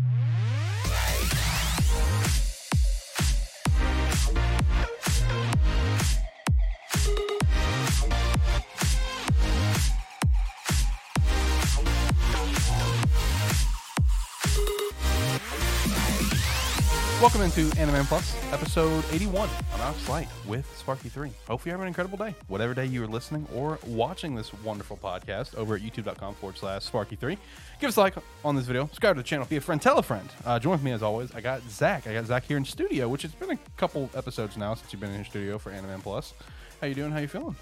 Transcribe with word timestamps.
you 0.00 0.21
Welcome 17.22 17.42
into 17.42 17.70
Anime 17.78 18.04
Plus, 18.06 18.36
episode 18.52 19.04
81. 19.12 19.48
I'm 19.74 19.80
Alex 19.80 20.08
Light 20.08 20.26
with 20.44 20.66
Sparky3. 20.84 21.30
Hope 21.46 21.64
you 21.64 21.70
have 21.70 21.80
an 21.80 21.86
incredible 21.86 22.18
day, 22.18 22.34
whatever 22.48 22.74
day 22.74 22.84
you 22.86 23.00
are 23.04 23.06
listening 23.06 23.46
or 23.54 23.78
watching 23.86 24.34
this 24.34 24.52
wonderful 24.64 24.96
podcast 24.96 25.54
over 25.54 25.76
at 25.76 25.82
youtube.com 25.82 26.34
forward 26.34 26.56
slash 26.56 26.90
Sparky3. 26.90 27.38
Give 27.78 27.86
us 27.86 27.96
a 27.96 28.00
like 28.00 28.16
on 28.44 28.56
this 28.56 28.66
video, 28.66 28.86
subscribe 28.86 29.14
to 29.14 29.22
the 29.22 29.28
channel, 29.28 29.46
be 29.46 29.54
a 29.54 29.60
friend, 29.60 29.80
tell 29.80 29.98
a 29.98 30.02
friend. 30.02 30.28
Uh, 30.44 30.58
join 30.58 30.72
with 30.72 30.82
me 30.82 30.90
as 30.90 31.00
always. 31.00 31.32
I 31.32 31.40
got 31.40 31.62
Zach. 31.70 32.08
I 32.08 32.12
got 32.12 32.26
Zach 32.26 32.42
here 32.42 32.56
in 32.56 32.64
studio, 32.64 33.08
which 33.08 33.24
it's 33.24 33.36
been 33.36 33.52
a 33.52 33.58
couple 33.76 34.10
episodes 34.16 34.56
now 34.56 34.74
since 34.74 34.92
you've 34.92 34.98
been 34.98 35.10
in 35.10 35.16
your 35.16 35.24
studio 35.24 35.58
for 35.58 35.70
Anime 35.70 36.00
Plus. 36.00 36.34
How 36.80 36.88
you 36.88 36.96
doing? 36.96 37.12
How 37.12 37.20
you 37.20 37.28
feeling? 37.28 37.54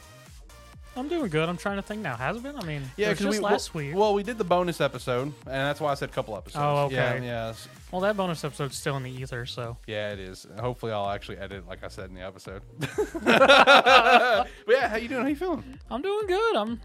I'm 0.97 1.09
doing 1.09 1.31
good. 1.31 1.49
I'm 1.49 1.57
trying 1.57 1.77
to 1.77 1.83
think 1.83 2.03
now. 2.03 2.17
Has 2.17 2.37
it 2.37 2.43
been? 2.43 2.57
I 2.57 2.65
mean, 2.65 2.83
Yeah, 2.97 3.11
because 3.11 3.27
we 3.27 3.39
last 3.39 3.75
well, 3.75 3.85
week. 3.85 3.95
Well, 3.95 4.15
we 4.15 4.23
did 4.23 4.39
the 4.39 4.45
bonus 4.45 4.81
episode, 4.81 5.29
and 5.29 5.35
that's 5.47 5.81
why 5.81 5.93
I 5.93 5.95
said 5.95 6.11
a 6.11 6.13
couple 6.13 6.37
episodes. 6.37 6.63
Oh, 6.63 6.87
okay. 6.87 6.95
Yeah, 6.97 7.23
yeah, 7.23 7.55
well, 7.93 8.01
that 8.03 8.17
bonus 8.17 8.45
episode's 8.45 8.77
still 8.77 8.97
in 8.97 9.05
the 9.05 9.11
ether, 9.11 9.47
so 9.47 9.77
Yeah, 9.87 10.11
it 10.11 10.19
is. 10.19 10.47
Hopefully, 10.59 10.93
I'll 10.93 11.11
actually 11.11 11.39
edit 11.39 11.59
it 11.59 11.69
like 11.69 11.85
I 11.85 11.89
said 11.89 12.09
in 12.09 12.15
the 12.15 12.23
episode. 12.23 12.63
but 13.25 14.49
yeah, 14.69 14.89
how 14.89 14.97
you 14.97 15.09
doing? 15.09 15.23
How 15.23 15.29
you 15.29 15.37
feeling? 15.37 15.79
I'm 15.91 16.03
doing 16.03 16.27
good. 16.27 16.57
I'm. 16.57 16.81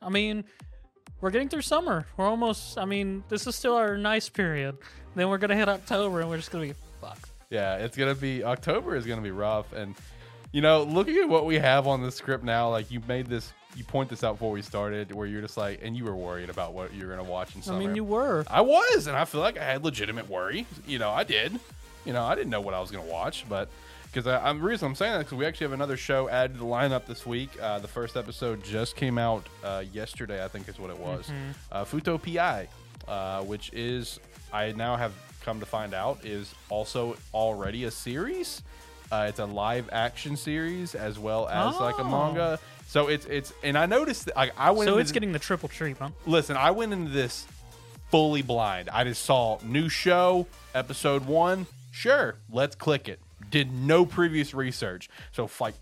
I 0.00 0.08
mean, 0.08 0.44
we're 1.20 1.30
getting 1.30 1.48
through 1.48 1.62
summer. 1.62 2.06
We're 2.16 2.26
almost. 2.28 2.78
I 2.78 2.84
mean, 2.84 3.24
this 3.28 3.46
is 3.46 3.56
still 3.56 3.74
our 3.74 3.96
nice 3.96 4.28
period. 4.28 4.78
Then 5.14 5.28
we're 5.28 5.38
gonna 5.38 5.56
hit 5.56 5.68
October, 5.68 6.20
and 6.20 6.30
we're 6.30 6.36
just 6.38 6.50
gonna 6.50 6.66
be 6.66 6.74
fuck. 7.00 7.28
Yeah, 7.50 7.76
it's 7.76 7.96
gonna 7.96 8.14
be 8.14 8.42
October 8.42 8.96
is 8.96 9.04
gonna 9.04 9.20
be 9.20 9.30
rough, 9.30 9.72
and 9.72 9.94
you 10.52 10.60
know, 10.60 10.82
looking 10.82 11.16
at 11.16 11.28
what 11.28 11.46
we 11.46 11.56
have 11.58 11.86
on 11.86 12.02
the 12.02 12.10
script 12.10 12.44
now, 12.44 12.70
like 12.70 12.90
you 12.90 13.00
made 13.08 13.26
this, 13.26 13.52
you 13.74 13.84
point 13.84 14.10
this 14.10 14.22
out 14.22 14.34
before 14.34 14.50
we 14.52 14.62
started, 14.62 15.12
where 15.12 15.26
you're 15.26 15.40
just 15.40 15.56
like, 15.56 15.80
and 15.82 15.96
you 15.96 16.04
were 16.04 16.16
worried 16.16 16.50
about 16.50 16.74
what 16.74 16.94
you're 16.94 17.08
gonna 17.08 17.28
watch 17.28 17.54
in 17.56 17.62
summer. 17.62 17.78
I 17.78 17.86
mean, 17.86 17.96
you 17.96 18.04
were. 18.04 18.44
I 18.48 18.60
was, 18.60 19.06
and 19.06 19.16
I 19.16 19.24
feel 19.24 19.40
like 19.40 19.58
I 19.58 19.64
had 19.64 19.84
legitimate 19.84 20.28
worry. 20.28 20.66
You 20.86 20.98
know, 20.98 21.10
I 21.10 21.24
did. 21.24 21.58
You 22.04 22.12
know, 22.12 22.24
I 22.24 22.34
didn't 22.34 22.50
know 22.50 22.60
what 22.60 22.74
I 22.74 22.80
was 22.80 22.90
going 22.90 23.04
to 23.04 23.10
watch, 23.10 23.44
but 23.48 23.68
because 24.12 24.26
I'm 24.26 24.58
the 24.58 24.64
reason 24.64 24.88
I'm 24.88 24.94
saying 24.94 25.12
that 25.12 25.18
because 25.20 25.38
we 25.38 25.46
actually 25.46 25.66
have 25.66 25.72
another 25.72 25.96
show 25.96 26.28
added 26.28 26.54
to 26.54 26.58
the 26.58 26.64
lineup 26.66 27.06
this 27.06 27.24
week. 27.24 27.50
Uh, 27.60 27.78
the 27.78 27.88
first 27.88 28.16
episode 28.16 28.62
just 28.64 28.96
came 28.96 29.18
out 29.18 29.46
uh, 29.64 29.84
yesterday, 29.92 30.44
I 30.44 30.48
think 30.48 30.68
is 30.68 30.78
what 30.78 30.90
it 30.90 30.98
was. 30.98 31.30
Uh, 31.70 31.84
Futo 31.84 32.20
PI, 32.20 32.68
uh, 33.08 33.42
which 33.44 33.72
is 33.72 34.20
I 34.52 34.72
now 34.72 34.96
have 34.96 35.12
come 35.42 35.60
to 35.60 35.66
find 35.66 35.94
out 35.94 36.24
is 36.24 36.54
also 36.68 37.16
already 37.32 37.84
a 37.84 37.90
series. 37.90 38.62
Uh, 39.12 39.26
it's 39.28 39.38
a 39.40 39.44
live 39.44 39.90
action 39.92 40.36
series 40.38 40.94
as 40.94 41.18
well 41.18 41.46
as 41.48 41.76
like 41.78 41.98
a 41.98 42.02
Oh. 42.02 42.04
manga. 42.04 42.58
So 42.86 43.08
it's 43.08 43.26
it's 43.26 43.52
and 43.62 43.76
I 43.76 43.84
noticed 43.84 44.24
that, 44.24 44.36
like 44.36 44.52
I 44.58 44.70
went 44.70 44.88
So 44.88 44.96
it's 44.96 45.12
getting 45.12 45.32
the 45.32 45.38
triple 45.38 45.68
treatment. 45.68 46.14
listen, 46.26 46.56
I 46.56 46.70
went 46.70 46.94
into 46.94 47.10
this 47.10 47.46
fully 48.10 48.40
blind. 48.40 48.88
I 48.88 49.04
just 49.04 49.22
saw 49.24 49.58
new 49.62 49.90
show, 49.90 50.46
episode 50.74 51.26
one. 51.26 51.66
Sure, 51.90 52.36
let's 52.50 52.74
click 52.74 53.06
it. 53.06 53.20
Did 53.50 53.70
no 53.70 54.06
previous 54.06 54.54
research. 54.54 55.10
So, 55.32 55.48
like 55.60 55.74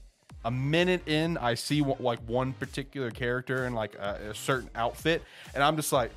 a 0.45 0.51
minute 0.51 1.07
in, 1.07 1.37
I 1.39 1.55
see 1.55 1.83
what, 1.83 2.01
like 2.01 2.19
one 2.27 2.53
particular 2.53 3.13
character 3.13 3.65
in 3.67 3.75
like 3.75 3.95
a, 3.95 4.31
a 4.31 4.35
certain 4.35 4.71
outfit, 4.75 5.23
and 5.55 5.63
I'm 5.63 5.77
just 5.77 5.93
like, 5.93 6.11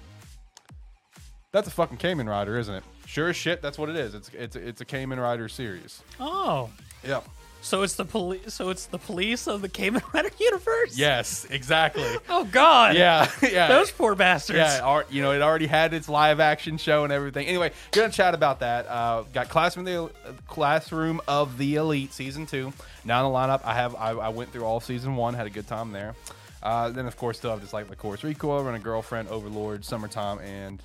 "That's 1.52 1.68
a 1.68 1.72
fucking 1.72 1.98
Kamen 2.00 2.28
Rider, 2.28 2.58
isn't 2.58 2.74
it?" 2.74 2.84
Sure 3.06 3.30
as 3.30 3.36
shit, 3.36 3.62
that's 3.62 3.78
what 3.78 3.90
it 3.90 3.96
is. 3.96 4.16
It's 4.16 4.30
it's 4.34 4.56
it's 4.56 4.82
a 4.82 4.86
Kamen 4.86 5.22
Rider 5.22 5.48
series. 5.48 6.02
Oh, 6.20 6.70
Yep. 7.06 7.28
so 7.62 7.82
it's 7.84 7.96
the 7.96 8.06
police. 8.06 8.54
So 8.54 8.70
it's 8.70 8.86
the 8.88 8.98
police 8.98 9.48
of 9.48 9.62
the 9.62 9.70
Kamen 9.70 10.02
Rider 10.14 10.30
universe. 10.40 10.98
Yes, 10.98 11.46
exactly. 11.50 12.04
Oh 12.30 12.46
God. 12.46 12.96
yeah, 12.96 13.30
yeah. 13.42 13.68
Those 13.68 13.92
poor 13.92 14.16
bastards. 14.16 14.58
Yeah, 14.58 14.80
al- 14.82 15.04
you 15.10 15.22
know, 15.22 15.32
it 15.32 15.42
already 15.42 15.68
had 15.68 15.94
its 15.94 16.10
live 16.10 16.40
action 16.40 16.78
show 16.78 17.04
and 17.04 17.14
everything. 17.14 17.48
Anyway, 17.48 17.72
gonna 17.92 18.10
chat 18.12 18.34
about 18.34 18.60
that. 18.62 18.88
Uh, 18.88 19.24
got 19.34 19.50
Classroom 19.50 19.88
of 19.88 20.12
the 20.26 20.34
Classroom 20.48 21.22
of 21.28 21.58
the 21.58 21.76
Elite 21.76 22.14
season 22.14 22.46
two 22.46 22.74
now 23.06 23.26
in 23.26 23.32
the 23.32 23.38
lineup. 23.38 23.62
I 23.64 23.74
have 23.76 23.96
I, 23.96 24.12
I 24.12 24.30
went 24.30 24.52
through 24.52 24.64
all 24.66 24.80
season 24.80 25.16
one, 25.16 25.34
had 25.34 25.48
a 25.48 25.52
good 25.52 25.68
time 25.68 25.92
there. 25.92 26.16
Uh, 26.62 26.90
then 26.90 27.06
of 27.08 27.18
course 27.18 27.38
still 27.38 27.52
have 27.52 27.60
just 27.62 27.74
like 27.74 27.90
the 27.90 27.96
Lycoris 27.96 28.24
Recoil, 28.24 28.64
run 28.64 28.74
a 28.76 28.80
girlfriend, 28.80 29.28
Overlord, 29.30 29.84
Summertime, 29.84 30.40
and 30.40 30.82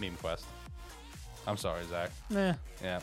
Meme 0.00 0.16
Quest. 0.16 0.44
I'm 1.46 1.56
sorry, 1.56 1.82
Zach. 1.90 2.10
Eh. 2.34 2.54
Yeah. 2.82 3.00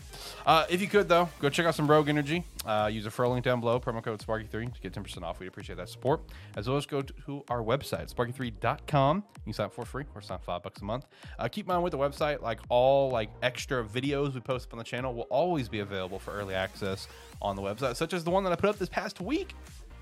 Uh, 0.50 0.66
if 0.68 0.82
you 0.82 0.88
could, 0.88 1.08
though, 1.08 1.30
go 1.40 1.48
check 1.48 1.68
out 1.68 1.76
some 1.76 1.88
Rogue 1.88 2.10
Energy. 2.10 2.44
Uh, 2.66 2.90
use 2.92 3.06
a 3.06 3.12
referral 3.12 3.34
link 3.34 3.46
down 3.46 3.60
below, 3.60 3.80
promo 3.80 4.02
code 4.02 4.18
Sparky3 4.18 4.74
to 4.74 4.82
get 4.82 4.94
10% 4.94 5.22
off. 5.22 5.40
We'd 5.40 5.46
appreciate 5.46 5.76
that 5.76 5.90
support. 5.90 6.22
As 6.56 6.68
well 6.68 6.76
as 6.76 6.88
go 6.88 7.04
to 7.04 7.44
our 7.50 7.62
website, 7.62 8.12
sparky3.com. 8.12 9.18
You 9.18 9.42
can 9.44 9.54
sign 9.54 9.68
up 9.68 9.74
for 9.74 9.86
free, 9.86 10.06
or 10.16 10.22
sign 10.24 10.36
up 10.38 10.44
five 10.44 10.64
bucks 10.64 10.82
a 10.82 10.86
month. 10.86 11.06
Uh, 11.38 11.48
keep 11.50 11.68
in 11.68 11.68
mind 11.68 11.84
with 11.84 11.92
the 11.92 12.00
website, 12.00 12.42
like 12.42 12.62
all 12.70 13.12
like 13.12 13.30
extra 13.44 13.84
videos 13.84 14.34
we 14.34 14.40
post 14.40 14.70
up 14.70 14.74
on 14.74 14.80
the 14.80 14.84
channel 14.84 15.14
will 15.14 15.28
always 15.30 15.70
be 15.70 15.82
available 15.82 16.18
for 16.18 16.32
early 16.32 16.56
access 16.56 17.08
on 17.44 17.56
the 17.56 17.62
website, 17.62 17.96
such 17.96 18.16
as 18.16 18.24
the 18.24 18.32
one 18.32 18.44
that 18.44 18.52
I 18.52 18.56
put 18.56 18.72
up 18.72 18.80
this 18.80 18.90
past 18.90 19.22
week 19.22 19.54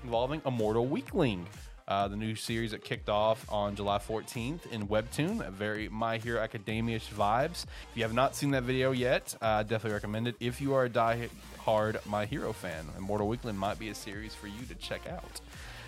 involving 0.02 0.40
Immortal 0.46 0.86
Weakling. 0.86 1.44
Uh, 1.88 2.06
the 2.06 2.16
new 2.16 2.34
series 2.34 2.72
that 2.72 2.84
kicked 2.84 3.08
off 3.08 3.50
on 3.50 3.74
July 3.74 3.96
14th 3.96 4.70
in 4.70 4.86
Webtoon, 4.88 5.40
a 5.46 5.50
very 5.50 5.88
My 5.88 6.18
Hero 6.18 6.38
Academia-ish 6.38 7.08
vibes. 7.08 7.64
If 7.64 7.96
you 7.96 8.02
have 8.02 8.12
not 8.12 8.36
seen 8.36 8.50
that 8.50 8.64
video 8.64 8.92
yet, 8.92 9.34
uh, 9.40 9.46
I 9.46 9.62
definitely 9.62 9.92
recommend 9.94 10.28
it. 10.28 10.36
If 10.38 10.60
you 10.60 10.74
are 10.74 10.84
a 10.84 10.88
die-hard 10.90 11.98
My 12.04 12.26
Hero 12.26 12.52
fan, 12.52 12.84
Immortal 12.98 13.26
Weakling 13.26 13.56
might 13.56 13.78
be 13.78 13.88
a 13.88 13.94
series 13.94 14.34
for 14.34 14.48
you 14.48 14.66
to 14.68 14.74
check 14.74 15.00
out. 15.08 15.40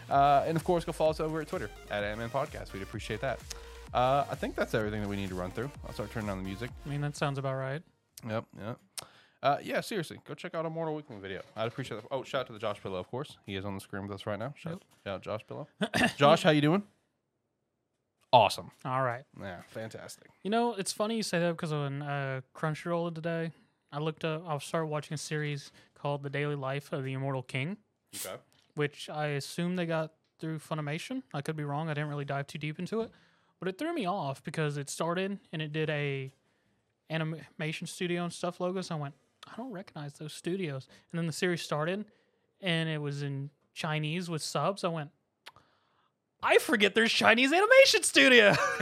Uh, 0.09 0.43
and 0.47 0.57
of 0.57 0.65
course, 0.65 0.87
go 0.87 0.93
follow 0.93 1.11
us 1.11 1.21
over 1.21 1.43
at 1.43 1.49
Twitter 1.49 1.69
at 1.91 2.03
Anime 2.03 2.31
Podcast. 2.31 2.73
We'd 2.73 2.83
appreciate 2.83 3.21
that. 3.21 3.39
Uh, 3.93 4.25
I 4.31 4.37
think 4.37 4.57
that's 4.57 4.75
everything 4.75 5.03
that 5.03 5.09
we 5.09 5.17
need 5.17 5.29
to 5.29 5.35
run 5.35 5.51
through. 5.51 5.71
I'll 5.87 5.93
start 5.93 6.11
turning 6.13 6.31
on 6.31 6.39
the 6.39 6.45
music. 6.45 6.71
I 6.87 6.89
mean, 6.89 7.03
that 7.03 7.15
sounds 7.15 7.37
about 7.37 7.57
right. 7.57 7.83
Yep, 8.27 8.45
yep. 8.59 8.79
Uh, 9.43 9.57
yeah, 9.63 9.81
seriously, 9.81 10.21
go 10.29 10.35
check 10.35 10.55
out 10.55 10.67
Immortal 10.67 10.95
Weakling 10.95 11.21
video. 11.21 11.41
I'd 11.57 11.67
appreciate 11.69 12.03
that. 12.03 12.09
Oh, 12.11 12.23
shout 12.23 12.43
out 12.43 12.47
to 12.49 12.53
the 12.53 12.59
Josh 12.59 12.83
Pillow, 12.83 12.99
of 12.99 13.09
course. 13.11 13.39
He 13.47 13.57
is 13.57 13.65
on 13.65 13.75
the 13.75 13.81
screen 13.81 14.03
with 14.03 14.13
us 14.13 14.27
right 14.27 14.39
now. 14.39 14.53
Shout, 14.57 14.83
shout 15.05 15.15
out 15.15 15.23
Josh 15.23 15.41
Pillow. 15.49 15.67
Josh, 16.17 16.43
how 16.43 16.51
you 16.51 16.61
doing? 16.61 16.83
Awesome. 18.33 18.71
All 18.85 19.03
right. 19.03 19.25
Yeah, 19.41 19.61
fantastic. 19.69 20.29
You 20.45 20.51
know, 20.51 20.75
it's 20.75 20.93
funny 20.93 21.17
you 21.17 21.23
say 21.23 21.41
that 21.41 21.53
because 21.53 21.73
on 21.73 22.03
uh, 22.03 22.43
Crunchyroll 22.55 23.13
today, 23.15 23.51
I 23.91 23.99
looked 23.99 24.25
up. 24.25 24.45
I 24.47 24.57
started 24.59 24.87
watching 24.87 25.15
a 25.15 25.19
series 25.19 25.73
called 25.95 26.23
"The 26.23 26.31
Daily 26.31 26.55
Life 26.55 26.93
of 26.93 27.03
the 27.03 27.13
Immortal 27.15 27.43
King," 27.43 27.77
Okay. 28.15 28.37
which 28.75 29.09
I 29.11 29.29
assume 29.29 29.75
they 29.77 29.87
got 29.87 30.13
through 30.39 30.59
Funimation. 30.59 31.23
I 31.35 31.41
could 31.41 31.57
be 31.57 31.65
wrong. 31.65 31.89
I 31.89 31.95
didn't 31.95 32.09
really 32.11 32.25
dive 32.25 32.47
too 32.47 32.59
deep 32.59 32.79
into 32.79 33.01
it, 33.01 33.11
but 33.59 33.69
it 33.69 33.79
threw 33.79 33.93
me 33.93 34.07
off 34.07 34.45
because 34.45 34.77
it 34.77 34.89
started 34.91 35.39
and 35.53 35.61
it 35.61 35.73
did 35.73 35.91
a 35.91 36.31
animation 37.11 37.89
studio 37.89 38.23
and 38.23 38.33
stuff 38.33 38.61
logos. 38.61 38.93
I 38.93 38.95
went, 38.95 39.15
I 39.47 39.57
don't 39.57 39.73
recognize 39.73 40.15
those 40.15 40.33
studios. 40.33 40.87
And 41.13 41.19
then 41.19 41.27
the 41.27 41.33
series 41.33 41.63
started, 41.63 42.05
and 42.61 42.89
it 42.89 42.99
was 43.01 43.23
in 43.23 43.51
Chinese 43.75 44.29
with 44.31 44.43
subs. 44.43 44.85
I 44.85 44.89
went. 44.89 45.11
I 46.43 46.59
forget 46.59 46.95
there's 46.95 47.13
Chinese 47.13 47.53
animation 47.53 48.03
studios. 48.03 48.57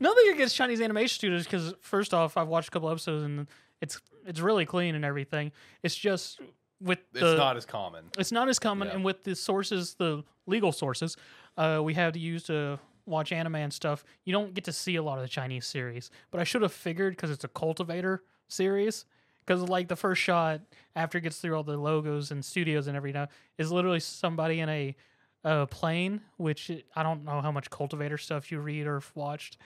Nothing 0.00 0.32
against 0.32 0.56
Chinese 0.56 0.80
animation 0.80 1.14
studios 1.14 1.44
because 1.44 1.72
first 1.80 2.12
off, 2.12 2.36
I've 2.36 2.48
watched 2.48 2.68
a 2.68 2.70
couple 2.70 2.90
episodes 2.90 3.22
and 3.24 3.46
it's 3.80 4.00
it's 4.26 4.40
really 4.40 4.66
clean 4.66 4.94
and 4.94 5.04
everything. 5.04 5.52
It's 5.82 5.94
just 5.94 6.40
with 6.80 6.98
It's 7.14 7.22
not 7.22 7.56
as 7.56 7.64
common. 7.64 8.06
it's 8.18 8.32
not 8.32 8.48
as 8.48 8.58
common, 8.58 8.88
Yeah. 8.88 8.94
and 8.94 9.04
with 9.04 9.24
the 9.24 9.34
sources, 9.34 9.94
the 9.94 10.24
legal 10.46 10.72
sources, 10.72 11.16
uh, 11.56 11.80
we 11.82 11.94
have 11.94 12.12
to 12.14 12.18
use 12.18 12.42
to 12.44 12.78
watch 13.06 13.32
anime 13.32 13.54
and 13.56 13.72
stuff. 13.72 14.04
You 14.24 14.32
don't 14.32 14.52
get 14.54 14.64
to 14.64 14.72
see 14.72 14.96
a 14.96 15.02
lot 15.02 15.16
of 15.18 15.22
the 15.22 15.28
Chinese 15.28 15.64
series, 15.66 16.10
but 16.30 16.40
I 16.40 16.44
should 16.44 16.62
have 16.62 16.72
figured 16.72 17.14
because 17.14 17.30
it's 17.30 17.44
a 17.44 17.48
cultivator 17.48 18.22
series. 18.48 19.04
Because 19.46 19.62
like 19.62 19.88
the 19.88 19.96
first 19.96 20.22
shot 20.22 20.60
after 20.96 21.18
it 21.18 21.22
gets 21.22 21.38
through 21.38 21.54
all 21.54 21.62
the 21.62 21.76
logos 21.76 22.30
and 22.30 22.44
studios 22.44 22.86
and 22.86 22.96
everything, 22.96 23.26
is 23.58 23.70
literally 23.70 24.00
somebody 24.00 24.60
in 24.60 24.68
a 24.68 24.96
uh, 25.44 25.66
plane. 25.66 26.22
Which 26.38 26.70
I 26.96 27.02
don't 27.02 27.24
know 27.24 27.40
how 27.42 27.52
much 27.52 27.68
cultivator 27.70 28.16
stuff 28.18 28.50
you 28.50 28.60
read 28.60 28.86
or 28.86 29.02
watched. 29.14 29.58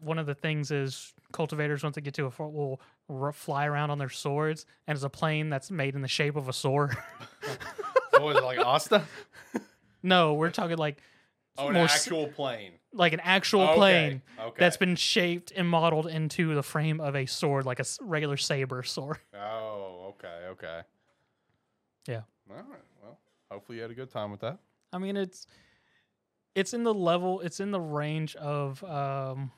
One 0.00 0.18
of 0.18 0.26
the 0.26 0.34
things 0.34 0.70
is 0.70 1.14
cultivators 1.32 1.82
once 1.82 1.94
they 1.94 2.02
get 2.02 2.14
to 2.14 2.26
a 2.26 2.30
fort 2.30 2.52
will 2.52 2.80
r- 3.08 3.32
fly 3.32 3.64
around 3.66 3.90
on 3.90 3.98
their 3.98 4.10
swords, 4.10 4.66
and 4.86 4.94
it's 4.96 5.04
a 5.04 5.08
plane 5.08 5.48
that's 5.48 5.70
made 5.70 5.94
in 5.94 6.02
the 6.02 6.08
shape 6.08 6.36
of 6.36 6.48
a 6.48 6.52
sword. 6.52 6.94
what 8.10 8.22
was 8.22 8.36
it, 8.36 8.44
like 8.44 8.58
Asta? 8.58 9.04
No, 10.02 10.34
we're 10.34 10.50
talking 10.50 10.76
like 10.76 10.98
Oh, 11.56 11.68
an 11.68 11.74
more 11.74 11.84
actual 11.84 12.26
plane. 12.28 12.72
Like 12.94 13.12
an 13.12 13.20
actual 13.20 13.62
Okay, 13.62 13.74
plane 13.74 14.22
okay. 14.40 14.56
that's 14.58 14.76
been 14.76 14.96
shaped 14.96 15.52
and 15.54 15.68
modeled 15.68 16.06
into 16.06 16.54
the 16.54 16.62
frame 16.62 17.00
of 17.00 17.14
a 17.16 17.26
sword, 17.26 17.66
like 17.66 17.80
a 17.80 17.84
regular 18.00 18.36
saber 18.36 18.82
sword. 18.82 19.18
Oh, 19.34 20.14
okay, 20.16 20.46
okay. 20.50 20.80
Yeah. 22.06 22.22
All 22.48 22.56
right. 22.56 22.80
Well, 23.02 23.18
hopefully 23.50 23.76
you 23.76 23.82
had 23.82 23.90
a 23.90 23.94
good 23.94 24.10
time 24.10 24.30
with 24.30 24.40
that. 24.40 24.58
I 24.92 24.98
mean, 24.98 25.16
it's 25.16 25.46
it's 26.54 26.72
in 26.72 26.84
the 26.84 26.94
level, 26.94 27.40
it's 27.40 27.58
in 27.60 27.72
the 27.72 27.80
range 27.80 28.36
of 28.36 28.82
um, 28.84 29.50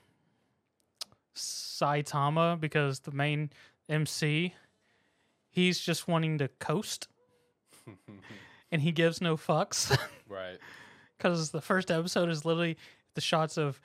Saitama 1.35 2.59
because 2.59 3.01
the 3.01 3.13
main 3.13 3.51
MC, 3.89 4.55
he's 5.51 5.79
just 5.79 6.09
wanting 6.09 6.39
to 6.39 6.49
coast, 6.49 7.09
and 8.73 8.81
he 8.83 8.93
gives 8.93 9.21
no 9.21 9.37
fucks. 9.37 9.97
right. 10.29 10.59
because 11.19 11.51
the 11.51 11.61
first 11.61 11.91
episode 11.91 12.31
is 12.31 12.45
literally 12.45 12.77
the 13.17 13.21
shots 13.21 13.57
of 13.57 13.81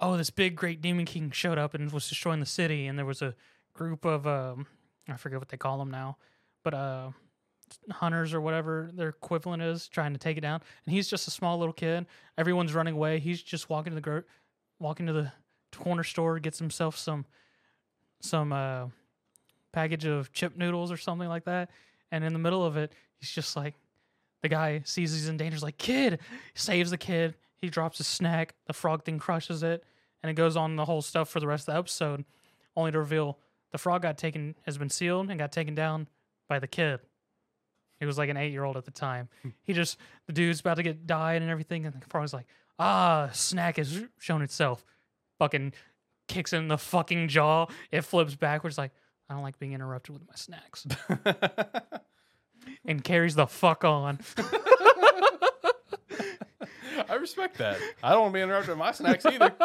oh 0.00 0.16
this 0.16 0.30
big 0.30 0.56
great 0.56 0.80
demon 0.80 1.04
king 1.04 1.30
showed 1.30 1.58
up 1.58 1.74
and 1.74 1.92
was 1.92 2.08
destroying 2.08 2.40
the 2.40 2.46
city 2.46 2.86
and 2.86 2.98
there 2.98 3.06
was 3.06 3.22
a 3.22 3.34
group 3.74 4.04
of 4.04 4.26
um 4.26 4.66
i 5.08 5.16
forget 5.16 5.38
what 5.38 5.48
they 5.48 5.56
call 5.56 5.78
them 5.78 5.90
now 5.90 6.16
but 6.64 6.74
uh 6.74 7.10
hunters 7.90 8.34
or 8.34 8.40
whatever 8.40 8.90
their 8.92 9.10
equivalent 9.10 9.62
is 9.62 9.88
trying 9.88 10.12
to 10.12 10.18
take 10.18 10.36
it 10.36 10.40
down 10.40 10.60
and 10.84 10.94
he's 10.94 11.08
just 11.08 11.28
a 11.28 11.30
small 11.30 11.58
little 11.58 11.72
kid 11.72 12.04
everyone's 12.36 12.74
running 12.74 12.94
away 12.94 13.18
he's 13.18 13.42
just 13.42 13.70
walking 13.70 13.92
to 13.92 13.94
the 13.94 14.00
gro- 14.00 14.24
walking 14.80 15.06
to 15.06 15.12
the 15.12 15.32
corner 15.72 16.04
store 16.04 16.38
gets 16.38 16.58
himself 16.58 16.98
some 16.98 17.24
some 18.20 18.52
uh 18.52 18.86
package 19.72 20.04
of 20.04 20.32
chip 20.32 20.56
noodles 20.56 20.92
or 20.92 20.96
something 20.98 21.28
like 21.28 21.44
that 21.44 21.70
and 22.10 22.24
in 22.24 22.32
the 22.34 22.38
middle 22.38 22.64
of 22.64 22.76
it 22.76 22.92
he's 23.20 23.30
just 23.30 23.56
like 23.56 23.74
the 24.42 24.48
guy 24.48 24.82
sees 24.84 25.12
he's 25.12 25.28
in 25.28 25.36
danger, 25.36 25.56
is 25.56 25.62
like, 25.62 25.78
kid, 25.78 26.18
saves 26.54 26.90
the 26.90 26.98
kid. 26.98 27.34
He 27.62 27.70
drops 27.70 27.98
his 27.98 28.08
snack. 28.08 28.54
The 28.66 28.72
frog 28.72 29.04
thing 29.04 29.20
crushes 29.20 29.62
it, 29.62 29.84
and 30.22 30.28
it 30.28 30.34
goes 30.34 30.56
on 30.56 30.76
the 30.76 30.84
whole 30.84 31.00
stuff 31.00 31.28
for 31.28 31.40
the 31.40 31.46
rest 31.46 31.68
of 31.68 31.74
the 31.74 31.78
episode, 31.78 32.24
only 32.76 32.90
to 32.90 32.98
reveal 32.98 33.38
the 33.70 33.78
frog 33.78 34.02
got 34.02 34.18
taken, 34.18 34.56
has 34.66 34.76
been 34.76 34.90
sealed, 34.90 35.30
and 35.30 35.38
got 35.38 35.52
taken 35.52 35.74
down 35.74 36.08
by 36.48 36.58
the 36.58 36.66
kid. 36.66 37.00
He 38.00 38.04
was 38.04 38.18
like 38.18 38.28
an 38.28 38.36
eight 38.36 38.50
year 38.50 38.64
old 38.64 38.76
at 38.76 38.84
the 38.84 38.90
time. 38.90 39.28
he 39.62 39.72
just, 39.72 39.96
the 40.26 40.32
dude's 40.32 40.58
about 40.60 40.74
to 40.74 40.82
get 40.82 41.06
died 41.06 41.40
and 41.40 41.50
everything, 41.50 41.86
and 41.86 41.94
the 41.94 42.06
frog's 42.08 42.34
like, 42.34 42.46
ah, 42.80 43.30
snack 43.32 43.76
has 43.76 44.02
shown 44.18 44.42
itself. 44.42 44.84
Fucking 45.38 45.72
kicks 46.26 46.52
in 46.52 46.66
the 46.66 46.78
fucking 46.78 47.28
jaw. 47.28 47.66
It 47.92 48.02
flips 48.02 48.34
backwards, 48.34 48.76
like, 48.76 48.90
I 49.30 49.34
don't 49.34 49.44
like 49.44 49.58
being 49.60 49.72
interrupted 49.72 50.14
with 50.14 50.26
my 50.26 50.34
snacks. 50.34 50.84
and 52.84 53.04
carries 53.04 53.36
the 53.36 53.46
fuck 53.46 53.84
on. 53.84 54.18
I 57.08 57.14
respect 57.14 57.58
that. 57.58 57.78
I 58.02 58.12
don't 58.12 58.22
want 58.22 58.32
to 58.32 58.38
be 58.38 58.42
interrupted 58.42 58.70
with 58.70 58.78
my 58.78 58.92
snacks 58.92 59.26
either. 59.26 59.52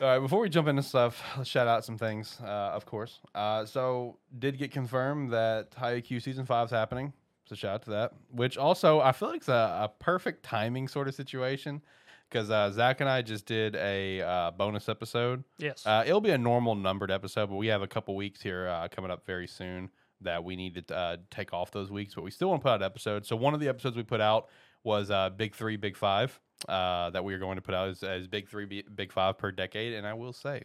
All 0.00 0.06
right, 0.06 0.20
before 0.20 0.40
we 0.40 0.48
jump 0.48 0.68
into 0.68 0.82
stuff, 0.82 1.20
let's 1.36 1.50
shout 1.50 1.66
out 1.66 1.84
some 1.84 1.98
things, 1.98 2.38
uh, 2.40 2.46
of 2.46 2.86
course. 2.86 3.18
Uh, 3.34 3.64
so, 3.64 4.18
did 4.38 4.56
get 4.56 4.70
confirmed 4.70 5.32
that 5.32 5.74
High 5.76 6.00
Haikyuu 6.00 6.22
season 6.22 6.46
five 6.46 6.66
is 6.66 6.70
happening. 6.70 7.12
So, 7.46 7.56
shout 7.56 7.74
out 7.74 7.82
to 7.82 7.90
that. 7.90 8.12
Which 8.30 8.56
also, 8.56 9.00
I 9.00 9.10
feel 9.10 9.30
like 9.30 9.38
it's 9.38 9.48
a, 9.48 9.90
a 9.90 9.90
perfect 9.98 10.44
timing 10.44 10.86
sort 10.86 11.08
of 11.08 11.16
situation 11.16 11.82
because 12.28 12.50
uh, 12.50 12.70
Zach 12.70 13.00
and 13.00 13.08
I 13.08 13.22
just 13.22 13.46
did 13.46 13.74
a 13.74 14.20
uh, 14.20 14.50
bonus 14.52 14.88
episode. 14.88 15.44
Yes. 15.58 15.84
Uh, 15.86 16.04
it'll 16.06 16.20
be 16.20 16.30
a 16.30 16.38
normal 16.38 16.74
numbered 16.74 17.10
episode, 17.10 17.48
but 17.48 17.56
we 17.56 17.68
have 17.68 17.82
a 17.82 17.86
couple 17.88 18.14
weeks 18.14 18.40
here 18.42 18.68
uh, 18.68 18.88
coming 18.88 19.10
up 19.10 19.26
very 19.26 19.46
soon 19.46 19.90
that 20.20 20.42
we 20.42 20.56
need 20.56 20.86
to 20.86 20.96
uh, 20.96 21.16
take 21.30 21.52
off 21.52 21.70
those 21.70 21.90
weeks, 21.90 22.14
but 22.14 22.24
we 22.24 22.30
still 22.30 22.48
want 22.50 22.60
to 22.60 22.64
put 22.64 22.70
out 22.70 22.82
episodes. 22.82 23.28
So 23.28 23.36
one 23.36 23.54
of 23.54 23.60
the 23.60 23.68
episodes 23.68 23.96
we 23.96 24.02
put 24.02 24.20
out 24.20 24.48
was 24.88 25.10
uh, 25.10 25.30
Big 25.30 25.54
Three, 25.54 25.76
Big 25.76 25.96
Five 25.96 26.40
uh, 26.68 27.10
that 27.10 27.22
we 27.22 27.34
are 27.34 27.38
going 27.38 27.56
to 27.56 27.62
put 27.62 27.74
out 27.74 27.88
as, 27.88 28.02
as 28.02 28.26
Big 28.26 28.48
Three, 28.48 28.82
Big 28.82 29.12
Five 29.12 29.38
per 29.38 29.52
decade. 29.52 29.92
And 29.92 30.06
I 30.06 30.14
will 30.14 30.32
say, 30.32 30.64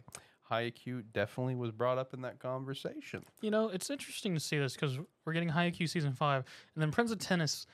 Haikyuu 0.50 1.04
definitely 1.12 1.54
was 1.54 1.70
brought 1.70 1.98
up 1.98 2.14
in 2.14 2.22
that 2.22 2.38
conversation. 2.38 3.22
you 3.40 3.50
know, 3.50 3.68
it's 3.68 3.90
interesting 3.90 4.34
to 4.34 4.40
see 4.40 4.58
this 4.58 4.74
because 4.74 4.98
we're 5.24 5.34
getting 5.34 5.50
Haikyuu 5.50 5.88
season 5.88 6.14
five, 6.14 6.44
and 6.74 6.82
then 6.82 6.90
Prince 6.90 7.12
of 7.12 7.18
Tennis 7.18 7.66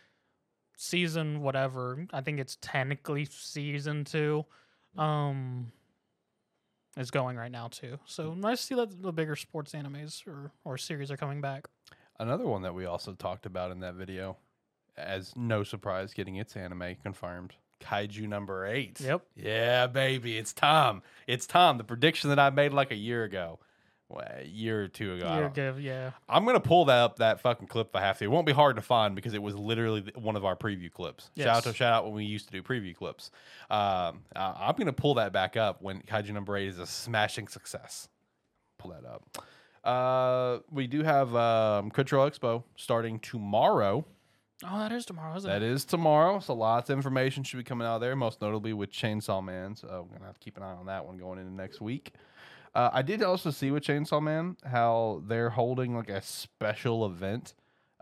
season 0.76 1.41
whatever. 1.41 2.06
I 2.12 2.20
think 2.20 2.41
it's 2.41 2.58
technically 2.61 3.26
season 3.26 4.05
two. 4.05 4.44
Um, 4.99 5.70
is 6.97 7.12
going 7.12 7.37
right 7.37 7.52
now 7.52 7.69
too. 7.69 7.99
So 8.05 8.35
nice 8.35 8.61
to 8.61 8.67
see 8.67 8.75
that 8.75 9.00
the 9.00 9.12
bigger 9.12 9.37
sports 9.37 9.73
animes 9.73 10.26
or 10.26 10.50
or 10.64 10.76
series 10.76 11.11
are 11.11 11.17
coming 11.17 11.41
back. 11.41 11.69
Another 12.19 12.47
one 12.47 12.62
that 12.62 12.75
we 12.75 12.85
also 12.85 13.12
talked 13.14 13.47
about 13.47 13.70
in 13.70 13.81
that 13.81 13.94
video, 13.94 14.37
as 15.06 15.35
no 15.37 15.62
surprise, 15.62 16.12
getting 16.14 16.37
its 16.37 16.56
anime 16.56 16.97
confirmed. 17.02 17.55
Kaiju 17.81 18.29
number 18.29 18.67
eight. 18.67 19.00
Yep. 19.00 19.23
Yeah, 19.37 19.87
baby, 19.87 20.37
it's 20.37 20.52
Tom. 20.52 21.02
It's 21.26 21.47
Tom. 21.47 21.79
The 21.79 21.85
prediction 21.85 22.29
that 22.31 22.38
I 22.38 22.50
made 22.50 22.73
like 22.75 22.91
a 22.91 22.94
year 22.97 23.25
ago, 23.25 23.58
well, 24.11 24.26
a 24.38 24.44
year 24.44 24.82
or 24.82 24.88
two 24.88 25.14
ago. 25.14 25.26
I 25.26 25.35
You're 25.35 25.43
don't- 25.44 25.55
good, 25.76 25.82
yeah. 25.82 26.11
I'm 26.29 26.44
gonna 26.44 26.61
pull 26.61 26.85
that 26.87 26.99
up 26.99 27.17
that 27.20 27.41
fucking 27.41 27.69
clip 27.69 27.88
if 27.88 27.97
I 27.97 28.00
have 28.02 28.19
to. 28.19 28.25
It 28.25 28.31
won't 28.31 28.44
be 28.47 28.52
hard 28.52 28.76
to 28.76 28.82
find 28.82 29.14
because 29.14 29.32
it 29.32 29.43
was 29.43 29.55
literally 29.55 30.05
one 30.14 30.37
of 30.37 30.44
our 30.44 30.56
preview 30.56 30.93
clips. 30.93 31.31
Shout 31.38 31.47
out 31.47 31.62
to 31.62 31.73
shout 31.73 31.93
out 31.94 32.05
when 32.05 32.12
we 32.14 32.25
used 32.25 32.47
to 32.47 32.52
do 32.52 32.62
preview 32.62 32.94
clips. 32.94 33.31
Um, 33.70 34.25
uh, 34.37 34.55
I'm 34.58 34.75
gonna 34.76 34.93
pull 34.93 35.14
that 35.14 35.32
back 35.32 35.56
up 35.56 35.81
when 35.81 36.02
Kaiju 36.02 36.32
number 36.35 36.56
eight 36.58 36.69
is 36.69 36.79
a 36.79 36.87
smashing 36.87 37.49
success. 37.49 38.08
Pull 38.79 38.91
that 38.91 39.06
up. 39.06 39.38
Uh, 39.82 40.58
we 40.70 40.87
do 40.87 41.02
have 41.02 41.35
um, 41.35 41.91
Crunchyroll 41.91 42.31
Expo 42.31 42.64
starting 42.76 43.19
tomorrow. 43.20 44.05
Oh, 44.64 44.78
that 44.78 44.92
is 44.92 45.06
tomorrow, 45.06 45.36
isn't 45.36 45.48
That 45.50 45.62
it? 45.62 45.70
is 45.70 45.84
tomorrow, 45.84 46.38
so 46.40 46.54
lots 46.54 46.90
of 46.90 46.96
information 46.98 47.42
should 47.44 47.56
be 47.56 47.64
coming 47.64 47.86
out 47.86 47.98
there. 47.98 48.14
Most 48.14 48.40
notably 48.42 48.72
with 48.72 48.90
Chainsaw 48.92 49.42
Man. 49.42 49.74
So 49.74 49.88
I'm 49.88 50.12
gonna 50.12 50.26
have 50.26 50.34
to 50.38 50.40
keep 50.40 50.56
an 50.56 50.62
eye 50.62 50.72
on 50.74 50.86
that 50.86 51.04
one 51.06 51.16
going 51.16 51.38
into 51.38 51.52
next 51.52 51.80
week. 51.80 52.12
Uh, 52.74 52.90
I 52.92 53.02
did 53.02 53.22
also 53.22 53.50
see 53.50 53.70
with 53.70 53.82
Chainsaw 53.84 54.22
Man 54.22 54.56
how 54.64 55.22
they're 55.26 55.50
holding 55.50 55.96
like 55.96 56.10
a 56.10 56.20
special 56.22 57.06
event 57.06 57.54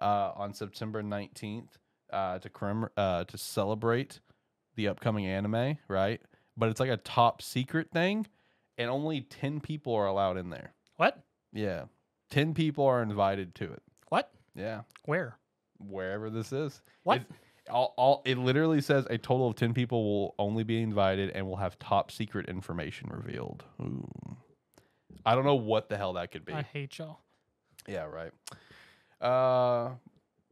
uh, 0.03 0.33
on 0.35 0.53
September 0.53 1.03
19th 1.03 1.69
uh, 2.13 2.39
to 2.41 2.49
crim- 2.51 2.89
uh, 2.97 3.25
to 3.25 3.39
celebrate 3.39 4.21
the 4.75 4.89
upcoming 4.89 5.27
anime, 5.27 5.79
right? 5.89 6.21
But 6.57 6.71
it's 6.71 6.81
like 6.81 6.91
a 6.91 6.97
top 6.99 7.41
secret 7.41 7.91
thing, 7.93 8.27
and 8.77 8.91
only 8.91 9.21
10 9.23 9.61
people 9.61 9.95
are 9.95 10.07
allowed 10.07 10.37
in 10.37 10.51
there. 10.51 10.73
What? 10.97 11.23
Yeah, 11.53 11.85
10 12.31 12.53
people 12.55 12.85
are 12.85 13.01
invited 13.03 13.55
to 13.57 13.73
it. 13.73 13.83
What? 14.09 14.31
Yeah 14.55 14.83
Where? 15.05 15.39
Wherever 15.79 16.31
this 16.31 16.53
is. 16.53 16.83
What? 17.03 17.23
It, 17.23 17.27
all, 17.71 17.95
all, 17.97 18.23
it 18.25 18.39
literally 18.39 18.81
says 18.81 19.07
a 19.11 19.19
total 19.19 19.49
of 19.49 19.57
10 19.57 19.75
people 19.75 20.05
will 20.05 20.35
only 20.39 20.65
be 20.65 20.81
invited 20.81 21.31
and 21.31 21.47
will 21.47 21.57
have 21.57 21.79
top 21.79 22.11
secret 22.11 22.49
information 22.49 23.11
revealed. 23.13 23.65
Ooh. 23.81 24.09
I 25.27 25.35
don't 25.35 25.45
know 25.45 25.55
what 25.55 25.89
the 25.89 25.97
hell 25.97 26.15
that 26.15 26.31
could 26.31 26.45
be. 26.45 26.53
I 26.53 26.63
hate 26.63 26.99
y'all. 26.99 27.21
Yeah, 27.87 28.05
right. 28.05 28.33
Uh, 29.21 29.95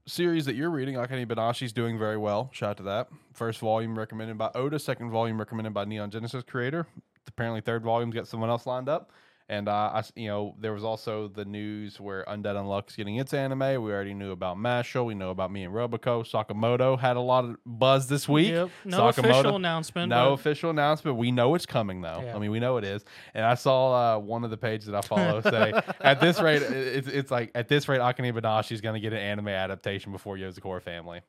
series 0.07 0.45
that 0.47 0.55
you're 0.57 0.71
reading, 0.71 0.97
Akane 0.97 1.27
Banashi's 1.27 1.73
doing 1.73 1.99
very 1.99 2.17
well. 2.17 2.51
Shout 2.53 2.71
out 2.71 2.77
to 2.79 2.83
that. 2.85 3.09
First 3.33 3.61
volume 3.61 3.99
recommended 3.99 4.39
by 4.39 4.51
Oda, 4.55 4.79
second 4.79 5.11
volume 5.11 5.39
recommended 5.39 5.75
by 5.75 5.85
Neon 5.85 6.11
Genesis 6.11 6.43
creator. 6.45 6.87
Apparently, 7.29 7.61
third 7.61 7.83
volume's 7.83 8.15
got 8.15 8.27
someone 8.29 8.51
else 8.51 8.67
lined 8.67 8.89
up. 8.89 9.13
And 9.49 9.69
uh, 9.69 9.73
I, 9.95 10.03
you 10.17 10.27
know, 10.27 10.57
there 10.59 10.73
was 10.73 10.83
also 10.83 11.29
the 11.29 11.45
news 11.45 12.01
where 12.01 12.25
Undead 12.25 12.57
Unluck's 12.57 12.97
getting 12.97 13.17
its 13.17 13.33
anime. 13.33 13.61
We 13.61 13.93
already 13.93 14.13
knew 14.13 14.33
about 14.33 14.57
Mashle. 14.57 15.07
We 15.07 15.15
know 15.15 15.31
about 15.31 15.53
me 15.53 15.63
and 15.63 15.73
Roboco. 15.73 16.29
Sakamoto 16.29 16.99
had 16.99 17.17
a 17.17 17.21
lot 17.21 17.45
of 17.45 17.57
buzz 17.65 18.09
this 18.09 18.29
week. 18.29 18.49
Yep. 18.49 18.71
No 18.85 18.99
Sakamoto- 18.99 19.19
official 19.19 19.57
announcement. 19.57 20.11
No 20.11 20.31
but 20.31 20.33
official 20.33 20.71
announcement. 20.71 21.17
We 21.17 21.31
know 21.31 21.55
it's 21.55 21.67
coming 21.67 22.01
though. 22.01 22.23
Yeah. 22.25 22.35
I 22.35 22.41
mean, 22.41 22.51
we 22.51 22.59
know 22.59 22.77
it 22.79 22.85
is. 22.85 23.05
And 23.35 23.45
I 23.45 23.55
saw 23.55 24.17
uh, 24.17 24.19
one 24.19 24.43
of 24.43 24.51
the 24.51 24.57
pages 24.57 24.87
that 24.87 24.97
I 24.97 25.01
follow 25.03 25.41
say, 25.43 25.73
at 26.01 26.21
this 26.21 26.41
rate, 26.41 26.63
it's, 26.63 27.07
it's 27.07 27.31
like 27.31 27.53
at 27.55 27.69
this 27.69 27.89
rate, 27.89 28.01
Akane 28.01 28.33
Banashi 28.33 28.73
is 28.73 28.81
going 28.81 28.95
to 28.95 29.01
get 29.01 29.13
an 29.13 29.21
anime 29.21 29.49
adaptation 29.49 30.11
before 30.11 30.37
Yozakura 30.37 30.83
Family. 30.83 31.21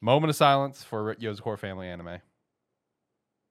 Moment 0.00 0.30
of 0.30 0.36
silence 0.36 0.82
for 0.82 1.14
Yozakura 1.14 1.60
Family 1.60 1.86
anime. 1.86 2.18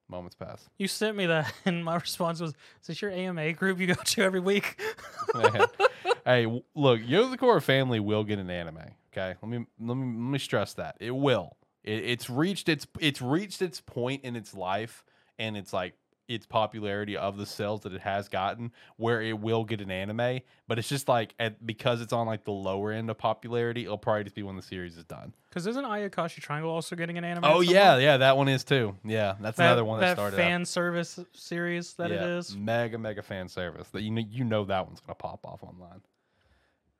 Moments 0.10 0.36
pass. 0.36 0.70
You 0.78 0.88
sent 0.88 1.18
me 1.18 1.26
that, 1.28 1.52
and 1.66 1.84
my 1.84 1.96
response 1.96 2.40
was, 2.40 2.52
"Is 2.52 2.88
this 2.88 3.02
your 3.02 3.12
AMA 3.12 3.54
group 3.54 3.80
you 3.80 3.88
go 3.88 3.94
to 3.94 4.22
every 4.22 4.40
week?" 4.40 4.80
hey, 6.26 6.44
w- 6.44 6.64
look, 6.76 7.02
Yozakura 7.02 7.62
Family 7.62 8.00
will 8.00 8.24
get 8.24 8.40
an 8.40 8.50
anime. 8.50 8.80
Okay, 9.12 9.36
let 9.42 9.50
me 9.50 9.66
let 9.80 9.96
me 9.96 10.06
let 10.06 10.32
me 10.32 10.40
stress 10.40 10.74
that 10.74 10.98
it 11.00 11.12
will. 11.12 11.56
It, 11.84 12.04
it's 12.06 12.30
reached 12.30 12.70
its 12.70 12.86
it's 13.00 13.22
reached 13.22 13.62
its 13.62 13.82
point 13.82 14.24
in 14.24 14.36
its 14.36 14.54
life, 14.54 15.06
and 15.40 15.56
it's 15.56 15.74
like 15.74 15.94
its 16.28 16.46
popularity 16.46 17.18
of 17.18 17.38
the 17.38 17.46
sales 17.46 17.82
that 17.82 17.94
it 17.94 18.02
has 18.02 18.30
gotten, 18.30 18.72
where 18.98 19.22
it 19.22 19.40
will 19.40 19.64
get 19.66 19.82
an 19.82 19.92
anime. 19.92 20.40
But 20.68 20.80
it's 20.80 20.88
just 20.90 21.08
like 21.08 21.34
at, 21.40 21.66
because 21.66 22.02
it's 22.02 22.14
on 22.14 22.28
like 22.28 22.44
the 22.46 22.52
lower 22.52 22.92
end 22.92 23.10
of 23.10 23.18
popularity, 23.18 23.84
it'll 23.84 23.98
probably 23.98 24.24
just 24.24 24.36
be 24.36 24.44
when 24.44 24.56
the 24.56 24.62
series 24.62 24.98
is 24.98 25.04
done. 25.06 25.34
Because 25.50 25.68
isn't 25.68 25.86
Ayakashi 25.86 26.42
Triangle 26.42 26.72
also 26.72 26.96
getting 26.96 27.18
an 27.18 27.24
anime? 27.24 27.44
Oh 27.46 27.62
yeah, 27.62 27.98
yeah, 27.98 28.18
that 28.18 28.38
one 28.38 28.48
is 28.48 28.64
too. 28.64 28.96
Yeah, 29.04 29.36
that's 29.40 29.58
that, 29.58 29.66
another 29.66 29.86
one 29.86 30.00
that, 30.00 30.08
that 30.08 30.16
started. 30.16 30.36
fan 30.38 30.62
up. 30.62 30.68
service 30.68 31.20
series 31.34 31.94
that 31.96 32.12
it 32.12 32.16
Yeah, 32.22 32.38
is. 32.38 32.56
mega 32.56 32.98
mega 32.98 33.22
fan 33.22 33.48
service 33.48 33.88
that 33.90 34.02
you 34.02 34.12
know 34.12 34.24
you 34.28 34.44
know 34.44 34.66
that 34.66 34.88
one's 34.88 35.00
gonna 35.00 35.16
pop 35.16 35.46
off 35.46 35.62
online. 35.64 36.02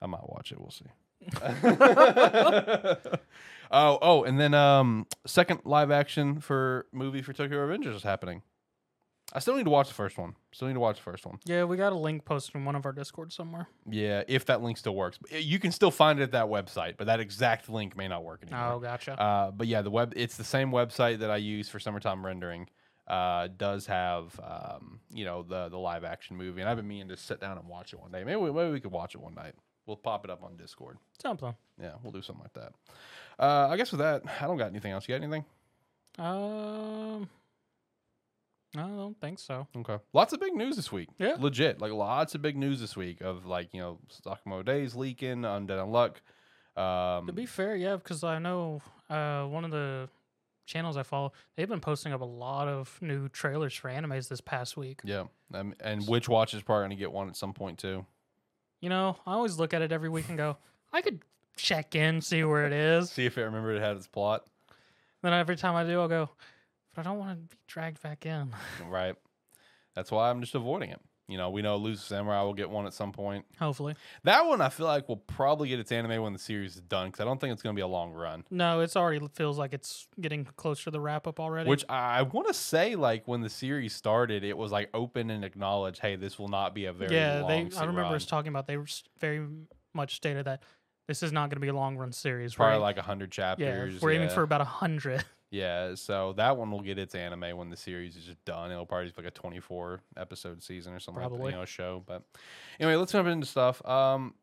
I 0.02 0.06
might 0.08 0.30
watch 0.30 0.52
it. 0.52 0.60
We'll 0.60 0.70
see. 0.70 0.86
oh 3.72 3.98
oh, 4.02 4.24
and 4.24 4.40
then 4.40 4.54
um, 4.54 5.08
second 5.26 5.62
live 5.64 5.90
action 5.92 6.40
for 6.40 6.86
movie 6.92 7.22
for 7.22 7.34
Tokyo 7.34 7.66
Revengers 7.66 7.96
is 7.96 8.04
happening. 8.04 8.42
I 9.32 9.40
still 9.40 9.56
need 9.56 9.64
to 9.64 9.70
watch 9.70 9.88
the 9.88 9.94
first 9.94 10.18
one. 10.18 10.36
Still 10.52 10.68
need 10.68 10.76
to 10.76 10.80
watch 10.80 10.98
the 10.98 11.04
first 11.04 11.26
one. 11.26 11.40
Yeah, 11.46 11.64
we 11.64 11.78
got 11.78 11.92
a 11.94 11.98
link 11.98 12.24
posted 12.26 12.56
in 12.56 12.66
one 12.66 12.76
of 12.76 12.86
our 12.86 12.92
Discord 12.92 13.32
somewhere. 13.32 13.68
Yeah, 13.90 14.24
if 14.28 14.46
that 14.46 14.62
link 14.62 14.78
still 14.78 14.96
works, 14.96 15.18
you 15.32 15.58
can 15.60 15.72
still 15.72 15.90
find 15.92 16.20
it 16.20 16.24
at 16.24 16.32
that 16.34 16.46
website, 16.46 16.98
but 16.98 17.08
that 17.08 17.20
exact 17.20 17.70
link 17.70 17.96
may 17.98 18.08
not 18.08 18.24
work 18.24 18.44
anymore. 18.44 18.74
Oh, 18.74 18.80
gotcha. 18.80 19.20
Uh, 19.20 19.52
but 19.52 19.68
yeah, 19.68 19.82
the 19.82 19.90
web 19.90 20.14
it's 20.16 20.38
the 20.38 20.44
same 20.44 20.72
website 20.72 21.20
that 21.20 21.32
I 21.32 21.38
use 21.38 21.70
for 21.70 21.80
summertime 21.80 22.24
rendering. 22.26 22.68
uh, 23.08 23.48
does 23.58 23.86
have 23.88 24.40
um, 24.44 25.00
you 25.12 25.26
know 25.26 25.44
the 25.44 25.70
the 25.70 25.78
live 25.80 26.04
action 26.04 26.38
movie, 26.38 26.62
and 26.62 26.70
I've 26.70 26.78
been 26.78 26.88
meaning 26.88 27.08
to 27.10 27.18
sit 27.18 27.40
down 27.42 27.58
and 27.58 27.68
watch 27.68 27.92
it 27.94 28.00
one 28.00 28.12
day. 28.12 28.24
Maybe 28.24 28.38
we, 28.38 28.52
maybe 28.52 28.72
we 28.72 28.80
could 28.80 28.92
watch 28.92 29.16
it 29.16 29.22
one 29.22 29.34
night. 29.34 29.56
We'll 29.86 29.98
pop 29.98 30.24
it 30.24 30.32
up 30.32 30.44
on 30.44 30.56
Discord. 30.58 30.98
Something. 31.22 31.56
Yeah, 31.82 31.94
we'll 32.04 32.14
do 32.14 32.22
something 32.22 32.44
like 32.44 32.54
that. 32.54 32.74
Uh, 33.38 33.68
I 33.70 33.76
guess 33.78 33.92
with 33.92 34.00
that, 34.00 34.24
I 34.42 34.48
don't 34.48 34.58
got 34.58 34.70
anything 34.70 34.92
else. 34.94 35.08
You 35.08 35.16
got 35.18 35.24
anything? 35.24 35.44
Um, 36.20 37.28
I 38.76 38.82
don't 38.88 39.20
think 39.22 39.38
so. 39.40 39.68
Okay. 39.78 39.98
Lots 40.14 40.34
of 40.34 40.40
big 40.40 40.54
news 40.56 40.76
this 40.76 40.92
week. 40.92 41.10
Yeah. 41.20 41.36
Legit. 41.40 41.80
Like 41.80 41.92
lots 41.92 42.34
of 42.34 42.42
big 42.42 42.58
news 42.58 42.80
this 42.82 42.96
week 42.96 43.22
of 43.22 43.46
like, 43.46 43.74
you 43.74 43.80
know, 43.80 44.00
Sakamo 44.26 44.66
Days 44.66 44.96
leaking, 44.96 45.42
Undead 45.44 45.70
Unluck. 45.70 46.16
Um, 46.82 47.28
To 47.28 47.34
be 47.34 47.46
fair, 47.46 47.76
yeah, 47.76 47.98
because 47.98 48.24
I 48.24 48.40
know 48.40 48.82
uh, 49.10 49.44
one 49.46 49.64
of 49.64 49.70
the 49.72 50.10
channels 50.66 50.98
I 50.98 51.04
follow, 51.04 51.34
they've 51.56 51.70
been 51.70 51.82
posting 51.82 52.14
up 52.14 52.22
a 52.22 52.26
lot 52.26 52.68
of 52.68 52.98
new 53.00 53.30
trailers 53.30 53.76
for 53.76 53.90
animes 53.92 54.28
this 54.28 54.42
past 54.42 54.76
week. 54.76 55.02
yeah. 55.04 55.26
Um, 55.54 55.76
and 55.82 56.08
Witch 56.08 56.28
Watch 56.28 56.56
is 56.56 56.64
probably 56.64 56.82
going 56.88 56.90
to 56.92 56.96
get 56.96 57.12
one 57.12 57.28
at 57.30 57.36
some 57.36 57.54
point 57.54 57.78
too. 57.78 58.06
You 58.82 58.90
know, 58.90 59.18
I 59.28 59.34
always 59.34 59.60
look 59.60 59.74
at 59.76 59.84
it 59.84 59.92
every 59.92 60.10
week 60.10 60.30
and 60.30 60.38
go, 60.38 60.58
I 60.92 61.02
could 61.02 61.20
check 61.56 61.94
in, 61.94 62.22
see 62.22 62.44
where 62.44 62.66
it 62.66 62.74
is. 62.74 63.10
See 63.12 63.26
if 63.28 63.38
it 63.38 63.44
remembered 63.44 63.78
it 63.78 63.82
had 63.84 63.96
its 63.98 64.08
plot. 64.08 64.46
then 65.22 65.32
every 65.32 65.56
time 65.56 65.76
I 65.76 65.84
do, 65.84 66.00
I'll 66.00 66.08
go, 66.08 66.30
but 66.94 67.06
I 67.06 67.10
don't 67.10 67.20
want 67.20 67.32
to 67.32 67.56
be 67.56 67.62
dragged 67.68 68.02
back 68.02 68.26
in. 68.26 68.54
Right. 68.88 69.16
That's 69.96 70.12
why 70.12 70.30
I'm 70.30 70.42
just 70.42 70.56
avoiding 70.56 70.90
it. 70.90 71.00
You 71.30 71.38
know, 71.38 71.52
we 71.52 71.62
know 71.62 71.78
Lose 71.78 72.02
Samurai 72.02 72.42
will 72.42 72.54
get 72.54 72.70
one 72.70 72.86
at 72.86 72.94
some 72.94 73.14
point. 73.14 73.46
Hopefully. 73.58 73.96
That 74.24 74.46
one 74.46 74.60
I 74.60 74.68
feel 74.70 74.88
like 74.88 75.08
will 75.08 75.16
probably 75.18 75.70
get 75.70 75.80
its 75.80 75.92
anime 75.92 76.22
when 76.22 76.34
the 76.34 76.40
series 76.40 76.76
is 76.76 76.82
done 76.82 77.08
because 77.08 77.22
I 77.22 77.24
don't 77.24 77.40
think 77.40 77.54
it's 77.54 77.62
going 77.62 77.74
to 77.76 77.80
be 77.80 77.84
a 77.84 77.88
long 77.88 78.12
run. 78.12 78.44
No, 78.52 78.82
it's 78.82 78.98
already 78.98 79.26
feels 79.34 79.58
like 79.58 79.74
it's 79.74 80.08
getting 80.20 80.46
close 80.58 80.84
to 80.84 80.92
the 80.92 81.00
wrap 81.00 81.26
up 81.26 81.40
already. 81.40 81.70
Which 81.70 81.86
I 81.88 82.24
want 82.24 82.48
to 82.50 82.54
say, 82.54 82.96
like 82.96 83.26
when 83.26 83.40
the 83.40 83.50
series 83.50 83.96
started, 83.96 84.44
it 84.44 84.58
was 84.58 84.72
like 84.72 84.90
open 84.94 85.30
and 85.30 85.46
acknowledged, 85.46 86.00
"Hey, 86.02 86.18
this 86.18 86.38
will 86.38 86.50
not 86.50 86.76
be 86.76 86.86
a 86.86 86.94
very 86.94 87.10
long 87.12 87.18
yeah, 87.18 87.40
long." 87.42 87.70
they. 87.70 87.78
I 87.78 87.82
remember 87.82 88.02
run. 88.02 88.16
us 88.16 88.26
talking 88.26 88.50
about 88.50 88.68
they 88.68 88.78
were 88.78 88.88
very 89.20 89.48
much 89.94 90.16
stated 90.16 90.46
that 90.46 90.62
this 91.08 91.24
is 91.24 91.32
not 91.32 91.50
going 91.50 91.56
to 91.58 91.62
be 91.62 91.70
a 91.70 91.74
long 91.74 91.96
run 91.98 92.12
series. 92.12 92.56
probably 92.56 92.74
We're- 92.74 92.82
like 92.84 92.98
hundred 92.98 93.36
yeah, 93.38 93.56
chapters. 93.56 94.02
we're 94.02 94.12
aiming 94.12 94.30
for 94.30 94.44
about 94.44 94.62
a 94.62 94.66
hundred. 94.66 95.24
Yeah, 95.54 95.94
so 95.94 96.34
that 96.38 96.58
one 96.58 96.72
will 96.72 96.82
get 96.82 96.98
its 96.98 97.14
anime 97.14 97.56
when 97.56 97.70
the 97.70 97.78
series 97.78 98.18
is 98.18 98.24
just 98.26 98.44
done. 98.44 98.72
It'll 98.72 98.88
probably 98.88 99.10
be 99.10 99.14
like 99.18 99.28
a 99.28 99.32
24 99.32 100.02
episode 100.18 100.64
season 100.64 100.94
or 100.94 101.00
something 101.00 101.22
like 101.22 101.30
that, 101.30 101.36
Probably. 101.36 101.52
you 101.52 101.60
know, 101.60 101.66
show. 101.66 102.02
But 102.08 102.24
anyway, 102.80 102.96
let's 102.96 103.12
jump 103.12 103.28
into 103.28 103.46
stuff. 103.46 103.86
Um, 103.88 104.34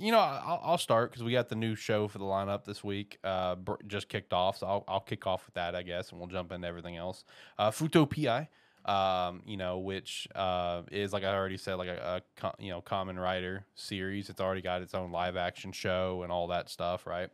you 0.00 0.10
know, 0.10 0.18
I'll, 0.18 0.60
I'll 0.64 0.78
start 0.78 1.12
because 1.12 1.22
we 1.22 1.30
got 1.30 1.48
the 1.48 1.54
new 1.54 1.76
show 1.76 2.08
for 2.08 2.18
the 2.18 2.24
lineup 2.24 2.64
this 2.64 2.82
week. 2.82 3.16
Uh, 3.22 3.54
just 3.86 4.08
kicked 4.08 4.32
off, 4.32 4.58
so 4.58 4.66
I'll, 4.66 4.84
I'll 4.88 5.00
kick 5.00 5.24
off 5.24 5.46
with 5.46 5.54
that, 5.54 5.76
I 5.76 5.84
guess, 5.84 6.10
and 6.10 6.18
we'll 6.18 6.28
jump 6.28 6.50
into 6.50 6.66
everything 6.66 6.96
else. 6.96 7.22
Uh, 7.60 7.70
Futo 7.70 8.04
PI, 8.04 8.48
um, 8.92 9.42
you 9.46 9.56
know, 9.56 9.78
which 9.78 10.26
uh, 10.34 10.82
is 10.90 11.12
like 11.12 11.22
I 11.22 11.32
already 11.32 11.58
said, 11.58 11.74
like 11.74 11.90
a, 11.90 12.20
a 12.42 12.52
you 12.58 12.70
know 12.70 12.82
Kamen 12.82 13.22
Rider 13.22 13.64
series. 13.76 14.30
It's 14.30 14.40
already 14.40 14.62
got 14.62 14.82
its 14.82 14.94
own 14.94 15.12
live 15.12 15.36
action 15.36 15.70
show 15.70 16.22
and 16.24 16.32
all 16.32 16.48
that 16.48 16.68
stuff, 16.70 17.06
right? 17.06 17.30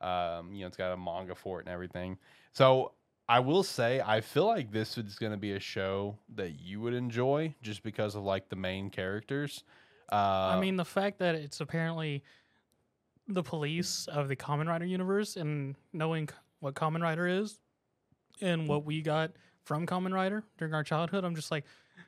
Um, 0.00 0.52
you 0.52 0.60
know, 0.60 0.68
it's 0.68 0.76
got 0.76 0.92
a 0.92 0.96
manga 0.96 1.34
for 1.34 1.58
it 1.58 1.66
and 1.66 1.74
everything. 1.74 2.18
So 2.52 2.92
I 3.28 3.40
will 3.40 3.62
say, 3.62 4.00
I 4.04 4.20
feel 4.20 4.46
like 4.46 4.72
this 4.72 4.96
is 4.96 5.16
going 5.16 5.32
to 5.32 5.38
be 5.38 5.52
a 5.52 5.60
show 5.60 6.16
that 6.34 6.58
you 6.60 6.80
would 6.80 6.94
enjoy 6.94 7.54
just 7.62 7.82
because 7.82 8.14
of 8.14 8.22
like 8.22 8.48
the 8.48 8.56
main 8.56 8.88
characters. 8.88 9.64
Uh, 10.10 10.16
I 10.56 10.60
mean, 10.60 10.76
the 10.76 10.84
fact 10.84 11.18
that 11.18 11.34
it's 11.34 11.60
apparently 11.60 12.24
the 13.26 13.42
police 13.42 14.08
of 14.08 14.28
the 14.28 14.36
Kamen 14.36 14.66
Rider 14.66 14.86
universe 14.86 15.36
and 15.36 15.74
knowing 15.92 16.30
what 16.60 16.74
Kamen 16.74 17.02
Rider 17.02 17.26
is 17.26 17.58
and 18.40 18.66
what 18.66 18.86
we 18.86 19.02
got 19.02 19.32
from 19.64 19.86
Kamen 19.86 20.14
Rider 20.14 20.42
during 20.56 20.72
our 20.72 20.82
childhood, 20.82 21.24
I'm 21.24 21.34
just 21.34 21.50
like, 21.50 21.64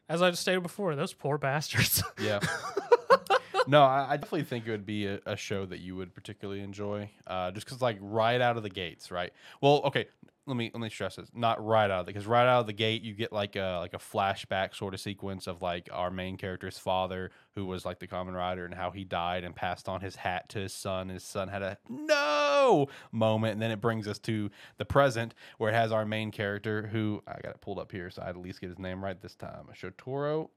as 0.09 0.23
I 0.23 0.31
stated 0.33 0.63
before, 0.63 0.97
those 0.97 1.13
poor 1.13 1.37
bastards. 1.37 2.03
yeah. 2.19 2.41
no, 3.67 3.83
I, 3.83 4.13
I 4.13 4.17
definitely 4.17 4.45
think 4.45 4.67
it 4.67 4.71
would 4.71 4.87
be 4.87 5.07
a, 5.07 5.21
a 5.27 5.37
show 5.37 5.67
that 5.67 5.81
you 5.81 5.97
would 5.97 6.15
particularly 6.15 6.61
enjoy, 6.61 7.11
uh, 7.27 7.51
just 7.51 7.67
because 7.67 7.83
like 7.83 7.99
right 8.01 8.41
out 8.41 8.57
of 8.57 8.63
the 8.63 8.71
gates, 8.71 9.11
right? 9.11 9.33
Well, 9.61 9.83
okay, 9.85 10.07
let 10.47 10.57
me 10.57 10.71
let 10.75 10.81
me 10.81 10.89
stress 10.89 11.17
this: 11.17 11.31
not 11.35 11.65
right 11.65 11.91
out 11.91 12.01
of 12.01 12.07
because 12.07 12.27
right 12.27 12.47
out 12.47 12.61
of 12.61 12.67
the 12.67 12.73
gate 12.73 13.03
you 13.03 13.15
get 13.15 13.33
like 13.33 13.57
a 13.57 13.79
like 13.81 13.95
a 13.95 13.99
flashback 13.99 14.75
sort 14.75 14.95
of 14.95 15.01
sequence 15.01 15.47
of 15.47 15.63
like 15.63 15.89
our 15.93 16.11
main 16.11 16.37
character's 16.37 16.79
father, 16.79 17.31
who 17.55 17.67
was 17.67 17.85
like 17.85 17.99
the 17.99 18.07
common 18.07 18.35
rider, 18.35 18.65
and 18.65 18.75
how 18.75 18.91
he 18.91 19.05
died 19.05 19.45
and 19.45 19.55
passed 19.55 19.89
on 19.89 20.01
his 20.01 20.17
hat 20.17 20.49
to 20.51 20.59
his 20.59 20.73
son. 20.73 21.09
His 21.09 21.23
son 21.25 21.49
had 21.49 21.63
a 21.63 21.79
no 21.89 22.89
moment, 23.13 23.53
and 23.55 23.63
then 23.63 23.71
it 23.71 23.81
brings 23.81 24.09
us 24.09 24.19
to 24.21 24.51
the 24.79 24.85
present 24.85 25.35
where 25.59 25.71
it 25.71 25.75
has 25.75 25.93
our 25.93 26.05
main 26.05 26.31
character, 26.31 26.89
who 26.91 27.23
I 27.27 27.41
got 27.41 27.51
it 27.51 27.61
pulled 27.61 27.79
up 27.79 27.93
here, 27.93 28.11
so 28.11 28.23
I'd 28.23 28.31
at 28.31 28.37
least 28.37 28.61
get 28.61 28.71
his 28.71 28.79
name 28.79 29.05
right 29.05 29.21
this 29.21 29.37
time. 29.37 29.67
Shotaro 29.75 30.49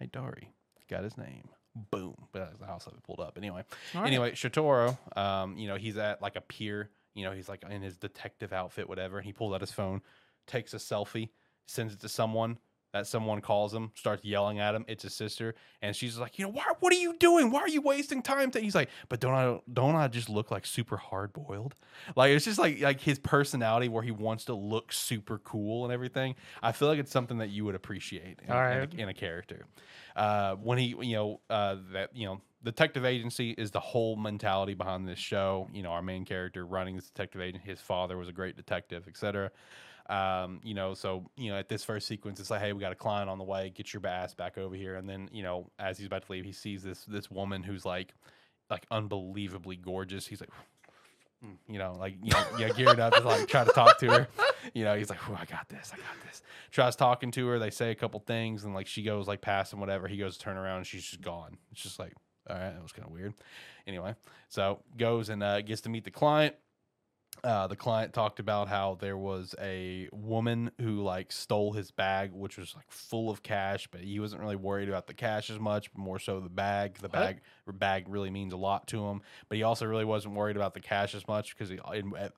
Hidari 0.00 0.48
got 0.88 1.04
his 1.04 1.18
name. 1.18 1.48
Boom. 1.74 2.14
But 2.32 2.54
I 2.66 2.72
also 2.72 2.90
have 2.90 2.98
it 2.98 3.04
pulled 3.04 3.20
up. 3.20 3.36
Anyway. 3.36 3.64
Right. 3.94 4.06
Anyway, 4.06 4.32
Shotaro, 4.32 4.96
um, 5.16 5.56
you 5.56 5.68
know, 5.68 5.76
he's 5.76 5.96
at 5.96 6.20
like 6.20 6.36
a 6.36 6.40
pier, 6.40 6.90
you 7.14 7.24
know, 7.24 7.32
he's 7.32 7.48
like 7.48 7.64
in 7.68 7.82
his 7.82 7.96
detective 7.96 8.52
outfit, 8.52 8.88
whatever. 8.88 9.18
And 9.18 9.26
he 9.26 9.32
pulls 9.32 9.54
out 9.54 9.60
his 9.60 9.72
phone, 9.72 10.02
takes 10.46 10.74
a 10.74 10.78
selfie, 10.78 11.30
sends 11.66 11.94
it 11.94 12.00
to 12.00 12.08
someone. 12.08 12.58
That 12.92 13.06
someone 13.06 13.40
calls 13.40 13.72
him, 13.72 13.92
starts 13.94 14.24
yelling 14.24 14.58
at 14.58 14.74
him. 14.74 14.84
It's 14.88 15.04
his 15.04 15.14
sister, 15.14 15.54
and 15.80 15.94
she's 15.94 16.18
like, 16.18 16.38
"You 16.38 16.46
know, 16.46 16.52
why? 16.52 16.64
What 16.80 16.92
are 16.92 16.96
you 16.96 17.16
doing? 17.18 17.50
Why 17.50 17.60
are 17.60 17.68
you 17.68 17.80
wasting 17.80 18.22
time?" 18.22 18.50
He's 18.52 18.74
like, 18.74 18.90
"But 19.08 19.20
don't 19.20 19.34
I 19.34 19.60
don't 19.72 19.94
I 19.94 20.08
just 20.08 20.28
look 20.28 20.50
like 20.50 20.66
super 20.66 20.96
hard 20.96 21.32
boiled? 21.32 21.76
Like 22.16 22.32
it's 22.32 22.44
just 22.44 22.58
like 22.58 22.80
like 22.80 23.00
his 23.00 23.18
personality 23.18 23.88
where 23.88 24.02
he 24.02 24.10
wants 24.10 24.44
to 24.46 24.54
look 24.54 24.92
super 24.92 25.38
cool 25.38 25.84
and 25.84 25.92
everything. 25.92 26.34
I 26.62 26.72
feel 26.72 26.88
like 26.88 26.98
it's 26.98 27.12
something 27.12 27.38
that 27.38 27.50
you 27.50 27.64
would 27.64 27.74
appreciate 27.74 28.40
in, 28.42 28.50
All 28.50 28.64
in 28.64 28.88
a, 28.98 29.02
in 29.02 29.08
a 29.08 29.14
character. 29.14 29.66
Uh, 30.16 30.56
when 30.56 30.78
he, 30.78 30.94
you 31.00 31.16
know, 31.16 31.40
uh, 31.48 31.76
that 31.92 32.14
you 32.14 32.26
know, 32.26 32.40
detective 32.64 33.04
agency 33.04 33.52
is 33.52 33.70
the 33.70 33.80
whole 33.80 34.16
mentality 34.16 34.74
behind 34.74 35.06
this 35.08 35.18
show. 35.18 35.68
You 35.72 35.82
know, 35.82 35.90
our 35.90 36.02
main 36.02 36.24
character 36.24 36.66
running 36.66 36.96
this 36.96 37.06
detective 37.06 37.40
agent, 37.40 37.64
his 37.64 37.80
father 37.80 38.16
was 38.16 38.28
a 38.28 38.32
great 38.32 38.56
detective, 38.56 39.06
etc. 39.08 39.50
Um, 40.10 40.60
you 40.64 40.74
know, 40.74 40.92
so 40.94 41.24
you 41.36 41.50
know, 41.50 41.58
at 41.58 41.68
this 41.68 41.84
first 41.84 42.08
sequence, 42.08 42.40
it's 42.40 42.50
like, 42.50 42.60
hey, 42.60 42.72
we 42.72 42.80
got 42.80 42.90
a 42.90 42.96
client 42.96 43.30
on 43.30 43.38
the 43.38 43.44
way. 43.44 43.70
Get 43.70 43.94
your 43.94 44.04
ass 44.06 44.34
back 44.34 44.58
over 44.58 44.74
here. 44.74 44.96
And 44.96 45.08
then, 45.08 45.30
you 45.32 45.44
know, 45.44 45.70
as 45.78 45.98
he's 45.98 46.08
about 46.08 46.26
to 46.26 46.32
leave, 46.32 46.44
he 46.44 46.52
sees 46.52 46.82
this 46.82 47.04
this 47.04 47.30
woman 47.30 47.62
who's 47.62 47.84
like, 47.84 48.14
like 48.68 48.84
unbelievably 48.90 49.76
gorgeous. 49.76 50.26
He's 50.26 50.40
like, 50.40 50.50
you 51.68 51.78
know, 51.78 51.96
like 51.98 52.16
you 52.22 52.32
know, 52.32 52.44
yeah, 52.58 52.70
geared 52.70 52.98
up 52.98 53.14
to 53.14 53.20
like 53.20 53.46
try 53.46 53.64
to 53.64 53.72
talk 53.72 53.98
to 53.98 54.10
her. 54.10 54.28
You 54.74 54.84
know, 54.84 54.94
he's 54.94 55.08
like, 55.08 55.26
"Ooh, 55.28 55.34
I 55.34 55.46
got 55.46 55.70
this, 55.70 55.90
I 55.92 55.96
got 55.96 56.26
this." 56.26 56.42
Tries 56.70 56.94
talking 56.94 57.30
to 57.30 57.46
her. 57.46 57.58
They 57.58 57.70
say 57.70 57.90
a 57.90 57.94
couple 57.94 58.20
things, 58.20 58.64
and 58.64 58.74
like 58.74 58.86
she 58.86 59.02
goes 59.02 59.26
like 59.26 59.40
past 59.40 59.72
him, 59.72 59.80
whatever. 59.80 60.06
He 60.06 60.18
goes 60.18 60.36
to 60.36 60.44
turn 60.44 60.58
around, 60.58 60.76
and 60.76 60.86
she's 60.86 61.02
just 61.02 61.22
gone. 61.22 61.56
It's 61.72 61.80
just 61.80 61.98
like, 61.98 62.12
all 62.48 62.56
right, 62.56 62.74
that 62.74 62.82
was 62.82 62.92
kind 62.92 63.06
of 63.06 63.10
weird. 63.10 63.32
Anyway, 63.86 64.14
so 64.50 64.80
goes 64.98 65.30
and 65.30 65.42
uh, 65.42 65.62
gets 65.62 65.80
to 65.82 65.88
meet 65.88 66.04
the 66.04 66.10
client. 66.10 66.56
Uh, 67.42 67.66
the 67.66 67.76
client 67.76 68.12
talked 68.12 68.38
about 68.38 68.68
how 68.68 68.96
there 69.00 69.16
was 69.16 69.54
a 69.58 70.08
woman 70.12 70.70
who 70.78 71.02
like 71.02 71.32
stole 71.32 71.72
his 71.72 71.90
bag, 71.90 72.32
which 72.32 72.58
was 72.58 72.74
like 72.76 72.90
full 72.90 73.30
of 73.30 73.42
cash, 73.42 73.88
but 73.90 74.02
he 74.02 74.20
wasn't 74.20 74.42
really 74.42 74.56
worried 74.56 74.88
about 74.90 75.06
the 75.06 75.14
cash 75.14 75.48
as 75.48 75.58
much, 75.58 75.90
but 75.92 75.98
more 76.00 76.18
so 76.18 76.38
the 76.40 76.50
bag. 76.50 76.98
The 76.98 77.08
What? 77.10 77.12
bag 77.12 77.40
bag 77.72 78.06
really 78.08 78.30
means 78.30 78.52
a 78.52 78.56
lot 78.56 78.86
to 78.88 79.06
him, 79.06 79.22
but 79.48 79.56
he 79.56 79.62
also 79.62 79.86
really 79.86 80.04
wasn't 80.04 80.34
worried 80.34 80.56
about 80.56 80.74
the 80.74 80.80
cash 80.80 81.14
as 81.14 81.26
much 81.28 81.56
because 81.56 81.70
he, 81.70 81.78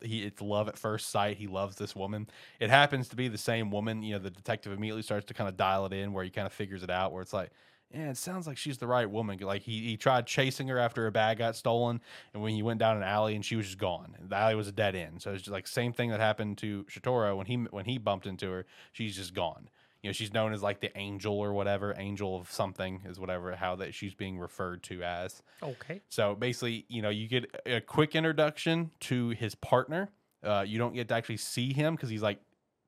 he 0.03 0.23
it's 0.25 0.41
love 0.43 0.69
at 0.69 0.79
first 0.79 1.09
sight. 1.09 1.37
He 1.39 1.47
loves 1.49 1.77
this 1.77 1.97
woman. 1.97 2.29
It 2.61 2.71
happens 2.71 3.09
to 3.09 3.17
be 3.17 3.29
the 3.29 3.39
same 3.39 3.71
woman. 3.71 4.03
You 4.03 4.15
know, 4.15 4.19
the 4.21 4.31
detective 4.31 4.73
immediately 4.73 5.03
starts 5.03 5.27
to 5.27 5.35
kind 5.35 5.49
of 5.49 5.57
dial 5.57 5.87
it 5.87 5.93
in, 5.93 6.13
where 6.13 6.23
he 6.23 6.31
kind 6.31 6.47
of 6.47 6.53
figures 6.53 6.83
it 6.83 6.91
out, 6.91 7.13
where 7.13 7.23
it's 7.23 7.33
like. 7.33 7.51
Yeah, 7.95 8.11
it 8.11 8.17
sounds 8.17 8.47
like 8.47 8.57
she's 8.57 8.79
the 8.79 8.87
right 8.87 9.09
woman. 9.09 9.39
Like 9.39 9.63
he, 9.63 9.81
he 9.81 9.97
tried 9.97 10.27
chasing 10.27 10.69
her 10.69 10.79
after 10.79 11.03
her 11.03 11.11
bag 11.11 11.39
got 11.39 11.57
stolen, 11.57 12.01
and 12.33 12.43
when 12.43 12.55
he 12.55 12.63
went 12.63 12.81
down 12.81 12.97
an 12.97 13.03
alley, 13.03 13.35
and 13.35 13.45
she 13.45 13.57
was 13.57 13.67
just 13.67 13.79
gone. 13.79 14.17
The 14.21 14.37
alley 14.37 14.55
was 14.55 14.69
a 14.69 14.73
dead 14.73 14.95
end. 14.95 15.21
So 15.23 15.33
it's 15.33 15.43
just 15.43 15.53
like 15.53 15.67
same 15.67 15.93
thing 15.93 16.11
that 16.11 16.21
happened 16.21 16.59
to 16.59 16.85
Shotaro 16.85 17.37
when 17.37 17.47
he 17.47 17.57
when 17.57 17.85
he 17.85 17.99
bumped 17.99 18.27
into 18.27 18.51
her. 18.51 18.67
She's 18.93 19.17
just 19.17 19.35
gone. 19.35 19.69
You 20.03 20.09
know, 20.09 20.13
she's 20.13 20.33
known 20.33 20.53
as 20.53 20.63
like 20.63 20.81
the 20.81 20.97
angel 20.99 21.39
or 21.39 21.53
whatever, 21.53 21.95
angel 21.97 22.37
of 22.37 22.51
something 22.51 23.03
is 23.07 23.21
whatever 23.21 23.55
how 23.55 23.77
that 23.77 23.95
she's 23.95 24.15
being 24.15 24.37
referred 24.37 24.83
to 24.85 25.03
as. 25.05 25.43
okay. 25.63 26.01
So 26.09 26.35
basically, 26.35 26.87
you 26.89 27.03
know, 27.03 27.09
you 27.11 27.29
get 27.29 27.63
a 27.67 27.81
quick 27.81 28.17
introduction 28.17 28.91
to 29.01 29.29
his 29.31 29.55
partner. 29.55 30.11
Uh, 30.43 30.65
you 30.67 30.79
don't 30.79 30.95
get 30.95 31.07
to 31.09 31.15
actually 31.15 31.37
see 31.37 31.73
him 31.73 31.95
because 31.95 32.11
he's 32.11 32.23
like 32.23 32.41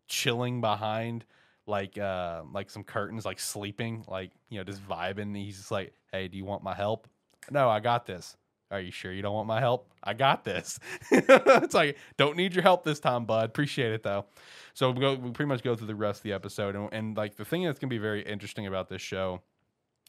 chilling 0.09 0.61
behind 0.61 1.25
like 1.67 1.99
uh 1.99 2.43
like 2.53 2.71
some 2.71 2.85
curtains, 2.85 3.25
like 3.25 3.41
sleeping, 3.41 4.05
like 4.09 4.31
you 4.49 4.59
know, 4.59 4.65
just 4.65 4.87
vibing. 4.87 5.37
He's 5.37 5.59
just 5.59 5.71
like, 5.71 5.93
"Hey, 6.13 6.29
do 6.29 6.37
you 6.37 6.45
want 6.45 6.63
my 6.63 6.75
help?" 6.75 7.09
No, 7.51 7.69
I 7.69 7.81
got 7.81 8.07
this. 8.07 8.37
Are 8.71 8.81
you 8.81 8.91
sure 8.91 9.13
you 9.13 9.23
don't 9.23 9.35
want 9.35 9.47
my 9.47 9.61
help? 9.61 9.93
I 10.03 10.15
got 10.15 10.43
this. 10.43 10.81
it's 11.11 11.75
like, 11.75 11.97
don't 12.17 12.37
need 12.37 12.55
your 12.55 12.63
help 12.63 12.83
this 12.83 12.99
time, 12.99 13.25
bud. 13.25 13.45
Appreciate 13.45 13.93
it 13.93 14.03
though. 14.03 14.27
So 14.73 14.91
we 14.91 15.01
go. 15.01 15.15
We 15.15 15.31
pretty 15.31 15.49
much 15.49 15.63
go 15.63 15.75
through 15.77 15.87
the 15.87 15.95
rest 15.95 16.21
of 16.21 16.23
the 16.25 16.33
episode, 16.33 16.75
and, 16.75 16.89
and 16.93 17.17
like 17.17 17.37
the 17.37 17.45
thing 17.45 17.65
that's 17.65 17.79
gonna 17.79 17.91
be 17.91 17.99
very 17.99 18.23
interesting 18.23 18.67
about 18.67 18.89
this 18.89 19.03
show 19.03 19.43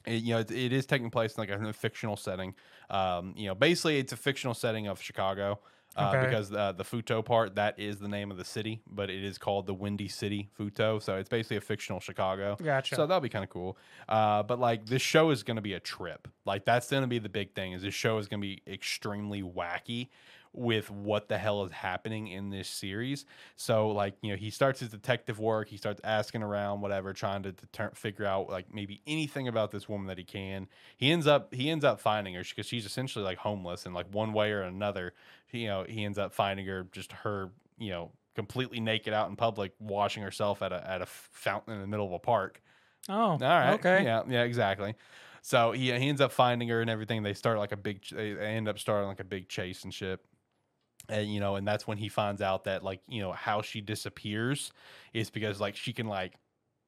it, 0.06 0.24
you 0.24 0.34
know, 0.34 0.40
it, 0.40 0.52
it 0.52 0.74
is 0.74 0.86
taking 0.86 1.10
place 1.10 1.36
in 1.38 1.42
like 1.42 1.50
a 1.50 1.74
fictional 1.74 2.16
setting. 2.16 2.54
Um, 2.90 3.34
you 3.36 3.48
know, 3.48 3.56
basically 3.56 3.98
it's 3.98 4.14
a 4.14 4.18
fictional 4.18 4.54
setting 4.54 4.88
of 4.88 5.02
Chicago. 5.02 5.60
Uh, 5.96 6.12
Okay. 6.16 6.26
Because 6.26 6.52
uh, 6.52 6.72
the 6.74 6.84
Futo 6.84 7.24
part, 7.24 7.56
that 7.56 7.80
is 7.80 8.00
the 8.00 8.08
name 8.08 8.32
of 8.32 8.38
the 8.38 8.46
city, 8.46 8.82
but 8.88 9.10
it 9.10 9.24
is 9.24 9.38
called 9.38 9.66
the 9.66 9.74
Windy 9.74 10.08
City 10.08 10.50
Futo. 10.60 11.02
So 11.02 11.16
it's 11.16 11.30
basically 11.30 11.58
a 11.58 11.62
fictional 11.62 12.00
Chicago. 12.00 12.58
Gotcha. 12.62 12.96
So 12.96 13.08
that'll 13.08 13.22
be 13.22 13.30
kind 13.30 13.44
of 13.44 13.50
cool. 13.50 13.78
Uh, 14.08 14.44
but 14.44 14.60
like 14.60 14.86
this 14.86 15.02
show 15.02 15.30
is 15.30 15.44
going 15.44 15.56
to 15.56 15.62
be 15.62 15.74
a 15.74 15.80
trip. 15.80 16.28
Like 16.46 16.66
that's 16.66 16.90
going 16.90 17.04
to 17.04 17.08
be 17.08 17.20
the 17.20 17.30
big 17.30 17.54
thing. 17.54 17.74
Is 17.74 17.82
this 17.82 17.94
show 17.94 18.18
is 18.18 18.28
going 18.28 18.42
to 18.42 18.48
be 18.48 18.62
extremely 18.68 19.42
wacky 19.42 20.10
with 20.58 20.90
what 20.90 21.28
the 21.28 21.38
hell 21.38 21.64
is 21.64 21.72
happening 21.72 22.28
in 22.28 22.50
this 22.50 22.68
series. 22.68 23.26
So 23.56 23.90
like 23.90 24.16
you 24.22 24.32
know 24.32 24.36
he 24.38 24.50
starts 24.50 24.80
his 24.80 24.90
detective 24.90 25.40
work. 25.40 25.70
He 25.70 25.78
starts 25.78 26.02
asking 26.04 26.44
around, 26.44 26.82
whatever, 26.82 27.14
trying 27.14 27.44
to 27.44 27.52
deter- 27.52 27.92
figure 27.94 28.26
out 28.26 28.50
like 28.50 28.74
maybe 28.74 29.02
anything 29.06 29.48
about 29.48 29.72
this 29.72 29.88
woman 29.90 30.08
that 30.08 30.18
he 30.18 30.24
can. 30.24 30.68
He 30.98 31.12
ends 31.12 31.28
up 31.28 31.54
he 31.54 31.70
ends 31.70 31.86
up 31.86 32.00
finding 32.00 32.34
her 32.36 32.44
because 32.44 32.66
she's 32.66 32.86
essentially 32.86 33.24
like 33.24 33.38
homeless 33.38 33.86
and 33.86 33.94
like 33.94 34.08
one 34.12 34.34
way 34.34 34.52
or 34.52 34.62
another. 34.62 35.14
You 35.52 35.68
know 35.68 35.86
he 35.88 36.04
ends 36.04 36.18
up 36.18 36.34
finding 36.34 36.66
her 36.68 36.88
just 36.92 37.12
her 37.12 37.52
you 37.78 37.92
know 37.92 38.12
completely 38.36 38.80
naked 38.80 39.14
out 39.14 39.30
in 39.30 39.36
public 39.36 39.72
washing 39.80 40.22
herself 40.22 40.62
at 40.62 40.72
a 40.74 40.90
at 40.90 41.02
a 41.02 41.06
fountain 41.06 41.74
in 41.74 41.82
the 41.82 41.88
middle 41.88 42.06
of 42.06 42.12
a 42.12 42.20
park. 42.20 42.62
oh, 43.10 43.14
All 43.14 43.38
right. 43.40 43.74
Okay. 43.74 44.04
Yeah. 44.04 44.24
Yeah. 44.28 44.44
Exactly. 44.44 44.96
So 45.42 45.74
he 45.74 45.92
he 45.92 46.10
ends 46.10 46.22
up 46.22 46.32
finding 46.32 46.68
her 46.70 46.82
and 46.82 46.90
everything. 46.90 47.22
They 47.22 47.34
start 47.36 47.60
like 47.60 47.72
a 47.72 47.78
big. 47.78 48.04
They 48.12 48.34
they 48.34 48.48
end 48.48 48.68
up 48.68 48.80
starting 48.80 49.08
like 49.08 49.20
a 49.20 49.24
big 49.26 49.48
chase 49.48 49.84
and 49.84 49.94
shit. 49.94 50.20
And 51.10 51.34
you 51.34 51.40
know, 51.40 51.56
and 51.56 51.68
that's 51.68 51.88
when 51.88 51.98
he 51.98 52.10
finds 52.10 52.42
out 52.42 52.64
that 52.66 52.84
like 52.84 53.02
you 53.08 53.22
know 53.22 53.32
how 53.32 53.62
she 53.62 53.82
disappears 53.82 54.72
is 55.14 55.30
because 55.30 55.60
like 55.62 55.76
she 55.76 55.94
can 55.94 56.08
like 56.08 56.34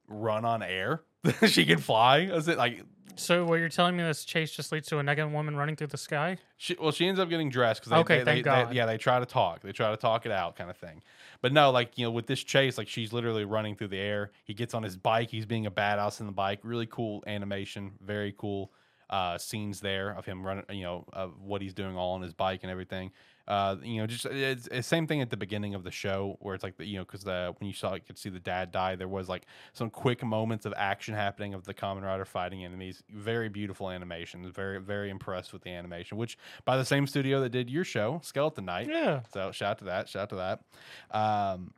run 0.08 0.46
on 0.46 0.64
air. 0.64 1.02
she 1.48 1.66
can 1.66 1.80
fly. 1.80 2.20
Is 2.20 2.48
it 2.48 2.58
like 2.58 2.84
So 3.16 3.44
what 3.44 3.56
you're 3.60 3.68
telling 3.70 3.98
me 3.98 4.04
this 4.04 4.24
chase 4.24 4.52
just 4.52 4.72
leads 4.72 4.88
to 4.88 5.00
a 5.00 5.04
naked 5.04 5.32
woman 5.32 5.56
running 5.58 5.76
through 5.76 5.88
the 5.88 5.98
sky? 5.98 6.38
She, 6.56 6.76
well, 6.80 6.92
she 6.92 7.08
ends 7.08 7.20
up 7.20 7.28
getting 7.30 7.50
dressed 7.50 7.82
because 7.82 7.92
they, 7.92 7.98
Okay, 7.98 8.18
they, 8.20 8.24
thank 8.26 8.38
they- 8.38 8.42
God. 8.44 8.70
they- 8.72 8.76
yeah, 8.76 8.86
they 8.86 8.98
try 8.98 9.20
to 9.20 9.26
talk. 9.26 9.62
They 9.62 9.72
try 9.74 9.92
to 9.92 9.98
talk 9.98 10.26
it 10.26 10.32
out, 10.32 10.56
kind 10.56 10.70
of 10.70 10.78
thing. 10.78 11.02
But 11.42 11.52
no, 11.54 11.72
like 11.72 11.98
you 11.98 12.06
know, 12.06 12.12
with 12.12 12.28
this 12.28 12.42
chase, 12.44 12.78
like 12.78 12.88
she's 12.88 13.12
literally 13.12 13.44
running 13.46 13.76
through 13.76 13.90
the 13.90 14.00
air. 14.00 14.32
He 14.46 14.54
gets 14.54 14.74
on 14.74 14.84
his 14.84 14.96
bike. 14.96 15.30
He's 15.30 15.46
being 15.46 15.66
a 15.66 15.72
badass 15.72 16.20
in 16.22 16.26
the 16.26 16.32
bike. 16.32 16.60
Really 16.64 16.88
cool 16.88 17.24
animation. 17.28 17.92
Very 18.02 18.34
cool 18.38 18.72
uh, 19.10 19.38
scenes 19.38 19.80
there 19.82 20.12
of 20.12 20.26
him 20.26 20.46
running. 20.46 20.64
You 20.70 20.84
know, 20.84 21.06
of 21.12 21.42
what 21.42 21.62
he's 21.62 21.74
doing 21.74 21.98
all 21.98 22.14
on 22.14 22.22
his 22.22 22.34
bike 22.34 22.62
and 22.64 22.72
everything. 22.72 23.12
Uh, 23.48 23.78
you 23.82 23.98
know, 23.98 24.08
just 24.08 24.26
it's, 24.26 24.68
it's 24.68 24.88
same 24.88 25.08
thing 25.08 25.22
at 25.22 25.30
the 25.30 25.38
beginning 25.38 25.74
of 25.74 25.84
the 25.84 25.92
show 25.92 26.38
where 26.42 26.54
it's 26.54 26.64
like 26.64 26.76
the 26.78 26.86
you 26.86 26.98
know 26.98 27.06
because 27.06 27.24
the 27.24 27.54
when 27.58 27.68
you 27.68 27.74
saw 27.74 27.94
you 27.94 28.02
could 28.02 28.18
see 28.18 28.30
the 28.30 28.40
dad 28.40 28.72
die, 28.72 28.96
there 28.96 29.08
was 29.08 29.30
like 29.30 29.46
some 29.74 29.90
quick 29.90 30.24
moments 30.24 30.66
of 30.66 30.74
action 30.76 31.14
happening 31.14 31.54
of 31.54 31.64
the 31.64 31.74
Kamen 31.74 32.04
Rider 32.04 32.26
fighting 32.26 32.66
enemies. 32.66 33.04
Very 33.10 33.48
beautiful 33.48 33.90
animation. 33.90 34.52
Very 34.52 34.82
very 34.82 35.10
impressed 35.10 35.54
with 35.54 35.62
the 35.62 35.70
animation, 35.70 36.18
which 36.18 36.38
by 36.66 36.78
the 36.78 36.86
same 36.86 37.08
studio 37.08 37.40
that 37.42 37.50
did 37.50 37.70
your 37.70 37.86
show, 37.86 38.20
Skeleton 38.24 38.66
Knight. 38.66 38.90
Yeah. 38.90 39.22
So 39.34 39.52
shout 39.52 39.72
out 39.72 39.78
to 39.80 39.86
that. 39.86 40.10
Shout 40.10 40.24
out 40.24 40.30
to 40.30 40.36
that. 41.12 41.18
Um, 41.18 41.74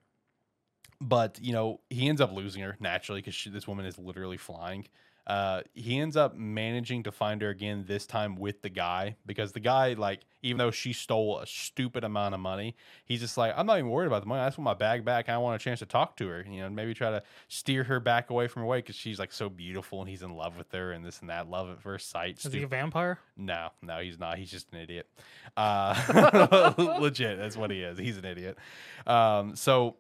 but 1.00 1.40
you 1.42 1.54
know 1.54 1.82
he 1.90 2.10
ends 2.10 2.20
up 2.20 2.32
losing 2.34 2.64
her 2.64 2.78
naturally 2.80 3.22
because 3.22 3.48
this 3.52 3.68
woman 3.68 3.86
is 3.86 3.98
literally 4.00 4.38
flying. 4.38 4.86
Uh, 5.30 5.62
he 5.76 6.00
ends 6.00 6.18
up 6.18 6.36
managing 6.36 7.04
to 7.04 7.12
find 7.12 7.42
her 7.44 7.50
again 7.50 7.86
this 7.88 8.08
time 8.08 8.36
with 8.36 8.64
the 8.64 8.70
guy 8.70 9.16
because 9.28 9.52
the 9.52 9.60
guy 9.60 9.94
like 9.94 10.22
even 10.42 10.58
though 10.58 10.72
she 10.72 10.92
stole 10.92 11.38
a 11.38 11.46
stupid 11.46 12.04
amount 12.04 12.34
of 12.34 12.40
money 12.40 12.76
he's 13.06 13.20
just 13.20 13.38
like 13.38 13.54
i'm 13.56 13.68
not 13.68 13.78
even 13.78 13.92
worried 13.92 14.08
about 14.08 14.22
the 14.22 14.28
money 14.28 14.42
i 14.42 14.48
just 14.48 14.58
want 14.58 14.66
my 14.66 14.74
bag 14.74 15.06
back 15.06 15.30
i 15.30 15.38
want 15.38 15.62
a 15.62 15.64
chance 15.64 15.80
to 15.80 15.86
talk 15.86 16.16
to 16.16 16.28
her 16.28 16.44
you 16.50 16.62
know 16.62 16.70
maybe 16.70 16.96
try 16.96 17.12
to 17.12 17.22
steer 17.48 17.84
her 17.84 18.00
back 18.00 18.32
away 18.32 18.48
from 18.48 18.64
her 18.64 18.68
way 18.68 18.80
because 18.80 18.96
she's 18.96 19.20
like 19.20 19.32
so 19.32 19.50
beautiful 19.50 20.00
and 20.00 20.10
he's 20.10 20.24
in 20.24 20.32
love 20.36 20.58
with 20.58 20.72
her 20.72 20.94
and 20.94 21.06
this 21.06 21.20
and 21.20 21.30
that 21.30 21.48
love 21.48 21.70
at 21.70 21.80
first 21.80 22.10
sight 22.10 22.44
Is 22.44 22.52
he 22.52 22.64
a 22.64 22.68
vampire? 22.68 23.20
no, 23.38 23.70
no, 23.84 24.00
he's 24.00 24.18
not. 24.20 24.38
He's 24.38 24.50
just 24.50 24.72
an 24.74 24.80
idiot. 24.80 25.08
Uh, 25.56 26.74
legit, 27.00 27.38
that's 27.38 27.56
what 27.56 27.70
he 27.70 27.82
is. 27.84 27.98
He's 27.98 28.18
an 28.18 28.26
idiot. 28.26 28.58
Um, 29.06 29.56
so, 29.56 29.98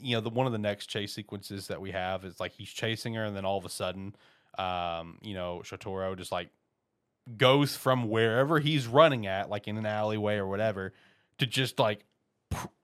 you 0.00 0.16
know, 0.16 0.20
the 0.20 0.30
one 0.30 0.46
of 0.46 0.52
the 0.52 0.58
next 0.58 0.86
chase 0.86 1.12
sequences 1.12 1.68
that 1.68 1.80
we 1.80 1.90
have 1.90 2.24
is 2.24 2.40
like 2.40 2.52
he's 2.52 2.70
chasing 2.70 3.14
her, 3.14 3.24
and 3.24 3.36
then 3.36 3.44
all 3.44 3.58
of 3.58 3.64
a 3.64 3.70
sudden, 3.70 4.14
um, 4.58 5.18
you 5.22 5.34
know, 5.34 5.62
Shotaro 5.64 6.16
just 6.16 6.32
like 6.32 6.48
goes 7.36 7.76
from 7.76 8.08
wherever 8.08 8.58
he's 8.58 8.86
running 8.86 9.26
at, 9.26 9.50
like 9.50 9.68
in 9.68 9.76
an 9.76 9.86
alleyway 9.86 10.36
or 10.36 10.46
whatever, 10.46 10.92
to 11.38 11.46
just 11.46 11.78
like 11.78 12.04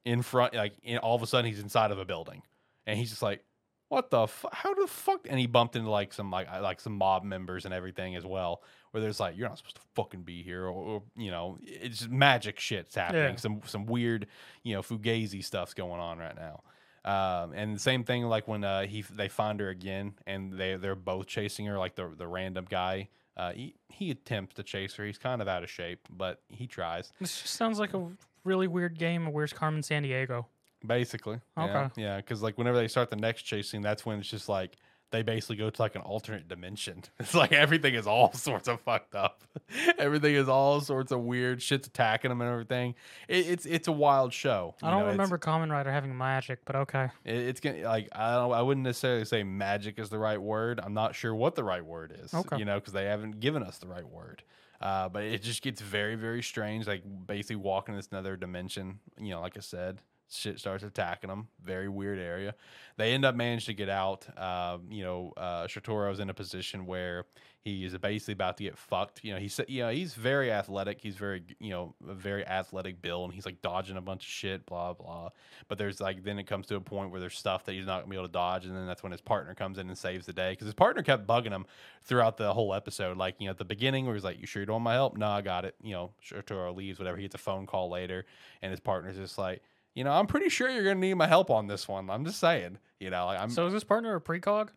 in 0.04 0.22
front, 0.22 0.54
like 0.54 0.74
in, 0.82 0.98
all 0.98 1.14
of 1.14 1.22
a 1.22 1.26
sudden 1.26 1.50
he's 1.50 1.60
inside 1.60 1.90
of 1.90 1.98
a 1.98 2.04
building, 2.04 2.42
and 2.86 2.98
he's 2.98 3.10
just 3.10 3.22
like, 3.22 3.42
"What 3.88 4.10
the? 4.10 4.26
Fu- 4.26 4.48
how 4.52 4.74
the 4.74 4.86
fuck?" 4.86 5.26
And 5.28 5.38
he 5.38 5.46
bumped 5.46 5.76
into 5.76 5.90
like 5.90 6.12
some 6.12 6.30
like 6.30 6.50
like 6.60 6.80
some 6.80 6.96
mob 6.96 7.24
members 7.24 7.64
and 7.64 7.72
everything 7.72 8.16
as 8.16 8.26
well, 8.26 8.62
where 8.90 9.00
there's 9.00 9.20
like, 9.20 9.36
"You're 9.36 9.48
not 9.48 9.58
supposed 9.58 9.76
to 9.76 9.82
fucking 9.94 10.22
be 10.22 10.42
here," 10.42 10.64
or, 10.64 10.72
or 10.72 11.02
you 11.16 11.30
know, 11.30 11.56
it's 11.62 12.06
magic 12.08 12.60
shit's 12.60 12.94
happening. 12.94 13.34
Yeah. 13.34 13.36
Some 13.36 13.60
some 13.64 13.86
weird, 13.86 14.26
you 14.62 14.74
know, 14.74 14.82
fugazi 14.82 15.42
stuff's 15.42 15.74
going 15.74 16.00
on 16.00 16.18
right 16.18 16.36
now. 16.36 16.62
Um, 17.04 17.52
and 17.54 17.74
the 17.74 17.80
same 17.80 18.04
thing 18.04 18.24
like 18.24 18.46
when 18.46 18.62
uh, 18.64 18.82
he 18.86 19.02
they 19.02 19.28
find 19.28 19.58
her 19.60 19.68
again 19.70 20.14
and 20.26 20.52
they 20.52 20.76
they're 20.76 20.94
both 20.94 21.26
chasing 21.26 21.66
her 21.66 21.78
like 21.78 21.94
the 21.96 22.08
the 22.16 22.26
random 22.28 22.66
guy. 22.68 23.08
Uh, 23.36 23.52
he 23.52 23.74
he 23.88 24.10
attempts 24.10 24.54
to 24.54 24.62
chase 24.62 24.94
her. 24.94 25.04
He's 25.04 25.18
kind 25.18 25.40
of 25.42 25.48
out 25.48 25.62
of 25.62 25.70
shape, 25.70 26.00
but 26.10 26.42
he 26.48 26.66
tries. 26.66 27.12
This 27.20 27.42
just 27.42 27.54
sounds 27.54 27.78
like 27.78 27.94
a 27.94 28.06
really 28.44 28.68
weird 28.68 28.98
game 28.98 29.26
of 29.26 29.32
Where's 29.32 29.52
Carmen 29.52 29.82
Sandiego? 29.82 30.44
Basically, 30.86 31.40
yeah, 31.56 31.64
Okay. 31.64 32.00
yeah. 32.02 32.16
Because 32.18 32.42
like 32.42 32.58
whenever 32.58 32.76
they 32.76 32.88
start 32.88 33.08
the 33.10 33.16
next 33.16 33.42
chase 33.42 33.70
scene, 33.70 33.82
that's 33.82 34.04
when 34.04 34.18
it's 34.18 34.28
just 34.28 34.48
like 34.48 34.76
they 35.12 35.22
basically 35.22 35.56
go 35.56 35.70
to 35.70 35.82
like 35.82 35.94
an 35.94 36.02
alternate 36.02 36.48
dimension. 36.48 37.04
It's 37.20 37.34
like 37.34 37.52
everything 37.52 37.94
is 37.94 38.06
all 38.06 38.32
sorts 38.34 38.66
of 38.68 38.80
fucked 38.80 39.14
up. 39.14 39.44
everything 39.98 40.34
is 40.34 40.48
all 40.48 40.80
sorts 40.80 41.12
of 41.12 41.20
weird 41.20 41.62
shit's 41.62 41.86
attacking 41.86 42.30
them 42.30 42.40
and 42.40 42.50
everything. 42.50 42.94
It, 43.28 43.46
it's 43.46 43.66
it's 43.66 43.86
a 43.86 43.92
wild 43.92 44.32
show. 44.32 44.74
I 44.82 44.86
you 44.86 44.92
don't 44.92 45.00
know, 45.02 45.12
remember 45.12 45.38
Kamen 45.38 45.70
Rider 45.70 45.92
having 45.92 46.16
magic, 46.16 46.60
but 46.64 46.74
okay. 46.76 47.10
It, 47.24 47.36
it's 47.36 47.60
gonna 47.60 47.82
like 47.82 48.08
I 48.12 48.32
don't. 48.32 48.52
I 48.52 48.62
wouldn't 48.62 48.84
necessarily 48.84 49.24
say 49.24 49.44
magic 49.44 49.98
is 49.98 50.08
the 50.08 50.18
right 50.18 50.40
word. 50.40 50.80
I'm 50.82 50.94
not 50.94 51.14
sure 51.14 51.34
what 51.34 51.54
the 51.54 51.64
right 51.64 51.84
word 51.84 52.18
is. 52.22 52.34
Okay. 52.34 52.58
You 52.58 52.64
know, 52.64 52.80
because 52.80 52.92
they 52.92 53.04
haven't 53.04 53.38
given 53.38 53.62
us 53.62 53.78
the 53.78 53.86
right 53.86 54.08
word. 54.08 54.42
Uh, 54.80 55.08
but 55.08 55.22
it 55.22 55.42
just 55.42 55.62
gets 55.62 55.80
very, 55.80 56.16
very 56.16 56.42
strange. 56.42 56.88
Like 56.88 57.04
basically 57.26 57.56
walking 57.56 57.94
this 57.94 58.08
another 58.10 58.36
dimension. 58.36 58.98
You 59.18 59.30
know, 59.30 59.40
like 59.40 59.56
I 59.56 59.60
said, 59.60 60.00
shit 60.32 60.58
starts 60.58 60.82
attacking 60.84 61.28
them. 61.28 61.48
Very 61.64 61.88
weird 61.88 62.18
area. 62.18 62.54
They 62.96 63.12
end 63.12 63.24
up 63.24 63.34
managing 63.34 63.74
to 63.74 63.74
get 63.74 63.88
out. 63.88 64.26
Um, 64.38 64.86
you 64.90 65.02
know, 65.02 65.32
uh, 65.36 65.66
Shotaro's 65.66 66.20
in 66.20 66.30
a 66.30 66.34
position 66.34 66.86
where 66.86 67.24
he 67.62 67.84
is 67.84 67.96
basically 67.98 68.32
about 68.32 68.56
to 68.56 68.64
get 68.64 68.76
fucked. 68.76 69.22
You 69.22 69.34
know, 69.34 69.38
he's 69.38 69.60
you 69.68 69.82
know 69.82 69.90
he's 69.90 70.14
very 70.14 70.50
athletic. 70.50 71.00
He's 71.00 71.14
very 71.14 71.44
you 71.60 71.70
know 71.70 71.94
a 72.08 72.14
very 72.14 72.44
athletic 72.44 73.00
build, 73.00 73.26
and 73.26 73.34
he's 73.34 73.46
like 73.46 73.62
dodging 73.62 73.96
a 73.96 74.00
bunch 74.00 74.24
of 74.24 74.28
shit. 74.28 74.66
Blah 74.66 74.94
blah. 74.94 75.30
But 75.68 75.78
there's 75.78 76.00
like 76.00 76.24
then 76.24 76.40
it 76.40 76.48
comes 76.48 76.66
to 76.66 76.76
a 76.76 76.80
point 76.80 77.12
where 77.12 77.20
there's 77.20 77.38
stuff 77.38 77.64
that 77.66 77.72
he's 77.72 77.86
not 77.86 78.00
gonna 78.00 78.10
be 78.10 78.16
able 78.16 78.26
to 78.26 78.32
dodge, 78.32 78.66
and 78.66 78.76
then 78.76 78.86
that's 78.86 79.04
when 79.04 79.12
his 79.12 79.20
partner 79.20 79.54
comes 79.54 79.78
in 79.78 79.88
and 79.88 79.96
saves 79.96 80.26
the 80.26 80.32
day 80.32 80.52
because 80.52 80.66
his 80.66 80.74
partner 80.74 81.02
kept 81.02 81.24
bugging 81.26 81.52
him 81.52 81.64
throughout 82.02 82.36
the 82.36 82.52
whole 82.52 82.74
episode. 82.74 83.16
Like 83.16 83.36
you 83.38 83.46
know 83.46 83.52
at 83.52 83.58
the 83.58 83.64
beginning 83.64 84.06
where 84.06 84.14
he's 84.16 84.24
like, 84.24 84.40
"You 84.40 84.46
sure 84.46 84.60
you 84.60 84.66
don't 84.66 84.74
want 84.74 84.84
my 84.84 84.94
help?" 84.94 85.16
No, 85.16 85.28
I 85.28 85.40
got 85.40 85.64
it. 85.64 85.76
You 85.82 85.92
know, 85.92 86.10
Shotaro 86.24 86.74
leaves. 86.74 86.98
Whatever. 86.98 87.16
He 87.16 87.22
gets 87.22 87.36
a 87.36 87.38
phone 87.38 87.66
call 87.66 87.88
later, 87.88 88.26
and 88.60 88.70
his 88.70 88.80
partner's 88.80 89.16
just 89.16 89.38
like. 89.38 89.62
You 89.94 90.04
know, 90.04 90.12
I'm 90.12 90.26
pretty 90.26 90.48
sure 90.48 90.70
you're 90.70 90.84
gonna 90.84 90.94
need 91.00 91.14
my 91.14 91.26
help 91.26 91.50
on 91.50 91.66
this 91.66 91.86
one. 91.86 92.08
I'm 92.10 92.24
just 92.24 92.38
saying. 92.40 92.78
You 93.00 93.10
know, 93.10 93.26
like 93.26 93.40
I'm. 93.40 93.50
So 93.50 93.66
is 93.66 93.72
this 93.72 93.84
partner 93.84 94.14
a 94.16 94.20
precog? 94.20 94.68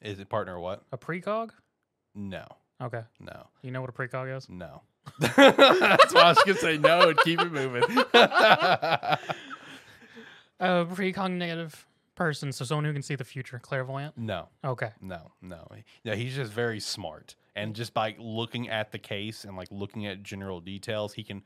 is 0.00 0.18
it 0.18 0.28
partner 0.28 0.56
or 0.56 0.60
what? 0.60 0.82
A 0.92 0.98
precog? 0.98 1.50
No, 2.14 2.44
Okay. 2.82 3.02
no. 3.20 3.46
You 3.62 3.70
know 3.70 3.80
what 3.80 3.88
a 3.90 3.92
precog 3.92 4.36
is? 4.36 4.48
No. 4.48 4.82
That's 5.18 5.36
why 6.14 6.20
I 6.22 6.28
was 6.30 6.38
gonna 6.46 6.58
say 6.58 6.76
no 6.78 7.08
and 7.10 7.18
keep 7.20 7.40
it 7.40 7.50
moving. 7.52 7.82
A 10.60 10.84
precognitive 10.86 11.72
person, 12.14 12.52
so 12.52 12.64
someone 12.64 12.84
who 12.84 12.92
can 12.92 13.02
see 13.02 13.16
the 13.16 13.24
future, 13.24 13.58
clairvoyant. 13.58 14.16
no, 14.16 14.48
Okay. 14.64 14.90
no, 15.00 15.32
no. 15.40 15.66
Yeah, 16.04 16.14
he's 16.14 16.36
just 16.36 16.52
very 16.52 16.78
smart, 16.78 17.34
and 17.56 17.74
just 17.74 17.92
by 17.94 18.14
looking 18.18 18.68
at 18.68 18.92
the 18.92 18.98
case 18.98 19.44
and 19.44 19.56
like 19.56 19.68
looking 19.72 20.06
at 20.06 20.22
general 20.22 20.60
details, 20.60 21.14
he 21.14 21.24
can 21.24 21.42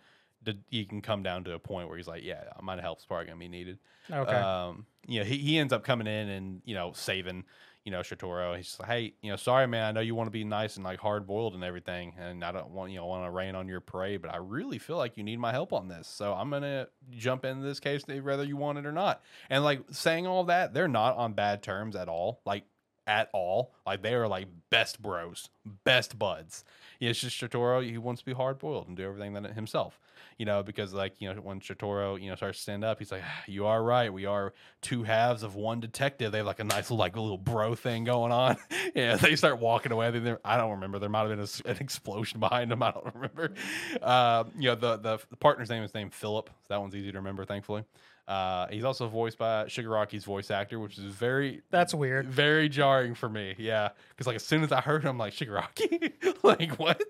he 0.69 0.85
can 0.85 1.03
come 1.03 1.23
down 1.23 1.45
to 1.45 1.53
a 1.53 1.59
point 1.59 1.89
where 1.89 1.97
he's 1.97 2.09
like, 2.09 2.23
yeah, 2.23 2.45
my 2.63 2.81
help's 2.81 3.05
probably 3.05 3.27
gonna 3.27 3.39
be 3.39 3.49
needed. 3.49 3.79
Okay. 4.11 4.33
Um, 4.33 4.87
you 5.07 5.21
know, 5.21 5.25
he, 5.25 5.39
he 5.39 5.59
ends 5.59 5.73
up 5.73 5.85
coming 5.85 6.07
in 6.07 6.29
and 6.29 6.63
you 6.65 6.75
know 6.75 6.93
saving 6.95 7.45
you 7.87 7.93
know 7.93 8.01
Shotaro. 8.01 8.57
He's 8.57 8.67
just 8.67 8.81
like, 8.81 8.89
hey, 8.89 9.15
you 9.23 9.31
know, 9.31 9.37
sorry 9.37 9.67
man, 9.69 9.85
I 9.85 9.93
know 9.93 10.01
you 10.01 10.15
want 10.15 10.27
to 10.27 10.33
be 10.33 10.45
nice 10.45 10.75
and 10.75 10.85
like 10.85 10.99
hard 10.99 11.27
boiled 11.27 11.55
and 11.55 11.63
everything, 11.63 12.15
and 12.19 12.45
I 12.45 12.51
don't 12.51 12.71
want 12.71 12.91
you 12.91 12.99
know 12.99 13.07
want 13.07 13.25
to 13.25 13.31
rain 13.31 13.55
on 13.55 13.69
your 13.69 13.81
parade, 13.81 14.21
but 14.21 14.35
I 14.35 14.39
really 14.39 14.79
feel 14.79 14.97
like 14.97 15.17
you 15.17 15.23
need 15.23 15.39
my 15.39 15.53
help 15.53 15.73
on 15.73 15.89
this, 15.89 16.09
so 16.09 16.35
I'm 16.35 16.51
gonna 16.51 16.89
jump 17.11 17.45
into 17.45 17.63
this 17.63 17.79
case 17.81 18.03
whether 18.07 18.43
you 18.43 18.57
want 18.57 18.79
it 18.79 18.87
or 18.87 18.93
not. 18.93 19.23
And 19.49 19.63
like 19.63 19.83
saying 19.93 20.27
all 20.27 20.45
that, 20.45 20.75
they're 20.75 20.89
not 20.89 21.17
on 21.17 21.35
bad 21.35 21.63
terms 21.63 21.95
at 21.95 22.09
all. 22.09 22.41
Like 22.45 22.65
at 23.07 23.29
all. 23.33 23.73
Like 23.87 24.03
they 24.03 24.14
are 24.14 24.29
like 24.29 24.49
best 24.71 25.01
bros, 25.01 25.49
best 25.85 26.19
buds. 26.19 26.64
Yeah, 26.99 27.11
it's 27.11 27.21
just 27.21 27.40
Shotaro. 27.40 27.85
He 27.88 27.99
wants 27.99 28.23
to 28.23 28.27
be 28.27 28.33
hard 28.33 28.59
boiled 28.59 28.88
and 28.88 28.97
do 28.97 29.05
everything 29.05 29.35
that 29.35 29.53
himself. 29.55 30.01
You 30.38 30.47
know, 30.47 30.62
because 30.62 30.92
like 30.92 31.14
you 31.21 31.33
know 31.33 31.40
when 31.40 31.61
Shotaro 31.61 32.21
you 32.21 32.29
know 32.29 32.37
starts 32.37 32.59
to 32.59 32.62
stand 32.62 32.85
up, 32.85 32.99
he's 32.99 33.12
like, 33.12 33.23
"Ah, 33.25 33.42
"You 33.47 33.66
are 33.66 33.83
right. 33.83 34.12
We 34.12 34.27
are 34.27 34.53
two 34.83 35.03
halves 35.03 35.42
of 35.42 35.55
one 35.55 35.81
detective." 35.81 36.33
They 36.33 36.38
have 36.38 36.47
like 36.47 36.61
a 36.61 36.64
nice 36.64 36.85
little 36.90 36.99
like 36.99 37.16
little 37.16 37.38
bro 37.38 37.75
thing 37.75 38.05
going 38.05 38.33
on. 38.33 38.57
yeah, 38.95 39.16
they 39.16 39.37
start 39.37 39.61
walking 39.61 39.92
away. 39.92 40.07
I, 40.07 40.37
I 40.45 40.57
don't 40.57 40.73
remember. 40.73 40.99
There 40.99 41.09
might 41.09 41.29
have 41.29 41.31
been 41.31 41.40
a 41.40 41.71
an 41.71 41.79
explosion 41.81 42.40
behind 42.40 42.71
them. 42.71 42.83
I 42.83 42.90
don't 42.90 43.07
remember. 43.14 43.55
Uh, 44.03 44.45
you 44.59 44.69
know, 44.71 44.75
the, 44.75 44.97
the 44.97 45.19
the 45.31 45.37
partner's 45.37 45.71
name 45.71 45.83
is 45.83 45.95
named 45.95 46.12
Philip. 46.14 46.49
So 46.49 46.75
that 46.75 46.81
one's 46.81 46.95
easy 46.95 47.12
to 47.12 47.19
remember, 47.19 47.45
thankfully. 47.45 47.85
Uh, 48.29 48.67
he's 48.69 48.85
also 48.85 49.07
voiced 49.09 49.39
by 49.39 49.65
Shigaraki's 49.67 50.25
voice 50.25 50.51
actor, 50.51 50.81
which 50.81 50.99
is 50.99 51.05
very 51.05 51.62
That's 51.71 51.95
weird. 51.95 52.27
very 52.27 52.69
jarring 52.69 53.15
for 53.15 53.29
me. 53.29 53.55
Yeah, 53.59 53.91
because 54.11 54.27
like 54.27 54.37
as 54.37 54.45
soon 54.45 54.65
as 54.65 54.73
I 54.73 54.81
heard 54.81 55.03
him, 55.03 55.11
I'm 55.11 55.19
like 55.19 55.33
Shigaraki, 55.33 56.12
like 56.43 56.73
what? 56.79 57.01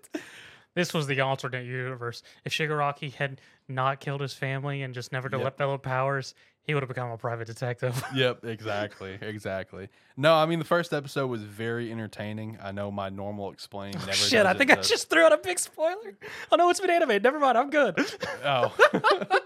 This 0.75 0.93
was 0.93 1.07
the 1.07 1.21
alternate 1.23 1.65
universe. 1.65 2.23
If 2.45 2.53
Shigaraki 2.53 3.15
had 3.15 3.41
not 3.67 3.99
killed 4.01 4.21
his 4.21 4.35
family 4.35 4.83
and 4.83 4.93
just 4.93 5.11
never 5.11 5.31
Yep. 5.33 5.57
developed 5.57 5.85
powers, 5.85 6.35
he 6.61 6.75
would 6.75 6.83
have 6.83 6.89
become 6.89 7.11
a 7.11 7.17
private 7.17 7.47
detective. 7.47 8.05
Yep, 8.15 8.45
exactly, 8.45 9.17
exactly. 9.23 9.89
No, 10.19 10.35
I 10.35 10.45
mean 10.45 10.59
the 10.59 10.67
first 10.67 10.93
episode 10.93 11.29
was 11.29 11.43
very 11.43 11.91
entertaining. 11.91 12.59
I 12.63 12.73
know 12.73 12.91
my 12.91 13.09
normal 13.09 13.51
explain 13.53 13.93
never. 13.93 14.13
Shit, 14.13 14.45
I 14.45 14.53
think 14.53 14.71
I 14.71 14.75
just 14.77 15.09
threw 15.09 15.23
out 15.25 15.33
a 15.33 15.39
big 15.39 15.59
spoiler. 15.59 16.13
Oh 16.53 16.57
no, 16.57 16.69
it's 16.69 16.81
been 16.81 16.91
animated. 16.91 17.23
Never 17.23 17.39
mind, 17.41 17.57
I'm 17.57 17.71
good. 17.71 17.99
Oh. 18.45 18.75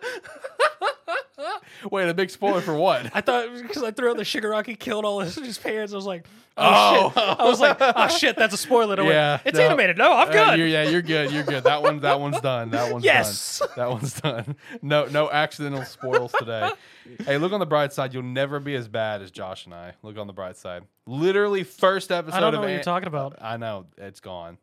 Wait, 1.91 2.09
a 2.09 2.15
big 2.15 2.31
spoiler 2.31 2.61
for 2.61 2.75
what? 2.75 3.11
I 3.15 3.21
thought 3.21 3.49
because 3.63 3.83
I 3.83 3.91
threw 3.91 4.11
out 4.11 4.17
the 4.17 4.23
Shigaraki 4.25 4.79
killed 4.79 5.05
all 5.05 5.21
his, 5.21 5.35
his 5.37 5.59
parents. 5.59 5.93
I 5.93 5.97
was 5.97 6.07
like, 6.07 6.27
oh, 6.57 7.13
Oh. 7.17 7.21
shit. 7.31 7.41
I 7.41 7.45
was 7.45 7.61
like, 7.61 7.77
oh 7.81 8.09
shit, 8.09 8.37
that's 8.37 8.55
a 8.55 8.57
spoiler. 8.57 8.97
Went, 8.97 9.09
Yeah, 9.09 9.41
it's 9.45 9.59
no. 9.59 9.65
animated. 9.67 9.97
No, 9.99 10.13
I'm 10.13 10.29
Uh, 10.29 10.33
good. 10.33 10.59
you're, 10.59 10.67
yeah, 10.69 10.83
you're 10.83 11.03
good. 11.03 11.31
You're 11.31 11.45
good. 11.45 11.65
That 11.65 11.83
one. 11.83 12.01
That 12.01 12.21
one's 12.21 12.41
done. 12.41 12.71
That 12.71 12.93
one's 12.93 13.05
Yes. 13.05 13.59
done. 13.61 13.69
That 13.77 13.91
one's 13.91 14.21
done. 14.21 14.57
No, 14.83 15.07
no 15.07 15.31
accidental 15.31 15.85
spoils 15.85 16.33
today. 16.39 16.71
hey, 17.25 17.39
look 17.39 17.53
on 17.53 17.61
the 17.61 17.67
bright 17.67 17.93
side. 17.93 18.13
You'll 18.15 18.23
never 18.23 18.61
be 18.61 18.75
as 18.75 18.89
bad 18.89 19.23
as 19.23 19.31
Josh 19.31 19.65
and 19.67 19.75
I. 19.75 19.95
Look 20.03 20.19
on 20.19 20.27
the 20.27 20.33
bright 20.33 20.57
side. 20.57 20.83
Literally, 21.07 21.65
first 21.65 22.13
episode 22.13 22.37
I 22.37 22.41
don't 22.41 22.53
know 22.53 22.59
of 22.59 22.65
what 22.65 22.71
you're 22.73 22.83
talking 22.83 23.09
about. 23.09 23.37
I 23.41 23.57
know 23.57 23.87
it's 23.97 24.21
gone. 24.21 24.59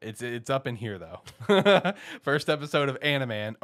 It's 0.00 0.22
it's 0.22 0.48
up 0.48 0.66
in 0.66 0.76
here 0.76 0.98
though. 0.98 1.92
First 2.22 2.48
episode 2.48 2.88
of 2.88 2.98
Animan, 3.00 3.56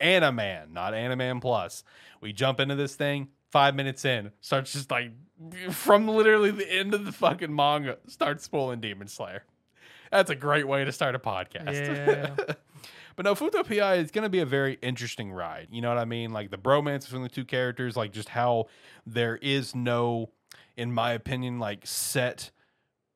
Animan, 0.00 0.72
not 0.72 0.94
Animan 0.94 1.40
Plus. 1.40 1.84
We 2.20 2.32
jump 2.32 2.60
into 2.60 2.74
this 2.74 2.94
thing. 2.94 3.28
Five 3.50 3.74
minutes 3.74 4.04
in, 4.06 4.32
starts 4.40 4.72
just 4.72 4.90
like 4.90 5.12
from 5.70 6.08
literally 6.08 6.50
the 6.50 6.70
end 6.72 6.94
of 6.94 7.04
the 7.04 7.12
fucking 7.12 7.54
manga, 7.54 7.98
starts 8.06 8.44
spoiling 8.44 8.80
Demon 8.80 9.08
Slayer. 9.08 9.44
That's 10.10 10.30
a 10.30 10.34
great 10.34 10.66
way 10.66 10.84
to 10.84 10.92
start 10.92 11.14
a 11.14 11.18
podcast. 11.18 11.74
Yeah. 11.74 12.54
But 13.14 13.26
no, 13.26 13.34
Futo 13.34 13.62
PI 13.62 13.96
is 13.96 14.10
going 14.10 14.22
to 14.22 14.30
be 14.30 14.38
a 14.40 14.46
very 14.46 14.78
interesting 14.80 15.32
ride. 15.32 15.68
You 15.70 15.82
know 15.82 15.90
what 15.90 15.98
I 15.98 16.06
mean? 16.06 16.32
Like 16.32 16.50
the 16.50 16.56
bromance 16.56 17.04
between 17.04 17.22
the 17.22 17.28
two 17.28 17.44
characters, 17.44 17.94
like 17.94 18.10
just 18.10 18.30
how 18.30 18.68
there 19.06 19.36
is 19.36 19.74
no, 19.74 20.30
in 20.78 20.92
my 20.92 21.12
opinion, 21.12 21.58
like 21.58 21.86
set 21.86 22.50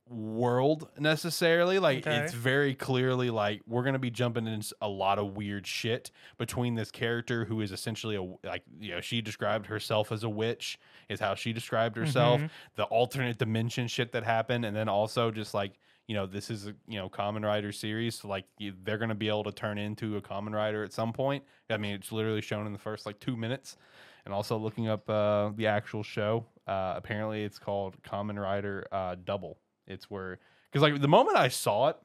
world 0.08 0.88
necessarily. 0.98 1.78
Like 1.78 2.06
Okay. 2.06 2.16
it's 2.18 2.32
very 2.32 2.74
clearly 2.74 3.30
like 3.30 3.62
we're 3.66 3.82
going 3.82 3.94
to 3.94 3.98
be 3.98 4.10
jumping 4.10 4.46
into 4.46 4.74
a 4.80 4.88
lot 4.88 5.18
of 5.18 5.36
weird 5.36 5.66
shit 5.66 6.10
between 6.38 6.74
this 6.74 6.90
character 6.90 7.44
who 7.44 7.60
is 7.60 7.72
essentially 7.72 8.16
a 8.16 8.22
like 8.46 8.62
you 8.78 8.90
know 8.92 9.00
she 9.00 9.20
described 9.20 9.66
herself 9.66 10.12
as 10.12 10.22
a 10.24 10.28
witch 10.28 10.78
is 11.08 11.20
how 11.20 11.34
she 11.34 11.52
described 11.52 11.96
herself. 11.96 12.40
Mhm. 12.40 12.50
The 12.76 12.84
alternate 12.84 13.38
dimension 13.38 13.88
shit 13.88 14.12
that 14.12 14.24
happened, 14.24 14.64
and 14.64 14.76
then 14.76 14.88
also 14.88 15.30
just 15.30 15.54
like 15.54 15.72
you 16.06 16.14
know 16.14 16.26
this 16.26 16.50
is 16.50 16.68
a 16.68 16.74
you 16.86 16.98
know 16.98 17.08
Kamen 17.08 17.44
Rider 17.44 17.72
series 17.72 18.16
so 18.20 18.28
like 18.28 18.44
they're 18.84 18.98
going 18.98 19.08
to 19.08 19.14
be 19.16 19.28
able 19.28 19.42
to 19.44 19.52
turn 19.52 19.76
into 19.76 20.16
a 20.16 20.22
Kamen 20.22 20.52
Rider 20.54 20.84
at 20.84 20.92
some 20.92 21.12
point 21.12 21.42
i 21.68 21.76
mean 21.76 21.94
it's 21.94 22.12
literally 22.12 22.40
shown 22.40 22.64
in 22.64 22.72
the 22.72 22.78
first 22.78 23.06
like 23.06 23.18
two 23.18 23.36
minutes 23.36 23.76
and 24.24 24.32
also 24.32 24.56
looking 24.56 24.86
up 24.86 25.10
uh, 25.10 25.50
the 25.56 25.66
actual 25.66 26.04
show 26.04 26.46
uh, 26.68 26.94
apparently 26.96 27.42
it's 27.42 27.58
called 27.58 28.00
Kamen 28.04 28.40
Rider 28.40 28.86
uh, 28.92 29.16
double 29.24 29.58
it's 29.86 30.10
where 30.10 30.38
because 30.70 30.82
like 30.82 31.00
the 31.00 31.08
moment 31.08 31.36
i 31.36 31.48
saw 31.48 31.88
it 31.88 31.96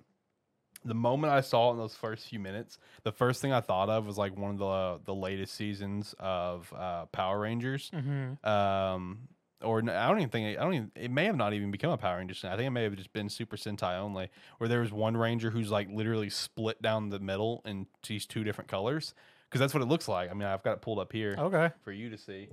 the 0.84 0.94
moment 0.94 1.32
i 1.32 1.42
saw 1.42 1.70
it 1.70 1.74
in 1.74 1.78
those 1.78 1.96
first 1.96 2.28
few 2.28 2.40
minutes 2.40 2.78
the 3.04 3.12
first 3.12 3.42
thing 3.42 3.52
i 3.54 3.62
thought 3.62 3.90
of 3.90 4.06
was 4.06 4.18
like 4.18 4.36
one 4.38 4.52
of 4.52 4.58
the 4.58 5.00
the 5.06 5.16
latest 5.16 5.54
seasons 5.54 6.16
of 6.20 6.72
uh, 6.76 7.06
power 7.08 7.40
rangers 7.40 7.92
hmm 7.94 8.34
um 8.48 9.28
or 9.64 9.78
I 9.78 10.08
don't 10.08 10.18
even 10.18 10.30
think 10.30 10.58
I 10.58 10.64
don't 10.64 10.74
even 10.74 10.92
it 10.96 11.12
may 11.12 11.26
have 11.26 11.36
not 11.36 11.54
even 11.54 11.70
become 11.70 11.92
a 11.92 11.98
Power 11.98 12.18
Ranger. 12.18 12.34
I 12.48 12.56
think 12.56 12.66
it 12.66 12.72
may 12.72 12.82
have 12.82 12.96
just 12.96 13.14
been 13.14 13.30
Super 13.30 13.58
Sentai 13.58 13.96
only, 14.00 14.30
where 14.58 14.68
there 14.68 14.80
was 14.80 14.92
one 14.92 15.16
Ranger 15.16 15.52
who's 15.52 15.70
like 15.70 15.88
literally 15.92 16.32
split 16.32 16.82
down 16.82 17.10
the 17.10 17.20
middle 17.20 17.62
in 17.64 17.86
these 18.08 18.26
two 18.26 18.44
different 18.44 18.70
colors 18.72 19.14
because 19.48 19.60
that's 19.60 19.72
what 19.72 19.84
it 19.84 19.86
looks 19.88 20.08
like. 20.08 20.32
I 20.32 20.34
mean, 20.34 20.48
I've 20.48 20.64
got 20.64 20.74
it 20.74 20.82
pulled 20.82 20.98
up 20.98 21.12
here 21.14 21.36
Okay. 21.38 21.70
for 21.84 21.92
you 21.92 22.10
to 22.10 22.18
see. 22.18 22.50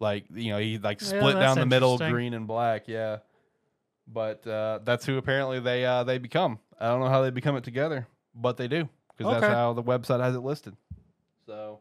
Like 0.00 0.24
you 0.32 0.52
know, 0.52 0.58
he 0.58 0.78
like 0.78 1.00
split 1.00 1.34
that's 1.34 1.40
down 1.40 1.58
the 1.58 1.66
middle, 1.66 1.98
green 1.98 2.32
and 2.32 2.46
black. 2.46 2.86
Yeah, 2.86 3.18
but 4.12 4.46
uh, 4.46 4.80
that's 4.84 5.04
who 5.04 5.18
apparently 5.18 5.60
they 5.60 5.84
uh, 5.84 6.04
they 6.04 6.18
become. 6.18 6.58
I 6.80 6.88
don't 6.88 7.00
know 7.00 7.08
how 7.08 7.22
they 7.22 7.30
become 7.30 7.56
it 7.56 7.64
together, 7.64 8.06
but 8.34 8.56
they 8.56 8.68
do 8.68 8.88
because 9.16 9.40
that's 9.40 9.52
how 9.52 9.72
the 9.72 9.82
website 9.82 10.20
has 10.20 10.34
it 10.34 10.40
listed. 10.40 10.76
So 11.46 11.80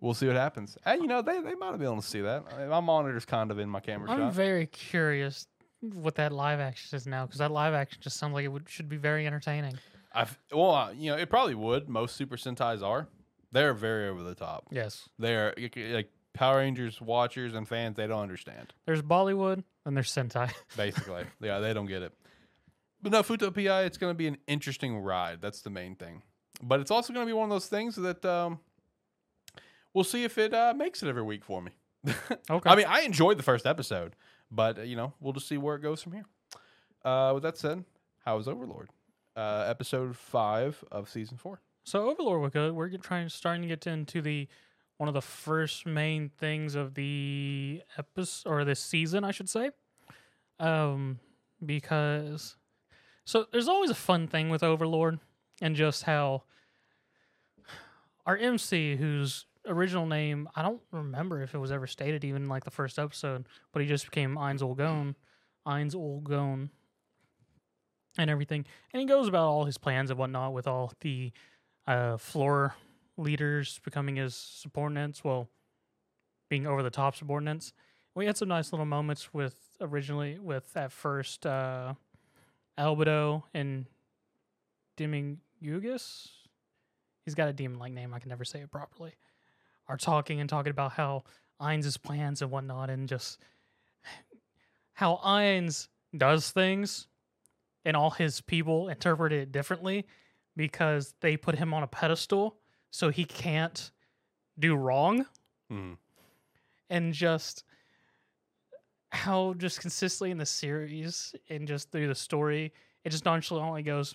we'll 0.00 0.14
see 0.14 0.26
what 0.26 0.36
happens. 0.36 0.76
And 0.84 1.02
you 1.02 1.08
know, 1.08 1.22
they 1.22 1.40
they 1.40 1.54
might 1.54 1.70
have 1.70 1.78
been 1.78 1.88
able 1.88 2.00
to 2.00 2.06
see 2.06 2.20
that. 2.20 2.44
I 2.52 2.60
mean, 2.60 2.68
my 2.68 2.80
monitor's 2.80 3.24
kind 3.24 3.50
of 3.50 3.58
in 3.58 3.68
my 3.68 3.80
camera 3.80 4.10
I'm 4.10 4.18
shot. 4.18 4.32
very 4.34 4.66
curious 4.66 5.46
what 5.80 6.16
that 6.16 6.32
live 6.32 6.60
action 6.60 6.96
is 6.96 7.06
now 7.06 7.26
because 7.26 7.38
that 7.38 7.50
live 7.50 7.74
action 7.74 8.00
just 8.00 8.16
sounds 8.16 8.34
like 8.34 8.44
it 8.44 8.48
would, 8.48 8.68
should 8.68 8.88
be 8.88 8.96
very 8.96 9.26
entertaining. 9.26 9.78
I've 10.12 10.38
well, 10.52 10.74
uh, 10.74 10.92
you 10.92 11.10
know, 11.10 11.16
it 11.16 11.28
probably 11.28 11.54
would. 11.54 11.88
Most 11.88 12.16
Super 12.16 12.36
Sentais 12.36 12.82
are. 12.82 13.08
They're 13.50 13.74
very 13.74 14.08
over 14.08 14.22
the 14.22 14.34
top. 14.34 14.66
Yes. 14.70 15.08
They're 15.18 15.54
like 15.76 16.10
Power 16.34 16.58
Rangers 16.58 17.00
watchers 17.00 17.54
and 17.54 17.66
fans. 17.66 17.96
They 17.96 18.06
don't 18.06 18.22
understand. 18.22 18.74
There's 18.86 19.02
Bollywood 19.02 19.64
and 19.88 19.96
there's 19.96 20.12
Sentai. 20.12 20.52
basically. 20.76 21.24
yeah, 21.40 21.58
they 21.58 21.72
don't 21.72 21.86
get 21.86 22.02
it. 22.02 22.12
But 23.02 23.12
no, 23.12 23.22
Futo 23.22 23.52
PI, 23.52 23.84
it's 23.84 23.96
going 23.96 24.10
to 24.10 24.16
be 24.16 24.26
an 24.26 24.36
interesting 24.46 24.98
ride. 24.98 25.40
That's 25.40 25.62
the 25.62 25.70
main 25.70 25.96
thing. 25.96 26.22
But 26.62 26.80
it's 26.80 26.90
also 26.90 27.12
going 27.12 27.26
to 27.26 27.30
be 27.30 27.32
one 27.32 27.44
of 27.44 27.50
those 27.50 27.68
things 27.68 27.96
that 27.96 28.24
um, 28.24 28.60
we'll 29.94 30.04
see 30.04 30.24
if 30.24 30.36
it 30.36 30.52
uh, 30.52 30.74
makes 30.76 31.02
it 31.02 31.08
every 31.08 31.22
week 31.22 31.44
for 31.44 31.62
me. 31.62 31.72
Okay. 32.50 32.70
I 32.70 32.76
mean, 32.76 32.86
I 32.88 33.00
enjoyed 33.00 33.38
the 33.38 33.42
first 33.42 33.66
episode, 33.66 34.16
but 34.50 34.78
uh, 34.78 34.82
you 34.82 34.96
know, 34.96 35.12
we'll 35.20 35.32
just 35.34 35.48
see 35.48 35.58
where 35.58 35.76
it 35.76 35.82
goes 35.82 36.02
from 36.02 36.12
here. 36.12 36.24
Uh, 37.04 37.32
with 37.34 37.42
that 37.42 37.58
said, 37.58 37.84
how 38.24 38.36
was 38.36 38.48
Overlord? 38.48 38.88
Uh, 39.36 39.66
episode 39.68 40.16
five 40.16 40.82
of 40.90 41.08
season 41.10 41.36
four. 41.36 41.60
So 41.84 42.08
Overlord, 42.08 42.40
we're 42.40 42.50
good. 42.50 42.72
We're 42.72 42.96
trying 42.98 43.28
starting 43.28 43.62
to 43.62 43.68
get 43.68 43.86
into 43.86 44.22
the 44.22 44.48
one 44.98 45.08
of 45.08 45.14
the 45.14 45.22
first 45.22 45.86
main 45.86 46.30
things 46.38 46.74
of 46.74 46.94
the 46.94 47.82
episode 47.96 48.50
or 48.50 48.64
this 48.64 48.80
season, 48.80 49.24
I 49.24 49.30
should 49.30 49.48
say. 49.48 49.70
Um, 50.60 51.20
because 51.64 52.56
so 53.24 53.46
there's 53.52 53.68
always 53.68 53.90
a 53.90 53.94
fun 53.94 54.26
thing 54.26 54.50
with 54.50 54.62
Overlord 54.62 55.20
and 55.60 55.76
just 55.76 56.02
how 56.02 56.42
our 58.26 58.36
MC, 58.36 58.96
whose 58.96 59.46
original 59.66 60.06
name 60.06 60.48
I 60.56 60.62
don't 60.62 60.80
remember 60.90 61.42
if 61.42 61.54
it 61.54 61.58
was 61.58 61.70
ever 61.70 61.86
stated 61.86 62.24
even 62.24 62.48
like 62.48 62.64
the 62.64 62.70
first 62.70 62.98
episode, 62.98 63.46
but 63.72 63.82
he 63.82 63.88
just 63.88 64.04
became 64.04 64.36
Ainz 64.36 64.62
Ooal 64.62 64.76
Gown, 64.76 65.14
Eins 65.66 65.94
Ulgon, 65.94 66.70
and 68.18 68.30
everything. 68.30 68.64
And 68.92 69.00
he 69.00 69.06
goes 69.06 69.28
about 69.28 69.46
all 69.46 69.64
his 69.64 69.78
plans 69.78 70.10
and 70.10 70.18
whatnot 70.18 70.52
with 70.52 70.66
all 70.66 70.92
the 71.00 71.32
uh, 71.86 72.16
floor 72.16 72.74
leaders 73.18 73.80
becoming 73.84 74.16
his 74.16 74.34
subordinates, 74.34 75.22
well, 75.22 75.48
being 76.48 76.66
over 76.66 76.82
the 76.82 76.90
top 76.90 77.16
subordinates. 77.16 77.72
We 78.14 78.26
had 78.26 78.36
some 78.36 78.48
nice 78.48 78.72
little 78.72 78.86
moments 78.86 79.34
with 79.34 79.56
originally 79.80 80.38
with 80.38 80.76
at 80.76 80.92
first 80.92 81.44
uh, 81.46 81.94
Albedo 82.78 83.42
and 83.52 83.86
Dimming 84.96 85.40
Yugis. 85.62 86.28
He's 87.24 87.34
got 87.34 87.48
a 87.48 87.52
demon 87.52 87.78
like 87.78 87.92
name. 87.92 88.14
I 88.14 88.18
can 88.18 88.30
never 88.30 88.44
say 88.44 88.60
it 88.60 88.70
properly. 88.70 89.14
Are 89.88 89.96
talking 89.96 90.40
and 90.40 90.48
talking 90.48 90.70
about 90.70 90.92
how 90.92 91.24
Ainz' 91.60 92.00
plans 92.00 92.42
and 92.42 92.50
whatnot, 92.50 92.90
and 92.90 93.08
just 93.08 93.38
how 94.94 95.20
Ainz 95.24 95.88
does 96.16 96.50
things, 96.50 97.06
and 97.84 97.96
all 97.96 98.10
his 98.10 98.40
people 98.40 98.88
interpret 98.88 99.32
it 99.32 99.52
differently 99.52 100.06
because 100.56 101.14
they 101.20 101.36
put 101.36 101.56
him 101.56 101.72
on 101.72 101.82
a 101.82 101.86
pedestal 101.86 102.56
so 102.90 103.10
he 103.10 103.24
can't 103.24 103.90
do 104.58 104.74
wrong 104.74 105.26
Hmm. 105.70 105.94
and 106.90 107.12
just 107.12 107.64
how 109.10 109.54
just 109.54 109.80
consistently 109.80 110.30
in 110.30 110.38
the 110.38 110.46
series 110.46 111.34
and 111.48 111.66
just 111.68 111.90
through 111.90 112.08
the 112.08 112.14
story 112.14 112.72
it 113.04 113.10
just 113.10 113.24
nonchalantly 113.24 113.82
goes 113.82 114.14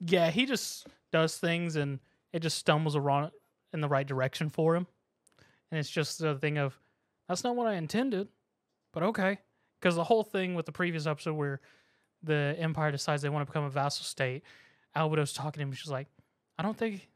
yeah 0.00 0.30
he 0.30 0.46
just 0.46 0.86
does 1.12 1.36
things 1.38 1.76
and 1.76 1.98
it 2.32 2.40
just 2.40 2.58
stumbles 2.58 2.94
around 2.96 3.30
in 3.72 3.80
the 3.80 3.88
right 3.88 4.06
direction 4.06 4.48
for 4.48 4.76
him 4.76 4.86
and 5.70 5.78
it's 5.80 5.90
just 5.90 6.18
the 6.18 6.34
thing 6.36 6.58
of 6.58 6.78
that's 7.28 7.42
not 7.44 7.56
what 7.56 7.66
i 7.66 7.74
intended 7.74 8.28
but 8.92 9.02
okay 9.02 9.38
because 9.80 9.94
the 9.96 10.04
whole 10.04 10.22
thing 10.24 10.54
with 10.54 10.66
the 10.66 10.72
previous 10.72 11.06
episode 11.06 11.34
where 11.34 11.60
the 12.24 12.56
Empire 12.58 12.90
decides 12.90 13.22
they 13.22 13.28
want 13.28 13.46
to 13.46 13.50
become 13.52 13.62
a 13.62 13.70
vassal 13.70 14.02
state, 14.04 14.42
Albedo's 14.96 15.32
talking 15.32 15.60
to 15.60 15.62
him. 15.62 15.70
She's 15.72 15.88
like, 15.88 16.08
I 16.58 16.64
don't 16.64 16.76
think 16.76 17.08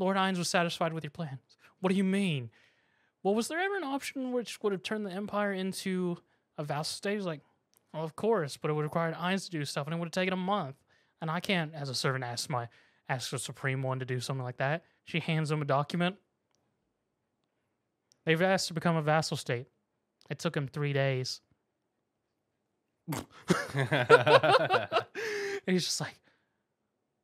Lord 0.00 0.16
Ainz 0.16 0.38
was 0.38 0.48
satisfied 0.48 0.94
with 0.94 1.04
your 1.04 1.10
plans. 1.10 1.58
What 1.80 1.90
do 1.90 1.96
you 1.96 2.04
mean? 2.04 2.50
Well, 3.22 3.34
was 3.34 3.48
there 3.48 3.60
ever 3.60 3.76
an 3.76 3.84
option 3.84 4.32
which 4.32 4.60
would 4.62 4.72
have 4.72 4.82
turned 4.82 5.04
the 5.04 5.10
Empire 5.10 5.52
into 5.52 6.16
a 6.56 6.64
vassal 6.64 6.96
state? 6.96 7.16
He's 7.16 7.26
like, 7.26 7.42
well, 7.92 8.02
of 8.02 8.16
course, 8.16 8.56
but 8.56 8.70
it 8.70 8.74
would 8.74 8.82
require 8.82 9.12
Ainz 9.12 9.44
to 9.44 9.50
do 9.50 9.64
stuff, 9.66 9.86
and 9.86 9.94
it 9.94 9.98
would 9.98 10.06
have 10.06 10.12
taken 10.12 10.32
a 10.32 10.38
month. 10.38 10.76
And 11.20 11.30
I 11.30 11.40
can't, 11.40 11.74
as 11.74 11.90
a 11.90 11.94
servant, 11.94 12.24
ask 12.24 12.48
my 12.48 12.68
ask 13.10 13.30
the 13.30 13.38
Supreme 13.38 13.82
One 13.82 13.98
to 13.98 14.06
do 14.06 14.20
something 14.20 14.42
like 14.42 14.56
that. 14.56 14.84
She 15.04 15.20
hands 15.20 15.50
him 15.50 15.60
a 15.60 15.66
document. 15.66 16.16
They've 18.24 18.40
asked 18.40 18.68
to 18.68 18.74
become 18.74 18.96
a 18.96 19.02
vassal 19.02 19.36
state. 19.36 19.66
It 20.30 20.38
took 20.38 20.56
him 20.56 20.66
three 20.66 20.94
days. 20.94 21.42
and 23.74 24.86
he's 25.66 25.84
just 25.84 26.00
like, 26.00 26.14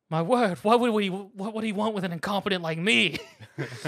my 0.09 0.23
word, 0.23 0.59
what 0.59 0.81
would 0.81 0.93
we 0.93 1.09
what 1.09 1.55
would 1.55 1.65
he 1.65 1.73
want 1.73 1.95
with 1.95 2.05
an 2.05 2.13
incompetent 2.13 2.63
like 2.63 2.79
me? 2.79 3.19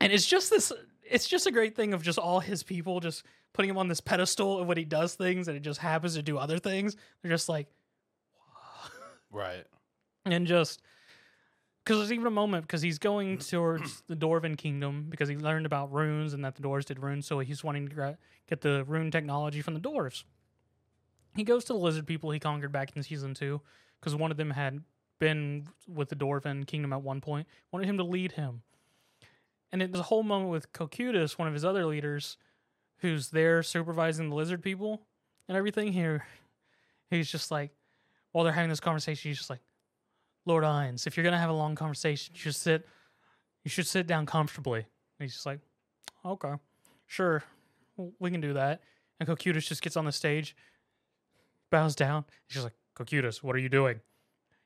and 0.00 0.12
it's 0.12 0.26
just 0.26 0.50
this 0.50 0.72
it's 1.04 1.26
just 1.26 1.46
a 1.46 1.50
great 1.50 1.76
thing 1.76 1.94
of 1.94 2.02
just 2.02 2.18
all 2.18 2.40
his 2.40 2.62
people 2.62 3.00
just 3.00 3.24
putting 3.52 3.70
him 3.70 3.78
on 3.78 3.88
this 3.88 4.00
pedestal 4.00 4.58
of 4.58 4.66
when 4.66 4.76
he 4.76 4.84
does 4.84 5.14
things 5.14 5.48
and 5.48 5.56
it 5.56 5.60
just 5.60 5.80
happens 5.80 6.14
to 6.14 6.22
do 6.22 6.38
other 6.38 6.58
things. 6.58 6.96
They're 7.22 7.30
just 7.30 7.48
like 7.48 7.68
right. 9.30 9.64
and 10.24 10.46
just 10.46 10.82
because 11.84 12.00
there's 12.00 12.12
even 12.12 12.26
a 12.26 12.30
moment 12.30 12.66
because 12.66 12.82
he's 12.82 12.98
going 12.98 13.38
towards 13.38 14.02
the 14.08 14.16
Dwarven 14.16 14.58
kingdom 14.58 15.06
because 15.08 15.28
he 15.28 15.36
learned 15.36 15.66
about 15.66 15.92
runes 15.92 16.34
and 16.34 16.44
that 16.44 16.56
the 16.56 16.62
dwarves 16.62 16.84
did 16.84 16.98
runes, 17.02 17.26
so 17.26 17.38
he's 17.38 17.64
wanting 17.64 17.88
to 17.88 18.18
get 18.48 18.60
the 18.60 18.84
rune 18.86 19.10
technology 19.10 19.62
from 19.62 19.74
the 19.74 19.80
dwarves. 19.80 20.24
He 21.34 21.44
goes 21.44 21.64
to 21.66 21.72
the 21.72 21.78
lizard 21.78 22.06
people 22.06 22.30
he 22.30 22.40
conquered 22.40 22.72
back 22.72 22.94
in 22.94 23.02
season 23.02 23.32
two 23.32 23.60
because 24.00 24.14
one 24.14 24.30
of 24.30 24.36
them 24.36 24.50
had 24.50 24.82
been 25.18 25.68
with 25.86 26.08
the 26.08 26.16
Dwarven 26.16 26.66
kingdom 26.66 26.92
at 26.92 27.02
one 27.02 27.20
point, 27.20 27.46
wanted 27.72 27.86
him 27.86 27.98
to 27.98 28.04
lead 28.04 28.32
him. 28.32 28.62
And 29.72 29.82
it 29.82 29.90
was 29.90 30.00
a 30.00 30.04
whole 30.04 30.22
moment 30.22 30.50
with 30.50 30.72
Cocytus, 30.72 31.38
one 31.38 31.48
of 31.48 31.54
his 31.54 31.64
other 31.64 31.84
leaders, 31.84 32.36
who's 32.98 33.30
there 33.30 33.62
supervising 33.62 34.30
the 34.30 34.34
lizard 34.34 34.62
people 34.62 35.02
and 35.48 35.56
everything 35.56 35.92
here. 35.92 36.26
He's 37.10 37.30
just 37.30 37.50
like, 37.50 37.70
while 38.32 38.44
they're 38.44 38.52
having 38.52 38.68
this 38.68 38.80
conversation, 38.80 39.30
he's 39.30 39.38
just 39.38 39.48
like, 39.48 39.62
Lord 40.44 40.62
Ainz, 40.62 41.06
if 41.06 41.16
you're 41.16 41.24
gonna 41.24 41.38
have 41.38 41.48
a 41.48 41.54
long 41.54 41.74
conversation, 41.74 42.34
you 42.34 42.40
should 42.40 42.54
sit 42.54 42.86
you 43.64 43.70
should 43.70 43.86
sit 43.86 44.06
down 44.06 44.26
comfortably. 44.26 44.80
And 44.80 44.86
he's 45.24 45.32
just 45.32 45.46
like, 45.46 45.60
Okay, 46.24 46.52
sure. 47.06 47.42
We 48.18 48.30
can 48.30 48.40
do 48.40 48.52
that. 48.52 48.82
And 49.18 49.28
Cocytus 49.28 49.66
just 49.66 49.82
gets 49.82 49.96
on 49.96 50.04
the 50.04 50.12
stage, 50.12 50.54
bows 51.70 51.96
down. 51.96 52.24
He's 52.46 52.54
just 52.54 52.64
like, 52.64 52.74
Cocytus, 52.94 53.42
what 53.42 53.56
are 53.56 53.60
you 53.60 53.68
doing? 53.68 54.00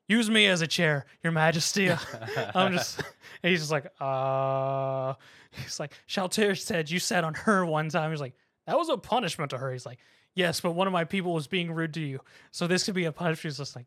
Use 0.08 0.28
me 0.28 0.46
as 0.46 0.60
a 0.60 0.66
chair, 0.66 1.06
Your 1.22 1.32
Majesty. 1.32 1.90
I'm 2.54 2.72
just 2.72 2.98
and 3.42 3.50
he's 3.50 3.60
just 3.60 3.70
like, 3.70 3.86
uh 4.00 5.14
he's 5.62 5.78
like, 5.80 5.92
Shalltear 6.08 6.58
said 6.58 6.90
you 6.90 6.98
sat 6.98 7.24
on 7.24 7.34
her 7.34 7.64
one 7.64 7.88
time. 7.88 8.10
He's 8.10 8.20
like, 8.20 8.34
that 8.66 8.76
was 8.76 8.88
a 8.88 8.96
punishment 8.96 9.50
to 9.50 9.58
her. 9.58 9.72
He's 9.72 9.86
like, 9.86 9.98
Yes, 10.34 10.60
but 10.60 10.72
one 10.72 10.86
of 10.86 10.92
my 10.92 11.04
people 11.04 11.34
was 11.34 11.46
being 11.46 11.70
rude 11.72 11.94
to 11.94 12.00
you. 12.00 12.20
So 12.50 12.66
this 12.66 12.84
could 12.84 12.94
be 12.94 13.04
a 13.04 13.12
punishment. 13.12 13.52
He's 13.52 13.58
just 13.58 13.76
like, 13.76 13.86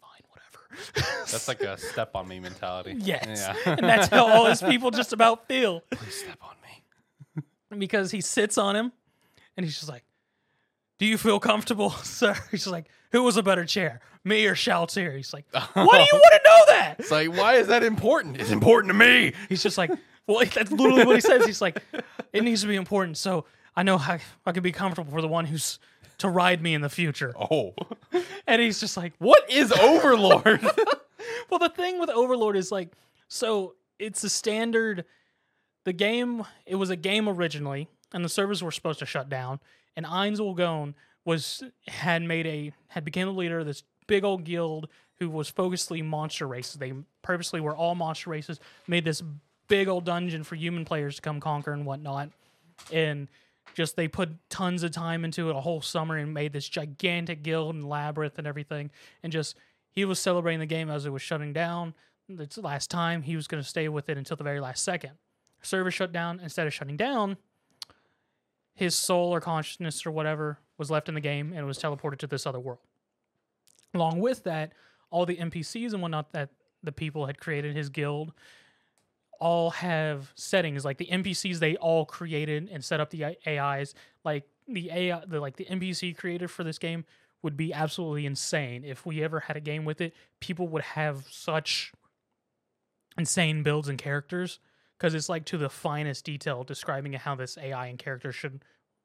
fine, 0.00 0.22
whatever. 0.30 1.06
That's 1.30 1.48
like 1.48 1.60
a 1.60 1.76
step 1.76 2.14
on 2.14 2.28
me 2.28 2.38
mentality. 2.40 2.94
Yes. 2.98 3.48
Yeah. 3.66 3.74
and 3.76 3.86
that's 3.88 4.06
how 4.08 4.26
all 4.28 4.46
his 4.46 4.62
people 4.62 4.90
just 4.92 5.12
about 5.12 5.48
feel. 5.48 5.80
Please 5.90 6.14
step 6.14 6.38
on 6.42 6.54
me. 6.62 7.78
Because 7.78 8.12
he 8.12 8.20
sits 8.20 8.58
on 8.58 8.76
him 8.76 8.92
and 9.56 9.66
he's 9.66 9.74
just 9.74 9.88
like, 9.88 10.04
Do 10.98 11.06
you 11.06 11.18
feel 11.18 11.40
comfortable, 11.40 11.90
sir? 11.90 12.34
He's 12.52 12.60
just 12.60 12.72
like, 12.72 12.86
Who 13.16 13.22
was 13.22 13.38
a 13.38 13.42
better 13.42 13.64
chair? 13.64 14.00
Me 14.24 14.44
or 14.44 14.54
Shalltear? 14.54 15.16
He's 15.16 15.32
like, 15.32 15.46
Why 15.52 15.62
do 15.72 15.80
you 15.80 15.86
want 16.12 16.12
to 16.12 16.40
know 16.44 16.62
that? 16.68 16.96
It's 16.98 17.10
like, 17.10 17.34
why 17.34 17.54
is 17.54 17.68
that 17.68 17.82
important? 17.82 18.38
It's 18.38 18.50
important 18.50 18.92
to 18.92 18.98
me. 18.98 19.32
He's 19.48 19.62
just 19.62 19.78
like, 19.78 19.90
Well, 20.26 20.44
that's 20.44 20.70
literally 20.70 21.06
what 21.06 21.14
he 21.14 21.22
says. 21.22 21.46
He's 21.46 21.62
like, 21.62 21.82
It 22.34 22.44
needs 22.44 22.60
to 22.60 22.66
be 22.66 22.76
important. 22.76 23.16
So 23.16 23.46
I 23.74 23.84
know 23.84 23.96
how 23.96 24.18
I 24.44 24.52
can 24.52 24.62
be 24.62 24.70
comfortable 24.70 25.10
for 25.10 25.22
the 25.22 25.28
one 25.28 25.46
who's 25.46 25.78
to 26.18 26.28
ride 26.28 26.60
me 26.60 26.74
in 26.74 26.82
the 26.82 26.90
future. 26.90 27.32
Oh, 27.38 27.74
And 28.46 28.60
he's 28.60 28.80
just 28.80 28.98
like, 28.98 29.14
what 29.18 29.50
is 29.50 29.72
Overlord? 29.72 30.60
Well, 31.48 31.58
the 31.60 31.68
thing 31.68 31.98
with 32.00 32.10
Overlord 32.10 32.56
is 32.56 32.70
like, 32.72 32.92
so 33.28 33.74
it's 34.00 34.22
a 34.24 34.28
standard. 34.28 35.04
The 35.84 35.92
game, 35.92 36.44
it 36.66 36.74
was 36.74 36.90
a 36.90 36.96
game 36.96 37.28
originally, 37.28 37.88
and 38.12 38.24
the 38.24 38.28
servers 38.28 38.62
were 38.64 38.72
supposed 38.72 38.98
to 38.98 39.06
shut 39.06 39.28
down. 39.28 39.60
And 39.96 40.04
Ainz 40.06 40.38
Ooal 40.38 40.56
Gown 40.56 40.94
was 41.26 41.62
had 41.88 42.22
made 42.22 42.46
a 42.46 42.72
had 42.88 43.04
became 43.04 43.26
the 43.26 43.34
leader 43.34 43.58
of 43.58 43.66
this 43.66 43.82
big 44.06 44.24
old 44.24 44.44
guild 44.44 44.88
who 45.18 45.28
was 45.28 45.50
focusedly 45.50 46.02
monster 46.02 46.46
races. 46.46 46.76
They 46.76 46.94
purposely 47.20 47.60
were 47.60 47.76
all 47.76 47.94
monster 47.94 48.30
races. 48.30 48.60
Made 48.86 49.04
this 49.04 49.22
big 49.68 49.88
old 49.88 50.04
dungeon 50.04 50.44
for 50.44 50.54
human 50.54 50.84
players 50.84 51.16
to 51.16 51.22
come 51.22 51.40
conquer 51.40 51.72
and 51.72 51.84
whatnot. 51.84 52.30
And 52.92 53.28
just 53.74 53.96
they 53.96 54.08
put 54.08 54.30
tons 54.48 54.82
of 54.82 54.92
time 54.92 55.24
into 55.24 55.50
it 55.50 55.56
a 55.56 55.60
whole 55.60 55.80
summer 55.80 56.16
and 56.16 56.32
made 56.32 56.52
this 56.52 56.68
gigantic 56.68 57.42
guild 57.42 57.74
and 57.74 57.88
labyrinth 57.88 58.38
and 58.38 58.46
everything. 58.46 58.90
And 59.22 59.32
just 59.32 59.56
he 59.90 60.04
was 60.04 60.20
celebrating 60.20 60.60
the 60.60 60.66
game 60.66 60.90
as 60.90 61.06
it 61.06 61.10
was 61.10 61.22
shutting 61.22 61.52
down. 61.52 61.94
It's 62.28 62.56
the 62.56 62.62
last 62.62 62.90
time 62.90 63.22
he 63.22 63.36
was 63.36 63.48
going 63.48 63.62
to 63.62 63.68
stay 63.68 63.88
with 63.88 64.08
it 64.08 64.16
until 64.16 64.36
the 64.36 64.44
very 64.44 64.60
last 64.60 64.84
second. 64.84 65.12
Server 65.62 65.90
shut 65.90 66.12
down. 66.12 66.38
Instead 66.40 66.66
of 66.66 66.74
shutting 66.74 66.96
down, 66.96 67.36
his 68.74 68.94
soul 68.94 69.34
or 69.34 69.40
consciousness 69.40 70.06
or 70.06 70.10
whatever 70.10 70.58
was 70.78 70.90
left 70.90 71.08
in 71.08 71.14
the 71.14 71.20
game 71.20 71.52
and 71.52 71.66
was 71.66 71.78
teleported 71.78 72.18
to 72.18 72.26
this 72.26 72.46
other 72.46 72.60
world. 72.60 72.80
Along 73.94 74.20
with 74.20 74.44
that, 74.44 74.72
all 75.10 75.26
the 75.26 75.36
NPCs 75.36 75.92
and 75.92 76.02
whatnot 76.02 76.32
that 76.32 76.50
the 76.82 76.92
people 76.92 77.26
had 77.26 77.40
created, 77.40 77.74
his 77.74 77.88
guild, 77.88 78.32
all 79.38 79.70
have 79.70 80.32
settings 80.34 80.84
like 80.84 80.98
the 80.98 81.06
NPCs 81.06 81.58
they 81.58 81.76
all 81.76 82.04
created 82.04 82.68
and 82.70 82.84
set 82.84 83.00
up 83.00 83.10
the 83.10 83.36
AIs. 83.46 83.94
Like 84.24 84.44
the 84.66 84.90
AI, 84.90 85.22
the 85.26 85.40
like 85.40 85.56
the 85.56 85.66
NPC 85.66 86.16
created 86.16 86.50
for 86.50 86.64
this 86.64 86.78
game 86.78 87.04
would 87.42 87.56
be 87.56 87.72
absolutely 87.72 88.26
insane. 88.26 88.84
If 88.84 89.06
we 89.06 89.22
ever 89.22 89.40
had 89.40 89.56
a 89.56 89.60
game 89.60 89.84
with 89.84 90.00
it, 90.00 90.14
people 90.40 90.68
would 90.68 90.82
have 90.82 91.26
such 91.30 91.92
insane 93.18 93.62
builds 93.62 93.88
and 93.88 93.98
characters 93.98 94.58
because 94.98 95.14
it's 95.14 95.28
like 95.28 95.44
to 95.46 95.58
the 95.58 95.68
finest 95.68 96.24
detail 96.24 96.64
describing 96.64 97.12
how 97.12 97.34
this 97.34 97.58
AI 97.58 97.86
and 97.86 97.98
character 97.98 98.32
should 98.32 98.64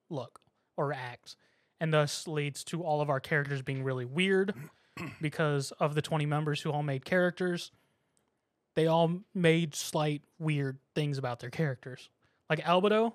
look 0.09 0.39
or 0.77 0.93
act. 0.93 1.35
And 1.81 1.91
thus 1.91 2.27
leads 2.27 2.63
to 2.65 2.83
all 2.83 3.01
of 3.01 3.09
our 3.09 3.19
characters 3.19 3.63
being 3.63 3.83
really 3.83 4.05
weird 4.05 4.53
because 5.21 5.71
of 5.79 5.95
the 5.95 6.01
20 6.01 6.27
members 6.27 6.61
who 6.61 6.71
all 6.71 6.83
made 6.83 7.03
characters. 7.03 7.71
They 8.75 8.85
all 8.85 9.21
made 9.33 9.73
slight 9.73 10.21
weird 10.37 10.77
things 10.93 11.17
about 11.17 11.39
their 11.39 11.49
characters. 11.49 12.09
Like 12.51 12.59
Albedo, 12.59 13.13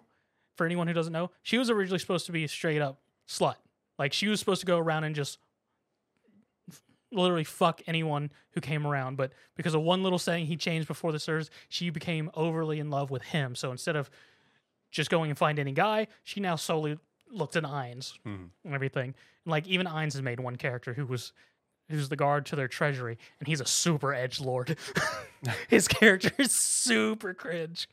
for 0.57 0.67
anyone 0.67 0.89
who 0.89 0.95
doesn't 0.95 1.13
know, 1.13 1.31
she 1.45 1.59
was 1.59 1.71
originally 1.71 2.01
supposed 2.01 2.27
to 2.27 2.33
be 2.33 2.43
a 2.43 2.49
straight 2.49 2.83
up 2.83 2.99
slut. 3.29 3.55
Like 4.01 4.13
she 4.13 4.27
was 4.27 4.41
supposed 4.41 4.61
to 4.61 4.67
go 4.67 4.79
around 4.79 5.05
and 5.05 5.15
just 5.15 5.39
literally 7.13 7.45
fuck 7.45 7.81
anyone 7.87 8.33
who 8.51 8.61
came 8.61 8.85
around. 8.85 9.17
But 9.17 9.33
because 9.55 9.75
of 9.75 9.83
one 9.83 10.03
little 10.03 10.19
saying 10.19 10.47
he 10.47 10.57
changed 10.57 10.89
before 10.89 11.13
the 11.13 11.21
service, 11.21 11.51
she 11.69 11.91
became 11.91 12.33
overly 12.35 12.81
in 12.81 12.91
love 12.91 13.13
with 13.13 13.23
him. 13.23 13.55
So 13.55 13.71
instead 13.71 13.95
of 13.95 14.11
just 14.91 15.09
going 15.09 15.31
and 15.31 15.39
find 15.39 15.59
any 15.61 15.73
guy, 15.73 16.09
she 16.25 16.41
now 16.41 16.57
solely 16.57 16.99
looked 17.31 17.57
at 17.57 17.65
Ainz 17.65 18.15
Mhm. 18.27 18.51
and 18.65 18.75
everything. 18.75 19.15
And 19.45 19.51
like 19.51 19.67
even 19.67 19.87
Ainz 19.87 20.13
has 20.15 20.23
made 20.23 20.41
one 20.41 20.57
character 20.57 20.95
who 20.95 21.07
was 21.07 21.33
who's 21.89 22.09
the 22.09 22.17
guard 22.17 22.47
to 22.47 22.57
their 22.57 22.67
treasury, 22.69 23.17
and 23.39 23.47
he's 23.47 23.61
a 23.61 23.67
super 23.67 24.13
edge 24.13 24.41
lord. 24.41 24.77
His 25.69 25.87
character 25.87 26.33
is 26.39 26.51
super 26.53 27.33
cringe. 27.33 27.89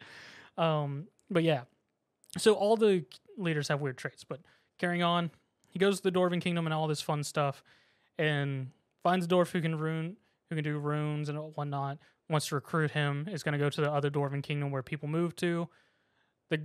Um, 0.58 1.08
but 1.30 1.44
yeah, 1.44 1.62
so 2.38 2.54
all 2.56 2.76
the 2.76 3.06
leaders 3.38 3.68
have 3.68 3.82
weird 3.82 3.98
traits. 3.98 4.24
But 4.24 4.40
carrying 4.80 5.04
on, 5.04 5.30
he 5.70 5.78
goes 5.78 5.98
to 6.00 6.04
the 6.10 6.12
Dwarven 6.12 6.42
Kingdom 6.42 6.66
and 6.66 6.74
all 6.74 6.88
this 6.88 7.02
fun 7.02 7.24
stuff, 7.24 7.64
and 8.18 8.72
finds 9.04 9.26
a 9.26 9.30
dwarf 9.30 9.52
who 9.52 9.62
can 9.62 9.78
rune, 9.78 10.18
who 10.50 10.56
can 10.56 10.64
do 10.64 10.78
runes 10.80 11.30
and 11.30 11.38
whatnot. 11.56 12.00
Wants 12.30 12.48
to 12.48 12.56
recruit 12.56 12.92
him. 12.92 13.28
Is 13.32 13.44
going 13.44 13.54
to 13.54 13.60
go 13.60 13.70
to 13.70 13.82
the 13.82 13.92
other 13.92 14.10
Dwarven 14.10 14.42
Kingdom 14.42 14.72
where 14.72 14.82
people 14.82 15.08
move 15.10 15.36
to. 15.38 15.68
The 16.50 16.62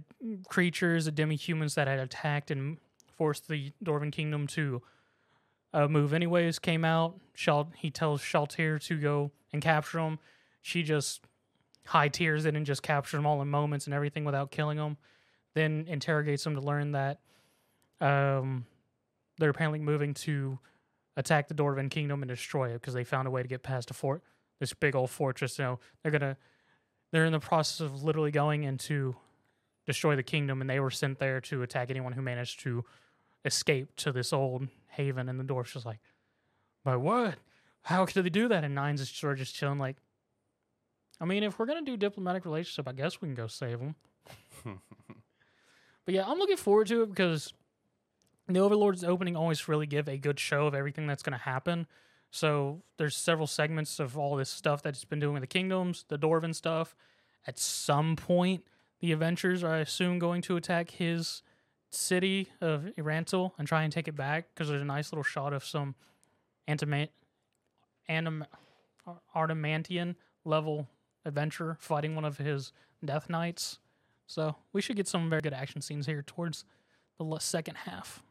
creatures, 0.49 1.07
the 1.07 1.13
demi-humans 1.13 1.75
that 1.77 1.89
had 1.89 1.99
attacked 1.99 2.51
and 2.51 2.79
forced 3.17 3.49
the 3.49 3.73
Dwarven 3.83 4.13
Kingdom 4.13 4.47
to 4.49 4.83
uh, 5.73 5.89
move 5.89 6.13
anyways 6.13 6.59
came 6.59 6.85
out. 6.85 7.19
Shal- 7.35 7.73
he 7.77 7.91
tells 7.91 8.21
Shalltear 8.21 8.83
to 8.87 8.99
go 8.99 9.31
and 9.53 9.63
capture 9.63 9.99
them. 9.99 10.19
She 10.63 10.83
just 10.83 11.23
high 11.87 12.09
tears 12.09 12.45
it 12.45 12.55
and 12.55 12.67
just 12.67 12.83
captures 12.83 13.19
them 13.19 13.27
all 13.27 13.41
in 13.41 13.49
moments 13.49 13.87
and 13.87 13.95
everything 13.95 14.25
without 14.25 14.51
killing 14.51 14.77
them. 14.77 14.97
Then 15.55 15.87
interrogates 15.89 16.45
them 16.45 16.55
to 16.55 16.61
learn 16.61 16.93
that 16.93 17.21
um, 18.01 18.67
they're 19.39 19.51
apparently 19.51 19.79
moving 19.79 20.15
to 20.15 20.59
attack 21.17 21.49
the 21.49 21.55
Dwarven 21.55 21.91
Kingdom 21.91 22.23
and 22.23 22.29
destroy 22.29 22.71
it 22.71 22.75
because 22.75 22.95
they 22.95 23.05
found 23.05 23.27
a 23.27 23.31
way 23.31 23.43
to 23.43 23.49
get 23.49 23.63
past 23.63 23.91
a 23.91 23.95
fort, 23.95 24.23
this 24.61 24.73
big 24.73 24.95
old 24.95 25.11
fortress. 25.11 25.59
You 25.59 25.65
know, 25.65 25.79
they're 26.03 26.13
gonna, 26.13 26.37
they're 27.11 27.25
in 27.25 27.33
the 27.33 27.41
process 27.41 27.81
of 27.81 28.05
literally 28.05 28.31
going 28.31 28.65
into 28.65 29.17
destroy 29.89 30.15
the 30.15 30.23
kingdom, 30.23 30.61
and 30.61 30.69
they 30.69 30.79
were 30.79 30.91
sent 30.91 31.19
there 31.19 31.41
to 31.41 31.63
attack 31.63 31.91
anyone 31.91 32.13
who 32.13 32.21
managed 32.23 32.61
to 32.61 32.85
escape 33.45 33.97
to 33.97 34.13
this 34.13 34.33
old 34.33 34.69
haven, 34.89 35.29
and 35.29 35.41
the 35.41 35.45
dwarf's 35.45 35.73
just 35.73 35.87
like, 35.87 35.99
"By 36.85 36.95
what? 36.97 37.39
How 37.83 38.05
could 38.05 38.23
they 38.23 38.29
do 38.29 38.49
that?" 38.49 38.65
And 38.65 38.77
Ainz 38.77 39.01
is 39.01 39.09
sort 39.09 39.33
of 39.33 39.39
just 39.39 39.55
chilling, 39.55 39.79
like, 39.79 39.97
"I 41.21 41.25
mean, 41.25 41.43
if 41.43 41.59
we're 41.59 41.67
gonna 41.67 41.83
do 41.83 41.97
diplomatic 41.97 42.45
relationship, 42.45 42.87
I 42.87 42.93
guess 42.93 43.21
we 43.21 43.29
can 43.29 43.35
go 43.35 43.47
save 43.47 43.81
them." 43.81 43.97
but 46.05 46.15
yeah, 46.15 46.27
I'm 46.27 46.39
looking 46.39 46.59
forward 46.59 46.87
to 46.89 47.03
it 47.03 47.09
because 47.09 47.55
the 48.47 48.61
Overlord's 48.61 49.05
opening 49.05 49.37
always 49.37 49.69
really 49.69 49.87
give 49.87 50.07
a 50.07 50.19
good 50.19 50.39
show 50.39 50.67
of 50.67 50.75
everything 50.75 51.07
that's 51.07 51.23
gonna 51.23 51.39
happen. 51.39 51.87
So 52.31 52.83
there's 52.99 53.17
several 53.17 53.47
segments 53.47 53.99
of 53.99 54.19
all 54.19 54.37
this 54.37 54.51
stuff 54.51 54.83
that 54.83 54.91
it's 54.91 55.05
been 55.07 55.19
doing 55.19 55.33
with 55.33 55.43
the 55.43 55.47
kingdoms, 55.47 56.05
the 56.09 56.19
Dwarven 56.19 56.55
stuff. 56.55 56.95
At 57.47 57.59
some 57.59 58.17
point, 58.17 58.65
the 59.01 59.13
adventures 59.13 59.63
are, 59.63 59.75
I 59.75 59.79
assume, 59.79 60.19
going 60.19 60.43
to 60.43 60.57
attack 60.57 60.91
his 60.91 61.43
city 61.91 62.49
of 62.61 62.87
E-Rantel 62.99 63.53
and 63.59 63.67
try 63.67 63.83
and 63.83 63.93
take 63.93 64.09
it 64.09 64.17
back 64.17 64.49
because 64.53 64.69
there's 64.69 64.83
a 64.83 64.87
nice 64.87 65.13
little 65.13 65.23
shot 65.23 65.53
of 65.53 65.65
some 65.65 65.95
antima- 66.69 67.09
anim- 68.09 68.45
level 70.45 70.89
adventure 71.25 71.77
fighting 71.81 72.15
one 72.15 72.25
of 72.25 72.39
his 72.39 72.73
Death 73.05 73.31
Knights. 73.31 73.79
So 74.27 74.57
we 74.73 74.83
should 74.83 74.97
get 74.97 75.09
some 75.09 75.31
very 75.31 75.41
good 75.41 75.55
action 75.55 75.81
scenes 75.81 76.07
here 76.07 76.23
towards 76.23 76.65
the 77.19 77.39
second 77.39 77.77
half. 77.77 78.23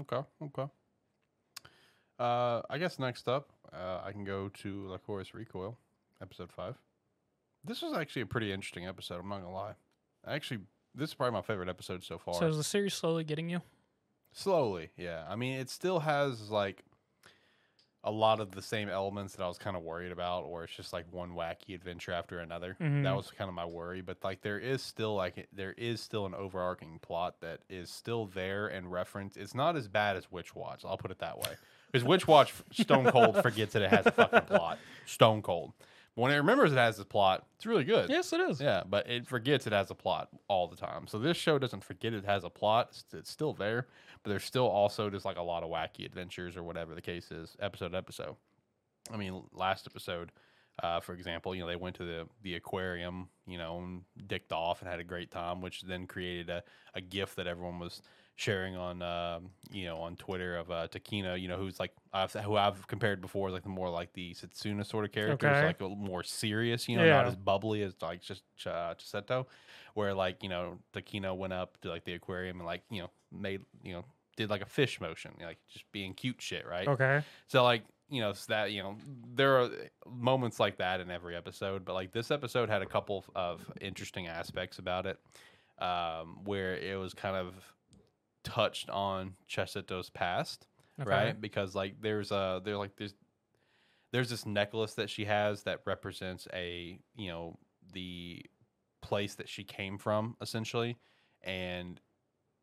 Okay. 0.00 0.22
Okay. 0.42 0.70
Uh, 2.18 2.62
I 2.70 2.78
guess 2.78 2.98
next 2.98 3.28
up, 3.28 3.50
uh, 3.72 4.00
I 4.04 4.12
can 4.12 4.24
go 4.24 4.48
to 4.48 4.88
Lycoris 4.88 5.34
Recoil, 5.34 5.76
episode 6.22 6.52
five. 6.52 6.76
This 7.64 7.82
was 7.82 7.92
actually 7.92 8.22
a 8.22 8.26
pretty 8.26 8.52
interesting 8.52 8.86
episode. 8.86 9.18
I'm 9.20 9.28
not 9.28 9.40
gonna 9.40 9.52
lie. 9.52 9.74
Actually, 10.26 10.60
this 10.94 11.10
is 11.10 11.14
probably 11.14 11.32
my 11.32 11.42
favorite 11.42 11.68
episode 11.68 12.02
so 12.04 12.18
far. 12.18 12.34
So 12.34 12.46
is 12.46 12.56
the 12.56 12.64
series 12.64 12.94
slowly 12.94 13.24
getting 13.24 13.48
you? 13.50 13.60
Slowly, 14.32 14.90
yeah. 14.96 15.24
I 15.28 15.36
mean, 15.36 15.58
it 15.60 15.70
still 15.70 16.00
has 16.00 16.50
like 16.50 16.82
a 18.06 18.10
lot 18.10 18.38
of 18.38 18.50
the 18.50 18.60
same 18.60 18.88
elements 18.90 19.34
that 19.34 19.42
I 19.42 19.48
was 19.48 19.56
kind 19.56 19.76
of 19.76 19.82
worried 19.82 20.12
about, 20.12 20.42
or 20.44 20.64
it's 20.64 20.74
just 20.74 20.92
like 20.92 21.06
one 21.10 21.30
wacky 21.34 21.74
adventure 21.74 22.12
after 22.12 22.38
another. 22.40 22.76
Mhm. 22.80 23.02
That 23.04 23.16
was 23.16 23.30
kind 23.30 23.48
of 23.48 23.54
my 23.54 23.64
worry. 23.64 24.02
But 24.02 24.18
like, 24.22 24.42
there 24.42 24.58
is 24.58 24.82
still 24.82 25.14
like 25.14 25.48
there 25.52 25.72
is 25.78 26.00
still 26.00 26.26
an 26.26 26.34
overarching 26.34 26.98
plot 27.00 27.36
that 27.40 27.60
is 27.70 27.88
still 27.90 28.26
there 28.26 28.66
and 28.66 28.90
referenced. 28.92 29.36
It's 29.36 29.54
not 29.54 29.74
as 29.76 29.88
bad 29.88 30.16
as 30.16 30.30
Witch 30.30 30.54
Watch. 30.54 30.84
I'll 30.84 30.98
put 30.98 31.10
it 31.12 31.18
that 31.20 31.38
way. 31.38 31.50
Because 31.90 32.04
Witch 32.06 32.26
Watch, 32.26 32.52
Stone 32.72 33.10
Cold 33.10 33.36
forgets 33.42 33.72
that 33.72 33.82
it 33.82 33.90
has 33.90 34.04
a 34.06 34.10
fucking 34.10 34.40
plot. 34.42 34.78
Stone 35.06 35.40
Cold. 35.42 35.72
When 36.16 36.30
it 36.30 36.36
remembers 36.36 36.72
it 36.72 36.76
has 36.76 36.98
a 37.00 37.04
plot, 37.04 37.44
it's 37.56 37.66
really 37.66 37.82
good. 37.82 38.08
Yes, 38.08 38.32
it 38.32 38.40
is. 38.40 38.60
Yeah, 38.60 38.84
but 38.88 39.10
it 39.10 39.26
forgets 39.26 39.66
it 39.66 39.72
has 39.72 39.90
a 39.90 39.94
plot 39.94 40.28
all 40.46 40.68
the 40.68 40.76
time. 40.76 41.08
So 41.08 41.18
this 41.18 41.36
show 41.36 41.58
doesn't 41.58 41.82
forget 41.82 42.14
it 42.14 42.24
has 42.24 42.44
a 42.44 42.50
plot. 42.50 42.88
It's, 42.90 43.04
it's 43.12 43.30
still 43.30 43.52
there, 43.52 43.88
but 44.22 44.30
there's 44.30 44.44
still 44.44 44.68
also 44.68 45.10
just 45.10 45.24
like 45.24 45.38
a 45.38 45.42
lot 45.42 45.64
of 45.64 45.70
wacky 45.70 46.06
adventures 46.06 46.56
or 46.56 46.62
whatever 46.62 46.94
the 46.94 47.02
case 47.02 47.32
is, 47.32 47.56
episode 47.58 47.90
to 47.90 47.98
episode. 47.98 48.36
I 49.12 49.16
mean, 49.16 49.42
last 49.52 49.88
episode, 49.88 50.30
uh, 50.82 51.00
for 51.00 51.14
example, 51.14 51.54
you 51.54 51.62
know 51.62 51.66
they 51.66 51.76
went 51.76 51.96
to 51.96 52.04
the 52.04 52.28
the 52.42 52.54
aquarium, 52.54 53.28
you 53.46 53.58
know, 53.58 53.78
and 53.78 54.02
dicked 54.28 54.52
off 54.52 54.82
and 54.82 54.90
had 54.90 55.00
a 55.00 55.04
great 55.04 55.32
time, 55.32 55.60
which 55.60 55.82
then 55.82 56.06
created 56.06 56.48
a 56.48 56.62
a 56.94 57.00
gif 57.00 57.34
that 57.34 57.48
everyone 57.48 57.80
was 57.80 58.02
sharing 58.36 58.76
on 58.76 59.00
um, 59.02 59.50
you 59.70 59.84
know 59.84 59.96
on 59.98 60.16
Twitter 60.16 60.56
of 60.56 60.70
uh, 60.70 60.88
Takina, 60.88 61.40
you 61.40 61.48
know, 61.48 61.56
who's 61.56 61.78
like 61.78 61.92
I've, 62.12 62.32
who 62.32 62.56
I've 62.56 62.86
compared 62.86 63.20
before, 63.20 63.48
as 63.48 63.54
like 63.54 63.62
the 63.62 63.68
more 63.68 63.88
like 63.90 64.12
the 64.12 64.34
Setsuna 64.34 64.84
sort 64.84 65.04
of 65.04 65.12
character, 65.12 65.48
Okay. 65.48 65.66
like 65.66 65.80
a 65.80 65.88
more 65.88 66.22
serious, 66.22 66.88
you 66.88 66.96
know, 66.96 67.04
Yeah. 67.04 67.12
not 67.14 67.26
as 67.26 67.36
bubbly 67.36 67.82
as 67.82 67.94
like 68.02 68.20
just 68.22 68.42
Ch- 68.56 68.66
uh, 68.68 68.94
Chisato, 68.94 69.46
where 69.94 70.14
like 70.14 70.42
you 70.42 70.48
know 70.48 70.78
Takina 70.92 71.36
went 71.36 71.52
up 71.52 71.80
to 71.82 71.88
like 71.88 72.04
the 72.04 72.14
aquarium 72.14 72.58
and 72.58 72.66
like 72.66 72.82
you 72.90 73.02
know 73.02 73.10
made 73.32 73.60
you 73.82 73.92
know 73.92 74.04
did 74.36 74.50
like 74.50 74.62
a 74.62 74.66
fish 74.66 75.00
motion, 75.00 75.32
like 75.40 75.58
just 75.72 75.90
being 75.92 76.12
cute 76.14 76.40
shit, 76.42 76.66
right? 76.66 76.88
Okay. 76.88 77.22
So 77.46 77.62
like 77.62 77.84
you 78.10 78.20
know 78.20 78.30
it's 78.30 78.46
that 78.46 78.72
you 78.72 78.82
know 78.82 78.96
there 79.34 79.60
are 79.60 79.70
moments 80.10 80.58
like 80.58 80.78
that 80.78 80.98
in 81.00 81.08
every 81.10 81.36
episode, 81.36 81.84
but 81.84 81.92
like 81.94 82.10
this 82.10 82.32
episode 82.32 82.68
had 82.68 82.82
a 82.82 82.86
couple 82.86 83.24
of 83.36 83.62
interesting 83.80 84.26
aspects 84.26 84.78
about 84.80 85.06
it, 85.06 85.18
um, 85.78 86.38
where 86.44 86.76
it 86.76 86.98
was 86.98 87.14
kind 87.14 87.36
of 87.36 87.54
touched 88.44 88.88
on 88.90 89.34
Chisato's 89.48 90.10
past, 90.10 90.66
Okay. 91.00 91.10
right? 91.10 91.40
Because 91.40 91.74
like 91.74 92.00
there's 92.00 92.30
a 92.30 92.60
there 92.64 92.76
like 92.76 92.96
there's 92.96 93.14
there's 94.12 94.30
this 94.30 94.46
necklace 94.46 94.94
that 94.94 95.10
she 95.10 95.24
has 95.24 95.64
that 95.64 95.80
represents 95.86 96.46
a 96.52 97.00
you 97.16 97.28
know 97.28 97.58
the 97.92 98.44
place 99.02 99.34
that 99.34 99.48
she 99.48 99.64
came 99.64 99.98
from 99.98 100.36
essentially, 100.40 100.96
and 101.42 102.00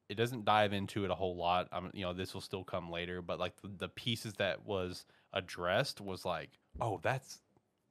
it 0.09 0.15
doesn't 0.15 0.45
dive 0.45 0.73
into 0.73 1.03
it 1.05 1.11
a 1.11 1.15
whole 1.15 1.35
lot. 1.35 1.67
I'm 1.71 1.91
you 1.93 2.03
know 2.05 2.13
this 2.13 2.33
will 2.33 2.41
still 2.41 2.63
come 2.63 2.89
later, 2.89 3.21
but 3.21 3.39
like 3.39 3.53
the, 3.61 3.67
the 3.67 3.89
pieces 3.89 4.33
that 4.35 4.65
was 4.65 5.05
addressed 5.33 5.99
was 5.99 6.23
like, 6.25 6.51
oh, 6.79 6.99
that's 7.01 7.41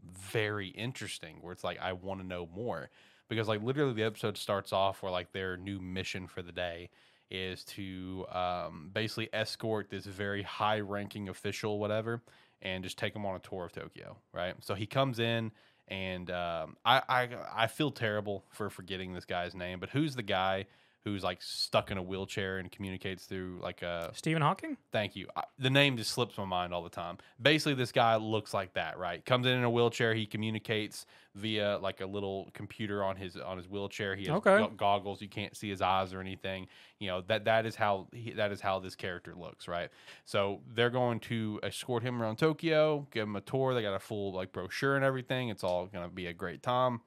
very 0.02 0.68
interesting. 0.68 1.36
Where 1.40 1.52
it's 1.52 1.64
like 1.64 1.78
I 1.80 1.92
want 1.92 2.20
to 2.20 2.26
know 2.26 2.48
more 2.54 2.88
because 3.28 3.46
like 3.48 3.62
literally 3.62 3.92
the 3.92 4.02
episode 4.02 4.36
starts 4.38 4.72
off 4.72 5.02
where 5.02 5.12
like 5.12 5.32
their 5.32 5.56
new 5.56 5.78
mission 5.80 6.26
for 6.26 6.42
the 6.42 6.52
day 6.52 6.90
is 7.30 7.64
to 7.64 8.26
um, 8.32 8.90
basically 8.92 9.28
escort 9.32 9.90
this 9.90 10.04
very 10.04 10.42
high 10.42 10.80
ranking 10.80 11.28
official 11.28 11.78
whatever 11.78 12.22
and 12.62 12.84
just 12.84 12.98
take 12.98 13.14
him 13.14 13.24
on 13.24 13.36
a 13.36 13.38
tour 13.40 13.64
of 13.64 13.72
tokyo 13.72 14.16
right? 14.32 14.54
So 14.60 14.74
he 14.74 14.86
comes 14.86 15.18
in 15.18 15.52
and 15.88 16.30
um, 16.30 16.76
I, 16.84 17.02
I 17.08 17.28
i 17.54 17.66
feel 17.66 17.90
terrible 17.90 18.44
for 18.50 18.70
forgetting 18.70 19.12
this 19.12 19.24
guy's 19.24 19.54
name 19.54 19.80
but 19.80 19.90
who's 19.90 20.14
the 20.14 20.22
guy 20.22 20.66
who's 21.04 21.22
like 21.24 21.40
stuck 21.40 21.90
in 21.90 21.96
a 21.96 22.02
wheelchair 22.02 22.58
and 22.58 22.70
communicates 22.70 23.24
through 23.24 23.58
like 23.62 23.80
a 23.82 24.10
Stephen 24.14 24.42
Hawking? 24.42 24.76
Thank 24.92 25.16
you. 25.16 25.28
I, 25.34 25.44
the 25.58 25.70
name 25.70 25.96
just 25.96 26.10
slips 26.10 26.36
my 26.36 26.44
mind 26.44 26.74
all 26.74 26.82
the 26.82 26.90
time. 26.90 27.16
Basically, 27.40 27.72
this 27.74 27.90
guy 27.90 28.16
looks 28.16 28.52
like 28.52 28.74
that, 28.74 28.98
right? 28.98 29.24
Comes 29.24 29.46
in 29.46 29.52
in 29.52 29.64
a 29.64 29.70
wheelchair. 29.70 30.12
He 30.14 30.26
communicates 30.26 31.06
via 31.34 31.78
like 31.78 32.00
a 32.00 32.06
little 32.06 32.50
computer 32.52 33.02
on 33.02 33.16
his 33.16 33.36
on 33.36 33.56
his 33.56 33.68
wheelchair. 33.68 34.14
He 34.14 34.26
has 34.26 34.36
Okay. 34.36 34.66
goggles. 34.76 35.22
You 35.22 35.28
can't 35.28 35.56
see 35.56 35.70
his 35.70 35.80
eyes 35.80 36.12
or 36.12 36.20
anything. 36.20 36.66
You 36.98 37.08
know 37.08 37.22
that 37.28 37.46
that 37.46 37.64
is 37.64 37.76
how 37.76 38.08
he, 38.12 38.32
that 38.32 38.52
is 38.52 38.60
how 38.60 38.78
this 38.80 38.94
character 38.94 39.34
looks, 39.34 39.68
right? 39.68 39.88
So 40.26 40.60
they're 40.74 40.90
going 40.90 41.20
to 41.20 41.60
escort 41.62 42.02
him 42.02 42.20
around 42.20 42.36
Tokyo, 42.36 43.06
give 43.10 43.26
him 43.26 43.36
a 43.36 43.40
tour. 43.40 43.72
They 43.72 43.80
got 43.82 43.94
a 43.94 43.98
full 44.00 44.32
like 44.32 44.52
brochure 44.52 44.96
and 44.96 45.04
everything. 45.04 45.48
It's 45.48 45.64
all 45.64 45.86
gonna 45.86 46.08
be 46.08 46.26
a 46.26 46.34
great 46.34 46.62
time. 46.62 47.00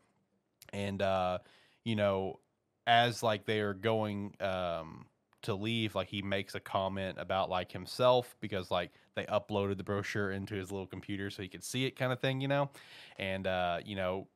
And 0.72 1.02
uh, 1.02 1.40
you 1.84 1.96
know, 1.96 2.40
as 2.88 3.24
like 3.24 3.46
they 3.46 3.60
are 3.60 3.74
going 3.74 4.34
um 4.40 5.06
to 5.44 5.54
leave, 5.54 5.94
like 5.94 6.08
he 6.08 6.22
makes 6.22 6.56
a 6.56 6.60
comment 6.60 7.18
about 7.20 7.50
like 7.50 7.72
himself 7.72 8.36
because 8.40 8.72
like 8.72 8.92
they 9.16 9.26
uploaded 9.26 9.78
the 9.78 9.84
brochure 9.84 10.32
into 10.32 10.56
his 10.56 10.72
little 10.72 10.88
computer 10.88 11.30
so 11.30 11.44
he 11.44 11.50
could 11.50 11.64
see 11.64 11.86
it, 11.86 11.98
kind 11.98 12.12
of 12.12 12.20
thing, 12.20 12.42
you 12.42 12.48
know. 12.48 12.70
And 13.18 13.46
uh, 13.46 13.80
you 13.86 13.96
know, 13.96 14.28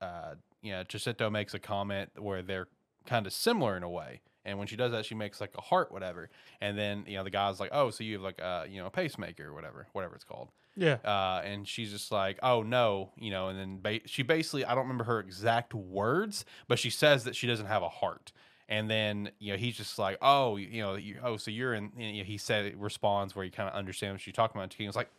uh, 0.00 0.34
you 0.62 0.72
know, 0.72 0.84
Chisato 0.84 1.30
makes 1.30 1.54
a 1.54 1.58
comment 1.58 2.10
where 2.16 2.42
they're 2.42 2.68
kind 3.06 3.26
of 3.26 3.32
similar 3.32 3.76
in 3.76 3.82
a 3.82 3.90
way. 3.90 4.20
And 4.44 4.58
when 4.58 4.66
she 4.66 4.76
does 4.76 4.92
that, 4.92 5.04
she 5.04 5.14
makes 5.14 5.40
like 5.40 5.52
a 5.56 5.60
heart, 5.60 5.92
whatever. 5.92 6.28
And 6.60 6.76
then 6.76 7.04
you 7.06 7.16
know 7.16 7.24
the 7.24 7.30
guy's 7.30 7.60
like, 7.60 7.70
"Oh, 7.72 7.90
so 7.90 8.02
you 8.04 8.14
have 8.14 8.22
like 8.22 8.40
a 8.40 8.66
you 8.68 8.80
know 8.80 8.86
a 8.86 8.90
pacemaker 8.90 9.48
or 9.48 9.54
whatever, 9.54 9.86
whatever 9.92 10.14
it's 10.14 10.24
called." 10.24 10.48
Yeah. 10.74 10.96
uh, 11.04 11.42
and 11.44 11.68
she's 11.68 11.90
just 11.90 12.10
like, 12.10 12.38
"Oh 12.42 12.62
no," 12.62 13.10
you 13.16 13.30
know, 13.30 13.48
and 13.48 13.58
then 13.58 13.80
ba- 13.80 14.06
she 14.06 14.22
basically, 14.22 14.64
I 14.64 14.70
don't 14.74 14.84
remember 14.84 15.04
her 15.04 15.20
exact 15.20 15.74
words, 15.74 16.44
but 16.66 16.78
she 16.78 16.90
says 16.90 17.24
that 17.24 17.36
she 17.36 17.46
doesn't 17.46 17.66
have 17.66 17.82
a 17.82 17.88
heart. 17.88 18.32
And 18.68 18.88
then 18.88 19.30
you 19.38 19.52
know 19.52 19.58
he's 19.58 19.76
just 19.76 19.98
like, 19.98 20.16
"Oh, 20.22 20.56
you 20.56 20.82
know, 20.82 20.94
you, 20.94 21.18
oh, 21.22 21.36
so 21.36 21.50
you're 21.50 21.74
in." 21.74 21.92
You 21.96 22.18
know, 22.18 22.24
he 22.24 22.38
said 22.38 22.80
responds 22.80 23.36
where 23.36 23.44
he 23.44 23.50
kind 23.50 23.68
of 23.68 23.74
understands 23.74 24.14
what 24.14 24.20
she's 24.22 24.34
talking 24.34 24.56
about. 24.56 24.62
And 24.64 24.72
King 24.72 24.86
was 24.86 24.96
like, 24.96 25.10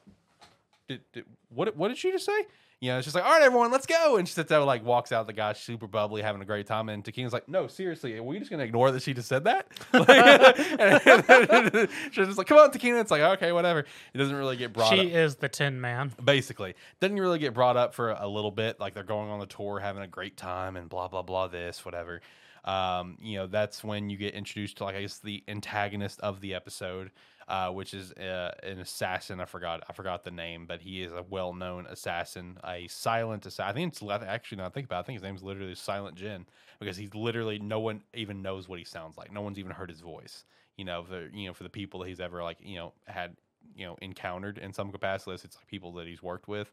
did, 0.87 1.01
did, 1.13 1.25
"What? 1.49 1.75
What 1.77 1.89
did 1.89 1.97
she 1.97 2.11
just 2.11 2.25
say?" 2.25 2.45
You 2.83 2.89
know, 2.89 2.97
it's 2.97 3.05
just 3.05 3.15
like, 3.15 3.23
"All 3.23 3.31
right, 3.31 3.41
everyone, 3.41 3.71
let's 3.71 3.85
go." 3.85 4.17
And 4.17 4.27
she 4.27 4.33
sits 4.33 4.49
there, 4.49 4.59
like, 4.59 4.83
walks 4.83 5.13
out. 5.13 5.25
The 5.25 5.31
guy's 5.31 5.57
super 5.57 5.87
bubbly, 5.87 6.21
having 6.21 6.41
a 6.41 6.45
great 6.45 6.67
time. 6.67 6.89
And 6.89 7.01
Takina's 7.01 7.31
like, 7.31 7.47
"No, 7.47 7.67
seriously, 7.67 8.17
are 8.17 8.23
we 8.23 8.37
just 8.39 8.51
gonna 8.51 8.63
ignore 8.63 8.91
that 8.91 9.01
she 9.01 9.13
just 9.13 9.29
said 9.29 9.45
that?" 9.45 9.67
Like, 9.93 10.57
she's 12.11 12.27
just 12.27 12.37
like, 12.37 12.47
"Come 12.47 12.57
on, 12.57 12.71
Takina." 12.71 12.99
It's 12.99 13.09
like, 13.09 13.21
okay, 13.21 13.53
whatever. 13.53 13.85
It 14.13 14.17
doesn't 14.17 14.35
really 14.35 14.57
get 14.57 14.73
brought 14.73 14.91
up 14.91 14.99
She 14.99 15.13
is 15.13 15.37
the 15.37 15.47
Tin 15.47 15.79
Man. 15.79 16.11
basically 16.21 16.75
doesn't 16.99 17.17
really 17.17 17.39
get 17.39 17.53
brought 17.53 17.77
up 17.77 17.93
for 17.93 18.09
a 18.11 18.27
little 18.27 18.51
bit 18.51 18.81
like 18.81 18.93
they're 18.93 19.03
going 19.03 19.29
on 19.29 19.39
the 19.39 19.45
tour 19.45 19.79
having 19.79 20.03
a 20.03 20.07
great 20.07 20.35
time 20.35 20.75
and 20.75 20.89
blah 20.89 21.07
blah 21.07 21.21
blah 21.21 21.47
this 21.47 21.85
whatever 21.85 22.19
um, 22.65 23.17
you 23.21 23.37
know 23.37 23.47
that's 23.47 23.81
when 23.83 24.09
you 24.09 24.17
get 24.17 24.33
introduced 24.33 24.77
to 24.77 24.83
like 24.85 24.95
i 24.95 25.01
guess 25.01 25.19
the 25.19 25.43
antagonist 25.47 26.19
of 26.21 26.41
the 26.41 26.53
episode 26.53 27.11
uh, 27.47 27.69
which 27.69 27.93
is 27.93 28.11
uh, 28.13 28.51
an 28.63 28.79
assassin. 28.79 29.39
I 29.39 29.45
forgot 29.45 29.83
i 29.89 29.93
forgot 29.93 30.23
the 30.23 30.31
name 30.31 30.65
but 30.65 30.81
he 30.81 31.03
is 31.03 31.11
a 31.11 31.23
well-known 31.29 31.85
assassin 31.87 32.57
a 32.63 32.87
silent 32.87 33.45
assassin 33.45 33.69
i 33.69 33.73
think 33.73 33.93
it's 33.93 34.03
actually 34.03 34.57
now 34.57 34.65
I 34.65 34.69
think 34.69 34.85
about 34.85 34.97
it, 34.97 34.99
i 34.99 35.03
think 35.03 35.15
his 35.17 35.23
name's 35.23 35.43
literally 35.43 35.75
silent 35.75 36.15
jin 36.15 36.45
because 36.79 36.97
he's 36.97 37.13
literally 37.13 37.59
no 37.59 37.79
one 37.79 38.01
even 38.13 38.41
knows 38.41 38.67
what 38.67 38.79
he 38.79 38.85
sounds 38.85 39.17
like. 39.17 39.31
No 39.31 39.41
one's 39.41 39.59
even 39.59 39.71
heard 39.71 39.89
his 39.89 40.01
voice 40.01 40.45
you 40.77 40.85
know 40.85 41.03
for 41.03 41.29
you 41.33 41.47
know 41.47 41.53
for 41.53 41.63
the 41.63 41.69
people 41.69 41.99
that 41.99 42.09
he's 42.09 42.19
ever 42.19 42.41
like 42.43 42.57
you 42.61 42.75
know 42.75 42.93
had 43.05 43.35
you 43.75 43.85
know 43.85 43.97
encountered 44.01 44.57
in 44.57 44.73
some 44.73 44.91
capacity 44.91 45.31
it's 45.33 45.55
like 45.55 45.67
people 45.67 45.91
that 45.93 46.07
he's 46.07 46.21
worked 46.21 46.47
with. 46.47 46.71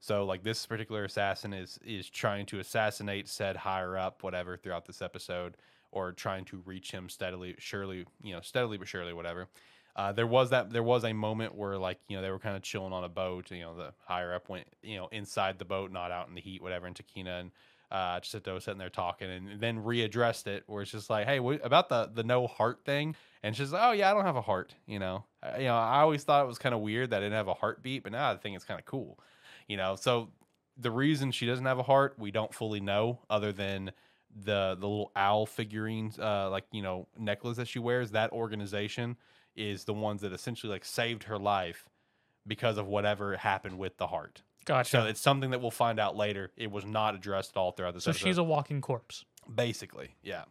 So 0.00 0.24
like 0.24 0.42
this 0.42 0.64
particular 0.66 1.04
assassin 1.04 1.52
is 1.52 1.78
is 1.84 2.08
trying 2.08 2.46
to 2.46 2.58
assassinate 2.60 3.28
said 3.28 3.56
higher 3.56 3.96
up 3.96 4.22
whatever 4.22 4.56
throughout 4.56 4.86
this 4.86 5.02
episode 5.02 5.56
or 5.92 6.12
trying 6.12 6.44
to 6.44 6.60
reach 6.66 6.90
him 6.90 7.08
steadily, 7.08 7.54
surely, 7.58 8.04
you 8.22 8.32
know, 8.34 8.40
steadily 8.40 8.76
but 8.76 8.88
surely, 8.88 9.12
whatever. 9.12 9.46
Uh, 9.96 10.12
there 10.12 10.26
was 10.26 10.50
that 10.50 10.70
there 10.70 10.82
was 10.82 11.04
a 11.04 11.12
moment 11.12 11.54
where 11.54 11.78
like 11.78 11.98
you 12.08 12.16
know 12.16 12.22
they 12.22 12.30
were 12.30 12.38
kind 12.38 12.56
of 12.56 12.62
chilling 12.62 12.92
on 12.92 13.04
a 13.04 13.08
boat. 13.08 13.50
You 13.50 13.60
know, 13.60 13.76
the 13.76 13.92
higher 14.06 14.34
up 14.34 14.48
went 14.48 14.66
you 14.82 14.96
know 14.96 15.08
inside 15.12 15.58
the 15.58 15.64
boat, 15.64 15.92
not 15.92 16.10
out 16.10 16.28
in 16.28 16.34
the 16.34 16.40
heat, 16.40 16.62
whatever. 16.62 16.86
And 16.86 16.96
Takina 16.96 17.40
and 17.40 17.50
uh, 17.90 18.18
was 18.52 18.64
sitting 18.64 18.78
there 18.78 18.88
talking, 18.90 19.30
and 19.30 19.60
then 19.60 19.84
readdressed 19.84 20.48
it, 20.48 20.64
where 20.66 20.82
it's 20.82 20.90
just 20.90 21.10
like, 21.10 21.26
hey, 21.26 21.38
what, 21.38 21.64
about 21.64 21.88
the 21.88 22.10
the 22.12 22.24
no 22.24 22.48
heart 22.48 22.80
thing, 22.84 23.14
and 23.42 23.54
she's 23.54 23.72
like, 23.72 23.82
oh 23.84 23.92
yeah, 23.92 24.10
I 24.10 24.14
don't 24.14 24.24
have 24.24 24.36
a 24.36 24.42
heart. 24.42 24.74
You 24.86 24.98
know, 24.98 25.24
Uh, 25.42 25.52
you 25.58 25.64
know, 25.66 25.76
I 25.76 26.00
always 26.00 26.24
thought 26.24 26.42
it 26.42 26.48
was 26.48 26.58
kind 26.58 26.74
of 26.74 26.80
weird 26.80 27.10
that 27.10 27.18
I 27.18 27.20
didn't 27.20 27.34
have 27.36 27.48
a 27.48 27.54
heartbeat, 27.54 28.02
but 28.02 28.12
now 28.12 28.32
I 28.32 28.36
think 28.36 28.56
it's 28.56 28.64
kind 28.64 28.80
of 28.80 28.86
cool. 28.86 29.20
You 29.68 29.76
know, 29.76 29.94
so 29.94 30.30
the 30.76 30.90
reason 30.90 31.30
she 31.30 31.46
doesn't 31.46 31.64
have 31.66 31.78
a 31.78 31.84
heart, 31.84 32.16
we 32.18 32.32
don't 32.32 32.52
fully 32.52 32.80
know, 32.80 33.20
other 33.30 33.52
than 33.52 33.92
the 34.34 34.76
the 34.78 34.88
little 34.88 35.12
owl 35.14 35.46
figurines, 35.46 36.18
uh, 36.18 36.50
like 36.50 36.64
you 36.72 36.82
know, 36.82 37.06
necklace 37.16 37.58
that 37.58 37.68
she 37.68 37.78
wears. 37.78 38.10
That 38.10 38.32
organization 38.32 39.16
is 39.56 39.84
the 39.84 39.94
ones 39.94 40.20
that 40.22 40.32
essentially 40.32 40.70
like 40.72 40.84
saved 40.84 41.24
her 41.24 41.38
life 41.38 41.88
because 42.46 42.76
of 42.78 42.86
whatever 42.86 43.36
happened 43.36 43.78
with 43.78 43.96
the 43.96 44.06
heart. 44.08 44.42
Gotcha. 44.66 44.90
So 44.90 45.04
it's 45.06 45.20
something 45.20 45.50
that 45.50 45.60
we'll 45.60 45.70
find 45.70 46.00
out 46.00 46.16
later. 46.16 46.50
It 46.56 46.70
was 46.70 46.84
not 46.84 47.14
addressed 47.14 47.50
at 47.54 47.56
all 47.58 47.72
throughout 47.72 47.94
this 47.94 48.04
So 48.04 48.10
episode. 48.10 48.26
she's 48.26 48.38
a 48.38 48.42
walking 48.42 48.80
corpse. 48.80 49.24
basically, 49.54 50.14
yeah. 50.22 50.44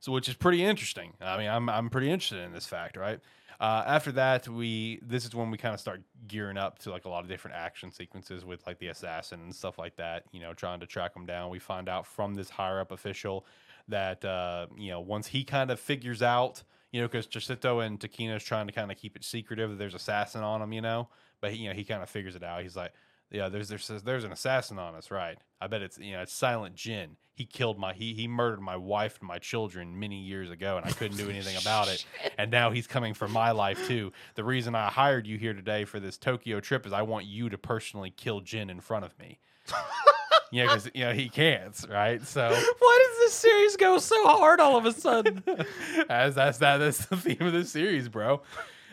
So 0.00 0.12
which 0.12 0.28
is 0.28 0.34
pretty 0.34 0.62
interesting. 0.64 1.14
I 1.20 1.36
mean, 1.38 1.48
I'm 1.48 1.68
I'm 1.68 1.90
pretty 1.90 2.10
interested 2.10 2.38
in 2.44 2.52
this 2.52 2.66
fact, 2.66 2.96
right? 2.96 3.20
Uh, 3.60 3.82
after 3.88 4.12
that, 4.12 4.46
we 4.46 5.00
this 5.02 5.24
is 5.24 5.34
when 5.34 5.50
we 5.50 5.58
kind 5.58 5.74
of 5.74 5.80
start 5.80 6.02
gearing 6.28 6.56
up 6.56 6.78
to 6.80 6.90
like 6.92 7.04
a 7.04 7.08
lot 7.08 7.24
of 7.24 7.28
different 7.28 7.56
action 7.56 7.90
sequences 7.90 8.44
with 8.44 8.64
like 8.64 8.78
the 8.78 8.86
assassin 8.88 9.40
and 9.40 9.52
stuff 9.52 9.76
like 9.78 9.96
that. 9.96 10.22
You 10.30 10.38
know, 10.38 10.54
trying 10.54 10.78
to 10.80 10.86
track 10.86 11.16
him 11.16 11.26
down. 11.26 11.50
We 11.50 11.58
find 11.58 11.88
out 11.88 12.06
from 12.06 12.34
this 12.34 12.48
higher 12.50 12.78
up 12.80 12.92
official 12.92 13.44
that 13.88 14.24
uh, 14.24 14.66
you 14.76 14.90
know 14.90 15.00
once 15.00 15.26
he 15.26 15.42
kind 15.42 15.72
of 15.72 15.80
figures 15.80 16.22
out, 16.22 16.62
you 16.92 17.00
know, 17.00 17.08
because 17.08 17.26
Chisato 17.26 17.84
and 17.84 18.00
Takina 18.00 18.36
is 18.36 18.44
trying 18.44 18.66
to 18.66 18.72
kind 18.72 18.90
of 18.90 18.96
keep 18.96 19.16
it 19.16 19.24
secretive 19.24 19.70
that 19.70 19.76
there's 19.76 19.94
assassin 19.94 20.42
on 20.42 20.62
him, 20.62 20.72
you 20.72 20.80
know, 20.80 21.08
but 21.40 21.52
he, 21.52 21.58
you 21.58 21.68
know 21.68 21.74
he 21.74 21.84
kind 21.84 22.02
of 22.02 22.08
figures 22.08 22.36
it 22.36 22.42
out. 22.42 22.62
He's 22.62 22.76
like, 22.76 22.92
yeah, 23.30 23.48
there's 23.48 23.68
there's 23.68 23.88
there's 24.04 24.24
an 24.24 24.32
assassin 24.32 24.78
on 24.78 24.94
us, 24.94 25.10
right? 25.10 25.38
I 25.60 25.66
bet 25.66 25.82
it's 25.82 25.98
you 25.98 26.12
know 26.12 26.22
it's 26.22 26.32
Silent 26.32 26.74
Jin. 26.74 27.16
He 27.34 27.44
killed 27.44 27.78
my 27.78 27.92
he 27.92 28.14
he 28.14 28.26
murdered 28.26 28.60
my 28.60 28.76
wife 28.76 29.18
and 29.20 29.28
my 29.28 29.38
children 29.38 29.98
many 29.98 30.18
years 30.18 30.50
ago, 30.50 30.78
and 30.78 30.86
I 30.86 30.90
couldn't 30.90 31.18
do 31.18 31.28
anything 31.30 31.56
about 31.56 31.88
it. 31.88 32.06
And 32.38 32.50
now 32.50 32.70
he's 32.70 32.86
coming 32.86 33.12
for 33.12 33.28
my 33.28 33.50
life 33.50 33.86
too. 33.86 34.12
The 34.34 34.44
reason 34.44 34.74
I 34.74 34.88
hired 34.88 35.26
you 35.26 35.36
here 35.36 35.52
today 35.52 35.84
for 35.84 36.00
this 36.00 36.16
Tokyo 36.16 36.60
trip 36.60 36.86
is 36.86 36.92
I 36.92 37.02
want 37.02 37.26
you 37.26 37.50
to 37.50 37.58
personally 37.58 38.10
kill 38.10 38.40
Jin 38.40 38.70
in 38.70 38.80
front 38.80 39.04
of 39.04 39.18
me. 39.18 39.38
yeah, 40.50 40.64
because 40.64 40.90
you 40.94 41.04
know 41.04 41.12
he 41.12 41.28
can't, 41.28 41.74
right? 41.88 42.24
So 42.26 42.48
Why 42.78 43.08
does 43.08 43.18
this 43.18 43.34
series 43.34 43.76
go 43.76 43.98
so 43.98 44.26
hard 44.26 44.60
all 44.60 44.76
of 44.76 44.86
a 44.86 44.92
sudden? 44.92 45.42
as 46.08 46.34
that's 46.34 46.58
that 46.58 46.78
that's 46.78 47.06
the 47.06 47.16
theme 47.16 47.40
of 47.40 47.52
this 47.52 47.70
series, 47.70 48.08
bro. 48.08 48.42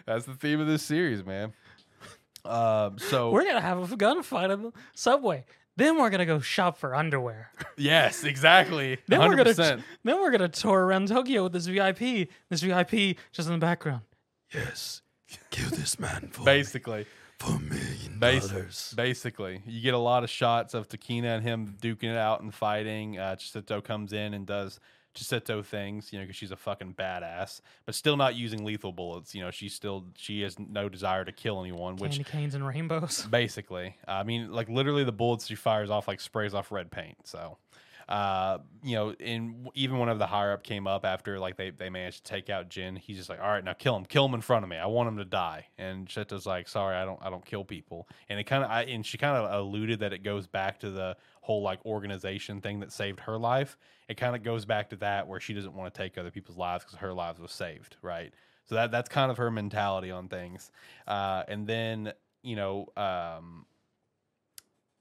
That's 0.05 0.25
the 0.25 0.33
theme 0.35 0.59
of 0.59 0.67
this 0.67 0.83
series, 0.83 1.25
man. 1.25 1.53
Um, 2.43 2.99
so 2.99 3.31
we're 3.31 3.45
gonna 3.45 3.61
have 3.61 3.91
a 3.91 3.97
gunfight 3.97 4.51
on 4.51 4.63
the 4.63 4.71
subway. 4.93 5.45
Then 5.77 5.97
we're 5.97 6.09
gonna 6.09 6.25
go 6.25 6.39
shop 6.39 6.77
for 6.77 6.95
underwear. 6.95 7.51
yes, 7.77 8.23
exactly. 8.23 8.97
Then 9.07 9.19
we 9.21 9.29
we're 9.29 9.35
gonna 9.35 9.53
then 10.03 10.21
we're 10.21 10.31
gonna 10.31 10.47
tour 10.47 10.85
around 10.85 11.07
Tokyo 11.07 11.43
with 11.43 11.53
this 11.53 11.65
VIP. 11.65 12.29
This 12.49 12.61
VIP 12.61 13.17
just 13.31 13.47
in 13.47 13.53
the 13.53 13.59
background. 13.59 14.01
Yes. 14.53 15.01
Kill 15.49 15.69
this 15.71 15.99
man 15.99 16.29
for 16.31 16.45
basically. 16.45 17.05
For 17.45 17.55
a 17.55 17.59
million 17.59 18.19
Bas- 18.19 18.47
dollars. 18.47 18.93
Basically, 18.95 19.61
you 19.65 19.81
get 19.81 19.93
a 19.93 19.99
lot 19.99 20.23
of 20.23 20.29
shots 20.29 20.73
of 20.73 20.87
Takina 20.87 21.35
and 21.35 21.43
him 21.43 21.75
duking 21.81 22.11
it 22.11 22.17
out 22.17 22.41
and 22.41 22.53
fighting. 22.53 23.19
Uh, 23.19 23.35
Chisato 23.35 23.83
comes 23.83 24.13
in 24.13 24.33
and 24.33 24.45
does 24.45 24.79
Chisato 25.15 25.63
things, 25.63 26.11
you 26.11 26.19
know, 26.19 26.25
because 26.25 26.35
she's 26.35 26.51
a 26.51 26.57
fucking 26.57 26.93
badass, 26.93 27.61
but 27.85 27.95
still 27.95 28.17
not 28.17 28.35
using 28.35 28.65
lethal 28.65 28.91
bullets. 28.91 29.33
You 29.33 29.41
know, 29.41 29.51
she's 29.51 29.73
still 29.73 30.05
she 30.17 30.41
has 30.41 30.59
no 30.59 30.89
desire 30.89 31.23
to 31.23 31.31
kill 31.31 31.61
anyone, 31.61 31.95
which 31.95 32.17
Candy 32.17 32.23
canes 32.29 32.55
and 32.55 32.67
rainbows. 32.67 33.25
basically, 33.31 33.95
I 34.07 34.23
mean, 34.23 34.51
like 34.51 34.67
literally 34.69 35.05
the 35.05 35.13
bullets 35.13 35.47
she 35.47 35.55
fires 35.55 35.89
off 35.89 36.07
like 36.07 36.19
sprays 36.19 36.53
off 36.53 36.71
red 36.71 36.91
paint. 36.91 37.17
So, 37.23 37.57
uh, 38.07 38.59
you 38.83 38.95
know, 38.95 39.15
and 39.19 39.67
even 39.73 39.97
whenever 39.97 40.19
the 40.19 40.27
higher 40.27 40.53
up 40.53 40.63
came 40.63 40.85
up 40.85 41.05
after 41.05 41.39
like 41.39 41.57
they 41.57 41.71
they 41.71 41.89
managed 41.89 42.23
to 42.25 42.31
take 42.31 42.49
out 42.49 42.69
Jin, 42.69 42.95
he's 42.95 43.17
just 43.17 43.29
like, 43.29 43.39
all 43.39 43.47
right, 43.47 43.63
now 43.63 43.73
kill 43.73 43.95
him, 43.95 44.05
kill 44.05 44.25
him 44.25 44.35
in 44.35 44.41
front 44.41 44.63
of 44.63 44.69
me. 44.69 44.77
I 44.77 44.85
want 44.85 45.07
him 45.07 45.17
to 45.17 45.25
die. 45.25 45.67
And 45.77 46.09
Sheta's 46.09 46.45
like, 46.45 46.67
sorry, 46.67 46.95
I 46.95 47.05
don't 47.05 47.19
I 47.21 47.29
don't 47.29 47.45
kill 47.45 47.63
people. 47.63 48.07
And 48.29 48.39
it 48.39 48.43
kind 48.43 48.63
of 48.63 48.69
I 48.69 48.83
and 48.83 49.05
she 49.05 49.17
kind 49.17 49.35
of 49.35 49.51
alluded 49.51 49.99
that 50.01 50.13
it 50.13 50.23
goes 50.23 50.45
back 50.45 50.79
to 50.81 50.91
the 50.91 51.17
whole 51.41 51.63
like 51.63 51.83
organization 51.85 52.61
thing 52.61 52.79
that 52.81 52.91
saved 52.91 53.21
her 53.21 53.37
life. 53.37 53.77
It 54.07 54.17
kind 54.17 54.35
of 54.35 54.43
goes 54.43 54.65
back 54.65 54.89
to 54.91 54.95
that 54.97 55.27
where 55.27 55.39
she 55.39 55.53
doesn't 55.53 55.73
want 55.73 55.91
to 55.91 55.97
take 55.97 56.17
other 56.17 56.31
people's 56.31 56.57
lives 56.57 56.83
because 56.83 56.99
her 56.99 57.13
lives 57.13 57.39
was 57.39 57.51
saved, 57.51 57.97
right? 58.03 58.33
So 58.65 58.75
that 58.75 58.91
that's 58.91 59.09
kind 59.09 59.31
of 59.31 59.37
her 59.37 59.49
mentality 59.49 60.11
on 60.11 60.27
things. 60.27 60.71
Uh, 61.07 61.43
and 61.47 61.65
then 61.65 62.13
you 62.43 62.55
know, 62.55 62.87
um, 62.95 63.65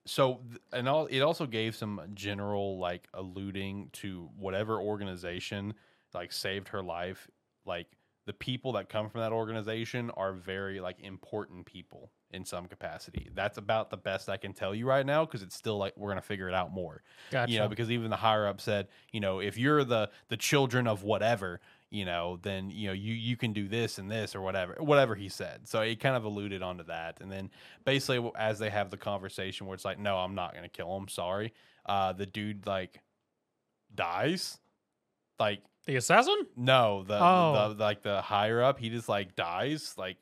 so 0.07 0.40
and 0.72 0.88
all 0.88 1.07
it 1.07 1.20
also 1.20 1.46
gave 1.46 1.74
some 1.74 2.00
general 2.14 2.78
like 2.78 3.09
alluding 3.14 3.88
to 3.92 4.28
whatever 4.36 4.78
organization 4.78 5.74
like 6.12 6.32
saved 6.32 6.68
her 6.68 6.82
life 6.82 7.28
like 7.64 7.86
the 8.26 8.32
people 8.32 8.72
that 8.72 8.88
come 8.88 9.09
from 9.09 9.20
that 9.20 9.32
organization 9.32 10.11
are 10.11 10.32
very 10.32 10.80
like 10.80 11.00
important 11.00 11.66
people 11.66 12.11
in 12.30 12.44
some 12.44 12.66
capacity 12.66 13.28
that's 13.34 13.57
about 13.57 13.90
the 13.90 13.96
best 13.96 14.28
i 14.28 14.36
can 14.36 14.52
tell 14.52 14.74
you 14.74 14.86
right 14.86 15.07
now 15.07 15.24
because 15.24 15.42
it's 15.42 15.55
still 15.57 15.78
like 15.78 15.94
we're 15.96 16.11
gonna 16.11 16.20
figure 16.20 16.48
it 16.48 16.55
out 16.55 16.72
more 16.72 17.02
Gotcha. 17.30 17.52
you 17.52 17.59
know 17.59 17.68
because 17.68 17.90
even 17.90 18.11
the 18.11 18.16
higher 18.16 18.46
up 18.46 18.61
said 18.61 18.88
you 19.12 19.20
know 19.20 19.40
if 19.40 19.57
you're 19.57 19.84
the 19.84 20.11
the 20.28 20.36
children 20.36 20.86
of 20.86 21.02
whatever 21.02 21.61
you 21.95 22.05
know 22.05 22.38
then 22.42 22.70
you 22.70 22.88
know 22.88 22.92
you 22.92 23.14
you 23.14 23.36
can 23.36 23.53
do 23.53 23.68
this 23.68 23.99
and 23.99 24.11
this 24.11 24.34
or 24.34 24.40
whatever 24.40 24.74
whatever 24.80 25.14
he 25.14 25.28
said. 25.28 25.68
So 25.68 25.82
he 25.82 25.95
kind 25.95 26.16
of 26.16 26.24
alluded 26.24 26.61
onto 26.62 26.84
that. 26.84 27.20
And 27.20 27.30
then 27.30 27.51
basically 27.84 28.30
as 28.36 28.59
they 28.59 28.68
have 28.70 28.90
the 28.90 28.97
conversation 28.97 29.66
where 29.66 29.74
it's 29.74 29.84
like 29.84 29.99
no 29.99 30.16
i'm 30.16 30.34
not 30.34 30.55
gonna 30.55 30.68
kill 30.68 30.97
him 30.97 31.09
sorry 31.09 31.53
uh 31.86 32.12
the 32.12 32.26
dude 32.26 32.66
like 32.66 33.01
dies. 33.95 34.59
Like 35.38 35.62
the 35.86 35.97
assassin? 35.97 36.47
no 36.57 37.05
the, 37.05 37.18
Oh. 37.22 37.74
the 37.74 37.82
like 37.82 38.03
the 38.03 38.20
higher 38.22 38.62
up 38.62 38.78
he 38.78 38.90
just 38.90 39.09
like 39.09 39.36
dies. 39.36 39.95
Like 39.97 40.16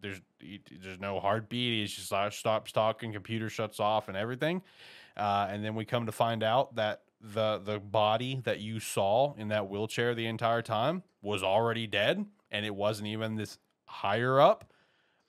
there's 0.00 0.20
he, 0.40 0.60
there's 0.82 1.00
no 1.00 1.20
heartbeat. 1.20 1.88
He 1.88 1.94
just 1.94 2.10
like, 2.12 2.32
stops 2.32 2.72
talking 2.72 3.12
computer 3.12 3.48
shuts 3.50 3.80
off 3.80 4.08
and 4.08 4.16
everything. 4.16 4.62
Uh, 5.16 5.48
and 5.50 5.64
then 5.64 5.74
we 5.74 5.84
come 5.84 6.06
to 6.06 6.12
find 6.12 6.42
out 6.42 6.76
that 6.76 7.02
the 7.20 7.60
the 7.64 7.78
body 7.78 8.40
that 8.44 8.60
you 8.60 8.78
saw 8.80 9.34
in 9.34 9.48
that 9.48 9.68
wheelchair 9.68 10.14
the 10.14 10.26
entire 10.26 10.62
time 10.62 11.02
was 11.22 11.42
already 11.42 11.86
dead 11.86 12.24
and 12.50 12.64
it 12.64 12.74
wasn't 12.74 13.06
even 13.06 13.34
this 13.36 13.58
higher 13.86 14.40
up 14.40 14.72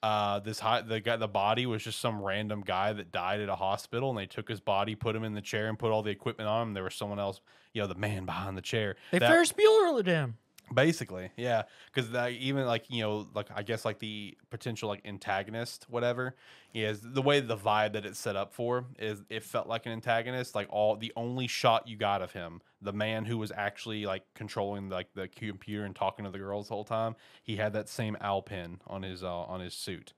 uh, 0.02 0.38
this 0.40 0.60
high 0.60 0.80
the 0.80 1.00
guy 1.00 1.16
the 1.16 1.28
body 1.28 1.66
was 1.66 1.82
just 1.82 2.00
some 2.00 2.22
random 2.22 2.62
guy 2.64 2.92
that 2.92 3.12
died 3.12 3.40
at 3.40 3.48
a 3.48 3.56
hospital 3.56 4.08
and 4.10 4.18
they 4.18 4.26
took 4.26 4.48
his 4.48 4.60
body 4.60 4.94
put 4.94 5.14
him 5.16 5.24
in 5.24 5.34
the 5.34 5.40
chair 5.42 5.68
and 5.68 5.78
put 5.78 5.90
all 5.90 6.02
the 6.02 6.10
equipment 6.10 6.48
on 6.48 6.68
him 6.68 6.74
there 6.74 6.84
was 6.84 6.94
someone 6.94 7.18
else 7.18 7.40
you 7.74 7.82
know 7.82 7.88
the 7.88 7.94
man 7.94 8.24
behind 8.24 8.56
the 8.56 8.62
chair 8.62 8.96
They 9.10 9.18
That- 9.18 9.28
Ferris 9.30 9.52
Bueller 9.52 10.06
him. 10.06 10.36
Basically, 10.72 11.30
yeah, 11.36 11.64
because 11.92 12.14
even 12.30 12.64
like 12.64 12.84
you 12.88 13.02
know, 13.02 13.26
like 13.34 13.48
I 13.52 13.62
guess 13.62 13.84
like 13.84 13.98
the 13.98 14.36
potential 14.50 14.88
like 14.88 15.00
antagonist, 15.04 15.86
whatever, 15.88 16.36
is 16.72 17.00
the 17.02 17.22
way 17.22 17.40
the 17.40 17.56
vibe 17.56 17.94
that 17.94 18.06
it's 18.06 18.20
set 18.20 18.36
up 18.36 18.52
for 18.54 18.84
is 18.96 19.22
it 19.28 19.42
felt 19.42 19.66
like 19.66 19.86
an 19.86 19.92
antagonist. 19.92 20.54
Like 20.54 20.68
all 20.70 20.94
the 20.94 21.12
only 21.16 21.48
shot 21.48 21.88
you 21.88 21.96
got 21.96 22.22
of 22.22 22.32
him, 22.32 22.60
the 22.80 22.92
man 22.92 23.24
who 23.24 23.36
was 23.36 23.50
actually 23.50 24.06
like 24.06 24.22
controlling 24.34 24.88
like 24.88 25.12
the 25.14 25.26
computer 25.26 25.84
and 25.84 25.96
talking 25.96 26.24
to 26.24 26.30
the 26.30 26.38
girls 26.38 26.68
the 26.68 26.74
whole 26.74 26.84
time, 26.84 27.16
he 27.42 27.56
had 27.56 27.72
that 27.72 27.88
same 27.88 28.16
owl 28.20 28.42
pin 28.42 28.80
on 28.86 29.02
his 29.02 29.24
uh, 29.24 29.40
on 29.40 29.58
his 29.60 29.74
suit. 29.74 30.12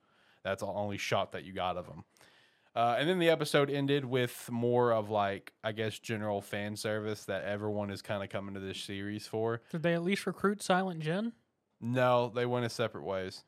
That's 0.44 0.60
the 0.60 0.66
only 0.66 0.98
shot 0.98 1.32
that 1.32 1.44
you 1.44 1.52
got 1.54 1.78
of 1.78 1.86
him. 1.86 2.04
Uh, 2.74 2.96
and 2.98 3.08
then 3.08 3.18
the 3.18 3.28
episode 3.28 3.68
ended 3.68 4.04
with 4.04 4.48
more 4.50 4.92
of 4.92 5.10
like 5.10 5.52
I 5.62 5.72
guess 5.72 5.98
general 5.98 6.40
fan 6.40 6.76
service 6.76 7.24
that 7.26 7.44
everyone 7.44 7.90
is 7.90 8.00
kind 8.00 8.22
of 8.22 8.30
coming 8.30 8.54
to 8.54 8.60
this 8.60 8.80
series 8.80 9.26
for. 9.26 9.60
Did 9.70 9.82
they 9.82 9.94
at 9.94 10.02
least 10.02 10.26
recruit 10.26 10.62
Silent 10.62 11.00
Jin? 11.00 11.32
No, 11.80 12.30
they 12.34 12.46
went 12.46 12.64
in 12.64 12.70
separate 12.70 13.04
ways. 13.04 13.44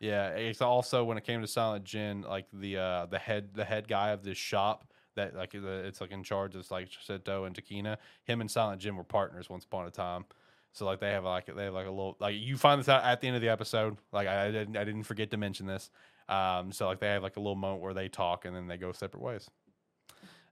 Yeah, 0.00 0.28
it's 0.28 0.62
also 0.62 1.04
when 1.04 1.18
it 1.18 1.24
came 1.24 1.40
to 1.40 1.46
Silent 1.46 1.84
Jin, 1.84 2.22
like 2.22 2.46
the 2.52 2.78
uh 2.78 3.06
the 3.06 3.18
head 3.18 3.50
the 3.54 3.64
head 3.64 3.86
guy 3.86 4.10
of 4.10 4.22
this 4.22 4.38
shop 4.38 4.86
that 5.16 5.34
like 5.34 5.54
it's 5.54 6.00
like 6.00 6.10
in 6.10 6.22
charge 6.22 6.54
of 6.54 6.70
like 6.70 6.88
Chisato 6.88 7.46
and 7.46 7.54
Takina. 7.54 7.98
Him 8.24 8.40
and 8.40 8.50
Silent 8.50 8.80
Jin 8.80 8.96
were 8.96 9.04
partners 9.04 9.50
once 9.50 9.64
upon 9.64 9.86
a 9.86 9.90
time. 9.90 10.24
So 10.72 10.84
like 10.84 11.00
they 11.00 11.10
have 11.10 11.24
like 11.24 11.46
they 11.54 11.64
have 11.64 11.74
like 11.74 11.86
a 11.86 11.90
little 11.90 12.16
like 12.18 12.34
you 12.36 12.56
find 12.56 12.80
this 12.80 12.88
out 12.88 13.04
at 13.04 13.20
the 13.20 13.28
end 13.28 13.36
of 13.36 13.42
the 13.42 13.48
episode. 13.48 13.96
Like 14.12 14.26
I, 14.26 14.46
I 14.46 14.50
didn't 14.50 14.76
I 14.76 14.84
didn't 14.84 15.04
forget 15.04 15.30
to 15.30 15.36
mention 15.36 15.66
this. 15.66 15.90
Um, 16.28 16.72
so 16.72 16.86
like 16.86 17.00
they 17.00 17.08
have 17.08 17.22
like 17.22 17.36
a 17.36 17.40
little 17.40 17.54
moment 17.54 17.82
where 17.82 17.94
they 17.94 18.08
talk 18.08 18.44
and 18.44 18.54
then 18.54 18.66
they 18.66 18.76
go 18.76 18.92
separate 18.92 19.22
ways. 19.22 19.48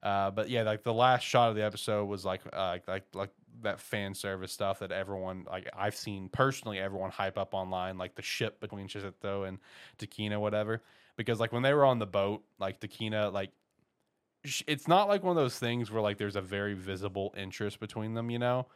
Uh, 0.03 0.31
but 0.31 0.51
yeah, 0.51 0.63
like 0.63 0.83
the 0.83 0.93
last 0.93 1.23
shot 1.23 1.51
of 1.51 1.57
the 1.57 1.65
episode 1.65 2.07
was 2.07 2.25
like 2.25 2.41
uh, 2.53 2.79
like 2.87 3.05
like 3.15 3.31
that 3.63 3.81
fan 3.81 4.15
service 4.15 4.53
stuff 4.53 4.81
that 4.81 4.91
everyone 4.91 5.45
like 5.49 5.69
I've 5.77 5.95
seen 5.95 6.29
personally 6.29 6.79
everyone 6.79 7.11
hype 7.11 7.39
up 7.39 7.55
online 7.55 7.99
like 7.99 8.15
the 8.15 8.23
ship 8.23 8.61
between 8.61 8.89
Chisato 8.89 9.47
and 9.47 9.59
Takina 9.99 10.41
whatever 10.41 10.83
because 11.17 11.39
like 11.39 11.53
when 11.53 11.63
they 11.63 11.73
were 11.73 11.85
on 11.85 11.99
the 11.99 12.07
boat 12.07 12.43
like 12.59 12.81
Takina 12.81 13.33
like 13.33 13.51
it's 14.67 14.89
not 14.89 15.07
like 15.07 15.23
one 15.23 15.37
of 15.37 15.43
those 15.43 15.59
things 15.59 15.91
where 15.91 16.03
like 16.03 16.19
there's 16.19 16.35
a 16.35 16.41
very 16.41 16.75
visible 16.75 17.33
interest 17.37 17.79
between 17.79 18.15
them 18.15 18.31
you 18.31 18.39
know 18.39 18.67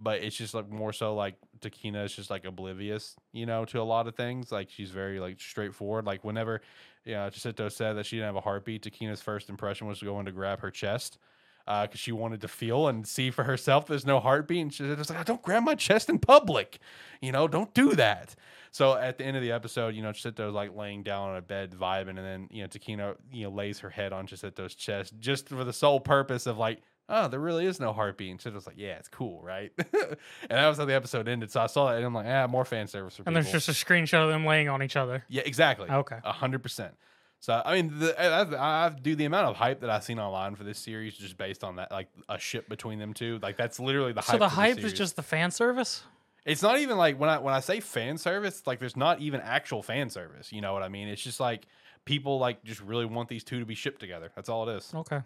but 0.00 0.22
it's 0.22 0.36
just 0.36 0.54
like 0.54 0.68
more 0.70 0.92
so 0.92 1.14
like 1.14 1.36
Takina 1.60 2.04
is 2.04 2.14
just 2.14 2.30
like 2.30 2.44
oblivious, 2.44 3.16
you 3.32 3.46
know, 3.46 3.64
to 3.66 3.80
a 3.80 3.82
lot 3.82 4.06
of 4.06 4.14
things. 4.14 4.52
Like 4.52 4.70
she's 4.70 4.90
very 4.90 5.20
like 5.20 5.40
straightforward. 5.40 6.04
Like 6.04 6.24
whenever, 6.24 6.60
you 7.04 7.14
know, 7.14 7.30
Chisato 7.30 7.70
said 7.70 7.94
that 7.94 8.06
she 8.06 8.16
didn't 8.16 8.26
have 8.26 8.36
a 8.36 8.40
heartbeat, 8.40 8.82
Takina's 8.82 9.22
first 9.22 9.48
impression 9.48 9.86
was 9.86 10.00
to 10.00 10.04
go 10.04 10.18
in 10.20 10.26
to 10.26 10.32
grab 10.32 10.60
her 10.60 10.70
chest 10.70 11.18
uh, 11.66 11.82
because 11.82 12.00
she 12.00 12.12
wanted 12.12 12.40
to 12.42 12.48
feel 12.48 12.88
and 12.88 13.06
see 13.06 13.30
for 13.30 13.44
herself 13.44 13.86
there's 13.86 14.06
no 14.06 14.20
heartbeat. 14.20 14.62
And 14.62 14.74
she's 14.74 14.94
just 14.96 15.10
like, 15.10 15.24
don't 15.24 15.42
grab 15.42 15.62
my 15.62 15.74
chest 15.74 16.08
in 16.08 16.18
public. 16.18 16.78
You 17.20 17.32
know, 17.32 17.48
don't 17.48 17.72
do 17.74 17.94
that. 17.94 18.34
So 18.70 18.96
at 18.96 19.18
the 19.18 19.24
end 19.24 19.36
of 19.36 19.42
the 19.42 19.52
episode, 19.52 19.94
you 19.94 20.02
know, 20.02 20.10
Chisato's 20.10 20.52
like 20.52 20.74
laying 20.76 21.04
down 21.04 21.30
on 21.30 21.36
a 21.36 21.42
bed 21.42 21.70
vibing, 21.70 22.08
and 22.08 22.18
then, 22.18 22.48
you 22.50 22.62
know, 22.62 22.68
Takina, 22.68 23.14
you 23.32 23.44
know, 23.44 23.50
lays 23.50 23.78
her 23.78 23.90
head 23.90 24.12
on 24.12 24.26
Chisato's 24.26 24.74
chest 24.74 25.14
just 25.20 25.48
for 25.48 25.62
the 25.62 25.72
sole 25.72 26.00
purpose 26.00 26.46
of 26.46 26.58
like, 26.58 26.80
oh, 27.08 27.28
there 27.28 27.40
really 27.40 27.66
is 27.66 27.80
no 27.80 27.92
heartbeat. 27.92 28.44
And 28.44 28.54
was 28.54 28.66
like, 28.66 28.76
yeah, 28.78 28.94
it's 28.94 29.08
cool, 29.08 29.42
right? 29.42 29.72
and 29.78 30.16
that 30.50 30.68
was 30.68 30.78
how 30.78 30.84
the 30.84 30.94
episode 30.94 31.28
ended. 31.28 31.50
So 31.50 31.60
I 31.60 31.66
saw 31.66 31.90
that 31.90 31.96
and 31.96 32.06
I'm 32.06 32.14
like, 32.14 32.26
ah, 32.26 32.46
more 32.46 32.64
fan 32.64 32.86
service 32.88 33.16
for 33.16 33.22
And 33.26 33.34
people. 33.36 33.42
there's 33.50 33.64
just 33.64 33.68
a 33.68 33.84
screenshot 33.84 34.24
of 34.24 34.30
them 34.30 34.44
laying 34.46 34.68
on 34.68 34.82
each 34.82 34.96
other. 34.96 35.24
yeah, 35.28 35.42
exactly. 35.44 35.88
Okay. 35.90 36.18
A 36.24 36.32
hundred 36.32 36.62
percent. 36.62 36.94
So 37.40 37.60
I 37.62 37.74
mean, 37.74 37.98
the, 37.98 38.18
I, 38.18 38.86
I 38.86 38.88
do 38.88 39.14
the 39.14 39.26
amount 39.26 39.48
of 39.48 39.56
hype 39.56 39.80
that 39.80 39.90
I've 39.90 40.02
seen 40.04 40.18
online 40.18 40.54
for 40.54 40.64
this 40.64 40.78
series 40.78 41.14
just 41.14 41.36
based 41.36 41.62
on 41.62 41.76
that, 41.76 41.92
like 41.92 42.08
a 42.28 42.38
ship 42.38 42.68
between 42.70 42.98
them 42.98 43.12
two. 43.12 43.38
Like 43.42 43.58
that's 43.58 43.78
literally 43.78 44.12
the 44.12 44.22
hype. 44.22 44.32
So 44.32 44.38
the 44.38 44.48
hype 44.48 44.78
is 44.78 44.94
just 44.94 45.16
the 45.16 45.22
fan 45.22 45.50
service? 45.50 46.04
It's 46.46 46.62
not 46.62 46.78
even 46.78 46.96
like 46.96 47.20
when 47.20 47.28
I 47.28 47.38
when 47.38 47.52
I 47.52 47.60
say 47.60 47.80
fan 47.80 48.16
service, 48.16 48.66
like 48.66 48.78
there's 48.78 48.96
not 48.96 49.20
even 49.20 49.40
actual 49.42 49.82
fan 49.82 50.08
service. 50.08 50.52
You 50.52 50.62
know 50.62 50.72
what 50.72 50.82
I 50.82 50.88
mean? 50.88 51.08
It's 51.08 51.22
just 51.22 51.38
like 51.40 51.66
people 52.06 52.38
like 52.38 52.64
just 52.64 52.80
really 52.80 53.04
want 53.04 53.28
these 53.28 53.44
two 53.44 53.60
to 53.60 53.66
be 53.66 53.74
shipped 53.74 54.00
together. 54.00 54.30
That's 54.34 54.48
all 54.48 54.66
it 54.68 54.76
is. 54.76 54.90
Okay. 54.94 55.20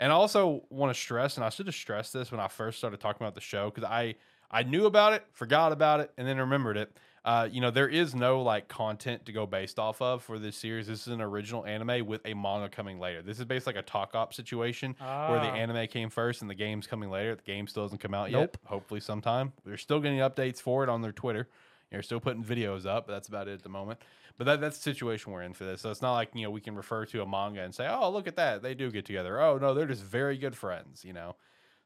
And 0.00 0.10
I 0.10 0.14
also 0.16 0.64
want 0.70 0.92
to 0.92 1.00
stress, 1.00 1.36
and 1.36 1.44
I 1.44 1.50
should 1.50 1.66
have 1.66 1.74
stressed 1.76 2.12
this 2.12 2.32
when 2.32 2.40
I 2.40 2.48
first 2.48 2.78
started 2.78 2.98
talking 3.00 3.22
about 3.24 3.34
the 3.36 3.40
show 3.40 3.70
because 3.70 3.84
I 3.84 4.16
I 4.50 4.64
knew 4.64 4.86
about 4.86 5.12
it, 5.12 5.24
forgot 5.32 5.70
about 5.70 6.00
it, 6.00 6.10
and 6.18 6.26
then 6.26 6.38
remembered 6.38 6.76
it. 6.76 6.90
Uh, 7.24 7.46
you 7.52 7.60
know, 7.60 7.70
there 7.70 7.86
is 7.86 8.14
no 8.14 8.40
like 8.42 8.66
content 8.66 9.26
to 9.26 9.32
go 9.32 9.44
based 9.46 9.78
off 9.78 10.00
of 10.00 10.22
for 10.24 10.38
this 10.38 10.56
series. 10.56 10.86
This 10.86 11.02
is 11.02 11.12
an 11.12 11.20
original 11.20 11.64
anime 11.66 12.06
with 12.06 12.22
a 12.24 12.32
manga 12.34 12.68
coming 12.70 12.98
later. 12.98 13.20
This 13.22 13.38
is 13.38 13.44
basically 13.44 13.74
like 13.74 13.84
a 13.84 13.86
Takt 13.86 14.16
Op 14.16 14.32
situation 14.32 14.96
where 14.98 15.38
the 15.38 15.48
Ah. 15.50 15.54
anime 15.54 15.86
came 15.86 16.08
first 16.08 16.40
and 16.40 16.50
the 16.50 16.54
game's 16.54 16.86
coming 16.86 17.10
later. 17.10 17.34
The 17.36 17.42
game 17.42 17.66
still 17.68 17.82
hasn't 17.82 18.00
come 18.00 18.14
out 18.14 18.30
Nope. 18.30 18.56
yet. 18.60 18.68
Hopefully, 18.70 19.00
sometime. 19.00 19.52
They're 19.66 19.76
still 19.76 20.00
getting 20.00 20.20
updates 20.20 20.62
for 20.62 20.82
it 20.82 20.88
on 20.88 21.02
their 21.02 21.12
Twitter. 21.12 21.46
They're 21.90 22.02
still 22.02 22.20
putting 22.20 22.42
videos 22.42 22.86
up. 22.86 23.06
But 23.06 23.12
that's 23.12 23.28
about 23.28 23.48
it 23.48 23.52
at 23.52 23.62
the 23.62 23.68
moment. 23.68 24.00
But 24.40 24.46
that, 24.46 24.60
that's 24.62 24.78
the 24.78 24.82
situation 24.82 25.32
we're 25.32 25.42
in 25.42 25.52
for 25.52 25.66
this. 25.66 25.82
So 25.82 25.90
it's 25.90 26.00
not 26.00 26.14
like 26.14 26.30
you 26.32 26.44
know 26.44 26.50
we 26.50 26.62
can 26.62 26.74
refer 26.74 27.04
to 27.04 27.20
a 27.20 27.26
manga 27.26 27.60
and 27.60 27.74
say, 27.74 27.86
"Oh, 27.86 28.08
look 28.08 28.26
at 28.26 28.36
that, 28.36 28.62
they 28.62 28.72
do 28.72 28.90
get 28.90 29.04
together." 29.04 29.38
Oh 29.38 29.58
no, 29.58 29.74
they're 29.74 29.86
just 29.86 30.02
very 30.02 30.38
good 30.38 30.56
friends. 30.56 31.04
You 31.04 31.12
know. 31.12 31.36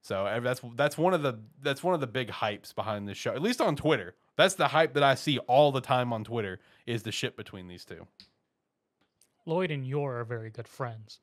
So 0.03 0.39
that's 0.41 0.61
that's 0.77 0.97
one 0.97 1.15
of 1.15 1.23
the 1.23 1.41
that's 1.61 1.83
one 1.83 1.95
of 1.95 2.01
the 2.01 2.07
big 2.07 2.29
hypes 2.29 2.73
behind 2.73 3.09
this 3.09 3.19
show. 3.19 3.33
At 3.33 3.43
least 3.43 3.61
on 3.61 3.75
Twitter, 3.75 4.15
that's 4.37 4.55
the 4.55 4.69
hype 4.69 4.95
that 4.95 5.03
I 5.03 5.17
see 5.17 5.39
all 5.39 5.73
the 5.73 5.81
time 5.81 6.13
on 6.13 6.23
Twitter 6.23 6.61
is 6.87 7.03
the 7.03 7.11
ship 7.11 7.37
between 7.37 7.67
these 7.67 7.85
two. 7.85 8.07
Lloyd 9.47 9.73
and 9.73 9.85
Yor 9.85 10.21
are 10.21 10.25
very 10.25 10.51
good 10.51 10.69
friends. 10.69 11.19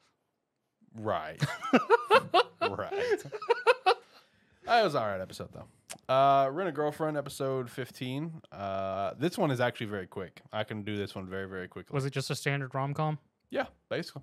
Right. 0.94 1.42
right. 2.62 3.24
That 4.66 4.84
was 4.84 4.96
all 4.96 5.06
right 5.08 5.20
episode 5.22 5.50
though. 5.54 6.14
Uh, 6.14 6.50
Rent 6.50 6.70
a 6.70 6.72
Girlfriend 6.72 7.18
episode 7.18 7.70
fifteen. 7.70 8.42
Uh, 8.52 9.14
this 9.18 9.38
one 9.38 9.52
is 9.52 9.60
actually 9.60 9.88
very 9.88 10.08
quick. 10.08 10.42
I 10.54 10.64
can 10.64 10.84
do 10.84 10.98
this 10.98 11.16
one 11.16 11.28
very 11.28 11.48
very 11.48 11.68
quickly. 11.68 11.94
Was 11.94 12.06
it 12.06 12.12
just 12.14 12.30
a 12.30 12.36
standard 12.36 12.74
rom 12.76 12.94
com? 12.94 13.18
Yeah, 13.50 13.66
basically. 13.90 14.22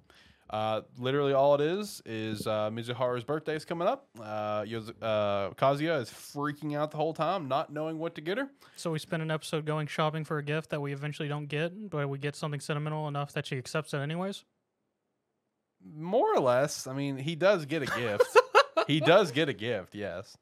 Uh, 0.50 0.80
literally 0.96 1.34
all 1.34 1.54
it 1.56 1.60
is 1.60 2.00
is 2.06 2.46
uh, 2.46 2.70
Mizuhara's 2.70 3.22
birthday 3.22 3.54
is 3.54 3.66
coming 3.66 3.86
up. 3.86 4.08
Uh, 4.18 4.62
Yoz- 4.62 4.94
uh, 5.02 5.50
Kazuya 5.50 6.00
is 6.00 6.08
freaking 6.08 6.74
out 6.74 6.90
the 6.90 6.96
whole 6.96 7.12
time, 7.12 7.48
not 7.48 7.70
knowing 7.70 7.98
what 7.98 8.14
to 8.14 8.22
get 8.22 8.38
her. 8.38 8.48
So 8.76 8.90
we 8.90 8.98
spend 8.98 9.22
an 9.22 9.30
episode 9.30 9.66
going 9.66 9.88
shopping 9.88 10.24
for 10.24 10.38
a 10.38 10.42
gift 10.42 10.70
that 10.70 10.80
we 10.80 10.94
eventually 10.94 11.28
don't 11.28 11.48
get, 11.48 11.90
but 11.90 12.08
we 12.08 12.16
get 12.16 12.34
something 12.34 12.60
sentimental 12.60 13.08
enough 13.08 13.34
that 13.34 13.44
she 13.46 13.58
accepts 13.58 13.92
it 13.92 13.98
anyways. 13.98 14.44
More 15.94 16.34
or 16.34 16.40
less. 16.40 16.86
I 16.86 16.94
mean, 16.94 17.18
he 17.18 17.34
does 17.36 17.66
get 17.66 17.82
a 17.82 17.86
gift. 17.86 18.24
he 18.86 19.00
does 19.00 19.30
get 19.32 19.48
a 19.48 19.52
gift, 19.52 19.94
yes. 19.94 20.36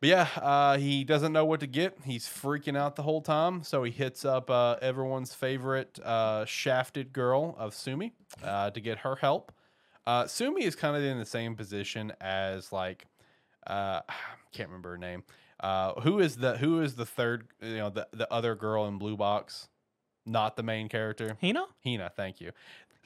But 0.00 0.08
yeah, 0.08 0.28
uh, 0.36 0.76
he 0.76 1.02
doesn't 1.02 1.32
know 1.32 1.46
what 1.46 1.60
to 1.60 1.66
get. 1.66 1.96
He's 2.04 2.26
freaking 2.26 2.76
out 2.76 2.94
the 2.94 3.02
whole 3.02 3.22
time. 3.22 3.62
So 3.62 3.84
he 3.84 3.90
hits 3.90 4.24
up 4.24 4.50
uh, 4.50 4.76
everyone's 4.82 5.32
favorite 5.32 5.98
uh, 6.00 6.44
shafted 6.44 7.12
girl 7.12 7.56
of 7.58 7.74
Sumi 7.74 8.12
uh, 8.42 8.70
to 8.70 8.80
get 8.80 8.98
her 8.98 9.16
help. 9.16 9.50
Uh, 10.06 10.26
Sumi 10.26 10.64
is 10.64 10.76
kind 10.76 10.94
of 10.94 11.02
in 11.02 11.18
the 11.18 11.24
same 11.24 11.56
position 11.56 12.12
as 12.20 12.70
like 12.70 13.06
uh, 13.66 14.00
can't 14.52 14.68
remember 14.68 14.90
her 14.90 14.98
name. 14.98 15.24
Uh, 15.60 15.98
who 16.00 16.18
is 16.18 16.36
the 16.36 16.58
who 16.58 16.82
is 16.82 16.96
the 16.96 17.06
third? 17.06 17.48
You 17.62 17.76
know, 17.76 17.90
the 17.90 18.06
the 18.12 18.30
other 18.30 18.54
girl 18.54 18.86
in 18.86 18.98
blue 18.98 19.16
box, 19.16 19.68
not 20.26 20.56
the 20.56 20.62
main 20.62 20.88
character. 20.88 21.38
Hina? 21.40 21.64
Hina, 21.82 22.12
thank 22.14 22.40
you. 22.40 22.52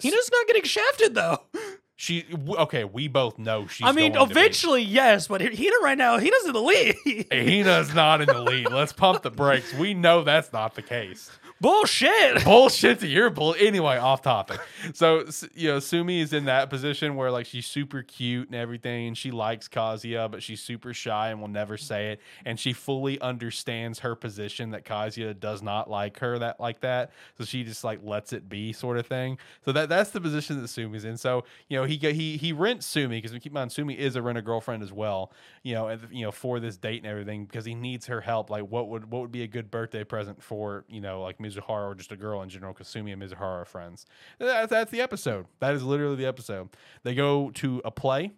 Hina's 0.00 0.30
not 0.32 0.46
getting 0.46 0.64
shafted 0.64 1.14
though. 1.14 1.42
She 2.00 2.24
okay. 2.48 2.84
We 2.84 3.08
both 3.08 3.40
know 3.40 3.66
she's. 3.66 3.84
I 3.84 3.90
mean, 3.90 4.12
going 4.12 4.28
to 4.28 4.32
be. 4.32 4.40
eventually, 4.40 4.82
yes, 4.82 5.26
but 5.26 5.42
Hina 5.42 5.76
right 5.82 5.98
now, 5.98 6.16
Hina's 6.16 6.46
in 6.46 6.52
the 6.52 6.62
lead. 6.62 6.94
Hina's 7.28 7.92
not 7.92 8.20
in 8.20 8.28
the 8.28 8.40
lead. 8.40 8.70
Let's 8.70 8.92
pump 8.92 9.22
the 9.22 9.32
brakes. 9.32 9.74
We 9.74 9.94
know 9.94 10.22
that's 10.22 10.52
not 10.52 10.76
the 10.76 10.82
case. 10.82 11.28
Bullshit. 11.60 12.44
Bullshit 12.44 13.00
to 13.00 13.06
your 13.08 13.30
bull. 13.30 13.54
Anyway, 13.58 13.96
off 13.96 14.22
topic. 14.22 14.60
So 14.94 15.24
you 15.54 15.68
know, 15.68 15.78
Sumi 15.80 16.20
is 16.20 16.32
in 16.32 16.44
that 16.44 16.70
position 16.70 17.16
where 17.16 17.30
like 17.30 17.46
she's 17.46 17.66
super 17.66 18.02
cute 18.02 18.46
and 18.48 18.54
everything, 18.54 19.08
and 19.08 19.18
she 19.18 19.30
likes 19.32 19.68
Kazuya, 19.68 20.30
but 20.30 20.42
she's 20.42 20.62
super 20.62 20.94
shy 20.94 21.30
and 21.30 21.40
will 21.40 21.48
never 21.48 21.76
say 21.76 22.12
it. 22.12 22.20
And 22.44 22.60
she 22.60 22.72
fully 22.72 23.20
understands 23.20 23.98
her 24.00 24.14
position 24.14 24.70
that 24.70 24.84
Kazuya 24.84 25.38
does 25.38 25.60
not 25.62 25.90
like 25.90 26.20
her 26.20 26.38
that 26.38 26.60
like 26.60 26.80
that. 26.80 27.10
So 27.38 27.44
she 27.44 27.64
just 27.64 27.82
like 27.82 28.00
lets 28.04 28.32
it 28.32 28.48
be, 28.48 28.72
sort 28.72 28.96
of 28.96 29.06
thing. 29.06 29.38
So 29.64 29.72
that 29.72 29.88
that's 29.88 30.10
the 30.10 30.20
position 30.20 30.60
that 30.62 30.68
Sumi's 30.68 31.04
in. 31.04 31.16
So 31.16 31.44
you 31.68 31.76
know, 31.76 31.84
he 31.84 31.96
he 31.96 32.36
he 32.36 32.52
rents 32.52 32.86
Sumi 32.86 33.16
because 33.16 33.32
we 33.32 33.40
keep 33.40 33.50
in 33.50 33.54
mind 33.54 33.72
Sumi 33.72 33.98
is 33.98 34.14
a 34.14 34.22
rent 34.22 34.38
a 34.38 34.42
girlfriend 34.42 34.82
as 34.84 34.92
well. 34.92 35.32
You 35.64 35.74
know, 35.74 35.88
and, 35.88 36.06
you 36.12 36.24
know 36.24 36.30
for 36.30 36.60
this 36.60 36.76
date 36.76 36.98
and 36.98 37.06
everything 37.06 37.46
because 37.46 37.64
he 37.64 37.74
needs 37.74 38.06
her 38.06 38.20
help. 38.20 38.48
Like, 38.48 38.64
what 38.68 38.88
would 38.88 39.10
what 39.10 39.22
would 39.22 39.32
be 39.32 39.42
a 39.42 39.48
good 39.48 39.72
birthday 39.72 40.04
present 40.04 40.40
for 40.40 40.84
you 40.88 41.00
know 41.00 41.22
like 41.22 41.40
Mizuhara 41.48 41.90
or 41.90 41.94
just 41.94 42.12
a 42.12 42.16
girl 42.16 42.42
in 42.42 42.48
general? 42.48 42.72
Because 42.72 42.88
Sumi 42.88 43.12
and 43.12 43.22
Mizuhara 43.22 43.62
are 43.62 43.64
friends. 43.64 44.06
That's, 44.38 44.70
that's 44.70 44.90
the 44.90 45.00
episode. 45.00 45.46
That 45.60 45.74
is 45.74 45.82
literally 45.82 46.16
the 46.16 46.26
episode. 46.26 46.68
They 47.02 47.14
go 47.14 47.50
to 47.52 47.80
a 47.84 47.90
play. 47.90 48.32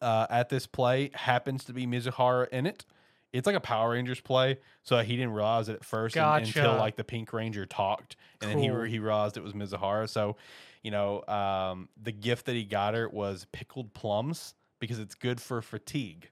Uh, 0.00 0.26
at 0.30 0.48
this 0.48 0.66
play 0.66 1.10
happens 1.14 1.62
to 1.64 1.72
be 1.72 1.86
Mizuhara 1.86 2.48
in 2.48 2.66
it. 2.66 2.84
It's 3.32 3.46
like 3.46 3.54
a 3.56 3.60
Power 3.60 3.92
Rangers 3.92 4.20
play, 4.20 4.58
so 4.82 4.98
he 4.98 5.16
didn't 5.16 5.32
realize 5.32 5.68
it 5.68 5.74
at 5.76 5.84
first 5.84 6.14
un- 6.16 6.42
until 6.58 6.72
like 6.78 6.96
the 6.96 7.04
Pink 7.04 7.32
Ranger 7.32 7.64
talked, 7.64 8.16
and 8.40 8.50
then 8.50 8.58
he 8.58 8.68
re- 8.68 8.90
he 8.90 8.98
realized 8.98 9.36
it 9.36 9.42
was 9.42 9.52
Mizuhara. 9.54 10.08
So, 10.08 10.36
you 10.82 10.90
know, 10.90 11.24
um, 11.28 11.88
the 12.02 12.12
gift 12.12 12.46
that 12.46 12.56
he 12.56 12.64
got 12.64 12.94
her 12.94 13.08
was 13.08 13.46
pickled 13.52 13.94
plums 13.94 14.54
because 14.80 14.98
it's 14.98 15.14
good 15.14 15.40
for 15.40 15.62
fatigue. 15.62 16.28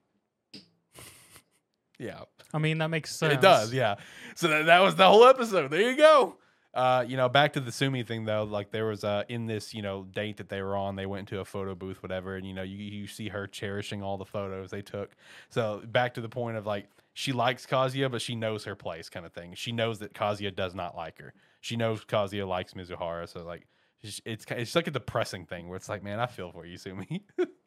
Yeah, 2.01 2.22
I 2.55 2.59
mean, 2.59 2.78
that 2.78 2.88
makes 2.88 3.14
sense. 3.14 3.34
it 3.34 3.40
does. 3.40 3.72
Yeah. 3.72 3.96
So 4.34 4.48
that, 4.48 4.66
that 4.66 4.80
was 4.80 4.94
the 4.96 5.07
whole 5.07 5.26
episode. 5.26 5.70
There 5.70 5.82
you 5.82 5.96
go. 5.96 6.36
Uh, 6.72 7.05
you 7.07 7.16
know, 7.16 7.28
back 7.28 7.53
to 7.55 7.61
the 7.61 7.72
Sumi 7.72 8.05
thing 8.05 8.24
though. 8.24 8.44
Like 8.44 8.70
there 8.70 8.86
was 8.86 9.03
uh 9.03 9.24
in 9.28 9.46
this 9.46 9.74
you 9.74 9.82
know 9.82 10.05
date 10.05 10.36
that 10.38 10.48
they 10.48 10.62
were 10.62 10.76
on, 10.76 10.96
they 10.96 11.07
went 11.07 11.28
into 11.28 11.40
a 11.40 11.44
photo 11.44 11.74
booth, 11.74 12.03
whatever, 12.03 12.36
and 12.36 12.46
you 12.46 12.55
know 12.55 12.62
you 12.62 12.76
you 12.76 13.07
see 13.07 13.28
her 13.28 13.46
cherishing 13.46 14.03
all 14.03 14.16
the 14.16 14.24
photos 14.24 14.70
they 14.70 14.82
took. 14.82 15.14
So 15.51 15.82
back 15.84 16.14
to 16.14 16.20
the 16.20 16.28
point 16.28 16.57
of 16.57 16.66
like 16.66 16.88
she 17.12 17.32
likes 17.32 17.66
Kazuya, 17.66 18.11
but 18.11 18.22
she 18.22 18.36
knows 18.36 18.64
her 18.64 18.76
place, 18.76 19.09
kind 19.09 19.26
of 19.26 19.32
thing. 19.32 19.55
She 19.55 19.72
knows 19.72 19.98
that 19.98 20.14
Kazuya 20.14 20.55
does 20.55 20.74
not 20.74 20.96
like 20.96 21.18
her. 21.18 21.34
She 21.61 21.76
knows 21.76 22.05
Kazuya 22.05 22.46
likes 22.46 22.74
Mizuhara, 22.74 23.28
so 23.28 23.42
like 23.42 23.66
it's 24.01 24.20
it's, 24.24 24.46
it's 24.48 24.74
like 24.76 24.86
a 24.86 24.92
depressing 24.92 25.46
thing 25.46 25.68
where 25.68 25.76
it's 25.76 25.88
like, 25.88 26.05
man, 26.05 26.20
I 26.20 26.26
feel 26.26 26.53
for 26.53 26.64
you, 26.64 26.78
Sumi. 26.78 27.24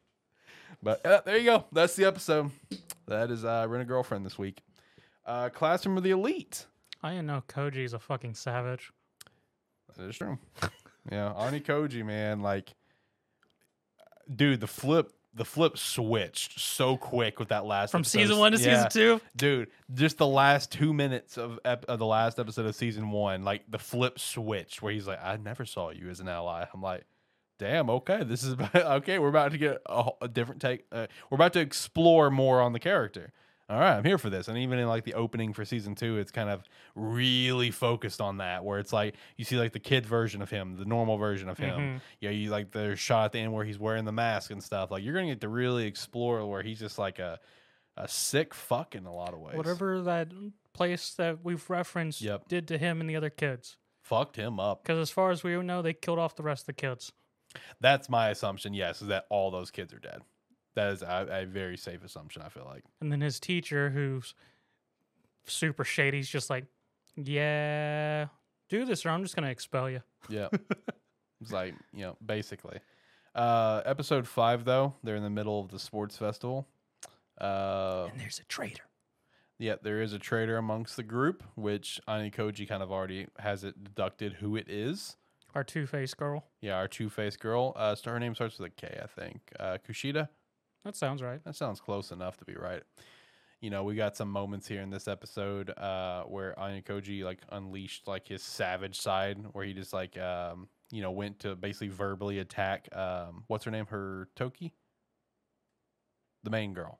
but 0.84 1.04
uh, 1.04 1.20
there 1.24 1.36
you 1.38 1.44
go. 1.46 1.64
That's 1.72 1.96
the 1.96 2.04
episode. 2.04 2.50
That 3.08 3.30
is 3.30 3.44
uh, 3.44 3.66
Rent 3.68 3.82
a 3.82 3.86
Girlfriend 3.86 4.24
this 4.24 4.38
week. 4.38 4.62
Uh, 5.26 5.48
Classroom 5.48 5.96
of 5.96 6.02
the 6.04 6.10
Elite. 6.10 6.66
I 7.02 7.10
didn't 7.10 7.26
know 7.26 7.42
Koji's 7.48 7.92
a 7.94 7.98
fucking 7.98 8.34
savage. 8.34 8.92
That 9.96 10.08
is 10.08 10.16
true. 10.16 10.38
yeah, 11.10 11.32
Ayanokoji, 11.36 12.04
man, 12.04 12.40
like, 12.40 12.74
dude, 14.34 14.60
the 14.60 14.66
flip, 14.66 15.12
the 15.34 15.44
flip 15.44 15.76
switched 15.76 16.58
so 16.60 16.96
quick 16.96 17.38
with 17.38 17.48
that 17.48 17.64
last 17.66 17.90
From 17.90 18.00
episode. 18.00 18.18
season 18.20 18.38
one 18.38 18.52
to 18.52 18.58
Yeah. 18.58 18.86
season 18.86 18.90
two? 18.90 19.20
dude. 19.36 19.68
Just 19.92 20.18
the 20.18 20.26
last 20.26 20.70
two 20.72 20.92
minutes 20.94 21.36
of, 21.36 21.58
ep- 21.64 21.84
of 21.86 21.98
the 21.98 22.06
last 22.06 22.38
episode 22.38 22.66
of 22.66 22.74
season 22.74 23.10
one, 23.10 23.44
like 23.44 23.62
the 23.68 23.78
flip 23.78 24.18
switch, 24.18 24.80
where 24.80 24.92
he's 24.92 25.06
like, 25.06 25.22
"I 25.22 25.36
never 25.36 25.64
saw 25.64 25.90
you 25.90 26.08
as 26.08 26.20
an 26.20 26.28
ally." 26.28 26.64
I'm 26.72 26.80
like, 26.82 27.04
"Damn, 27.58 27.88
okay, 27.90 28.24
this 28.24 28.42
is 28.42 28.52
about, 28.54 28.74
okay. 28.74 29.18
We're 29.18 29.28
about 29.28 29.52
to 29.52 29.58
get 29.58 29.80
a, 29.86 30.10
a 30.22 30.28
different 30.28 30.60
take. 30.60 30.84
Uh, 30.92 31.06
we're 31.30 31.36
about 31.36 31.52
to 31.54 31.60
explore 31.60 32.30
more 32.30 32.60
on 32.60 32.72
the 32.72 32.80
character." 32.80 33.32
All 33.70 33.78
right, 33.80 33.96
I'm 33.96 34.04
here 34.04 34.18
for 34.18 34.28
this. 34.28 34.48
And 34.48 34.58
even 34.58 34.78
in 34.78 34.86
like 34.88 35.04
the 35.04 35.14
opening 35.14 35.54
for 35.54 35.64
season 35.64 35.94
two, 35.94 36.18
it's 36.18 36.30
kind 36.30 36.50
of 36.50 36.62
really 36.94 37.70
focused 37.70 38.20
on 38.20 38.36
that, 38.36 38.62
where 38.62 38.78
it's 38.78 38.92
like 38.92 39.14
you 39.36 39.44
see 39.46 39.56
like 39.56 39.72
the 39.72 39.78
kid 39.80 40.04
version 40.04 40.42
of 40.42 40.50
him, 40.50 40.76
the 40.76 40.84
normal 40.84 41.16
version 41.16 41.48
of 41.48 41.56
him. 41.56 41.78
Mhm. 41.80 42.00
Yeah, 42.20 42.28
you 42.30 42.50
like 42.50 42.72
the 42.72 42.94
shot 42.94 43.24
at 43.26 43.32
the 43.32 43.38
end 43.38 43.54
where 43.54 43.64
he's 43.64 43.78
wearing 43.78 44.04
the 44.04 44.12
mask 44.12 44.50
and 44.50 44.62
stuff. 44.62 44.90
Like 44.90 45.02
you're 45.02 45.14
gonna 45.14 45.28
get 45.28 45.40
to 45.40 45.48
really 45.48 45.86
explore 45.86 46.44
where 46.46 46.62
he's 46.62 46.78
just 46.78 46.98
like 46.98 47.18
a 47.18 47.40
a 47.96 48.06
sick 48.06 48.52
fuck 48.52 48.94
in 48.94 49.06
a 49.06 49.14
lot 49.14 49.32
of 49.32 49.40
ways. 49.40 49.56
Whatever 49.56 50.02
that 50.02 50.28
place 50.74 51.14
that 51.14 51.38
we've 51.44 51.68
referenced 51.70 52.20
Yep. 52.20 52.48
did 52.48 52.68
to 52.68 52.76
him 52.76 53.00
and 53.00 53.08
the 53.08 53.16
other 53.16 53.30
kids. 53.30 53.76
fucked 54.02 54.36
him 54.36 54.60
up. 54.60 54.82
Because 54.82 54.98
as 54.98 55.10
far 55.10 55.30
as 55.30 55.42
we 55.42 55.56
know, 55.62 55.80
they 55.80 55.94
killed 55.94 56.18
off 56.18 56.34
the 56.36 56.42
rest 56.42 56.64
of 56.64 56.66
the 56.66 56.72
kids. 56.74 57.12
That's 57.80 58.08
my 58.08 58.30
assumption. 58.30 58.74
Yes, 58.74 59.02
is 59.02 59.08
that 59.08 59.26
all 59.30 59.50
those 59.50 59.70
kids 59.70 59.92
are 59.92 59.98
dead. 59.98 60.22
That 60.74 60.92
is 60.92 61.02
a, 61.02 61.26
a 61.30 61.46
very 61.46 61.76
safe 61.76 62.04
assumption. 62.04 62.42
I 62.42 62.48
feel 62.48 62.64
like. 62.64 62.84
And 63.00 63.10
then 63.12 63.20
his 63.20 63.38
teacher, 63.40 63.90
who's 63.90 64.34
super 65.46 65.84
shady, 65.84 66.16
he's 66.18 66.28
just 66.28 66.50
like, 66.50 66.64
yeah, 67.16 68.26
do 68.68 68.84
this 68.84 69.04
or 69.06 69.10
I'm 69.10 69.22
just 69.22 69.36
going 69.36 69.44
to 69.44 69.50
expel 69.50 69.88
you. 69.90 70.02
Yeah. 70.30 70.48
it's 71.42 71.52
like, 71.52 71.74
you 71.92 72.00
know, 72.00 72.16
basically. 72.24 72.78
Uh 73.34 73.82
episode 73.84 74.26
5 74.26 74.64
though, 74.64 74.94
they're 75.02 75.16
in 75.16 75.22
the 75.22 75.28
middle 75.30 75.60
of 75.60 75.68
the 75.70 75.78
sports 75.78 76.16
festival. 76.16 76.66
Uh 77.38 78.06
And 78.10 78.18
there's 78.20 78.38
a 78.38 78.44
traitor. 78.44 78.84
yeah, 79.58 79.74
there 79.82 80.00
is 80.00 80.12
a 80.14 80.18
traitor 80.18 80.56
amongst 80.56 80.96
the 80.96 81.02
group, 81.02 81.42
which 81.56 82.00
Ayanokoji 82.08 82.66
kind 82.68 82.82
of 82.82 82.90
already 82.90 83.26
has 83.38 83.64
it 83.64 83.82
deducted 83.84 84.34
who 84.34 84.56
it 84.56 84.68
is. 84.70 85.16
Our 85.54 85.64
two 85.64 85.86
faced 85.86 86.16
girl. 86.16 86.44
Yeah, 86.60 86.74
our 86.76 86.88
two-faced 86.88 87.38
girl. 87.40 87.72
Uh 87.76 87.94
so 87.94 88.10
her 88.10 88.18
name 88.18 88.34
starts 88.34 88.58
with 88.58 88.72
a 88.72 88.74
K, 88.74 88.98
I 89.02 89.06
think. 89.06 89.40
Uh 89.58 89.78
Kushida. 89.86 90.28
That 90.84 90.96
sounds 90.96 91.22
right. 91.22 91.42
That 91.44 91.56
sounds 91.56 91.80
close 91.80 92.10
enough 92.10 92.36
to 92.38 92.44
be 92.44 92.54
right. 92.54 92.82
You 93.60 93.70
know, 93.70 93.84
we 93.84 93.94
got 93.94 94.14
some 94.16 94.28
moments 94.30 94.68
here 94.68 94.82
in 94.82 94.90
this 94.90 95.08
episode 95.08 95.70
uh, 95.78 96.24
where 96.24 96.54
Ayanokoji 96.58 97.24
like 97.24 97.38
unleashed 97.50 98.06
like 98.06 98.28
his 98.28 98.42
savage 98.42 99.00
side, 99.00 99.38
where 99.52 99.64
he 99.64 99.72
just 99.72 99.94
like 99.94 100.18
um, 100.18 100.68
you 100.90 101.00
know 101.00 101.10
went 101.10 101.38
to 101.40 101.54
basically 101.56 101.88
verbally 101.88 102.40
attack 102.40 102.88
um, 102.94 103.44
what's 103.46 103.64
her 103.64 103.70
name, 103.70 103.86
her 103.86 104.28
Toki, 104.36 104.74
the 106.42 106.50
main 106.50 106.74
girl, 106.74 106.98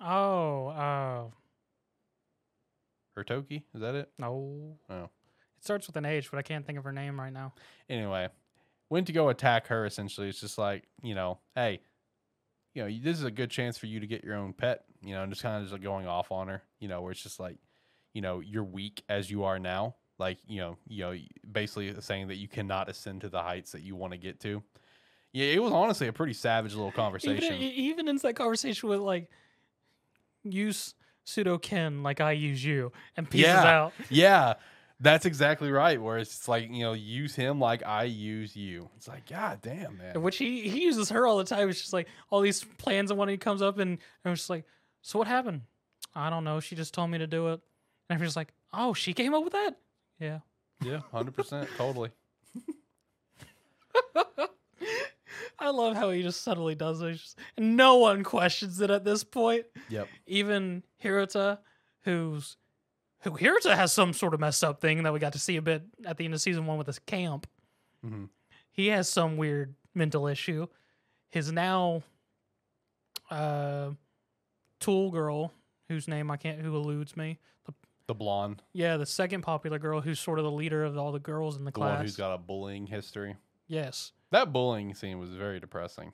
Oh, 0.00 0.66
uh, 0.68 1.24
her 3.14 3.22
Toki, 3.22 3.64
is 3.72 3.80
that 3.80 3.94
it? 3.94 4.10
no. 4.18 4.76
Oh. 4.90 5.10
It 5.64 5.66
starts 5.66 5.86
with 5.86 5.96
an 5.96 6.04
H, 6.04 6.30
but 6.30 6.36
I 6.36 6.42
can't 6.42 6.66
think 6.66 6.76
of 6.76 6.84
her 6.84 6.92
name 6.92 7.18
right 7.18 7.32
now. 7.32 7.54
Anyway, 7.88 8.28
went 8.90 9.06
to 9.06 9.14
go 9.14 9.30
attack 9.30 9.68
her. 9.68 9.86
Essentially, 9.86 10.28
it's 10.28 10.38
just 10.38 10.58
like 10.58 10.82
you 11.02 11.14
know, 11.14 11.38
hey, 11.54 11.80
you 12.74 12.82
know, 12.82 12.98
this 13.02 13.16
is 13.16 13.24
a 13.24 13.30
good 13.30 13.50
chance 13.50 13.78
for 13.78 13.86
you 13.86 13.98
to 13.98 14.06
get 14.06 14.22
your 14.22 14.34
own 14.34 14.52
pet. 14.52 14.84
You 15.02 15.14
know, 15.14 15.22
and 15.22 15.32
just 15.32 15.42
kind 15.42 15.56
of 15.56 15.62
just 15.62 15.72
like 15.72 15.82
going 15.82 16.06
off 16.06 16.30
on 16.30 16.48
her. 16.48 16.62
You 16.80 16.88
know, 16.88 17.00
where 17.00 17.12
it's 17.12 17.22
just 17.22 17.40
like, 17.40 17.56
you 18.12 18.20
know, 18.20 18.40
you're 18.40 18.62
weak 18.62 19.04
as 19.08 19.30
you 19.30 19.44
are 19.44 19.58
now. 19.58 19.94
Like 20.18 20.36
you 20.46 20.60
know, 20.60 20.76
you 20.86 21.02
know, 21.02 21.16
basically 21.50 21.98
saying 22.02 22.28
that 22.28 22.36
you 22.36 22.46
cannot 22.46 22.90
ascend 22.90 23.22
to 23.22 23.30
the 23.30 23.40
heights 23.40 23.72
that 23.72 23.80
you 23.80 23.96
want 23.96 24.12
to 24.12 24.18
get 24.18 24.40
to. 24.40 24.62
Yeah, 25.32 25.46
it 25.46 25.62
was 25.62 25.72
honestly 25.72 26.08
a 26.08 26.12
pretty 26.12 26.34
savage 26.34 26.74
little 26.74 26.92
conversation. 26.92 27.54
Even, 27.54 27.62
even 27.62 28.08
in 28.08 28.16
that 28.18 28.36
conversation 28.36 28.90
with 28.90 29.00
like, 29.00 29.30
use 30.42 30.94
Sudo 31.26 31.60
kin 31.60 32.02
like 32.02 32.20
I 32.20 32.32
use 32.32 32.62
you, 32.62 32.92
and 33.16 33.28
pieces 33.30 33.54
Yeah. 33.54 33.64
out. 33.64 33.94
yeah, 34.10 34.54
that's 35.00 35.26
exactly 35.26 35.70
right. 35.70 36.00
Where 36.00 36.18
it's 36.18 36.48
like 36.48 36.70
you 36.70 36.82
know, 36.82 36.92
use 36.92 37.34
him 37.34 37.60
like 37.60 37.84
I 37.84 38.04
use 38.04 38.56
you. 38.56 38.88
It's 38.96 39.08
like, 39.08 39.28
god 39.28 39.60
damn, 39.62 39.98
man. 39.98 40.22
Which 40.22 40.36
he, 40.38 40.68
he 40.68 40.82
uses 40.82 41.10
her 41.10 41.26
all 41.26 41.38
the 41.38 41.44
time. 41.44 41.68
It's 41.68 41.80
just 41.80 41.92
like 41.92 42.08
all 42.30 42.40
these 42.40 42.64
plans, 42.78 43.10
and 43.10 43.18
when 43.18 43.28
he 43.28 43.36
comes 43.36 43.62
up, 43.62 43.78
and 43.78 43.98
I'm 44.24 44.34
just 44.34 44.50
like, 44.50 44.64
so 45.02 45.18
what 45.18 45.28
happened? 45.28 45.62
I 46.14 46.30
don't 46.30 46.44
know. 46.44 46.60
She 46.60 46.76
just 46.76 46.94
told 46.94 47.10
me 47.10 47.18
to 47.18 47.26
do 47.26 47.48
it, 47.48 47.60
and 48.08 48.18
I'm 48.18 48.24
just 48.24 48.36
like, 48.36 48.52
oh, 48.72 48.94
she 48.94 49.12
came 49.12 49.34
up 49.34 49.44
with 49.44 49.52
that. 49.52 49.76
Yeah. 50.20 50.38
Yeah, 50.82 51.00
hundred 51.12 51.34
percent, 51.34 51.68
totally. 51.76 52.10
I 55.58 55.70
love 55.70 55.96
how 55.96 56.10
he 56.10 56.22
just 56.22 56.42
subtly 56.42 56.74
does 56.74 57.00
it. 57.00 57.12
Just- 57.12 57.38
and 57.56 57.76
no 57.76 57.96
one 57.96 58.24
questions 58.24 58.80
it 58.80 58.90
at 58.90 59.04
this 59.04 59.24
point. 59.24 59.66
Yep. 59.88 60.08
Even 60.26 60.82
Hirata, 60.98 61.60
who's 62.02 62.56
who 63.24 63.34
Hirata 63.34 63.74
has 63.74 63.92
some 63.92 64.12
sort 64.12 64.34
of 64.34 64.40
messed 64.40 64.62
up 64.62 64.80
thing 64.80 65.02
that 65.02 65.12
we 65.12 65.18
got 65.18 65.32
to 65.32 65.38
see 65.38 65.56
a 65.56 65.62
bit 65.62 65.82
at 66.04 66.16
the 66.18 66.24
end 66.24 66.34
of 66.34 66.40
season 66.40 66.66
one 66.66 66.78
with 66.78 66.86
his 66.86 66.98
camp. 67.00 67.46
Mhm. 68.04 68.28
He 68.70 68.88
has 68.88 69.08
some 69.08 69.36
weird 69.36 69.74
mental 69.94 70.26
issue. 70.26 70.66
His 71.30 71.50
now 71.50 72.02
uh 73.30 73.90
tool 74.80 75.10
girl, 75.10 75.52
whose 75.88 76.06
name 76.08 76.30
I 76.30 76.36
can't 76.36 76.60
who 76.60 76.76
eludes 76.76 77.16
me. 77.16 77.38
The 78.06 78.14
blonde, 78.14 78.62
Yeah, 78.74 78.98
the 78.98 79.06
second 79.06 79.40
popular 79.40 79.78
girl 79.78 80.02
who's 80.02 80.20
sort 80.20 80.38
of 80.38 80.44
the 80.44 80.50
leader 80.50 80.84
of 80.84 80.98
all 80.98 81.10
the 81.10 81.18
girls 81.18 81.56
in 81.56 81.64
the 81.64 81.70
the 81.70 81.72
class. 81.80 81.94
one 81.96 82.00
who's 82.04 82.16
got 82.16 82.34
a 82.34 82.38
bullying 82.38 82.86
history. 82.86 83.36
yes. 83.66 84.12
That 84.30 84.52
bullying 84.52 84.94
scene 84.94 85.18
was 85.18 85.30
very 85.30 85.58
depressing. 85.58 86.12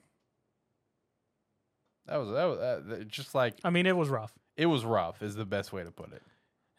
That 2.06 2.18
was 2.18 2.28
that 2.30 2.44
was 2.44 2.86
that- 2.86 3.08
just 3.08 3.34
like 3.34 3.54
I 3.64 3.70
mean, 3.70 3.86
it 3.86 3.96
was 3.96 4.08
rough. 4.08 4.32
it 4.56 4.66
was 4.66 4.84
rough. 4.84 5.20
Is 5.22 5.34
the 5.34 5.44
best 5.44 5.72
way 5.72 5.82
to 5.82 5.90
put 5.90 6.12
it. 6.12 6.22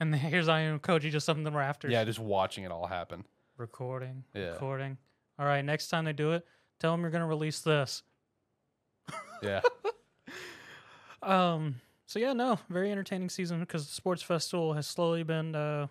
And 0.02 0.16
here's 0.16 0.48
Ayanokoji 0.48 1.12
just 1.12 1.30
up 1.30 1.38
in 1.38 1.44
the 1.44 1.52
rafters. 1.52 1.92
Yeah, 1.92 2.04
just 2.04 2.18
watching 2.18 2.64
it 2.64 2.72
all 2.72 2.88
happen. 2.88 3.24
Recording. 3.56 4.24
Yeah. 4.34 4.54
Recording. 4.54 4.98
All 5.38 5.46
right, 5.46 5.64
next 5.64 5.90
time 5.90 6.06
they 6.06 6.14
do 6.14 6.32
it, 6.32 6.44
tell 6.80 6.92
them 6.92 7.02
you're 7.02 7.12
going 7.12 7.22
to 7.22 7.28
release 7.28 7.62
this. 7.62 8.04
Yeah, 9.44 9.62
Um 11.24 11.82
so 12.06 12.20
yeah, 12.20 12.34
no, 12.34 12.60
very 12.70 12.92
entertaining 12.92 13.30
season 13.30 13.60
because 13.60 13.88
the 13.88 13.94
sports 13.94 14.22
festival 14.22 14.74
has 14.74 14.86
slowly 14.86 15.24
been 15.24 15.56
uh 15.56 15.88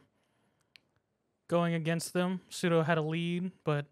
going 1.48 1.74
against 1.74 2.12
them. 2.12 2.42
Sudo 2.48 2.84
had 2.84 2.96
a 2.96 3.02
lead, 3.02 3.50
but 3.64 3.86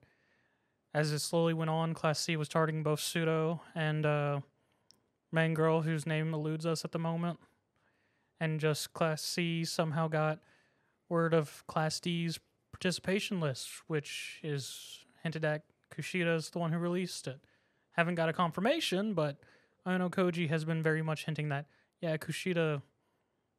as 0.95 1.11
it 1.11 1.19
slowly 1.19 1.55
went 1.55 1.71
on, 1.71 1.93
Class 1.93 2.21
C 2.21 2.37
was 2.37 2.49
targeting 2.49 2.85
both 2.85 3.01
Sudo 3.01 3.59
and 3.75 4.07
uh 4.07 4.41
main 5.33 5.55
girl 5.55 5.83
whose 5.83 6.07
name 6.07 6.33
eludes 6.33 6.65
us 6.65 6.85
at 6.85 6.93
the 6.93 7.01
moment. 7.01 7.41
And 8.41 8.61
just 8.61 8.93
Class 8.93 9.23
C 9.23 9.65
somehow 9.65 10.09
got 10.09 10.39
word 11.09 11.35
of 11.35 11.65
Class 11.67 11.99
D's 12.01 12.39
participation 12.73 13.41
list, 13.41 13.69
which 13.89 14.39
is 14.43 15.01
hinted 15.23 15.45
at 15.45 15.63
Kushida 15.93 16.25
Kushida's 16.27 16.51
the 16.51 16.59
one 16.59 16.71
who 16.73 16.79
released 16.79 17.27
it. 17.27 17.41
Haven't 17.93 18.15
got 18.15 18.29
a 18.29 18.33
confirmation, 18.33 19.15
but 19.15 19.39
Ayanokoji 19.87 20.49
has 20.51 20.65
been 20.65 20.83
very 20.83 21.03
much 21.03 21.25
hinting 21.25 21.49
that, 21.49 21.67
yeah, 22.01 22.17
Kushida 22.17 22.83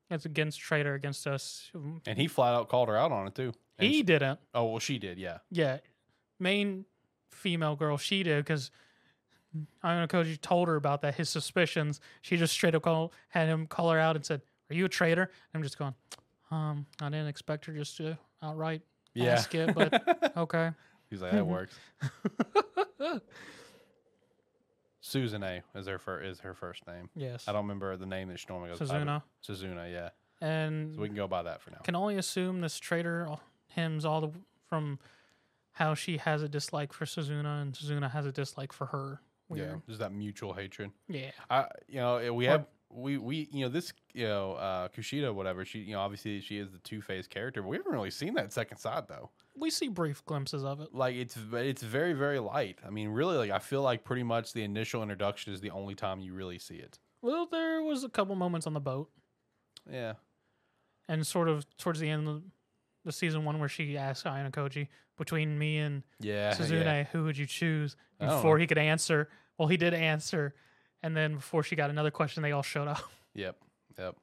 is 0.09 0.25
against 0.25 0.59
traitor 0.59 0.93
against 0.93 1.27
us. 1.27 1.69
And 2.05 2.17
he 2.17 2.27
flat 2.27 2.53
out 2.53 2.69
called 2.69 2.87
her 2.87 2.95
out 2.95 3.11
on 3.11 3.27
it 3.27 3.35
too. 3.35 3.51
And 3.77 3.87
He 3.87 3.95
she- 3.97 4.03
didn't. 4.03 4.39
oh 4.53 4.65
well, 4.65 4.79
she 4.79 4.97
did. 4.99 5.17
Yeah, 5.17 5.39
Yeah. 5.51 5.79
Main 6.39 6.85
female 7.31 7.75
girl, 7.75 7.97
she 7.97 8.23
did, 8.23 8.45
because 8.45 8.71
Ayanokoji 9.83 10.39
told 10.39 10.67
her 10.67 10.75
about 10.75 11.01
that, 11.01 11.15
his 11.15 11.27
suspicions. 11.29 11.99
She 12.21 12.37
just 12.37 12.53
straight 12.53 12.75
up 12.75 12.83
call, 12.83 13.11
had 13.29 13.47
him 13.49 13.67
call 13.67 13.89
her 13.91 13.99
out 13.99 14.15
and 14.15 14.25
said, 14.25 14.41
Are 14.69 14.75
you 14.75 14.85
a 14.85 14.89
traitor? 14.89 15.31
I'm 15.53 15.63
just 15.63 15.77
going, 15.77 15.93
um, 16.51 16.85
I 17.01 17.05
didn't 17.09 17.27
expect 17.27 17.65
her 17.65 17.73
just 17.73 17.97
to 17.97 18.17
outright 18.43 18.81
yeah. 19.13 19.33
ask 19.33 19.53
it, 19.55 19.73
but 19.73 20.31
okay. 20.37 20.71
He's 21.09 21.21
like 21.21 21.31
that 21.31 21.45
works. 21.47 21.75
Suzune 25.03 25.61
is 25.75 25.87
her 25.87 25.97
fir- 25.97 26.21
is 26.21 26.39
her 26.41 26.53
first 26.53 26.85
name. 26.87 27.09
yes. 27.15 27.47
I 27.47 27.51
don't 27.53 27.63
remember 27.63 27.95
the 27.97 28.05
name 28.05 28.27
that 28.29 28.39
she 28.39 28.45
normally 28.49 28.69
goes 28.69 28.79
by, 28.79 28.85
but- 29.03 29.07
Suzuna. 29.07 29.23
Suzuna, 29.47 29.91
yeah. 29.91 30.09
And 30.41 30.95
So 30.95 31.01
we 31.01 31.07
can 31.07 31.15
go 31.17 31.27
by 31.27 31.43
that 31.43 31.61
for 31.61 31.71
now. 31.71 31.79
can 31.83 31.95
only 31.95 32.15
assume 32.17 32.61
this 32.61 32.77
traitor 32.79 33.27
hems 33.69 34.05
all 34.05 34.21
the 34.21 34.31
from 34.69 34.99
how 35.73 35.93
she 35.95 36.17
has 36.17 36.43
a 36.43 36.49
dislike 36.49 36.93
for 36.93 37.05
Suzuna 37.05 37.61
and 37.61 37.73
Suzuna 37.73 38.09
has 38.11 38.25
a 38.25 38.31
dislike 38.31 38.71
for 38.71 38.87
her. 38.87 39.19
Yeah, 39.49 39.55
Weird. 39.55 39.81
there's 39.87 39.99
that 39.99 40.11
mutual 40.13 40.53
hatred. 40.53 40.91
Yeah. 41.07 41.31
I, 41.49 41.65
you 41.87 41.97
know, 41.99 42.33
we 42.33 42.47
Or- 42.47 42.51
have 42.51 42.65
we 42.91 43.17
we 43.17 43.47
you 43.51 43.65
know 43.65 43.69
this 43.69 43.93
you 44.13 44.25
know 44.25 44.53
uh 44.53 44.87
Kushida 44.89 45.33
whatever 45.33 45.63
she 45.63 45.79
you 45.79 45.93
know 45.93 45.99
obviously 45.99 46.41
she 46.41 46.57
is 46.57 46.71
the 46.71 46.79
two 46.79 47.01
faced 47.01 47.29
character, 47.29 47.61
but 47.61 47.69
we 47.69 47.77
haven't 47.77 47.91
really 47.91 48.11
seen 48.11 48.33
that 48.35 48.51
second 48.51 48.77
side 48.77 49.05
though. 49.07 49.29
We 49.55 49.69
see 49.69 49.89
brief 49.89 50.25
glimpses 50.25 50.63
of 50.63 50.81
it. 50.81 50.93
Like 50.93 51.15
it's 51.15 51.37
it's 51.53 51.83
very 51.83 52.13
very 52.13 52.39
light. 52.39 52.79
I 52.85 52.89
mean, 52.89 53.09
really, 53.09 53.37
like 53.37 53.51
I 53.51 53.59
feel 53.59 53.81
like 53.81 54.03
pretty 54.03 54.23
much 54.23 54.53
the 54.53 54.63
initial 54.63 55.01
introduction 55.03 55.53
is 55.53 55.61
the 55.61 55.71
only 55.71 55.95
time 55.95 56.19
you 56.19 56.33
really 56.33 56.59
see 56.59 56.75
it. 56.75 56.99
Well, 57.21 57.47
there 57.51 57.83
was 57.83 58.03
a 58.03 58.09
couple 58.09 58.35
moments 58.35 58.65
on 58.65 58.73
the 58.73 58.79
boat 58.79 59.09
Yeah, 59.89 60.13
and 61.07 61.25
sort 61.25 61.49
of 61.49 61.65
towards 61.77 61.99
the 61.99 62.09
end 62.09 62.27
of 62.27 62.43
the 63.05 63.11
season 63.11 63.45
one 63.45 63.59
where 63.59 63.69
she 63.69 63.97
asked 63.97 64.25
Ayanokoji 64.25 64.87
between 65.17 65.59
me 65.59 65.77
and 65.79 66.03
yeah, 66.19 66.53
Suzune, 66.53 66.85
yeah. 66.85 67.03
who 67.03 67.25
would 67.25 67.37
you 67.37 67.45
choose? 67.45 67.95
Before 68.19 68.55
know. 68.55 68.61
he 68.61 68.67
could 68.67 68.77
answer. 68.77 69.29
Well, 69.57 69.67
he 69.67 69.77
did 69.77 69.93
answer. 69.93 70.55
And 71.01 71.15
then 71.15 71.35
before 71.35 71.63
she 71.63 71.75
got 71.75 71.89
another 71.89 72.11
question, 72.11 72.43
they 72.43 72.51
all 72.51 72.63
showed 72.63 72.87
up. 72.87 73.01
Yep, 73.35 73.57
yep. 73.99 74.15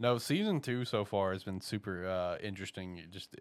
No, 0.00 0.16
season 0.16 0.60
two 0.60 0.86
so 0.86 1.04
far 1.04 1.34
has 1.34 1.44
been 1.44 1.60
super 1.60 2.08
uh, 2.08 2.38
interesting. 2.42 3.02
Just 3.10 3.36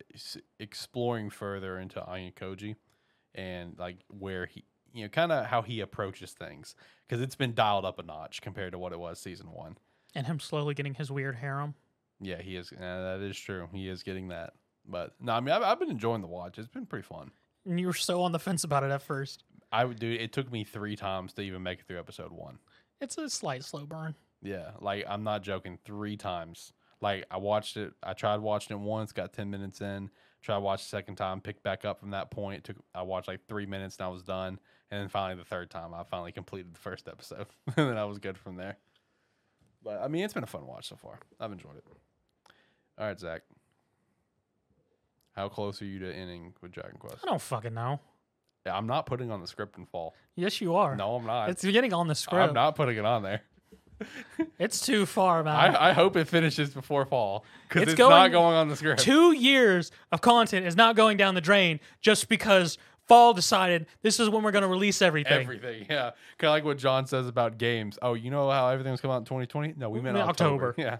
exploring 0.60 1.30
further 1.30 1.80
into 1.80 2.02
Ayanokoji 2.02 2.76
and 3.34 3.80
like 3.80 4.00
where 4.10 4.46
he, 4.46 4.66
you 4.94 5.04
know, 5.04 5.10
kind 5.10 5.32
of 5.32 5.46
how 5.46 5.62
he 5.62 5.80
approaches 5.80 6.34
things 6.34 6.76
because 7.08 7.22
it's 7.22 7.36
been 7.36 7.54
dialed 7.54 7.86
up 7.86 7.98
a 7.98 8.04
notch 8.04 8.42
compared 8.42 8.74
to 8.74 8.78
what 8.78 8.92
it 8.92 9.00
was 9.00 9.20
season 9.20 9.48
one. 9.52 9.78
And 10.14 10.28
him 10.28 10.40
slowly 10.40 10.74
getting 10.74 10.94
his 10.94 11.10
weird 11.10 11.38
harem. 11.38 11.76
Yeah, 12.22 12.42
he 12.42 12.56
is. 12.58 12.72
Uh, 12.72 12.78
that 12.78 13.22
is 13.22 13.38
true. 13.38 13.70
He 13.74 13.88
is 13.88 14.04
getting 14.04 14.28
that. 14.28 14.54
But 14.86 15.14
no, 15.20 15.32
I 15.34 15.40
mean, 15.40 15.56
I've, 15.56 15.64
I've 15.64 15.80
been 15.80 15.90
enjoying 15.90 16.22
the 16.22 16.28
watch. 16.28 16.60
It's 16.60 16.68
been 16.68 16.86
pretty 16.86 17.08
fun. 17.08 17.32
And 17.66 17.80
you 17.80 17.88
were 17.88 17.94
so 17.94 18.22
on 18.22 18.32
the 18.32 18.40
fence 18.40 18.64
about 18.64 18.84
it 18.84 18.92
at 18.92 19.02
first. 19.02 19.44
I 19.74 19.86
would 19.86 20.00
do. 20.00 20.10
It 20.10 20.32
took 20.32 20.52
me 20.52 20.64
three 20.64 20.96
times 20.96 21.34
to 21.34 21.42
even 21.42 21.64
make 21.64 21.80
it 21.80 21.88
through 21.88 21.98
episode 22.00 22.32
one. 22.32 22.60
It's 23.02 23.18
a 23.18 23.28
slight 23.28 23.64
slow 23.64 23.86
burn. 23.88 24.14
Yeah, 24.44 24.72
like 24.80 25.04
I'm 25.10 25.24
not 25.24 25.42
joking. 25.42 25.80
Three 25.84 26.16
times. 26.16 26.74
Like 27.02 27.26
I 27.32 27.38
watched 27.38 27.76
it. 27.76 27.92
I 28.04 28.14
tried 28.14 28.40
watching 28.40 28.78
it 28.78 28.80
once, 28.80 29.12
got 29.12 29.34
ten 29.34 29.50
minutes 29.50 29.82
in. 29.82 30.12
Tried 30.44 30.60
watch 30.60 30.84
the 30.84 30.90
second 30.90 31.16
time, 31.16 31.42
picked 31.42 31.64
back 31.64 31.86
up 31.86 32.00
from 32.00 32.12
that 32.12 32.30
point. 32.30 32.60
It 32.60 32.64
took 32.66 32.78
I 32.94 33.02
watched 33.02 33.28
like 33.28 33.48
three 33.48 33.66
minutes 33.66 33.98
and 33.98 34.06
I 34.06 34.10
was 34.10 34.22
done. 34.22 34.60
And 34.92 35.02
then 35.02 35.10
finally 35.10 35.40
the 35.40 35.46
third 35.46 35.72
time, 35.72 35.92
I 35.92 36.04
finally 36.04 36.32
completed 36.32 36.76
the 36.76 36.80
first 36.80 37.08
episode, 37.08 37.48
and 37.66 37.90
then 37.90 37.98
I 37.98 38.06
was 38.06 38.20
good 38.20 38.38
from 38.38 38.58
there. 38.58 38.78
But 39.84 40.02
I 40.02 40.08
mean, 40.08 40.24
it's 40.24 40.36
been 40.36 40.44
a 40.44 40.48
fun 40.48 40.68
watch 40.68 40.90
so 40.90 40.98
far. 40.98 41.18
I've 41.40 41.52
enjoyed 41.52 41.78
it. 41.78 41.84
All 43.00 43.08
right, 43.08 43.20
Zach. 43.20 43.42
How 45.32 45.50
close 45.50 45.82
are 45.82 45.86
you 45.86 45.98
to 46.00 46.14
ending 46.14 46.54
with 46.62 46.72
Dragon 46.72 47.00
Quest? 47.00 47.18
I 47.24 47.26
don't 47.26 47.42
fucking 47.42 47.74
know. 47.74 48.00
I'm 48.66 48.88
not 48.88 49.06
putting 49.06 49.32
on 49.32 49.42
the 49.42 49.48
script 49.48 49.78
in 49.78 49.86
fall. 49.86 50.16
Yes, 50.36 50.62
you 50.62 50.76
are. 50.76 50.96
No, 50.96 51.16
I'm 51.16 51.26
not. 51.26 51.50
It's 51.50 51.64
getting 51.64 51.94
on 51.94 52.08
the 52.08 52.16
script. 52.16 52.50
I'm 52.50 52.54
not 52.54 52.76
putting 52.76 52.98
it 52.98 53.06
on 53.06 53.24
there. 53.24 53.42
It's 54.60 54.86
too 54.86 55.06
far, 55.06 55.44
man. 55.44 55.76
I, 55.76 55.90
I 55.90 55.94
hope 55.94 56.16
it 56.18 56.28
finishes 56.28 56.72
before 56.72 57.06
fall 57.06 57.46
because 57.68 57.84
It's 57.84 57.92
it's, 57.94 58.00
not 58.00 58.10
going- 58.10 58.32
going 58.32 58.56
on 58.56 58.68
the 58.68 58.76
script. 58.76 59.02
Two 59.02 59.32
years 59.34 59.92
of 60.12 60.20
content 60.22 60.66
is 60.66 60.76
not 60.76 60.96
going 60.96 61.16
down 61.18 61.36
the 61.36 61.42
drain 61.42 61.80
just 62.02 62.28
because 62.28 62.78
fall 63.08 63.34
decided 63.34 63.86
this 64.02 64.20
is 64.20 64.30
when 64.30 64.44
we're 64.44 64.52
going 64.52 64.64
to 64.64 64.68
release 64.68 65.02
everything. 65.02 65.42
Everything, 65.42 65.86
yeah. 65.90 66.12
Kind 66.38 66.50
of 66.50 66.52
like 66.52 66.66
what 66.66 66.78
John 66.78 67.06
says 67.08 67.28
about 67.28 67.58
games. 67.58 67.98
Oh, 68.02 68.14
you 68.14 68.30
know 68.32 68.50
how 68.50 68.68
everything 68.70 68.92
was 68.92 69.00
coming 69.00 69.16
out 69.16 69.20
in 69.20 69.26
2020? 69.26 69.76
No, 69.78 69.90
we 69.90 70.02
meant 70.02 70.16
meant 70.16 70.28
October. 70.28 70.70
October. 70.70 70.76
Yeah. 70.82 70.98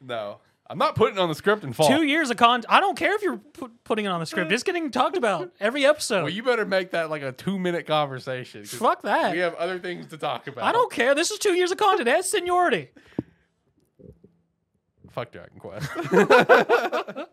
No, 0.00 0.38
I'm 0.70 0.76
not 0.76 0.94
putting 0.96 1.16
it 1.16 1.20
on 1.20 1.30
the 1.30 1.34
script 1.34 1.64
in 1.64 1.72
fall. 1.72 1.88
Two 1.88 2.02
years 2.02 2.28
of 2.30 2.36
content. 2.36 2.66
I 2.68 2.78
don't 2.80 2.96
care 2.96 3.14
if 3.14 3.22
you're 3.22 3.38
pu- 3.38 3.70
putting 3.84 4.04
it 4.04 4.08
on 4.08 4.20
the 4.20 4.26
script. 4.26 4.52
It's 4.52 4.62
getting 4.62 4.90
talked 4.90 5.16
about 5.16 5.50
every 5.60 5.86
episode. 5.86 6.24
well, 6.24 6.28
you 6.32 6.42
better 6.42 6.66
make 6.66 6.90
that 6.90 7.08
like 7.08 7.22
a 7.22 7.32
two 7.32 7.58
minute 7.58 7.86
conversation. 7.86 8.60
'cause 8.62 8.74
Fuck 8.74 9.02
that. 9.02 9.32
We 9.32 9.38
have 9.38 9.54
other 9.54 9.78
things 9.78 10.06
to 10.08 10.18
talk 10.18 10.46
about. 10.46 10.64
I 10.64 10.72
don't 10.72 10.92
care. 10.92 11.14
This 11.14 11.30
is 11.30 11.38
two 11.38 11.54
years 11.54 11.70
of 11.70 11.78
content. 11.78 12.04
That's 12.04 12.28
seniority. 12.28 12.90
Fuck 15.10 15.32
Dragon 15.32 15.58
Quest. 15.58 15.88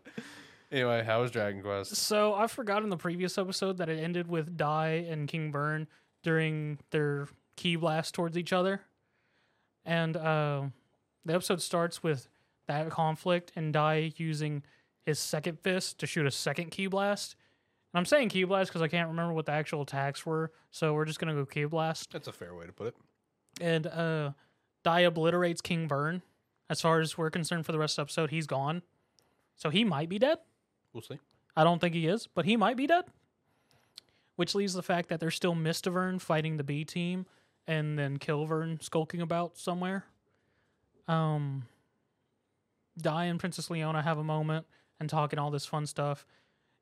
anyway, 0.72 1.02
how 1.04 1.20
was 1.20 1.30
Dragon 1.30 1.62
Quest? 1.62 1.94
So 1.96 2.34
I 2.34 2.46
forgot 2.46 2.82
in 2.82 2.88
the 2.88 2.96
previous 2.96 3.36
episode 3.38 3.76
that 3.78 3.88
it 3.88 3.98
ended 4.02 4.28
with 4.28 4.56
Dai 4.56 5.06
and 5.08 5.28
King 5.28 5.50
Burn 5.50 5.86
during 6.22 6.78
their 6.90 7.28
key 7.56 7.76
blast 7.76 8.14
towards 8.14 8.36
each 8.36 8.52
other, 8.52 8.80
and 9.84 10.16
uh, 10.16 10.62
the 11.24 11.34
episode 11.34 11.60
starts 11.62 12.02
with 12.02 12.28
that 12.66 12.90
conflict 12.90 13.52
and 13.56 13.72
Dai 13.72 14.12
using 14.16 14.62
his 15.04 15.18
second 15.18 15.60
fist 15.60 15.98
to 16.00 16.06
shoot 16.06 16.26
a 16.26 16.30
second 16.30 16.70
key 16.70 16.86
blast. 16.86 17.36
And 17.92 17.98
I'm 17.98 18.06
saying 18.06 18.28
key 18.28 18.44
blast 18.44 18.70
because 18.70 18.82
I 18.82 18.88
can't 18.88 19.08
remember 19.08 19.32
what 19.32 19.46
the 19.46 19.52
actual 19.52 19.82
attacks 19.82 20.26
were, 20.26 20.52
so 20.70 20.92
we're 20.92 21.04
just 21.04 21.18
gonna 21.18 21.34
go 21.34 21.46
key 21.46 21.64
blast. 21.64 22.12
That's 22.12 22.28
a 22.28 22.32
fair 22.32 22.54
way 22.54 22.66
to 22.66 22.72
put 22.72 22.88
it. 22.88 22.96
And 23.60 23.86
uh, 23.86 24.32
Dai 24.82 25.00
obliterates 25.00 25.60
King 25.60 25.88
Burn. 25.88 26.22
As 26.68 26.80
far 26.80 27.00
as 27.00 27.16
we're 27.16 27.30
concerned, 27.30 27.64
for 27.64 27.70
the 27.70 27.78
rest 27.78 27.92
of 27.92 27.96
the 27.96 28.02
episode, 28.02 28.30
he's 28.30 28.48
gone, 28.48 28.82
so 29.54 29.70
he 29.70 29.84
might 29.84 30.08
be 30.08 30.18
dead. 30.18 30.38
We'll 30.92 31.02
see. 31.02 31.20
I 31.56 31.62
don't 31.62 31.80
think 31.80 31.94
he 31.94 32.06
is, 32.06 32.26
but 32.26 32.44
he 32.44 32.56
might 32.56 32.76
be 32.76 32.88
dead. 32.88 33.04
Which 34.34 34.54
leaves 34.54 34.74
the 34.74 34.82
fact 34.82 35.08
that 35.08 35.20
there's 35.20 35.36
still 35.36 35.54
Mistivern 35.54 36.20
fighting 36.20 36.56
the 36.56 36.64
B 36.64 36.84
team 36.84 37.26
and 37.66 37.98
then 37.98 38.18
Kilvern 38.18 38.80
skulking 38.80 39.20
about 39.20 39.56
somewhere. 39.56 40.04
Um 41.08 41.64
Dai 42.98 43.24
and 43.24 43.38
Princess 43.38 43.70
Leona 43.70 44.02
have 44.02 44.18
a 44.18 44.24
moment 44.24 44.66
and 44.98 45.08
talking 45.08 45.38
all 45.38 45.50
this 45.50 45.66
fun 45.66 45.86
stuff, 45.86 46.26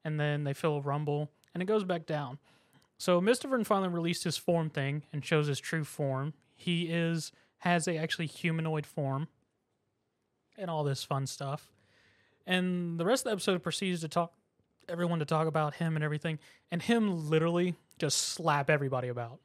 and 0.05 0.19
then 0.19 0.45
they 0.45 0.55
feel 0.55 0.77
a 0.77 0.81
rumble 0.81 1.31
and 1.53 1.63
it 1.63 1.67
goes 1.67 1.85
back 1.85 2.07
down. 2.07 2.39
So 2.99 3.21
Mistivern 3.21 3.67
finally 3.67 3.89
released 3.89 4.25
his 4.25 4.37
form 4.37 4.71
thing 4.71 5.03
and 5.13 5.25
shows 5.25 5.47
his 5.47 5.61
true 5.61 5.85
form. 5.85 6.35
He 6.55 6.85
is 6.85 7.33
has 7.59 7.89
a 7.89 7.97
actually 7.97 8.27
humanoid 8.27 8.87
form 8.87 9.29
and 10.59 10.71
all 10.71 10.85
this 10.85 11.03
fun 11.03 11.27
stuff. 11.27 11.73
And 12.47 13.01
the 13.01 13.05
rest 13.05 13.23
of 13.23 13.31
the 13.31 13.33
episode 13.33 13.63
proceeds 13.63 14.03
to 14.03 14.09
talk 14.09 14.33
everyone 14.89 15.19
to 15.19 15.25
talk 15.25 15.47
about 15.47 15.75
him 15.75 15.97
and 15.97 16.05
everything, 16.05 16.39
and 16.71 16.83
him 16.83 17.31
literally 17.31 17.75
just 17.99 18.19
slap 18.19 18.69
everybody 18.69 19.09
about. 19.09 19.39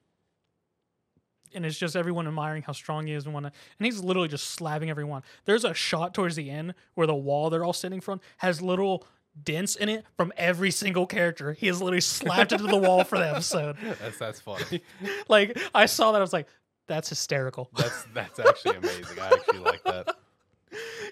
And 1.54 1.66
it's 1.66 1.78
just 1.78 1.95
everyone 1.95 2.28
admiring 2.28 2.64
how 2.64 2.74
strong 2.74 3.08
he 3.08 3.14
is 3.14 3.26
and 3.26 3.34
whatnot. 3.34 3.54
And 3.80 3.86
he's 3.86 4.04
literally 4.04 4.28
just 4.28 4.52
slapping 4.52 4.89
everyone. 4.89 5.24
There's 5.45 5.64
a 5.66 5.74
shot 5.74 6.14
towards 6.14 6.36
the 6.36 6.50
end 6.50 6.74
where 6.95 7.08
the 7.08 7.16
wall 7.16 7.50
they're 7.50 7.66
all 7.66 7.74
sitting 7.74 8.02
from 8.02 8.22
has 8.38 8.62
little 8.62 9.06
dents 9.43 9.76
in 9.76 9.89
it 9.89 10.06
from 10.18 10.34
every 10.38 10.72
single 10.72 11.06
character. 11.06 11.54
He 11.54 11.68
has 11.68 11.82
literally 11.82 12.02
slapped 12.02 12.52
into 12.52 12.68
the 12.68 12.78
wall 12.78 13.04
for 13.04 13.18
the 13.18 13.30
episode. 13.30 13.78
That's 14.00 14.18
that's 14.18 14.39
funny. 14.39 14.82
Like 15.28 15.58
I 15.74 15.86
saw 15.86 16.12
that, 16.12 16.18
I 16.18 16.22
was 16.22 16.34
like, 16.34 16.47
that's 16.88 17.08
hysterical. 17.10 17.70
That's 17.78 18.04
that's 18.16 18.39
actually 18.39 18.78
amazing. 18.78 19.20
I 19.20 19.28
actually 19.28 19.60
like 19.60 19.84
that. 19.84 20.16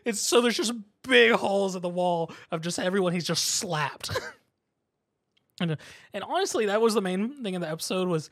It's 0.05 0.19
so 0.19 0.41
there's 0.41 0.57
just 0.57 0.73
big 1.03 1.33
holes 1.33 1.75
in 1.75 1.83
the 1.83 1.89
wall 1.89 2.31
of 2.51 2.61
just 2.61 2.79
everyone 2.79 3.13
he's 3.13 3.25
just 3.27 3.45
slapped. 3.45 4.09
and 5.61 5.71
uh, 5.71 5.75
and 6.13 6.23
honestly, 6.23 6.65
that 6.65 6.81
was 6.81 6.95
the 6.95 7.01
main 7.01 7.43
thing 7.43 7.53
in 7.53 7.61
the 7.61 7.69
episode 7.69 8.07
was 8.07 8.31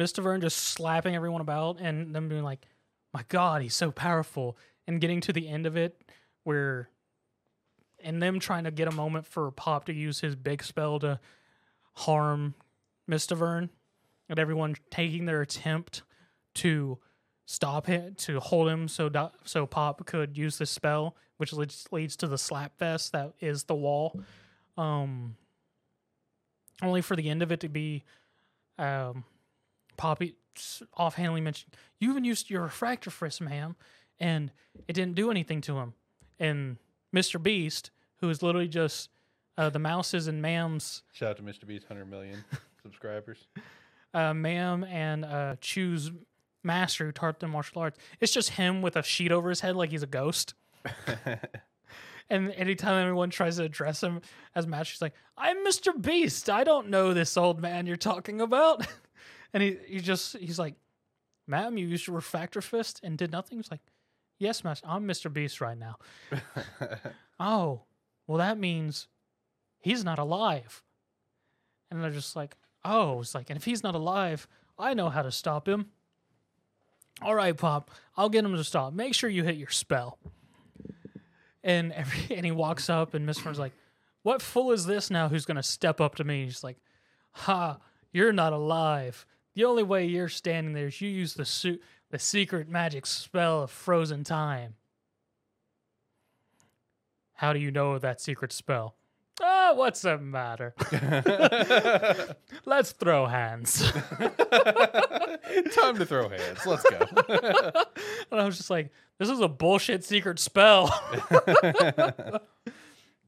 Mistivern 0.00 0.40
just 0.40 0.56
slapping 0.56 1.14
everyone 1.14 1.42
about 1.42 1.78
and 1.78 2.14
them 2.14 2.28
being 2.28 2.42
like, 2.42 2.66
"My 3.12 3.24
God, 3.28 3.60
he's 3.60 3.74
so 3.74 3.90
powerful," 3.92 4.56
and 4.86 5.00
getting 5.00 5.20
to 5.20 5.32
the 5.32 5.46
end 5.46 5.66
of 5.66 5.76
it 5.76 6.02
where, 6.44 6.88
and 8.02 8.22
them 8.22 8.40
trying 8.40 8.64
to 8.64 8.70
get 8.70 8.88
a 8.88 8.92
moment 8.92 9.26
for 9.26 9.50
Pop 9.50 9.84
to 9.84 9.92
use 9.92 10.20
his 10.20 10.34
big 10.34 10.62
spell 10.62 10.98
to 11.00 11.20
harm 11.92 12.54
Mistivern, 13.08 13.68
and 14.28 14.38
everyone 14.38 14.76
taking 14.90 15.26
their 15.26 15.42
attempt 15.42 16.02
to 16.54 16.98
stop 17.44 17.86
him 17.86 18.14
to 18.14 18.40
hold 18.40 18.68
him 18.68 18.88
so 18.88 19.08
Do- 19.08 19.32
so 19.44 19.66
Pop 19.66 20.06
could 20.06 20.38
use 20.38 20.56
this 20.56 20.70
spell, 20.70 21.16
which 21.36 21.52
leads 21.52 21.86
leads 21.92 22.16
to 22.16 22.26
the 22.26 22.38
slap 22.38 22.78
fest 22.78 23.12
that 23.12 23.34
is 23.40 23.64
the 23.64 23.74
wall. 23.74 24.22
Um, 24.78 25.36
only 26.80 27.02
for 27.02 27.16
the 27.16 27.28
end 27.28 27.42
of 27.42 27.52
it 27.52 27.60
to 27.60 27.68
be, 27.68 28.04
um, 28.78 29.24
Poppy 30.00 30.34
offhandedly 30.96 31.42
mentioned, 31.42 31.76
"You 31.98 32.10
even 32.10 32.24
used 32.24 32.48
your 32.48 32.62
refractor 32.62 33.10
frisk, 33.10 33.42
ma'am," 33.42 33.76
and 34.18 34.50
it 34.88 34.94
didn't 34.94 35.14
do 35.14 35.30
anything 35.30 35.60
to 35.62 35.76
him. 35.78 35.92
And 36.38 36.78
Mr. 37.14 37.40
Beast, 37.42 37.90
who 38.20 38.30
is 38.30 38.42
literally 38.42 38.66
just 38.66 39.10
uh, 39.58 39.68
the 39.68 39.78
mouses 39.78 40.26
and 40.26 40.42
ma'ams 40.42 41.02
Shout 41.12 41.30
out 41.30 41.36
to 41.36 41.42
Mr. 41.42 41.66
Beast, 41.66 41.84
100 41.90 42.06
million 42.10 42.42
subscribers. 42.82 43.46
uh, 44.14 44.32
Ma'am 44.32 44.84
and 44.84 45.26
uh, 45.26 45.56
Chu's 45.60 46.10
master 46.64 47.04
who 47.04 47.12
taught 47.12 47.40
them 47.40 47.50
martial 47.50 47.82
arts. 47.82 47.98
It's 48.20 48.32
just 48.32 48.50
him 48.50 48.80
with 48.80 48.96
a 48.96 49.02
sheet 49.02 49.32
over 49.32 49.50
his 49.50 49.60
head 49.60 49.76
like 49.76 49.90
he's 49.90 50.02
a 50.02 50.06
ghost. 50.06 50.54
and 52.30 52.52
anytime 52.52 53.02
anyone 53.04 53.28
tries 53.28 53.58
to 53.58 53.64
address 53.64 54.02
him 54.02 54.22
as 54.54 54.66
master, 54.66 54.92
he's 54.92 55.02
like, 55.02 55.14
"I'm 55.36 55.58
Mr. 55.58 56.00
Beast. 56.00 56.48
I 56.48 56.64
don't 56.64 56.88
know 56.88 57.12
this 57.12 57.36
old 57.36 57.60
man 57.60 57.86
you're 57.86 57.96
talking 57.96 58.40
about." 58.40 58.86
and 59.52 59.62
he 59.62 59.76
he 59.86 60.00
just 60.00 60.36
he's 60.36 60.58
like, 60.58 60.74
"Ma'am, 61.46 61.78
you 61.78 61.86
used 61.86 62.06
your 62.06 62.16
refractor 62.16 62.60
fist 62.60 63.00
and 63.02 63.16
did 63.16 63.32
nothing." 63.32 63.58
He's 63.58 63.70
like, 63.70 63.82
"Yes, 64.38 64.64
master. 64.64 64.86
I'm 64.88 65.06
Mr. 65.06 65.32
Beast 65.32 65.60
right 65.60 65.78
now." 65.78 65.96
oh, 67.40 67.82
well, 68.26 68.38
that 68.38 68.58
means 68.58 69.08
he's 69.80 70.04
not 70.04 70.18
alive. 70.18 70.82
And 71.90 72.02
they're 72.02 72.10
just 72.10 72.36
like, 72.36 72.56
oh, 72.84 73.20
it's 73.20 73.34
like, 73.34 73.50
and 73.50 73.56
if 73.56 73.64
he's 73.64 73.82
not 73.82 73.94
alive, 73.94 74.46
I 74.78 74.94
know 74.94 75.08
how 75.08 75.22
to 75.22 75.32
stop 75.32 75.68
him. 75.68 75.86
All 77.22 77.34
right, 77.34 77.56
Pop, 77.56 77.90
I'll 78.16 78.28
get 78.28 78.44
him 78.44 78.54
to 78.54 78.64
stop. 78.64 78.92
Make 78.92 79.14
sure 79.14 79.28
you 79.28 79.42
hit 79.42 79.56
your 79.56 79.68
spell. 79.70 80.18
And 81.62 81.92
every 81.92 82.20
and 82.36 82.46
he 82.46 82.52
walks 82.52 82.88
up, 82.88 83.12
and 83.12 83.28
Mistivern's 83.28 83.58
like, 83.58 83.74
"What 84.22 84.40
fool 84.40 84.72
is 84.72 84.86
this 84.86 85.10
now? 85.10 85.28
Who's 85.28 85.44
gonna 85.44 85.62
step 85.62 86.00
up 86.00 86.14
to 86.14 86.24
me?" 86.24 86.44
He's 86.44 86.64
like, 86.64 86.78
"Ha, 87.32 87.78
you're 88.12 88.32
not 88.32 88.54
alive. 88.54 89.26
The 89.60 89.66
only 89.66 89.82
way 89.82 90.06
you're 90.06 90.30
standing 90.30 90.72
there 90.72 90.86
is 90.86 91.02
you 91.02 91.10
use 91.10 91.34
the 91.34 91.44
suit, 91.44 91.82
the 92.10 92.18
secret 92.18 92.66
magic 92.66 93.04
spell 93.04 93.64
of 93.64 93.70
frozen 93.70 94.24
time." 94.24 94.76
How 97.34 97.52
do 97.52 97.58
you 97.58 97.70
know 97.70 97.98
that 97.98 98.22
secret 98.22 98.54
spell? 98.54 98.96
Ah, 99.42 99.74
what's 99.74 100.00
the 100.00 100.16
matter? 100.16 100.72
Let's 102.64 102.92
throw 102.92 103.26
hands. 103.26 103.92
Time 103.92 104.32
to 105.98 106.06
throw 106.06 106.30
hands. 106.30 106.64
Let's 106.64 106.88
go. 106.88 106.98
and 108.30 108.40
I 108.40 108.46
was 108.46 108.56
just 108.56 108.70
like, 108.70 108.90
this 109.18 109.28
is 109.28 109.40
a 109.40 109.48
bullshit 109.48 110.04
secret 110.04 110.38
spell. 110.38 110.86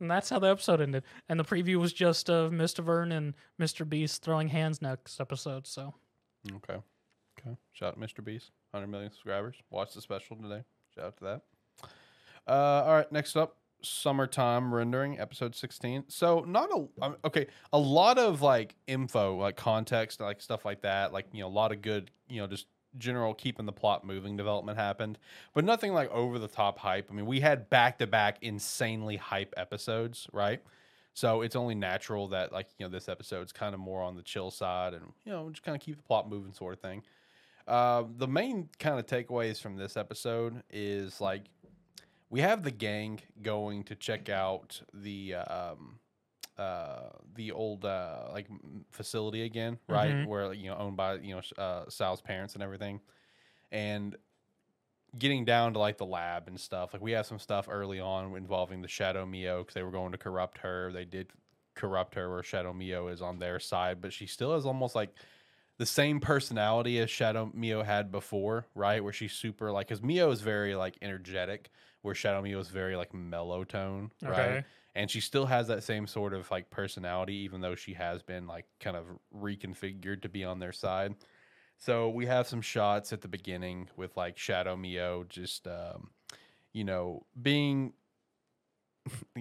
and 0.00 0.10
that's 0.10 0.30
how 0.30 0.38
the 0.38 0.48
episode 0.48 0.80
ended. 0.80 1.04
And 1.28 1.38
the 1.38 1.44
preview 1.44 1.76
was 1.76 1.92
just 1.92 2.30
of 2.30 2.52
Mistivern 2.52 3.12
and 3.12 3.34
Mr. 3.60 3.86
Beast 3.86 4.22
throwing 4.22 4.48
hands 4.48 4.80
next 4.80 5.20
episode. 5.20 5.66
So 5.66 5.92
okay. 6.56 6.78
Okay. 7.38 7.56
Shout 7.72 7.94
out 7.94 8.00
Mr. 8.00 8.24
Beast, 8.24 8.50
100 8.72 8.90
million 8.90 9.10
subscribers. 9.10 9.56
Watch 9.70 9.94
the 9.94 10.00
special 10.00 10.36
today. 10.36 10.62
Shout 10.94 11.04
out 11.06 11.16
to 11.18 11.24
that. 11.24 11.42
Uh, 12.46 12.84
all 12.86 12.94
right. 12.94 13.10
Next 13.10 13.36
up, 13.36 13.56
summertime 13.84 14.72
rendering 14.72 15.18
episode 15.18 15.56
16 15.56 16.04
so 16.06 16.44
not 16.46 16.70
a 16.70 17.04
um, 17.04 17.16
okay 17.24 17.48
a 17.72 17.78
lot 17.78 18.16
of 18.16 18.40
like 18.40 18.76
info 18.86 19.36
like 19.36 19.56
context 19.56 20.20
like 20.20 20.40
stuff 20.40 20.64
like 20.64 20.82
that 20.82 21.12
like 21.12 21.26
you 21.32 21.40
know 21.40 21.48
a 21.48 21.50
lot 21.50 21.72
of 21.72 21.82
good 21.82 22.08
you 22.28 22.40
know 22.40 22.46
just 22.46 22.66
general 22.98 23.34
keeping 23.34 23.66
the 23.66 23.72
plot 23.72 24.04
moving 24.04 24.36
development 24.36 24.78
happened, 24.78 25.18
but 25.54 25.64
nothing 25.64 25.92
like 25.92 26.10
over 26.10 26.38
the 26.38 26.48
top 26.48 26.78
hype. 26.78 27.08
I 27.10 27.14
mean, 27.14 27.26
we 27.26 27.40
had 27.40 27.70
back 27.70 27.98
to 27.98 28.06
back 28.06 28.38
insanely 28.42 29.16
hype 29.16 29.54
episodes, 29.56 30.26
right? 30.32 30.62
So 31.14 31.42
it's 31.42 31.56
only 31.56 31.74
natural 31.74 32.28
that 32.28 32.52
like 32.52 32.68
you 32.78 32.86
know 32.86 32.90
this 32.90 33.08
episode's 33.08 33.52
kind 33.52 33.74
of 33.74 33.80
more 33.80 34.02
on 34.02 34.16
the 34.16 34.22
chill 34.22 34.50
side, 34.50 34.94
and 34.94 35.12
you 35.24 35.32
know 35.32 35.50
just 35.50 35.62
kind 35.62 35.76
of 35.76 35.82
keep 35.82 35.96
the 35.96 36.02
plot 36.02 36.28
moving, 36.28 36.52
sort 36.52 36.74
of 36.74 36.80
thing. 36.80 37.02
Uh, 37.66 38.04
the 38.16 38.28
main 38.28 38.68
kind 38.78 38.98
of 38.98 39.06
takeaways 39.06 39.60
from 39.60 39.76
this 39.76 39.96
episode 39.96 40.62
is 40.70 41.20
like 41.20 41.50
we 42.30 42.40
have 42.40 42.62
the 42.62 42.70
gang 42.70 43.20
going 43.42 43.84
to 43.84 43.94
check 43.96 44.28
out 44.28 44.82
the 44.94 45.34
um, 45.34 46.00
uh, 46.58 47.10
the 47.34 47.52
old 47.52 47.84
uh, 47.84 48.28
like 48.32 48.48
facility 48.90 49.42
again, 49.44 49.78
right? 49.88 50.16
Mhm. 50.16 50.26
Where 50.26 50.52
you 50.52 50.70
know 50.70 50.76
owned 50.76 50.96
by 50.96 51.14
you 51.16 51.36
know 51.36 51.42
uh, 51.62 51.88
Sal's 51.88 52.20
parents 52.22 52.54
and 52.54 52.62
everything, 52.62 53.00
and 53.70 54.16
getting 55.18 55.44
down 55.44 55.74
to 55.74 55.78
like 55.78 55.98
the 55.98 56.06
lab 56.06 56.48
and 56.48 56.58
stuff. 56.58 56.92
Like 56.92 57.02
we 57.02 57.12
have 57.12 57.26
some 57.26 57.38
stuff 57.38 57.68
early 57.70 58.00
on 58.00 58.34
involving 58.36 58.82
the 58.82 58.88
Shadow 58.88 59.26
Mio 59.26 59.58
because 59.58 59.74
they 59.74 59.82
were 59.82 59.90
going 59.90 60.12
to 60.12 60.18
corrupt 60.18 60.58
her. 60.58 60.90
They 60.92 61.04
did 61.04 61.28
corrupt 61.74 62.14
her, 62.14 62.30
where 62.30 62.42
Shadow 62.42 62.72
Mio 62.72 63.08
is 63.08 63.22
on 63.22 63.38
their 63.38 63.58
side, 63.58 64.00
but 64.00 64.12
she 64.12 64.26
still 64.26 64.54
has 64.54 64.66
almost 64.66 64.94
like 64.94 65.10
the 65.78 65.86
same 65.86 66.20
personality 66.20 66.98
as 66.98 67.10
Shadow 67.10 67.50
Mio 67.54 67.82
had 67.82 68.12
before, 68.12 68.66
right? 68.74 69.02
Where 69.02 69.12
she's 69.12 69.32
super 69.32 69.72
like, 69.72 69.88
because 69.88 70.02
Mio 70.02 70.30
is 70.30 70.40
very 70.40 70.74
like 70.74 70.96
energetic, 71.02 71.70
where 72.02 72.14
Shadow 72.14 72.42
Mio 72.42 72.58
is 72.58 72.68
very 72.68 72.96
like 72.96 73.14
mellow 73.14 73.64
tone, 73.64 74.10
right? 74.22 74.32
Okay. 74.32 74.64
And 74.94 75.10
she 75.10 75.20
still 75.20 75.46
has 75.46 75.68
that 75.68 75.82
same 75.82 76.06
sort 76.06 76.34
of 76.34 76.50
like 76.50 76.68
personality, 76.68 77.36
even 77.36 77.62
though 77.62 77.74
she 77.74 77.94
has 77.94 78.22
been 78.22 78.46
like 78.46 78.66
kind 78.78 78.96
of 78.96 79.06
reconfigured 79.34 80.20
to 80.22 80.28
be 80.28 80.44
on 80.44 80.58
their 80.58 80.72
side. 80.72 81.14
So 81.84 82.10
we 82.10 82.26
have 82.26 82.46
some 82.46 82.60
shots 82.60 83.12
at 83.12 83.22
the 83.22 83.28
beginning 83.28 83.88
with 83.96 84.16
like 84.16 84.38
Shadow 84.38 84.76
Mio 84.76 85.24
just, 85.28 85.66
um, 85.66 86.10
you 86.72 86.84
know, 86.84 87.26
being 87.42 87.92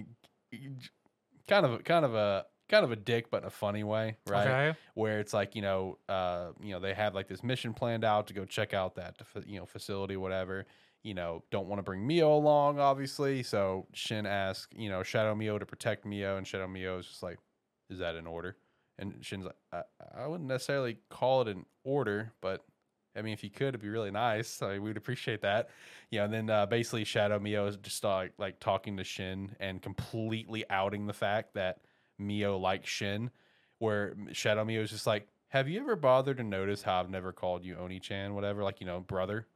kind 1.48 1.64
of 1.64 1.84
kind 1.84 2.04
of 2.04 2.16
a 2.16 2.46
kind 2.68 2.84
of 2.84 2.90
a 2.90 2.96
dick, 2.96 3.30
but 3.30 3.42
in 3.42 3.46
a 3.46 3.50
funny 3.50 3.84
way, 3.84 4.16
right? 4.26 4.48
Okay. 4.48 4.78
where 4.94 5.20
it's 5.20 5.32
like 5.32 5.54
you 5.54 5.62
know 5.62 5.98
uh 6.08 6.48
you 6.60 6.72
know 6.72 6.80
they 6.80 6.94
have 6.94 7.14
like 7.14 7.28
this 7.28 7.44
mission 7.44 7.72
planned 7.74 8.02
out 8.04 8.26
to 8.26 8.34
go 8.34 8.44
check 8.44 8.74
out 8.74 8.96
that 8.96 9.14
you 9.46 9.60
know 9.60 9.66
facility 9.66 10.16
whatever 10.16 10.66
you 11.04 11.14
know 11.14 11.44
don't 11.52 11.68
want 11.68 11.78
to 11.78 11.82
bring 11.84 12.04
mio 12.04 12.32
along 12.34 12.78
obviously 12.80 13.42
so 13.42 13.86
shin 13.92 14.26
asks 14.26 14.68
you 14.76 14.88
know 14.88 15.02
shadow 15.02 15.34
mio 15.34 15.58
to 15.58 15.66
protect 15.66 16.04
mio 16.04 16.36
and 16.36 16.46
shadow 16.46 16.66
mio 16.66 16.98
is 16.98 17.06
just 17.06 17.22
like 17.22 17.38
is 17.90 17.98
that 17.98 18.14
in 18.14 18.26
order 18.26 18.56
and 18.98 19.14
shin's 19.20 19.44
like 19.44 19.56
i, 19.72 19.82
I 20.22 20.26
wouldn't 20.26 20.48
necessarily 20.48 20.98
call 21.10 21.42
it 21.42 21.48
an 21.48 21.66
order 21.84 22.32
but 22.40 22.64
I 23.16 23.22
mean, 23.22 23.32
if 23.32 23.44
you 23.44 23.50
could, 23.50 23.68
it'd 23.68 23.82
be 23.82 23.88
really 23.88 24.10
nice. 24.10 24.62
I 24.62 24.78
we'd 24.78 24.96
appreciate 24.96 25.42
that. 25.42 25.68
You 26.10 26.20
know, 26.20 26.24
and 26.26 26.34
then 26.34 26.50
uh, 26.50 26.66
basically 26.66 27.04
Shadow 27.04 27.38
Mio 27.38 27.66
is 27.66 27.76
just 27.76 28.02
like 28.04 28.32
like 28.38 28.58
talking 28.58 28.96
to 28.96 29.04
Shin 29.04 29.54
and 29.60 29.82
completely 29.82 30.64
outing 30.70 31.06
the 31.06 31.12
fact 31.12 31.54
that 31.54 31.80
Mio 32.18 32.58
likes 32.58 32.88
Shin, 32.88 33.30
where 33.78 34.14
Shadow 34.32 34.64
Mio 34.64 34.82
is 34.82 34.90
just 34.90 35.06
like, 35.06 35.28
"Have 35.48 35.68
you 35.68 35.80
ever 35.80 35.96
bothered 35.96 36.38
to 36.38 36.42
notice 36.42 36.82
how 36.82 37.00
I've 37.00 37.10
never 37.10 37.32
called 37.32 37.64
you 37.64 37.76
Oni 37.76 38.00
Chan, 38.00 38.34
whatever, 38.34 38.62
like 38.62 38.80
you 38.80 38.86
know, 38.86 39.00
brother? 39.00 39.46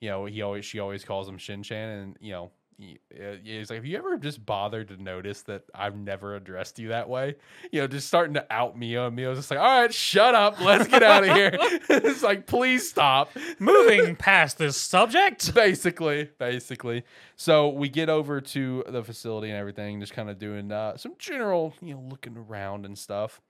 You 0.00 0.10
know, 0.10 0.26
he 0.26 0.42
always 0.42 0.64
she 0.64 0.78
always 0.78 1.04
calls 1.04 1.28
him 1.28 1.38
Shin 1.38 1.62
Chan, 1.62 1.88
and 1.88 2.16
you 2.20 2.32
know." 2.32 2.50
Uh, 2.80 3.36
He's 3.42 3.70
like, 3.70 3.78
have 3.78 3.86
you 3.86 3.98
ever 3.98 4.16
just 4.18 4.44
bothered 4.44 4.88
to 4.88 5.02
notice 5.02 5.42
that 5.42 5.64
I've 5.74 5.96
never 5.96 6.36
addressed 6.36 6.78
you 6.78 6.88
that 6.88 7.08
way? 7.08 7.34
You 7.72 7.80
know, 7.80 7.86
just 7.86 8.06
starting 8.06 8.34
to 8.34 8.46
out 8.50 8.78
me 8.78 8.96
on 8.96 9.14
me. 9.14 9.26
I 9.26 9.30
was 9.30 9.38
just 9.38 9.50
like, 9.50 9.58
all 9.60 9.80
right, 9.80 9.92
shut 9.92 10.34
up, 10.34 10.60
let's 10.60 10.86
get 10.86 11.02
out 11.02 11.24
of 11.24 11.34
here. 11.34 11.50
it's 11.88 12.22
like, 12.22 12.46
please 12.46 12.88
stop. 12.88 13.30
Moving 13.58 14.14
past 14.14 14.58
this 14.58 14.76
subject. 14.76 15.54
basically, 15.54 16.30
basically. 16.38 17.04
So 17.36 17.68
we 17.68 17.88
get 17.88 18.08
over 18.08 18.40
to 18.40 18.84
the 18.88 19.02
facility 19.02 19.48
and 19.48 19.58
everything, 19.58 20.00
just 20.00 20.12
kind 20.12 20.30
of 20.30 20.38
doing 20.38 20.70
uh, 20.70 20.96
some 20.96 21.14
general, 21.18 21.74
you 21.80 21.94
know, 21.94 22.00
looking 22.08 22.36
around 22.36 22.86
and 22.86 22.96
stuff. 22.96 23.40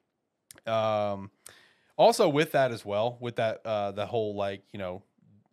Um, 0.66 1.30
also 1.96 2.28
with 2.28 2.52
that 2.52 2.72
as 2.72 2.84
well, 2.84 3.18
with 3.20 3.36
that, 3.36 3.60
uh, 3.64 3.92
the 3.92 4.06
whole 4.06 4.34
like, 4.34 4.62
you 4.72 4.78
know, 4.78 5.02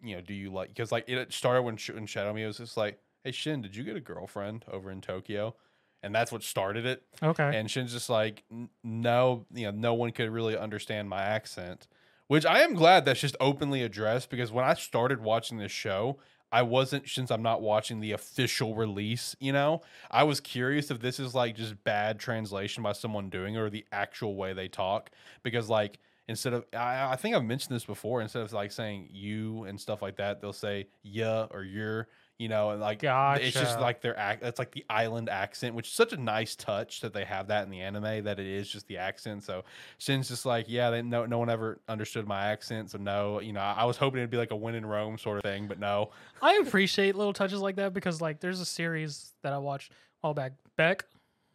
you 0.02 0.16
know, 0.16 0.22
do 0.22 0.34
you 0.34 0.52
like? 0.52 0.70
Because 0.70 0.92
like 0.92 1.10
it 1.10 1.34
started 1.34 1.64
when 1.64 1.78
Sh- 1.78 1.90
when 1.90 2.06
Shadow 2.06 2.32
Mio 2.32 2.48
was 2.48 2.58
just 2.58 2.78
like, 2.78 3.00
hey 3.26 3.32
Shin, 3.32 3.62
did 3.62 3.76
you 3.76 3.84
get 3.84 3.98
a 3.98 4.02
girlfriend 4.02 4.64
over 4.72 4.92
in 4.92 5.02
Tokyo? 5.02 5.56
And 6.04 6.14
that's 6.14 6.32
what 6.32 6.44
started 6.44 6.86
it. 6.86 7.04
Okay. 7.24 7.58
And 7.58 7.70
Shin's 7.70 7.92
just 7.92 8.12
like, 8.12 8.44
no, 8.84 9.48
you 9.52 9.66
know, 9.66 9.72
no 9.72 9.94
one 9.96 10.12
could 10.12 10.30
really 10.30 10.56
understand 10.56 11.10
my 11.10 11.24
accent, 11.24 11.88
which 12.28 12.46
I 12.46 12.62
am 12.62 12.76
glad 12.76 13.04
that's 13.04 13.20
just 13.20 13.36
openly 13.40 13.82
addressed 13.82 14.30
because 14.30 14.52
when 14.52 14.64
I 14.64 14.76
started 14.76 15.20
watching 15.20 15.58
this 15.58 15.72
show, 15.72 16.20
I 16.52 16.62
wasn't, 16.62 17.10
since 17.10 17.32
I'm 17.32 17.42
not 17.42 17.64
watching 17.64 18.00
the 18.00 18.12
official 18.12 18.76
release, 18.76 19.36
you 19.40 19.52
know, 19.52 19.82
I 20.12 20.24
was 20.24 20.40
curious 20.40 20.92
if 20.92 21.00
this 21.00 21.20
is 21.20 21.34
like 21.34 21.56
just 21.56 21.84
bad 21.84 22.20
translation 22.20 22.84
by 22.84 22.92
someone 22.92 23.32
doing 23.32 23.56
it 23.56 23.58
or 23.58 23.72
the 23.72 23.86
actual 23.92 24.36
way 24.36 24.54
they 24.54 24.68
talk 24.68 25.10
because, 25.42 25.68
like, 25.70 25.98
instead 26.28 26.54
of, 26.54 26.66
I, 26.72 27.14
I 27.14 27.16
think 27.16 27.36
I've 27.36 27.44
mentioned 27.44 27.76
this 27.76 27.86
before, 27.86 28.22
instead 28.22 28.44
of 28.44 28.54
like 28.54 28.72
saying 28.72 29.10
you 29.12 29.64
and 29.64 29.82
stuff 29.82 30.04
like 30.04 30.18
that, 30.18 30.40
they'll 30.40 30.54
say 30.54 30.88
yeah 31.02 31.48
or 31.50 31.64
you're. 31.64 32.08
You 32.38 32.50
know, 32.50 32.72
and 32.72 32.82
like 32.82 33.00
it's 33.02 33.56
just 33.56 33.80
like 33.80 34.02
their 34.02 34.18
act. 34.20 34.42
That's 34.42 34.60
like 34.60 34.72
the 34.72 34.84
island 34.90 35.30
accent, 35.30 35.74
which 35.74 35.88
is 35.88 35.94
such 35.94 36.12
a 36.12 36.18
nice 36.18 36.54
touch 36.54 37.00
that 37.00 37.14
they 37.14 37.24
have 37.24 37.48
that 37.48 37.64
in 37.64 37.70
the 37.70 37.80
anime. 37.80 38.26
That 38.26 38.40
it 38.40 38.46
is 38.46 38.68
just 38.68 38.88
the 38.88 38.98
accent. 38.98 39.44
So 39.44 39.64
Shin's 40.00 40.28
just 40.28 40.46
like, 40.46 40.66
yeah, 40.68 40.90
they, 40.90 41.02
no, 41.02 41.26
no 41.26 41.38
one 41.40 41.50
ever 41.50 41.80
understood 41.88 42.28
my 42.28 42.48
accent. 42.48 42.92
So 42.92 42.98
no, 42.98 43.40
you 43.40 43.54
know, 43.54 43.62
I 43.62 43.86
was 43.86 43.96
hoping 43.96 44.20
it'd 44.20 44.30
be 44.30 44.38
like 44.38 44.52
a 44.52 44.56
win 44.56 44.76
in 44.76 44.86
Rome 44.86 45.18
sort 45.18 45.38
of 45.38 45.44
thing, 45.44 45.68
but 45.68 45.80
no. 45.80 46.10
I 46.42 46.56
appreciate 46.56 47.16
little 47.16 47.32
touches 47.32 47.62
like 47.62 47.78
that 47.78 47.94
because 47.94 48.20
like 48.20 48.42
there's 48.42 48.60
a 48.60 48.66
series 48.66 49.32
that 49.42 49.54
I 49.54 49.58
watched 49.58 49.94
a 49.94 50.28
while 50.28 50.34
back, 50.34 50.52
Beck, 50.76 51.06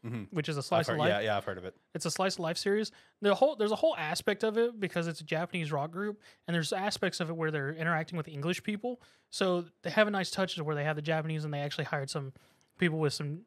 Mhm. 0.04 0.28
which 0.32 0.48
is 0.48 0.56
a 0.56 0.62
slice 0.62 0.86
heard- 0.86 0.94
of 0.94 0.98
life. 1.00 1.08
yeah, 1.10 1.20
yeah, 1.20 1.36
I've 1.36 1.44
heard 1.44 1.58
of 1.58 1.64
it. 1.64 1.76
It's 1.94 2.06
a 2.06 2.10
slice 2.10 2.34
of 2.34 2.40
life 2.40 2.56
series. 2.56 2.90
The 3.20 3.34
whole 3.34 3.56
there's 3.56 3.72
a 3.72 3.76
whole 3.76 3.94
aspect 3.96 4.42
of 4.44 4.56
it 4.56 4.80
because 4.80 5.06
it's 5.06 5.20
a 5.20 5.24
Japanese 5.24 5.70
rock 5.72 5.90
group, 5.90 6.20
and 6.46 6.54
there's 6.54 6.72
aspects 6.72 7.20
of 7.20 7.28
it 7.28 7.34
where 7.36 7.50
they're 7.50 7.72
interacting 7.74 8.16
with 8.16 8.26
English 8.28 8.62
people. 8.62 9.00
So 9.30 9.66
they 9.82 9.90
have 9.90 10.08
a 10.08 10.10
nice 10.10 10.30
touch 10.30 10.54
to 10.56 10.64
where 10.64 10.74
they 10.74 10.84
have 10.84 10.96
the 10.96 11.02
Japanese 11.02 11.44
and 11.44 11.52
they 11.52 11.60
actually 11.60 11.84
hired 11.84 12.08
some 12.10 12.32
people 12.78 12.98
with 12.98 13.12
some 13.12 13.42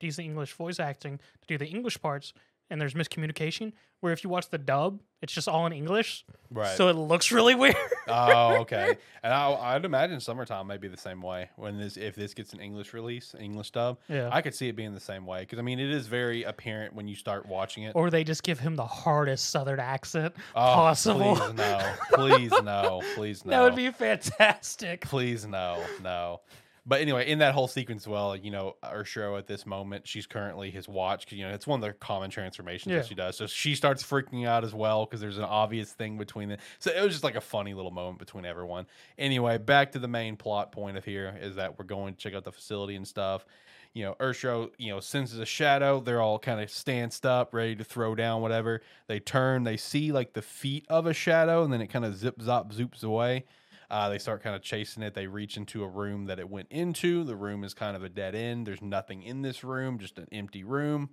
decent 0.00 0.24
English 0.26 0.52
voice 0.54 0.80
acting 0.80 1.18
to 1.18 1.46
do 1.46 1.56
the 1.56 1.66
English 1.68 2.00
parts. 2.00 2.32
And 2.72 2.80
there's 2.80 2.94
miscommunication 2.94 3.72
where 4.00 4.14
if 4.14 4.24
you 4.24 4.30
watch 4.30 4.48
the 4.48 4.56
dub, 4.56 4.98
it's 5.20 5.32
just 5.32 5.46
all 5.46 5.66
in 5.66 5.72
English, 5.74 6.24
Right. 6.50 6.74
so 6.76 6.88
it 6.88 6.94
looks 6.96 7.30
really 7.30 7.54
weird. 7.62 7.76
oh, 8.08 8.56
okay. 8.62 8.96
And 9.22 9.32
I, 9.32 9.52
I'd 9.52 9.84
imagine 9.84 10.18
summertime 10.20 10.66
may 10.66 10.78
be 10.78 10.88
the 10.88 10.96
same 10.96 11.20
way 11.20 11.50
when 11.56 11.78
this 11.78 11.96
if 11.96 12.16
this 12.16 12.32
gets 12.34 12.54
an 12.54 12.60
English 12.60 12.94
release, 12.94 13.34
English 13.38 13.70
dub. 13.72 13.98
Yeah. 14.08 14.30
I 14.32 14.40
could 14.40 14.54
see 14.54 14.68
it 14.68 14.74
being 14.74 14.94
the 14.94 15.00
same 15.00 15.26
way 15.26 15.40
because 15.40 15.58
I 15.58 15.62
mean 15.62 15.78
it 15.78 15.90
is 15.90 16.06
very 16.06 16.42
apparent 16.44 16.94
when 16.94 17.06
you 17.06 17.14
start 17.14 17.46
watching 17.46 17.84
it. 17.84 17.92
or 17.94 18.10
they 18.10 18.24
just 18.24 18.42
give 18.42 18.58
him 18.58 18.74
the 18.74 18.86
hardest 18.86 19.50
Southern 19.50 19.78
accent 19.78 20.34
Oh, 20.56 20.60
possible. 20.60 21.36
Please 21.36 21.52
no, 21.54 21.92
please 22.14 22.52
no, 22.64 23.02
please 23.14 23.44
no. 23.44 23.50
That 23.52 23.60
would 23.62 23.76
be 23.76 23.90
fantastic. 23.92 25.02
Please 25.02 25.46
no, 25.46 25.84
no. 26.02 26.40
But 26.84 27.00
anyway, 27.00 27.30
in 27.30 27.38
that 27.38 27.54
whole 27.54 27.68
sequence, 27.68 28.08
well, 28.08 28.34
you 28.34 28.50
know, 28.50 28.74
Urshiro 28.82 29.38
at 29.38 29.46
this 29.46 29.64
moment, 29.66 30.08
she's 30.08 30.26
currently 30.26 30.68
his 30.70 30.88
watch. 30.88 31.26
Cause, 31.26 31.34
You 31.38 31.46
know, 31.46 31.54
it's 31.54 31.66
one 31.66 31.80
of 31.80 31.86
the 31.88 31.92
common 31.94 32.28
transformations 32.28 32.90
Yeah. 32.90 32.98
that 32.98 33.06
she 33.06 33.14
does. 33.14 33.36
So 33.36 33.46
she 33.46 33.76
starts 33.76 34.02
freaking 34.02 34.46
out 34.48 34.64
as 34.64 34.74
well 34.74 35.04
because 35.04 35.20
there's 35.20 35.38
an 35.38 35.44
obvious 35.44 35.92
thing 35.92 36.18
between 36.18 36.48
them. 36.48 36.58
So 36.80 36.90
it 36.90 37.00
was 37.00 37.12
just 37.12 37.22
like 37.22 37.36
a 37.36 37.40
funny 37.40 37.72
little 37.72 37.92
moment 37.92 38.18
between 38.18 38.44
everyone. 38.44 38.86
Anyway, 39.16 39.58
back 39.58 39.92
to 39.92 40.00
the 40.00 40.08
main 40.08 40.36
plot 40.36 40.72
point 40.72 40.96
of 40.96 41.04
here 41.04 41.38
is 41.40 41.54
that 41.54 41.78
we're 41.78 41.84
going 41.84 42.14
to 42.14 42.20
check 42.20 42.34
out 42.34 42.42
the 42.42 42.50
facility 42.52 42.96
and 42.96 43.06
stuff. 43.06 43.46
You 43.94 44.04
know, 44.04 44.14
Urshiro, 44.18 44.70
you 44.78 44.90
know, 44.90 44.98
senses 44.98 45.38
a 45.38 45.46
shadow. 45.46 46.00
They're 46.00 46.20
all 46.22 46.38
kind 46.40 46.60
of 46.60 46.68
stanced 46.70 47.24
up, 47.26 47.54
ready 47.54 47.76
to 47.76 47.84
throw 47.84 48.14
down 48.16 48.42
whatever. 48.42 48.80
They 49.06 49.20
turn, 49.20 49.62
they 49.62 49.76
see 49.76 50.10
like 50.10 50.32
the 50.32 50.42
feet 50.42 50.86
of 50.88 51.06
a 51.06 51.12
shadow, 51.12 51.62
and 51.62 51.72
then 51.72 51.80
it 51.80 51.88
kind 51.88 52.04
of 52.04 52.16
zip 52.16 52.38
zop 52.40 52.72
zoops 52.74 53.04
away. 53.04 53.44
Uh, 53.92 54.08
they 54.08 54.18
start 54.18 54.42
kind 54.42 54.56
of 54.56 54.62
chasing 54.62 55.02
it. 55.02 55.12
They 55.12 55.26
reach 55.26 55.58
into 55.58 55.84
a 55.84 55.88
room 55.88 56.24
that 56.24 56.38
it 56.38 56.48
went 56.48 56.68
into. 56.70 57.24
The 57.24 57.36
room 57.36 57.62
is 57.62 57.74
kind 57.74 57.94
of 57.94 58.02
a 58.02 58.08
dead 58.08 58.34
end. 58.34 58.66
There's 58.66 58.80
nothing 58.80 59.22
in 59.22 59.42
this 59.42 59.62
room, 59.62 59.98
just 59.98 60.18
an 60.18 60.26
empty 60.32 60.64
room, 60.64 61.10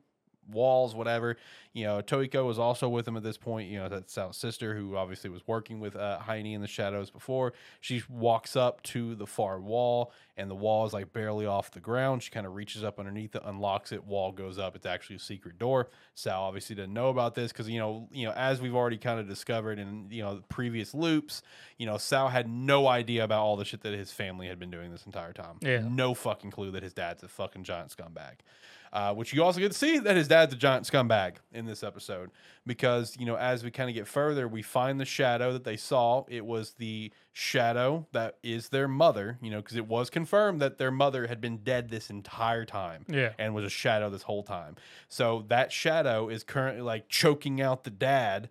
walls, 0.52 0.96
whatever. 0.96 1.38
You 1.74 1.86
know, 1.86 2.02
Toiko 2.02 2.46
was 2.46 2.58
also 2.58 2.90
with 2.90 3.08
him 3.08 3.16
at 3.16 3.24
this 3.24 3.38
point. 3.38 3.70
You 3.70 3.80
know, 3.80 3.90
that's 3.90 4.12
Sal's 4.12 4.38
sister, 4.38 4.76
who 4.76 4.96
obviously 4.96 5.30
was 5.30 5.48
working 5.48 5.80
with 5.80 5.96
uh, 5.96 6.20
Heine 6.20 6.48
in 6.48 6.62
the 6.62 6.68
shadows 6.68 7.10
before. 7.10 7.54
She 7.80 8.02
walks 8.10 8.56
up 8.56 8.82
to 8.84 9.16
the 9.16 9.28
far 9.28 9.60
wall, 9.60 10.12
and 10.36 10.50
the 10.50 10.56
wall 10.56 10.86
is 10.88 10.94
like 10.94 11.14
barely 11.14 11.46
off 11.46 11.72
the 11.72 11.80
ground. 11.80 12.24
She 12.24 12.32
kind 12.32 12.48
of 12.48 12.56
reaches 12.56 12.84
up 12.84 13.00
underneath 13.00 13.36
it, 13.36 13.44
unlocks 13.46 13.92
it. 13.92 14.04
Wall 14.06 14.32
goes 14.32 14.58
up. 14.58 14.76
It's 14.76 14.86
actually 14.86 15.18
a 15.18 15.20
secret 15.20 15.60
door. 15.60 15.90
Sal 16.16 16.42
obviously 16.42 16.76
didn't 16.76 16.94
know 16.94 17.10
about 17.10 17.36
this 17.36 17.52
because 17.52 17.70
you 17.70 17.80
know, 17.80 18.08
you 18.12 18.26
know, 18.26 18.34
as 18.36 18.60
we've 18.62 18.76
already 18.76 18.98
kind 18.98 19.20
of 19.20 19.28
discovered 19.28 19.78
in 19.78 20.08
you 20.10 20.24
know 20.24 20.36
the 20.36 20.42
previous 20.44 20.94
loops, 20.94 21.44
you 21.78 21.86
know, 21.86 21.98
Sal 21.98 22.30
had 22.30 22.50
no 22.50 22.88
idea 22.88 23.24
about 23.24 23.42
all 23.42 23.56
the 23.56 23.66
shit 23.66 23.82
that 23.82 23.94
his 23.94 24.12
family 24.12 24.48
had 24.48 24.60
been 24.60 24.72
doing 24.72 24.92
this 24.92 25.06
entire 25.06 25.34
time. 25.34 25.58
Yeah. 25.62 25.84
no 25.88 26.14
fucking 26.14 26.52
clue 26.52 26.72
that 26.72 26.84
his 26.84 26.94
dad's 26.94 27.24
a 27.24 27.28
fucking 27.28 27.64
giant 27.64 27.96
scumbag. 27.96 28.40
Uh, 28.92 29.14
which 29.14 29.34
you 29.34 29.44
also 29.44 29.60
get 29.60 29.72
to 29.72 29.78
see 29.78 30.00
that 30.00 30.16
his 30.16 30.28
dad's 30.28 30.52
a 30.54 30.58
giant 30.58 30.86
scumbag 30.86 31.36
in 31.52 31.66
this 31.66 31.84
episode. 31.84 32.32
Because 32.66 33.16
you 33.20 33.26
know 33.26 33.36
as 33.36 33.64
we 33.64 33.72
kind 33.72 33.90
of 33.90 33.96
get 33.96 34.08
further 34.08 34.48
we 34.48 34.62
find 34.62 35.00
the 35.00 35.06
shadow 35.06 35.54
that 35.54 35.64
they 35.64 35.78
saw. 35.78 36.24
It 36.28 36.46
was 36.46 36.72
the 36.74 37.12
shadow 37.34 38.08
that 38.12 38.38
is 38.44 38.70
their 38.70 38.88
mother 38.88 39.38
you 39.42 39.50
know 39.50 39.58
because 39.62 39.78
it 39.78 39.88
was 39.88 40.10
confirmed 40.10 40.62
that 40.62 40.78
their 40.78 40.92
mother 40.92 41.28
had 41.28 41.40
been 41.40 41.58
dead 41.58 41.90
this 41.90 42.10
entire 42.10 42.66
time 42.66 43.06
Yeah. 43.08 43.34
and 43.40 43.54
was 43.56 43.64
a 43.66 43.70
shadow 43.70 44.10
this 44.10 44.24
whole 44.24 44.44
time. 44.44 44.76
So 45.08 45.46
that 45.48 45.72
shadow 45.72 46.30
is 46.30 46.44
currently 46.44 46.82
like 46.82 47.08
choking 47.10 47.62
out 47.62 47.84
the 47.86 47.90
dad 47.92 48.50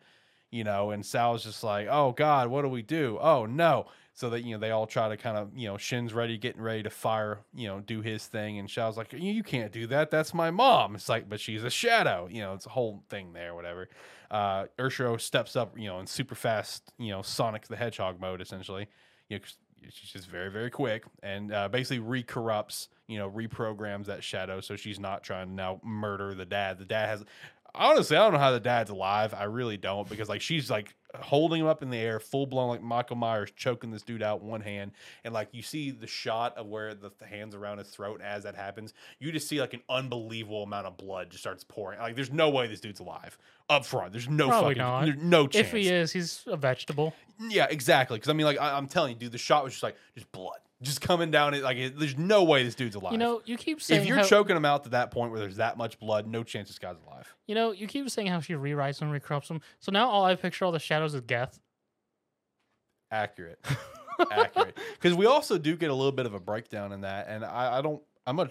you 0.51 0.65
know 0.65 0.91
and 0.91 1.05
sal's 1.05 1.45
just 1.45 1.63
like 1.63 1.87
oh 1.91 2.13
god 2.13 2.49
what 2.49 2.63
do 2.63 2.69
we 2.69 2.83
do? 2.83 3.19
Oh 3.21 3.45
no 3.47 3.87
so 4.19 4.31
that 4.31 4.43
you 4.43 4.53
know 4.53 4.59
they 4.59 4.73
all 4.73 4.85
try 4.85 5.09
to 5.09 5.17
kind 5.17 5.37
of 5.37 5.57
you 5.57 5.69
know 5.69 5.77
shin's 5.79 6.13
ready 6.13 6.37
getting 6.37 6.61
ready 6.61 6.83
to 6.83 6.91
fire 6.91 7.39
you 7.55 7.69
know 7.69 7.79
do 7.79 8.01
his 8.01 8.27
thing. 8.27 8.59
And 8.59 8.69
Shao's 8.69 8.97
like 8.97 9.13
you, 9.13 9.45
can't 9.45 9.71
do 9.71 9.87
that. 9.87 10.11
That's 10.11 10.35
my 10.35 10.51
mom. 10.51 10.97
It's 10.97 11.09
like 11.09 11.29
but 11.29 11.39
she's 11.39 11.63
a 11.63 11.71
shadow 11.71 12.27
you 12.29 12.41
know 12.41 12.53
it's 12.53 12.67
a 12.67 12.71
whole 12.71 13.05
thing 13.09 13.33
there 13.33 13.55
whatever. 13.55 13.89
Uh 14.29 14.65
Urshiro 14.77 15.21
steps 15.21 15.55
up 15.55 15.79
you 15.79 15.87
know 15.87 16.01
in 16.01 16.07
super 16.09 16.35
fast 16.35 16.93
you 16.99 17.13
know 17.13 17.23
Sonic 17.23 17.69
the 17.69 17.77
Hedgehog 17.77 18.21
mode 18.21 18.41
essentially. 18.41 18.89
You 19.29 19.39
know 19.39 19.45
she's 19.89 20.11
just 20.11 20.27
very 20.27 20.51
very 20.51 20.71
quick 20.71 21.05
and 21.23 21.53
uh, 21.53 21.69
basically 21.69 22.05
recorrupts 22.05 22.89
you 23.07 23.19
know 23.19 23.31
reprograms 23.31 24.07
that 24.07 24.25
shadow 24.25 24.61
so 24.61 24.75
she's 24.75 24.99
not 24.99 25.23
trying 25.23 25.47
to 25.47 25.53
now 25.53 25.81
murder 25.85 26.35
the 26.35 26.45
dad. 26.45 26.81
The 26.81 26.85
dad 26.85 27.09
has 27.09 27.25
honestly 27.75 28.17
i 28.17 28.21
don't 28.21 28.33
know 28.33 28.39
how 28.39 28.51
the 28.53 28.61
dad's 28.61 28.91
alive. 28.91 29.35
I 29.35 29.45
really 29.45 29.77
don't 29.77 30.09
because 30.09 30.29
like 30.29 30.41
she's 30.41 30.71
like 30.71 30.95
holding 31.21 31.61
him 31.63 31.67
up 31.67 31.83
in 31.83 31.89
the 31.89 31.97
air 31.97 32.21
full 32.21 32.47
blown 32.47 32.69
like 32.69 32.83
michael 32.83 33.17
myers 33.17 33.51
choking 33.57 33.91
this 33.91 34.03
dude 34.03 34.23
out 34.23 34.43
one 34.43 34.61
hand. 34.61 34.93
And 35.25 35.33
like 35.33 35.49
you 35.53 35.63
see 35.63 35.91
the 35.91 36.07
shot 36.07 36.57
of 36.59 36.67
where 36.67 36.95
the, 36.95 37.11
the 37.19 37.25
hands 37.25 37.55
around 37.55 37.79
his 37.79 37.89
throat 37.89 38.21
as 38.23 38.43
that 38.45 38.55
happens. 38.55 38.93
You 39.19 39.33
just 39.33 39.49
see 39.49 39.59
like 39.61 39.73
an 39.75 39.81
unbelievable 39.89 40.63
amount 40.65 40.87
of 40.87 40.97
blood 40.99 41.31
just 41.31 41.43
starts 41.43 41.65
pouring. 41.65 41.99
Like 41.99 42.15
there's 42.15 42.31
no 42.33 42.51
way 42.51 42.67
this 42.67 42.81
dude's 42.81 43.01
alive 43.01 43.39
up 43.71 43.87
front. 43.87 44.13
There's 44.13 44.29
no 44.29 44.49
Probably 44.49 44.75
fucking 44.75 44.83
not. 44.83 45.05
there's 45.07 45.23
no 45.23 45.47
chance 45.47 45.67
If 45.67 45.73
he 45.73 45.89
is, 45.89 46.13
he's 46.13 46.45
a 46.47 46.57
vegetable. 46.57 47.15
yeah, 47.41 47.67
exactly. 47.71 48.19
Because 48.19 48.29
I 48.29 48.35
mean, 48.35 48.47
like 48.47 48.61
I, 48.61 48.77
I'm 48.77 48.87
telling 48.87 49.13
you, 49.15 49.19
dude, 49.19 49.33
the 49.33 49.39
shot 49.39 49.65
was 49.65 49.73
just 49.73 49.83
like 49.83 49.97
just 50.15 50.31
blood, 50.33 50.59
just 50.83 51.01
coming 51.01 51.31
down. 51.31 51.55
It 51.55 51.63
like 51.63 51.77
it, 51.77 51.99
there's 51.99 52.17
no 52.17 52.45
way 52.45 52.63
this 52.63 52.75
dude's 52.75 52.95
alive. 52.95 53.13
You 53.13 53.19
know, 53.19 53.43
you 53.45 53.57
keep 53.57 53.83
saying 53.83 54.03
if 54.03 54.07
you're 54.07 54.19
how, 54.19 54.25
choking 54.25 54.57
him 54.57 54.65
out 54.65 54.85
to 54.85 54.91
that 54.91 55.11
point 55.11 55.33
where 55.33 55.41
there's 55.41 55.57
that 55.57 55.77
much 55.77 55.99
blood, 55.99 56.27
no 56.27 56.43
chance 56.43 56.69
this 56.69 56.79
guy's 56.79 56.97
alive. 57.07 57.35
You 57.47 57.55
know, 57.55 57.73
you 57.73 57.87
keep 57.87 58.09
saying 58.11 58.29
how 58.29 58.41
she 58.41 58.55
rewrites 58.55 59.03
and 59.03 59.11
recorrupts 59.13 59.49
them. 59.49 59.61
So 59.81 59.91
now 59.93 60.09
all 60.09 60.25
I 60.25 60.35
picture 60.37 60.65
all 60.65 60.73
the 60.73 60.79
shadows 60.79 61.15
is 61.15 61.23
Geth. 61.23 61.59
Accurate, 63.11 63.59
accurate. 64.31 64.77
Because 64.93 65.17
we 65.17 65.27
also 65.27 65.57
do 65.59 65.77
get 65.77 65.91
a 65.91 65.95
little 65.95 66.13
bit 66.13 66.27
of 66.27 66.35
a 66.35 66.41
breakdown 66.41 66.93
in 66.93 67.01
that, 67.03 67.29
and 67.29 67.45
I, 67.45 67.79
I 67.79 67.83
don't. 67.83 68.03
I'm 68.27 68.39
a. 68.39 68.51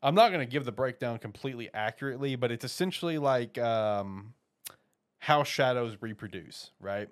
I'm 0.00 0.14
not 0.14 0.28
going 0.28 0.40
to 0.40 0.50
give 0.50 0.64
the 0.64 0.72
breakdown 0.72 1.18
completely 1.18 1.70
accurately, 1.74 2.36
but 2.36 2.52
it's 2.52 2.64
essentially 2.64 3.18
like 3.18 3.58
um, 3.58 4.34
how 5.18 5.42
shadows 5.42 5.96
reproduce, 6.00 6.70
right? 6.80 7.08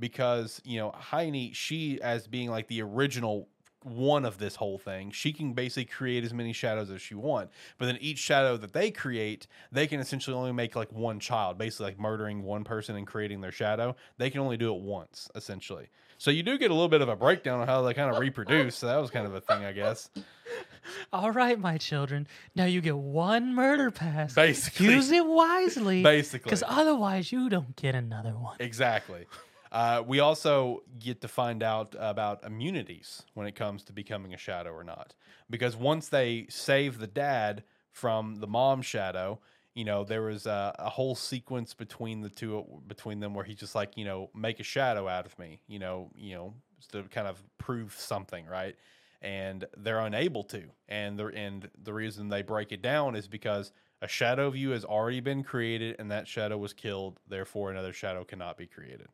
Because 0.00 0.60
you 0.64 0.78
know, 0.78 0.92
Haine, 1.12 1.52
she 1.52 2.00
as 2.02 2.26
being 2.26 2.50
like 2.50 2.66
the 2.66 2.82
original 2.82 3.48
one 3.82 4.24
of 4.26 4.38
this 4.38 4.56
whole 4.56 4.78
thing, 4.78 5.10
she 5.10 5.32
can 5.32 5.52
basically 5.52 5.86
create 5.86 6.24
as 6.24 6.34
many 6.34 6.52
shadows 6.52 6.90
as 6.90 7.00
she 7.00 7.14
want. 7.14 7.50
But 7.78 7.86
then 7.86 7.98
each 8.00 8.18
shadow 8.18 8.56
that 8.58 8.72
they 8.72 8.90
create, 8.90 9.46
they 9.72 9.86
can 9.86 10.00
essentially 10.00 10.36
only 10.36 10.52
make 10.52 10.76
like 10.76 10.92
one 10.92 11.18
child, 11.18 11.56
basically 11.56 11.86
like 11.86 11.98
murdering 11.98 12.42
one 12.42 12.64
person 12.64 12.96
and 12.96 13.06
creating 13.06 13.40
their 13.40 13.52
shadow. 13.52 13.96
They 14.18 14.28
can 14.30 14.40
only 14.40 14.56
do 14.56 14.74
it 14.74 14.82
once, 14.82 15.30
essentially. 15.34 15.88
So 16.18 16.30
you 16.30 16.42
do 16.42 16.58
get 16.58 16.70
a 16.70 16.74
little 16.74 16.90
bit 16.90 17.00
of 17.00 17.08
a 17.08 17.16
breakdown 17.16 17.60
on 17.60 17.66
how 17.66 17.80
they 17.80 17.94
kind 17.94 18.14
of 18.14 18.20
reproduce. 18.20 18.76
So 18.76 18.86
that 18.88 18.98
was 18.98 19.10
kind 19.10 19.26
of 19.26 19.34
a 19.34 19.40
thing, 19.40 19.64
I 19.64 19.72
guess. 19.72 20.10
All 21.14 21.30
right, 21.30 21.58
my 21.58 21.78
children. 21.78 22.26
Now 22.54 22.66
you 22.66 22.82
get 22.82 22.96
one 22.96 23.54
murder 23.54 23.90
pass. 23.90 24.34
Basically. 24.34 24.86
Use 24.92 25.10
it 25.10 25.24
wisely. 25.24 26.02
Basically. 26.02 26.44
Because 26.44 26.62
otherwise, 26.66 27.32
you 27.32 27.48
don't 27.48 27.74
get 27.74 27.94
another 27.94 28.32
one. 28.32 28.56
Exactly. 28.60 29.24
Uh, 29.72 30.02
we 30.04 30.18
also 30.18 30.82
get 30.98 31.20
to 31.20 31.28
find 31.28 31.62
out 31.62 31.94
about 31.98 32.44
immunities 32.44 33.22
when 33.34 33.46
it 33.46 33.54
comes 33.54 33.84
to 33.84 33.92
becoming 33.92 34.34
a 34.34 34.38
shadow 34.38 34.72
or 34.72 34.82
not. 34.82 35.14
Because 35.48 35.76
once 35.76 36.08
they 36.08 36.46
save 36.48 36.98
the 36.98 37.06
dad 37.06 37.62
from 37.92 38.36
the 38.36 38.46
mom 38.48 38.82
shadow, 38.82 39.38
you 39.74 39.84
know, 39.84 40.02
there 40.02 40.22
was 40.22 40.46
a, 40.46 40.74
a 40.78 40.90
whole 40.90 41.14
sequence 41.14 41.74
between 41.74 42.20
the 42.20 42.28
two, 42.28 42.64
between 42.88 43.20
them, 43.20 43.34
where 43.34 43.44
he's 43.44 43.58
just 43.58 43.74
like, 43.74 43.96
you 43.96 44.04
know, 44.04 44.30
make 44.34 44.58
a 44.58 44.64
shadow 44.64 45.06
out 45.06 45.26
of 45.26 45.38
me, 45.38 45.60
you 45.68 45.78
know, 45.78 46.10
you 46.16 46.34
know, 46.34 46.54
to 46.90 47.04
kind 47.04 47.28
of 47.28 47.40
prove 47.58 47.94
something, 47.94 48.46
right? 48.46 48.74
And 49.22 49.64
they're 49.76 50.00
unable 50.00 50.42
to, 50.44 50.64
and 50.88 51.18
the 51.18 51.26
and 51.26 51.68
the 51.82 51.92
reason 51.92 52.28
they 52.28 52.42
break 52.42 52.72
it 52.72 52.82
down 52.82 53.14
is 53.14 53.28
because 53.28 53.70
a 54.02 54.08
shadow 54.08 54.46
of 54.46 54.56
you 54.56 54.70
has 54.70 54.84
already 54.84 55.20
been 55.20 55.44
created, 55.44 55.96
and 55.98 56.10
that 56.10 56.26
shadow 56.26 56.56
was 56.56 56.72
killed. 56.72 57.20
Therefore, 57.28 57.70
another 57.70 57.92
shadow 57.92 58.24
cannot 58.24 58.56
be 58.56 58.66
created. 58.66 59.08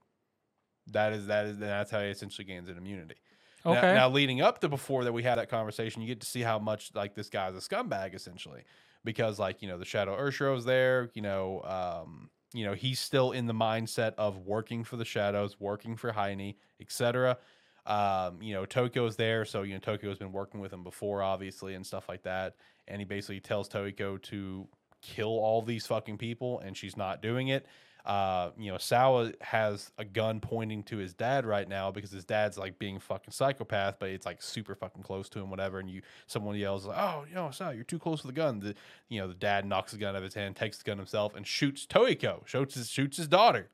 That 0.93 1.13
is 1.13 1.27
that 1.27 1.47
is 1.47 1.59
that's 1.59 1.91
how 1.91 2.01
he 2.01 2.07
essentially 2.09 2.45
gains 2.45 2.69
an 2.69 2.77
immunity. 2.79 3.17
Now- 3.65 3.73
Okay. 3.73 3.95
Now, 3.95 4.09
leading 4.09 4.41
up 4.41 4.61
to 4.61 4.69
before 4.69 5.03
that 5.05 5.13
we 5.13 5.25
had 5.25 5.39
that 5.39 5.49
conversation, 5.49 6.01
you 6.01 6.07
get 6.09 6.21
to 6.21 6.27
see 6.27 6.43
how 6.43 6.59
much 6.61 6.93
like 6.95 7.15
this 7.17 7.29
guy's 7.29 7.55
a 7.57 7.59
scumbag 7.59 8.15
essentially, 8.15 8.63
because 9.05 9.39
like 9.41 9.61
you 9.63 9.69
know 9.69 9.77
the 9.79 9.85
Shadow 9.85 10.17
Ushio's 10.17 10.65
there, 10.65 11.11
you 11.15 11.23
know, 11.23 11.63
um, 11.63 12.31
you 12.53 12.65
know 12.65 12.75
he's 12.75 13.01
still 13.01 13.33
in 13.33 13.47
the 13.47 13.53
mindset 13.55 14.15
of 14.19 14.39
working 14.39 14.85
for 14.85 14.97
the 14.97 15.05
Shadows, 15.05 15.59
working 15.59 15.97
for 15.97 16.13
Haine, 16.13 16.55
etc. 16.81 17.39
Um, 17.87 18.41
you 18.43 18.53
know 18.55 18.65
Tokiko's 18.65 19.17
there, 19.17 19.45
so 19.45 19.63
you 19.63 19.75
know 19.75 19.81
Tokiko's 19.81 20.19
been 20.19 20.33
working 20.33 20.61
with 20.61 20.73
him 20.73 20.85
before, 20.85 21.23
obviously, 21.23 21.75
and 21.75 21.85
stuff 21.85 22.09
like 22.09 22.23
that. 22.23 22.55
And 22.89 23.01
he 23.01 23.05
basically 23.05 23.41
tells 23.41 23.69
Tokiko 23.69 24.23
to 24.23 24.69
kill 25.03 25.29
all 25.39 25.63
these 25.63 25.87
fucking 25.87 26.19
people, 26.19 26.61
and 26.61 26.77
she's 26.77 26.97
not 26.97 27.21
doing 27.23 27.49
it 27.49 27.67
uh, 28.07 28.53
you 28.57 28.71
know, 28.71 28.79
Sawa 28.79 29.33
has 29.41 29.91
a 29.99 30.05
gun 30.05 30.39
pointing 30.39 30.85
to 30.85 30.97
his 30.97 31.13
dad 31.13 31.45
right 31.45 31.69
now 31.69 31.91
because 31.91 32.13
his 32.13 32.25
dad's 32.25 32.57
like 32.57 32.79
being 32.79 33.01
fucking 33.01 33.33
psychopath, 33.33 33.97
but 33.99 34.11
it's 34.11 34.25
like 34.25 34.41
super 34.41 34.77
fucking 34.77 35.03
close 35.03 35.29
to 35.31 35.41
him, 35.41 35.51
whatever. 35.51 35.81
And 35.81 35.91
you, 35.91 36.03
someone 36.29 36.55
yells 36.55 36.87
like, 36.87 36.97
"Oh, 36.97 37.25
you 37.29 37.35
know, 37.35 37.51
Sawa, 37.51 37.75
you're 37.75 37.83
too 37.83 37.99
close 37.99 38.21
to 38.21 38.29
the 38.29 38.33
gun." 38.33 38.61
The, 38.61 38.77
you 39.09 39.21
know, 39.21 39.27
the 39.27 39.35
dad 39.35 39.67
knocks 39.67 39.91
the 39.91 39.99
gun 39.99 40.11
out 40.11 40.19
of 40.19 40.23
his 40.23 40.35
hand, 40.35 40.55
takes 40.55 40.79
the 40.79 40.85
gun 40.85 40.99
himself, 40.99 41.35
and 41.35 41.45
shoots 41.45 41.85
Tokiko, 41.85 42.47
shoots 42.47 42.77
his, 42.77 42.89
shoots 42.89 43.17
his 43.17 43.27
daughter. 43.27 43.71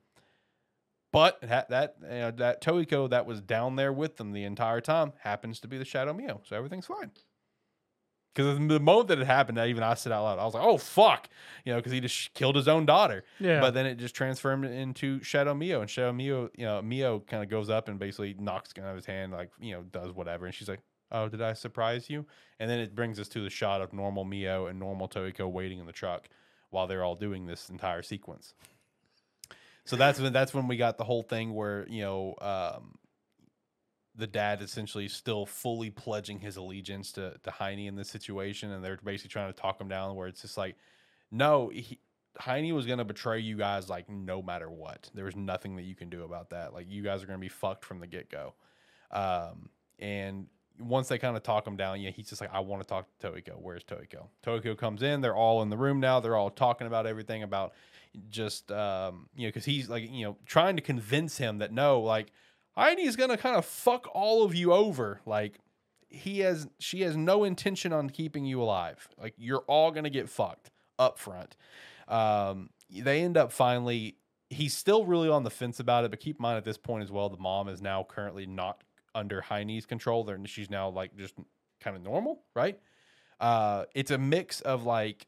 But 1.12 1.42
that 1.42 1.68
that 1.68 1.96
you 2.02 2.08
know, 2.08 2.30
that 2.30 2.62
Tokiko 2.62 3.10
that 3.10 3.26
was 3.26 3.42
down 3.42 3.76
there 3.76 3.92
with 3.92 4.16
them 4.16 4.32
the 4.32 4.44
entire 4.44 4.80
time 4.80 5.12
happens 5.20 5.60
to 5.60 5.68
be 5.68 5.76
the 5.76 5.84
Shadow 5.84 6.14
Mio, 6.14 6.40
so 6.44 6.56
everything's 6.56 6.86
fine. 6.86 7.10
Because 8.34 8.58
the 8.58 8.80
moment 8.80 9.08
that 9.08 9.18
it 9.18 9.26
happened, 9.26 9.60
I 9.60 9.68
even 9.68 9.82
I 9.82 9.94
said 9.94 10.10
out 10.10 10.22
loud, 10.24 10.38
I 10.38 10.44
was 10.44 10.54
like, 10.54 10.64
"Oh 10.64 10.78
fuck," 10.78 11.28
you 11.64 11.72
know, 11.72 11.78
because 11.78 11.92
he 11.92 12.00
just 12.00 12.32
killed 12.32 12.56
his 12.56 12.66
own 12.66 12.86
daughter. 12.86 13.24
Yeah. 13.38 13.60
But 13.60 13.74
then 13.74 13.84
it 13.84 13.96
just 13.96 14.14
transformed 14.14 14.64
into 14.64 15.22
Shadow 15.22 15.52
Mio, 15.54 15.82
and 15.82 15.90
Shadow 15.90 16.12
Mio, 16.12 16.50
you 16.56 16.64
know, 16.64 16.80
Mio 16.80 17.20
kind 17.20 17.42
of 17.42 17.50
goes 17.50 17.68
up 17.68 17.88
and 17.88 17.98
basically 17.98 18.34
knocks 18.38 18.72
gun 18.72 18.86
out 18.86 18.90
of 18.90 18.96
his 18.96 19.06
hand, 19.06 19.32
like 19.32 19.50
you 19.60 19.72
know, 19.72 19.82
does 19.82 20.12
whatever, 20.12 20.46
and 20.46 20.54
she's 20.54 20.68
like, 20.68 20.80
"Oh, 21.10 21.28
did 21.28 21.42
I 21.42 21.52
surprise 21.52 22.08
you?" 22.08 22.24
And 22.58 22.70
then 22.70 22.78
it 22.78 22.94
brings 22.94 23.20
us 23.20 23.28
to 23.28 23.42
the 23.42 23.50
shot 23.50 23.82
of 23.82 23.92
normal 23.92 24.24
Mio 24.24 24.66
and 24.66 24.78
normal 24.78 25.08
Tokiko 25.08 25.50
waiting 25.50 25.78
in 25.78 25.86
the 25.86 25.92
truck 25.92 26.28
while 26.70 26.86
they're 26.86 27.04
all 27.04 27.16
doing 27.16 27.46
this 27.46 27.68
entire 27.68 28.02
sequence. 28.02 28.54
So 29.84 29.96
that's 29.96 30.20
when 30.20 30.32
that's 30.32 30.54
when 30.54 30.68
we 30.68 30.76
got 30.76 30.96
the 30.96 31.04
whole 31.04 31.22
thing 31.22 31.54
where 31.54 31.86
you 31.88 32.02
know 32.02 32.34
um, 32.40 32.94
the 34.14 34.26
dad 34.26 34.60
essentially 34.60 35.08
still 35.08 35.46
fully 35.46 35.90
pledging 35.90 36.40
his 36.40 36.56
allegiance 36.56 37.12
to 37.12 37.38
to 37.42 37.50
Haine 37.50 37.86
in 37.86 37.96
this 37.96 38.08
situation, 38.08 38.70
and 38.72 38.84
they're 38.84 38.98
basically 39.02 39.30
trying 39.30 39.52
to 39.52 39.58
talk 39.58 39.80
him 39.80 39.88
down. 39.88 40.14
Where 40.14 40.28
it's 40.28 40.42
just 40.42 40.56
like, 40.56 40.76
no, 41.30 41.68
he, 41.68 41.98
Haine 42.40 42.74
was 42.74 42.86
gonna 42.86 43.04
betray 43.04 43.40
you 43.40 43.56
guys 43.56 43.88
like 43.88 44.08
no 44.08 44.42
matter 44.42 44.70
what. 44.70 45.10
There 45.14 45.24
was 45.24 45.36
nothing 45.36 45.76
that 45.76 45.82
you 45.82 45.94
can 45.94 46.10
do 46.10 46.24
about 46.24 46.50
that. 46.50 46.74
Like 46.74 46.86
you 46.88 47.02
guys 47.02 47.22
are 47.22 47.26
gonna 47.26 47.38
be 47.38 47.48
fucked 47.48 47.84
from 47.84 48.00
the 48.00 48.06
get 48.06 48.30
go. 48.30 48.54
Um, 49.10 49.68
and 49.98 50.46
once 50.78 51.08
they 51.08 51.18
kind 51.18 51.36
of 51.36 51.42
talk 51.42 51.66
him 51.66 51.76
down, 51.76 52.00
yeah, 52.00 52.10
he's 52.10 52.28
just 52.28 52.40
like, 52.40 52.52
I 52.52 52.60
want 52.60 52.82
to 52.82 52.88
talk 52.88 53.06
to 53.20 53.30
Tokiko. 53.30 53.60
Where's 53.60 53.84
Tokiko? 53.84 54.28
Tokiko 54.44 54.76
comes 54.76 55.02
in. 55.02 55.20
They're 55.20 55.36
all 55.36 55.62
in 55.62 55.70
the 55.70 55.76
room 55.76 56.00
now. 56.00 56.20
They're 56.20 56.36
all 56.36 56.50
talking 56.50 56.86
about 56.86 57.06
everything 57.06 57.42
about 57.42 57.74
just 58.30 58.70
um, 58.70 59.28
you 59.36 59.44
know, 59.44 59.48
because 59.48 59.64
he's 59.64 59.88
like, 59.88 60.10
you 60.10 60.24
know, 60.24 60.36
trying 60.46 60.76
to 60.76 60.82
convince 60.82 61.38
him 61.38 61.58
that 61.58 61.72
no, 61.72 62.00
like 62.00 62.32
Heidi's 62.76 63.16
gonna 63.16 63.36
kind 63.36 63.56
of 63.56 63.64
fuck 63.64 64.08
all 64.12 64.44
of 64.44 64.54
you 64.54 64.72
over. 64.72 65.20
Like 65.26 65.58
he 66.08 66.40
has, 66.40 66.68
she 66.78 67.02
has 67.02 67.16
no 67.16 67.44
intention 67.44 67.92
on 67.92 68.10
keeping 68.10 68.44
you 68.44 68.62
alive. 68.62 69.08
Like 69.20 69.34
you're 69.36 69.64
all 69.66 69.90
gonna 69.90 70.10
get 70.10 70.28
fucked 70.28 70.70
up 70.98 71.18
front. 71.18 71.56
Um, 72.08 72.70
they 72.90 73.22
end 73.22 73.36
up 73.36 73.52
finally. 73.52 74.16
He's 74.50 74.76
still 74.76 75.06
really 75.06 75.30
on 75.30 75.44
the 75.44 75.50
fence 75.50 75.80
about 75.80 76.04
it, 76.04 76.10
but 76.10 76.20
keep 76.20 76.38
in 76.38 76.42
mind 76.42 76.58
at 76.58 76.64
this 76.64 76.76
point 76.76 77.02
as 77.02 77.10
well, 77.10 77.30
the 77.30 77.38
mom 77.38 77.68
is 77.68 77.80
now 77.80 78.04
currently 78.06 78.44
not 78.44 78.82
under 79.14 79.40
Haine's 79.40 79.86
control. 79.86 80.24
There, 80.24 80.38
she's 80.44 80.68
now 80.68 80.90
like 80.90 81.16
just 81.16 81.34
kind 81.80 81.96
of 81.96 82.02
normal, 82.02 82.42
right? 82.54 82.78
Uh, 83.40 83.84
it's 83.94 84.10
a 84.10 84.18
mix 84.18 84.60
of 84.60 84.84
like 84.84 85.26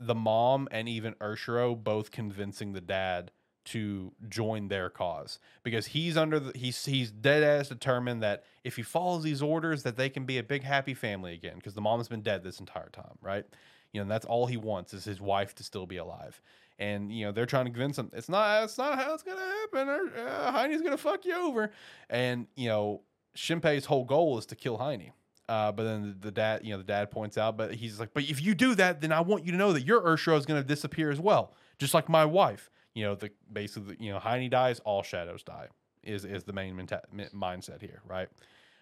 the 0.00 0.14
mom 0.14 0.68
and 0.70 0.88
even 0.88 1.14
Ushio 1.14 1.82
both 1.82 2.10
convincing 2.10 2.72
the 2.72 2.80
dad 2.80 3.30
to 3.68 4.12
join 4.28 4.68
their 4.68 4.88
cause 4.88 5.38
because 5.62 5.86
he's 5.86 6.16
under 6.16 6.40
the 6.40 6.58
he's 6.58 6.84
he's 6.84 7.10
dead 7.10 7.42
ass 7.42 7.68
determined 7.68 8.22
that 8.22 8.44
if 8.64 8.76
he 8.76 8.82
follows 8.82 9.22
these 9.22 9.42
orders 9.42 9.82
that 9.82 9.96
they 9.96 10.08
can 10.08 10.24
be 10.24 10.38
a 10.38 10.42
big 10.42 10.62
happy 10.62 10.94
family 10.94 11.34
again 11.34 11.56
because 11.56 11.74
the 11.74 11.80
mom 11.80 11.98
has 11.98 12.08
been 12.08 12.22
dead 12.22 12.42
this 12.42 12.60
entire 12.60 12.88
time 12.90 13.18
right? 13.20 13.44
You 13.92 14.02
know 14.02 14.08
that's 14.08 14.26
all 14.26 14.46
he 14.46 14.56
wants 14.56 14.94
is 14.94 15.04
his 15.04 15.20
wife 15.20 15.54
to 15.56 15.64
still 15.64 15.86
be 15.86 15.96
alive. 15.96 16.40
And 16.78 17.12
you 17.12 17.26
know 17.26 17.32
they're 17.32 17.46
trying 17.46 17.66
to 17.66 17.70
convince 17.70 17.98
him 17.98 18.10
it's 18.14 18.28
not 18.28 18.64
it's 18.64 18.78
not 18.78 18.98
how 18.98 19.14
it's 19.14 19.22
gonna 19.22 19.40
happen. 19.40 19.88
Or 19.88 20.26
uh, 20.26 20.52
Haine's 20.52 20.82
gonna 20.82 20.96
fuck 20.96 21.24
you 21.24 21.34
over. 21.34 21.70
And 22.08 22.46
you 22.54 22.68
know 22.68 23.02
Shinpei's 23.36 23.84
whole 23.84 24.04
goal 24.04 24.38
is 24.38 24.46
to 24.46 24.56
kill 24.56 24.78
Haine. 24.78 25.12
Uh, 25.48 25.72
but 25.72 25.84
then 25.84 26.14
the, 26.20 26.30
dad 26.30 26.60
you 26.62 26.72
know 26.72 26.78
the 26.78 26.84
dad 26.84 27.10
points 27.10 27.38
out 27.38 27.56
but 27.56 27.74
he's 27.74 27.98
like 27.98 28.12
but 28.12 28.22
if 28.24 28.42
you 28.42 28.54
do 28.54 28.74
that 28.74 29.00
then 29.00 29.12
I 29.12 29.22
want 29.22 29.46
you 29.46 29.52
to 29.52 29.56
know 29.56 29.72
that 29.72 29.82
your 29.82 30.06
Ursula 30.06 30.36
is 30.36 30.44
gonna 30.44 30.62
disappear 30.62 31.10
as 31.10 31.18
well 31.18 31.54
just 31.78 31.94
like 31.94 32.06
my 32.06 32.26
wife 32.26 32.68
you 32.98 33.04
know 33.04 33.14
the 33.14 33.30
basically 33.52 33.96
you 34.00 34.12
know 34.12 34.18
Haine 34.18 34.50
dies 34.50 34.80
all 34.80 35.02
shadows 35.02 35.42
die 35.42 35.68
is 36.02 36.24
is 36.24 36.44
the 36.44 36.52
main 36.52 36.74
menta- 36.74 37.10
mi- 37.12 37.32
mindset 37.34 37.80
here 37.80 38.00
right 38.06 38.28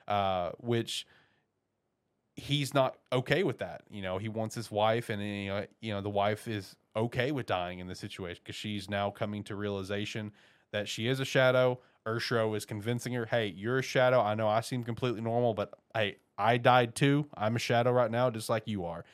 uh, 0.08 0.50
which 0.58 1.06
he's 2.36 2.74
not 2.74 2.96
okay 3.12 3.42
with 3.42 3.58
that. 3.58 3.82
You 3.90 4.02
know, 4.02 4.18
he 4.18 4.28
wants 4.28 4.54
his 4.54 4.70
wife, 4.70 5.08
and 5.08 5.22
you 5.22 5.48
know, 5.48 5.66
you 5.80 5.92
know, 5.92 6.00
the 6.00 6.10
wife 6.10 6.46
is 6.46 6.76
okay 6.94 7.32
with 7.32 7.46
dying 7.46 7.78
in 7.78 7.88
this 7.88 7.98
situation 7.98 8.40
because 8.44 8.56
she's 8.56 8.88
now 8.88 9.10
coming 9.10 9.42
to 9.44 9.56
realization 9.56 10.32
that 10.72 10.88
she 10.88 11.08
is 11.08 11.18
a 11.20 11.24
shadow. 11.24 11.80
Ushio 12.06 12.56
is 12.56 12.64
convincing 12.64 13.14
her, 13.14 13.26
"Hey, 13.26 13.48
you're 13.48 13.78
a 13.78 13.82
shadow. 13.82 14.20
I 14.20 14.34
know 14.34 14.48
I 14.48 14.60
seem 14.60 14.84
completely 14.84 15.22
normal, 15.22 15.54
but 15.54 15.74
hey, 15.94 16.18
I 16.38 16.58
died 16.58 16.94
too. 16.94 17.26
I'm 17.34 17.56
a 17.56 17.58
shadow 17.58 17.90
right 17.90 18.10
now, 18.10 18.30
just 18.30 18.48
like 18.48 18.68
you 18.68 18.84
are." 18.84 19.04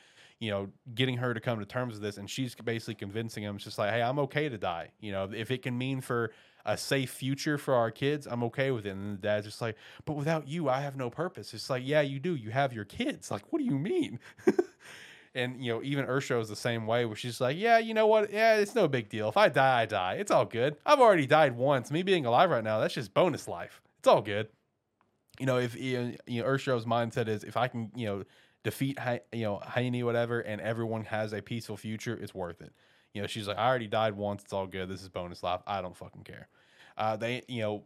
You 0.43 0.51
know, 0.51 0.69
getting 0.93 1.17
her 1.17 1.33
to 1.33 1.39
come 1.39 1.59
to 1.59 1.65
terms 1.65 1.93
with 1.93 2.01
this, 2.01 2.17
and 2.17 2.29
she's 2.29 2.53
basically 2.55 2.95
convincing 2.95 3.43
him, 3.43 3.55
it's 3.55 3.63
just 3.63 3.77
like, 3.77 3.91
"Hey, 3.91 4.01
I'm 4.01 4.19
okay 4.19 4.49
to 4.49 4.57
die. 4.57 4.89
You 4.99 5.11
know, 5.11 5.29
if 5.33 5.51
it 5.51 5.61
can 5.61 5.77
mean 5.77 6.01
for 6.01 6.31
a 6.65 6.77
safe 6.77 7.11
future 7.11 7.57
for 7.57 7.73
our 7.73 7.91
kids, 7.91 8.27
I'm 8.29 8.43
okay 8.43 8.71
with 8.71 8.85
it. 8.85 8.91
And 8.91 9.17
the 9.17 9.21
dad's 9.21 9.45
just 9.45 9.61
like, 9.61 9.75
but 10.05 10.13
without 10.13 10.47
you, 10.47 10.69
I 10.69 10.81
have 10.81 10.95
no 10.95 11.09
purpose. 11.09 11.53
It's 11.53 11.69
like, 11.69 11.83
yeah, 11.85 12.01
you 12.01 12.19
do. 12.19 12.35
You 12.35 12.51
have 12.51 12.73
your 12.73 12.85
kids. 12.85 13.31
Like, 13.31 13.43
what 13.51 13.59
do 13.59 13.65
you 13.65 13.77
mean? 13.77 14.19
and 15.35 15.63
you 15.63 15.73
know, 15.73 15.83
even 15.83 16.05
Ushio 16.05 16.41
is 16.41 16.49
the 16.49 16.55
same 16.55 16.87
way, 16.87 17.05
where 17.05 17.15
she's 17.15 17.41
like, 17.41 17.57
yeah, 17.57 17.79
you 17.79 17.93
know 17.93 18.07
what? 18.07 18.31
Yeah, 18.31 18.55
it's 18.55 18.75
no 18.75 18.87
big 18.87 19.09
deal. 19.09 19.29
If 19.29 19.37
I 19.37 19.49
die, 19.49 19.81
I 19.81 19.85
die. 19.85 20.13
It's 20.15 20.31
all 20.31 20.45
good. 20.45 20.77
I've 20.85 20.99
already 20.99 21.25
died 21.25 21.55
once. 21.55 21.91
Me 21.91 22.03
being 22.03 22.25
alive 22.25 22.49
right 22.49 22.63
now, 22.63 22.79
that's 22.79 22.93
just 22.93 23.13
bonus 23.13 23.47
life. 23.47 23.81
It's 23.99 24.07
all 24.07 24.21
good. 24.21 24.47
You 25.39 25.47
know, 25.47 25.57
if 25.57 25.75
you 25.75 26.15
know, 26.27 26.43
Ushio's 26.43 26.85
mindset 26.85 27.27
is, 27.27 27.43
if 27.43 27.57
I 27.57 27.67
can, 27.67 27.91
you 27.95 28.05
know, 28.05 28.23
defeat, 28.63 28.97
you 29.31 29.43
know, 29.43 29.59
Haine, 29.59 30.05
whatever, 30.05 30.39
and 30.39 30.61
everyone 30.61 31.03
has 31.05 31.33
a 31.33 31.41
peaceful 31.41 31.77
future, 31.77 32.17
it's 32.21 32.33
worth 32.33 32.61
it. 32.61 32.73
You 33.13 33.21
know, 33.21 33.27
she's 33.27 33.47
like, 33.47 33.57
I 33.57 33.67
already 33.67 33.87
died 33.87 34.15
once. 34.15 34.43
It's 34.43 34.53
all 34.53 34.65
good. 34.65 34.89
This 34.89 35.01
is 35.01 35.09
bonus 35.09 35.43
life. 35.43 35.61
I 35.67 35.81
don't 35.81 35.95
fucking 35.95 36.23
care. 36.23 36.47
Uh, 36.97 37.15
they, 37.15 37.43
you 37.47 37.61
know, 37.61 37.83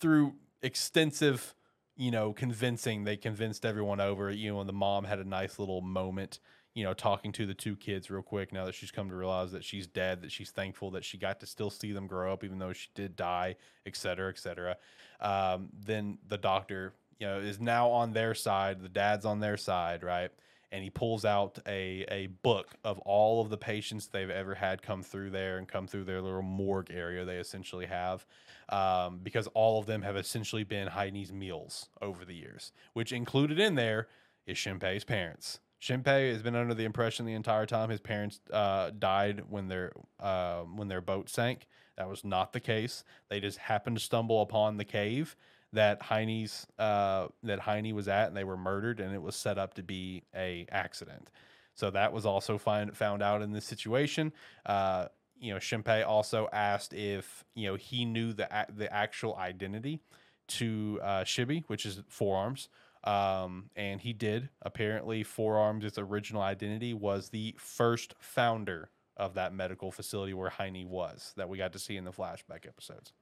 through 0.00 0.34
extensive, 0.62 1.54
you 1.96 2.10
know, 2.10 2.32
convincing, 2.32 3.04
they 3.04 3.16
convinced 3.18 3.66
everyone 3.66 4.00
over. 4.00 4.30
You 4.30 4.52
know, 4.52 4.60
and 4.60 4.68
the 4.68 4.72
mom 4.72 5.04
had 5.04 5.18
a 5.18 5.28
nice 5.28 5.58
little 5.58 5.82
moment, 5.82 6.38
you 6.72 6.84
know, 6.84 6.94
talking 6.94 7.32
to 7.32 7.44
the 7.44 7.52
two 7.52 7.76
kids 7.76 8.10
real 8.10 8.22
quick. 8.22 8.54
Now 8.54 8.64
that 8.64 8.74
she's 8.74 8.90
come 8.90 9.10
to 9.10 9.14
realize 9.14 9.52
that 9.52 9.64
she's 9.64 9.86
dead, 9.86 10.22
that 10.22 10.32
she's 10.32 10.50
thankful 10.50 10.92
that 10.92 11.04
she 11.04 11.18
got 11.18 11.40
to 11.40 11.46
still 11.46 11.68
see 11.68 11.92
them 11.92 12.06
grow 12.06 12.32
up, 12.32 12.42
even 12.42 12.58
though 12.58 12.72
she 12.72 12.88
did 12.94 13.16
die, 13.16 13.56
et 13.84 13.96
cetera, 13.96 14.30
et 14.30 14.38
cetera. 14.38 14.76
Um, 15.20 15.68
then 15.78 16.18
the 16.26 16.38
doctor, 16.38 16.94
you 17.20 17.26
know, 17.26 17.38
is 17.38 17.60
now 17.60 17.90
on 17.90 18.12
their 18.12 18.34
side. 18.34 18.82
The 18.82 18.88
dad's 18.88 19.24
on 19.24 19.38
their 19.38 19.56
side, 19.56 20.02
right? 20.02 20.32
and 20.72 20.84
he 20.84 20.90
pulls 20.90 21.24
out 21.24 21.58
a 21.66 22.04
a 22.08 22.28
book 22.42 22.68
of 22.84 22.98
all 23.00 23.40
of 23.40 23.50
the 23.50 23.56
patients 23.56 24.06
they've 24.06 24.30
ever 24.30 24.54
had 24.54 24.82
come 24.82 25.02
through 25.02 25.30
there 25.30 25.58
and 25.58 25.68
come 25.68 25.86
through 25.86 26.04
their 26.04 26.20
little 26.20 26.42
morgue 26.42 26.90
area 26.90 27.24
they 27.24 27.36
essentially 27.36 27.86
have 27.86 28.24
um, 28.68 29.18
because 29.22 29.48
all 29.48 29.80
of 29.80 29.86
them 29.86 30.02
have 30.02 30.16
essentially 30.16 30.64
been 30.64 30.88
Haine's 30.88 31.32
meals 31.32 31.88
over 32.00 32.24
the 32.24 32.34
years 32.34 32.72
which 32.92 33.12
included 33.12 33.58
in 33.58 33.74
there 33.74 34.08
is 34.46 34.56
Shinpei's 34.56 35.04
parents 35.04 35.60
Shinpei 35.80 36.30
has 36.32 36.42
been 36.42 36.54
under 36.54 36.74
the 36.74 36.84
impression 36.84 37.24
the 37.24 37.32
entire 37.32 37.66
time 37.66 37.90
his 37.90 38.00
parents 38.00 38.40
uh, 38.52 38.90
died 38.98 39.44
when 39.48 39.68
their 39.68 39.92
uh, 40.18 40.60
when 40.60 40.88
their 40.88 41.00
boat 41.00 41.28
sank 41.28 41.66
that 41.96 42.08
was 42.08 42.24
not 42.24 42.52
the 42.52 42.60
case 42.60 43.04
they 43.28 43.40
just 43.40 43.58
happened 43.58 43.96
to 43.96 44.02
stumble 44.02 44.42
upon 44.42 44.76
the 44.76 44.84
cave 44.84 45.36
that 45.72 46.02
Haine's 46.02 46.66
uh, 46.78 47.28
that 47.42 47.60
Haine 47.60 47.94
was 47.94 48.08
at, 48.08 48.28
and 48.28 48.36
they 48.36 48.44
were 48.44 48.56
murdered, 48.56 49.00
and 49.00 49.14
it 49.14 49.22
was 49.22 49.36
set 49.36 49.58
up 49.58 49.74
to 49.74 49.82
be 49.82 50.22
a 50.34 50.66
accident. 50.70 51.30
So 51.74 51.90
that 51.90 52.12
was 52.12 52.26
also 52.26 52.58
find, 52.58 52.94
found 52.96 53.22
out 53.22 53.40
in 53.42 53.52
this 53.52 53.64
situation. 53.64 54.32
Uh, 54.66 55.06
you 55.38 55.52
know, 55.52 55.58
Shinpei 55.58 56.06
also 56.06 56.48
asked 56.52 56.92
if 56.92 57.44
you 57.54 57.68
know 57.68 57.76
he 57.76 58.04
knew 58.04 58.32
the 58.32 58.48
the 58.74 58.92
actual 58.92 59.36
identity 59.36 60.00
to 60.48 61.00
uh, 61.02 61.24
Shibi, 61.24 61.64
which 61.68 61.86
is 61.86 62.02
forearms. 62.08 62.68
Um, 63.02 63.70
and 63.76 64.00
he 64.00 64.12
did. 64.12 64.50
Apparently, 64.60 65.22
forearms' 65.22 65.84
its 65.84 65.96
original 65.96 66.42
identity 66.42 66.92
was 66.92 67.30
the 67.30 67.54
first 67.58 68.14
founder 68.18 68.90
of 69.16 69.34
that 69.34 69.54
medical 69.54 69.90
facility 69.90 70.34
where 70.34 70.50
Haine 70.50 70.88
was, 70.88 71.32
that 71.36 71.48
we 71.48 71.56
got 71.56 71.72
to 71.72 71.78
see 71.78 71.96
in 71.96 72.04
the 72.04 72.10
flashback 72.10 72.66
episodes. 72.66 73.12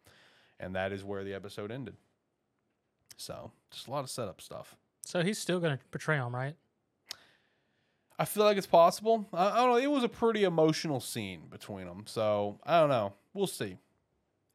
And 0.59 0.75
that 0.75 0.93
is 0.93 1.05
where 1.05 1.23
the 1.23 1.35
episode 1.35 1.71
ended. 1.71 1.97
So 3.19 3.51
just 3.71 3.89
a 3.89 3.91
lot 3.91 4.05
of 4.05 4.11
setup 4.11 4.41
stuff. 4.41 4.77
So 5.05 5.23
he's 5.23 5.39
still 5.39 5.61
going 5.61 5.77
to 5.77 5.85
portray 5.91 6.17
him, 6.17 6.35
right? 6.35 6.55
I 8.19 8.25
feel 8.25 8.45
like 8.45 8.57
it's 8.57 8.67
possible. 8.67 9.27
I, 9.33 9.51
I 9.51 9.57
don't 9.57 9.71
know. 9.71 9.77
It 9.77 9.91
was 9.91 10.05
a 10.05 10.09
pretty 10.09 10.45
emotional 10.45 11.01
scene 11.01 11.43
between 11.51 11.87
them. 11.87 12.05
So 12.07 12.59
I 12.65 12.81
don't 12.81 12.89
know. 12.89 13.13
We'll 13.35 13.47
see. 13.47 13.77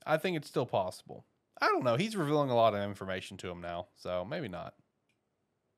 I 0.05 0.17
think 0.17 0.37
it's 0.37 0.47
still 0.47 0.65
possible. 0.65 1.25
I 1.61 1.67
don't 1.67 1.83
know. 1.83 1.95
He's 1.95 2.15
revealing 2.15 2.49
a 2.49 2.55
lot 2.55 2.73
of 2.73 2.81
information 2.81 3.37
to 3.37 3.49
him 3.49 3.61
now. 3.61 3.87
So 3.95 4.25
maybe 4.25 4.47
not. 4.47 4.73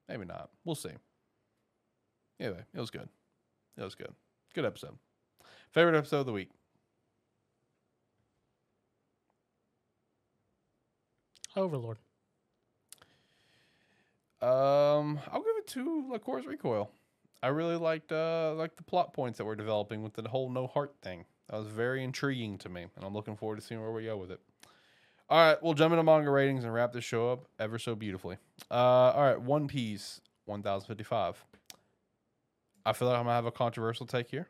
Maybe 0.08 0.24
not. 0.24 0.50
We'll 0.64 0.74
see. 0.74 0.90
Anyway, 2.40 2.64
it 2.74 2.80
was 2.80 2.90
good. 2.90 3.08
It 3.76 3.82
was 3.82 3.94
good. 3.94 4.12
Good 4.54 4.64
episode. 4.64 4.98
Favorite 5.72 5.96
episode 5.96 6.20
of 6.20 6.26
the 6.26 6.32
week. 6.32 6.50
Overlord. 11.56 11.98
Um, 14.46 15.18
I'll 15.32 15.40
give 15.40 15.56
it 15.58 15.66
to 15.68 16.08
Lycoris 16.12 16.46
Recoil. 16.46 16.88
I 17.42 17.48
really 17.48 17.74
liked 17.74 18.12
uh 18.12 18.54
like 18.54 18.76
the 18.76 18.84
plot 18.84 19.12
points 19.12 19.38
that 19.38 19.44
we're 19.44 19.56
developing 19.56 20.04
with 20.04 20.14
the 20.14 20.28
whole 20.28 20.48
no 20.50 20.68
heart 20.68 20.94
thing. 21.02 21.24
That 21.50 21.58
was 21.58 21.66
very 21.66 22.04
intriguing 22.04 22.56
to 22.58 22.68
me, 22.68 22.86
and 22.94 23.04
I'm 23.04 23.12
looking 23.12 23.36
forward 23.36 23.56
to 23.56 23.62
seeing 23.62 23.80
where 23.80 23.90
we 23.90 24.04
go 24.04 24.16
with 24.16 24.30
it. 24.30 24.40
All 25.28 25.38
right, 25.38 25.60
we'll 25.60 25.74
jump 25.74 25.92
into 25.92 26.04
manga 26.04 26.30
ratings 26.30 26.62
and 26.62 26.72
wrap 26.72 26.92
this 26.92 27.02
show 27.02 27.32
up 27.32 27.46
ever 27.58 27.76
so 27.76 27.96
beautifully. 27.96 28.36
Uh, 28.70 28.74
all 28.74 29.24
right, 29.24 29.40
One 29.40 29.66
Piece, 29.66 30.20
1055. 30.44 31.44
I 32.84 32.92
feel 32.92 33.08
like 33.08 33.18
I'm 33.18 33.24
gonna 33.24 33.34
have 33.34 33.46
a 33.46 33.50
controversial 33.50 34.06
take 34.06 34.30
here. 34.30 34.48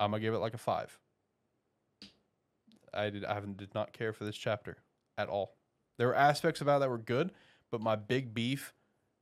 I'm 0.00 0.12
gonna 0.12 0.22
give 0.22 0.32
it 0.32 0.38
like 0.38 0.54
a 0.54 0.58
five. 0.58 0.98
I 2.94 3.10
did 3.10 3.26
I 3.26 3.34
haven't 3.34 3.58
did 3.58 3.74
not 3.74 3.92
care 3.92 4.14
for 4.14 4.24
this 4.24 4.36
chapter 4.36 4.78
at 5.18 5.28
all. 5.28 5.56
There 5.98 6.06
were 6.06 6.14
aspects 6.14 6.62
about 6.62 6.78
it 6.78 6.80
that 6.80 6.90
were 6.90 6.96
good, 6.96 7.32
but 7.70 7.82
my 7.82 7.96
big 7.96 8.32
beef 8.32 8.72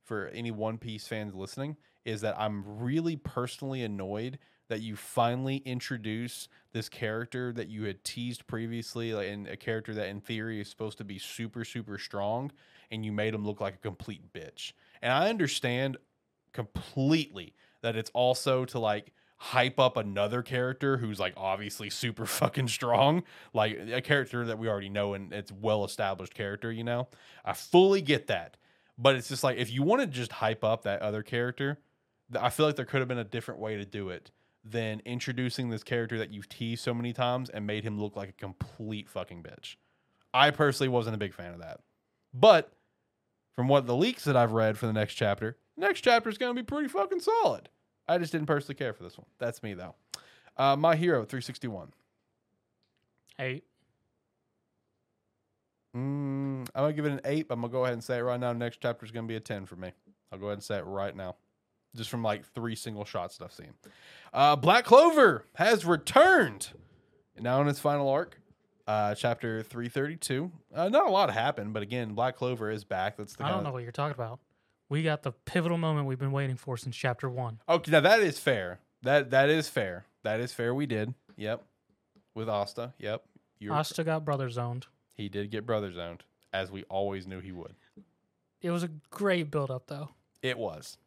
for 0.03 0.27
any 0.27 0.51
One 0.51 0.77
Piece 0.77 1.07
fans 1.07 1.33
listening 1.33 1.77
is 2.05 2.21
that 2.21 2.39
I'm 2.39 2.63
really 2.79 3.15
personally 3.15 3.83
annoyed 3.83 4.39
that 4.69 4.81
you 4.81 4.95
finally 4.95 5.57
introduce 5.57 6.47
this 6.71 6.89
character 6.89 7.51
that 7.53 7.67
you 7.67 7.83
had 7.83 8.03
teased 8.03 8.47
previously, 8.47 9.13
like, 9.13 9.27
and 9.27 9.47
a 9.47 9.57
character 9.57 9.93
that 9.93 10.07
in 10.07 10.19
theory 10.21 10.61
is 10.61 10.69
supposed 10.69 10.97
to 10.97 11.03
be 11.03 11.19
super 11.19 11.63
super 11.65 11.97
strong, 11.97 12.51
and 12.91 13.05
you 13.05 13.11
made 13.11 13.33
him 13.33 13.45
look 13.45 13.61
like 13.61 13.75
a 13.75 13.79
complete 13.79 14.33
bitch. 14.33 14.73
And 15.01 15.11
I 15.11 15.29
understand 15.29 15.97
completely 16.53 17.53
that 17.81 17.95
it's 17.95 18.11
also 18.13 18.65
to 18.65 18.79
like 18.79 19.13
hype 19.37 19.77
up 19.77 19.97
another 19.97 20.41
character 20.41 20.97
who's 20.97 21.19
like 21.19 21.33
obviously 21.35 21.89
super 21.89 22.25
fucking 22.39 22.69
strong, 22.69 23.23
like 23.53 23.77
a 23.91 24.01
character 24.01 24.45
that 24.45 24.57
we 24.57 24.69
already 24.69 24.89
know 24.89 25.13
and 25.13 25.33
it's 25.33 25.51
well 25.51 25.83
established 25.83 26.33
character, 26.33 26.71
you 26.71 26.83
know. 26.83 27.09
I 27.43 27.53
fully 27.53 28.01
get 28.01 28.27
that. 28.27 28.57
But 28.97 29.15
it's 29.15 29.27
just 29.27 29.43
like 29.43 29.57
if 29.57 29.71
you 29.71 29.83
want 29.83 30.01
to 30.01 30.07
just 30.07 30.31
hype 30.31 30.63
up 30.63 30.83
that 30.83 31.01
other 31.01 31.23
character, 31.23 31.79
I 32.39 32.49
feel 32.49 32.65
like 32.65 32.75
there 32.75 32.85
could 32.85 32.99
have 32.99 33.07
been 33.07 33.17
a 33.17 33.23
different 33.23 33.59
way 33.59 33.77
to 33.77 33.85
do 33.85 34.09
it 34.09 34.31
than 34.63 35.01
introducing 35.05 35.69
this 35.69 35.83
character 35.83 36.17
that 36.19 36.31
you've 36.31 36.47
teased 36.47 36.83
so 36.83 36.93
many 36.93 37.11
times 37.11 37.49
and 37.49 37.67
made 37.67 37.83
him 37.83 37.99
look 37.99 38.15
like 38.15 38.29
a 38.29 38.33
complete 38.33 39.09
fucking 39.09 39.43
bitch. 39.43 39.75
I 40.33 40.51
personally 40.51 40.89
wasn't 40.89 41.15
a 41.15 41.19
big 41.19 41.33
fan 41.33 41.53
of 41.53 41.59
that. 41.59 41.81
But 42.33 42.71
from 43.55 43.67
what 43.67 43.85
the 43.85 43.95
leaks 43.95 44.23
that 44.23 44.37
I've 44.37 44.53
read 44.53 44.77
for 44.77 44.87
the 44.87 44.93
next 44.93 45.15
chapter, 45.15 45.57
next 45.77 46.01
chapter 46.01 46.29
is 46.29 46.37
going 46.37 46.55
to 46.55 46.61
be 46.61 46.65
pretty 46.65 46.87
fucking 46.87 47.19
solid. 47.19 47.69
I 48.07 48.17
just 48.17 48.31
didn't 48.31 48.47
personally 48.47 48.75
care 48.75 48.93
for 48.93 49.03
this 49.03 49.17
one. 49.17 49.27
That's 49.37 49.61
me 49.63 49.73
though. 49.73 49.95
Uh, 50.57 50.75
My 50.75 50.95
Hero 50.95 51.25
361. 51.25 51.93
Eight. 53.39 53.63
Mm, 55.95 56.67
I'm 56.73 56.83
gonna 56.83 56.93
give 56.93 57.05
it 57.05 57.11
an 57.11 57.21
eight. 57.25 57.47
But 57.47 57.55
I'm 57.55 57.61
gonna 57.61 57.71
go 57.71 57.83
ahead 57.83 57.93
and 57.93 58.03
say 58.03 58.17
it 58.17 58.21
right 58.21 58.39
now. 58.39 58.53
Next 58.53 58.79
chapter 58.81 59.05
is 59.05 59.11
gonna 59.11 59.27
be 59.27 59.35
a 59.35 59.39
ten 59.39 59.65
for 59.65 59.75
me. 59.75 59.91
I'll 60.31 60.39
go 60.39 60.47
ahead 60.47 60.57
and 60.57 60.63
say 60.63 60.77
it 60.77 60.85
right 60.85 61.15
now, 61.15 61.35
just 61.95 62.09
from 62.09 62.23
like 62.23 62.45
three 62.53 62.75
single 62.75 63.05
shots 63.05 63.37
that 63.37 63.45
I've 63.45 63.53
seen. 63.53 63.73
Uh, 64.33 64.55
Black 64.55 64.85
Clover 64.85 65.45
has 65.55 65.85
returned 65.85 66.69
now 67.39 67.61
in 67.61 67.67
its 67.67 67.79
final 67.79 68.09
arc. 68.09 68.39
Uh, 68.85 69.15
chapter 69.15 69.63
332. 69.63 70.51
Uh, 70.75 70.89
not 70.89 71.07
a 71.07 71.09
lot 71.09 71.29
happened, 71.31 71.71
but 71.71 71.81
again, 71.83 72.13
Black 72.15 72.35
Clover 72.35 72.69
is 72.69 72.83
back. 72.83 73.15
That's 73.15 73.33
the 73.33 73.45
I 73.45 73.49
don't 73.49 73.63
know 73.63 73.71
what 73.71 73.83
you're 73.83 73.93
talking 73.93 74.13
about. 74.13 74.39
We 74.89 75.03
got 75.03 75.23
the 75.23 75.31
pivotal 75.31 75.77
moment 75.77 76.05
we've 76.05 76.19
been 76.19 76.33
waiting 76.33 76.57
for 76.57 76.75
since 76.75 76.93
chapter 76.95 77.29
one. 77.29 77.59
Okay, 77.69 77.91
now 77.91 78.01
that 78.01 78.19
is 78.19 78.39
fair. 78.39 78.79
That 79.03 79.29
that 79.31 79.49
is 79.49 79.69
fair. 79.69 80.05
That 80.23 80.39
is 80.41 80.53
fair. 80.53 80.73
We 80.73 80.85
did. 80.85 81.13
Yep. 81.37 81.63
With 82.35 82.49
Asta. 82.49 82.93
Yep. 82.99 83.23
You're, 83.59 83.73
Asta 83.73 84.03
got 84.03 84.25
brother 84.25 84.49
zoned. 84.49 84.87
He 85.13 85.29
did 85.29 85.51
get 85.51 85.65
brother 85.65 85.91
zoned, 85.91 86.23
as 86.53 86.71
we 86.71 86.83
always 86.83 87.27
knew 87.27 87.39
he 87.39 87.51
would. 87.51 87.75
It 88.61 88.71
was 88.71 88.83
a 88.83 88.89
great 89.09 89.51
build 89.51 89.71
up 89.71 89.87
though. 89.87 90.09
It 90.41 90.57
was. 90.57 90.97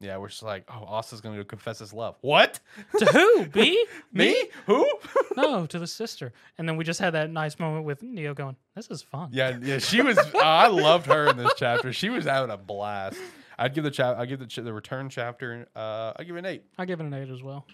Yeah, 0.00 0.16
we're 0.16 0.28
just 0.28 0.42
like, 0.42 0.64
oh, 0.68 0.84
Asta's 0.96 1.20
gonna 1.20 1.36
go 1.36 1.44
confess 1.44 1.78
his 1.78 1.92
love. 1.92 2.16
What? 2.22 2.58
to 2.98 3.04
who? 3.06 3.46
B? 3.52 3.86
Me? 4.12 4.48
Who? 4.66 4.88
No, 5.36 5.64
to 5.64 5.78
the 5.78 5.86
sister. 5.86 6.34
And 6.58 6.68
then 6.68 6.76
we 6.76 6.84
just 6.84 7.00
had 7.00 7.14
that 7.14 7.30
nice 7.30 7.58
moment 7.58 7.86
with 7.86 8.02
Neo 8.02 8.34
going, 8.34 8.54
"This 8.74 8.88
is 8.90 9.00
fun." 9.00 9.30
yeah, 9.32 9.56
yeah. 9.62 9.78
She 9.78 10.02
was. 10.02 10.18
I 10.34 10.66
loved 10.66 11.06
her 11.06 11.28
in 11.28 11.38
this 11.38 11.52
chapter. 11.56 11.90
She 11.90 12.10
was 12.10 12.26
having 12.26 12.50
a 12.50 12.58
blast. 12.58 13.16
I'd 13.58 13.74
give 13.74 13.82
the 13.84 13.90
chap. 13.90 14.18
I 14.18 14.26
give 14.26 14.40
the 14.40 14.46
ch- 14.46 14.56
the 14.56 14.72
return 14.74 15.08
chapter. 15.08 15.68
Uh, 15.74 16.12
I 16.16 16.24
give 16.24 16.36
it 16.36 16.40
an 16.40 16.46
eight. 16.46 16.64
I 16.76 16.84
give 16.84 17.00
it 17.00 17.04
an 17.06 17.14
eight 17.14 17.30
as 17.30 17.42
well. 17.42 17.66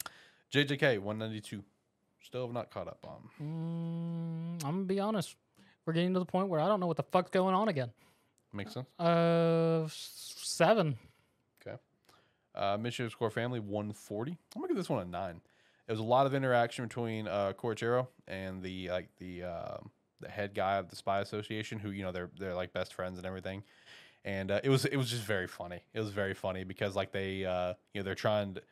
JJK 0.52 1.00
one 1.00 1.18
ninety 1.18 1.40
two. 1.40 1.64
Still 2.22 2.46
have 2.46 2.54
not 2.54 2.70
caught 2.70 2.86
up 2.86 3.04
on. 3.04 3.28
Mm, 3.42 4.64
I'm 4.64 4.72
gonna 4.74 4.84
be 4.84 5.00
honest. 5.00 5.34
We're 5.88 5.94
getting 5.94 6.12
to 6.12 6.18
the 6.18 6.26
point 6.26 6.50
where 6.50 6.60
I 6.60 6.68
don't 6.68 6.80
know 6.80 6.86
what 6.86 6.98
the 6.98 7.02
fuck's 7.02 7.30
going 7.30 7.54
on 7.54 7.68
again. 7.68 7.90
Makes 8.52 8.74
sense. 8.74 8.86
Uh, 8.98 9.88
seven. 9.88 10.98
Okay. 11.66 11.78
Uh, 12.54 12.76
Mission 12.76 13.08
Yozakura 13.08 13.32
Family 13.32 13.58
140. 13.58 14.32
I'm 14.32 14.36
gonna 14.60 14.68
give 14.68 14.76
this 14.76 14.90
one 14.90 15.00
a 15.00 15.06
nine. 15.06 15.40
It 15.86 15.90
was 15.90 15.98
a 15.98 16.04
lot 16.04 16.26
of 16.26 16.34
interaction 16.34 16.84
between 16.84 17.26
uh, 17.26 17.54
Kyoichiro 17.58 18.06
and 18.26 18.62
the 18.62 18.90
like 18.90 19.08
the 19.18 19.44
um 19.44 19.90
the 20.20 20.28
head 20.28 20.54
guy 20.54 20.76
of 20.76 20.90
the 20.90 20.96
Spy 20.96 21.20
Association, 21.20 21.78
who 21.78 21.88
you 21.88 22.02
know 22.02 22.12
they're 22.12 22.28
they're 22.38 22.54
like 22.54 22.74
best 22.74 22.92
friends 22.92 23.16
and 23.16 23.26
everything. 23.26 23.62
And 24.26 24.50
uh, 24.50 24.60
it 24.62 24.68
was 24.68 24.84
it 24.84 24.96
was 24.96 25.08
just 25.08 25.22
very 25.22 25.46
funny. 25.46 25.80
It 25.94 26.00
was 26.00 26.10
very 26.10 26.34
funny 26.34 26.64
because 26.64 26.96
like 26.96 27.12
they 27.12 27.46
uh, 27.46 27.72
you 27.94 28.02
know 28.02 28.04
they're 28.04 28.14
trying 28.14 28.52
to 28.56 28.62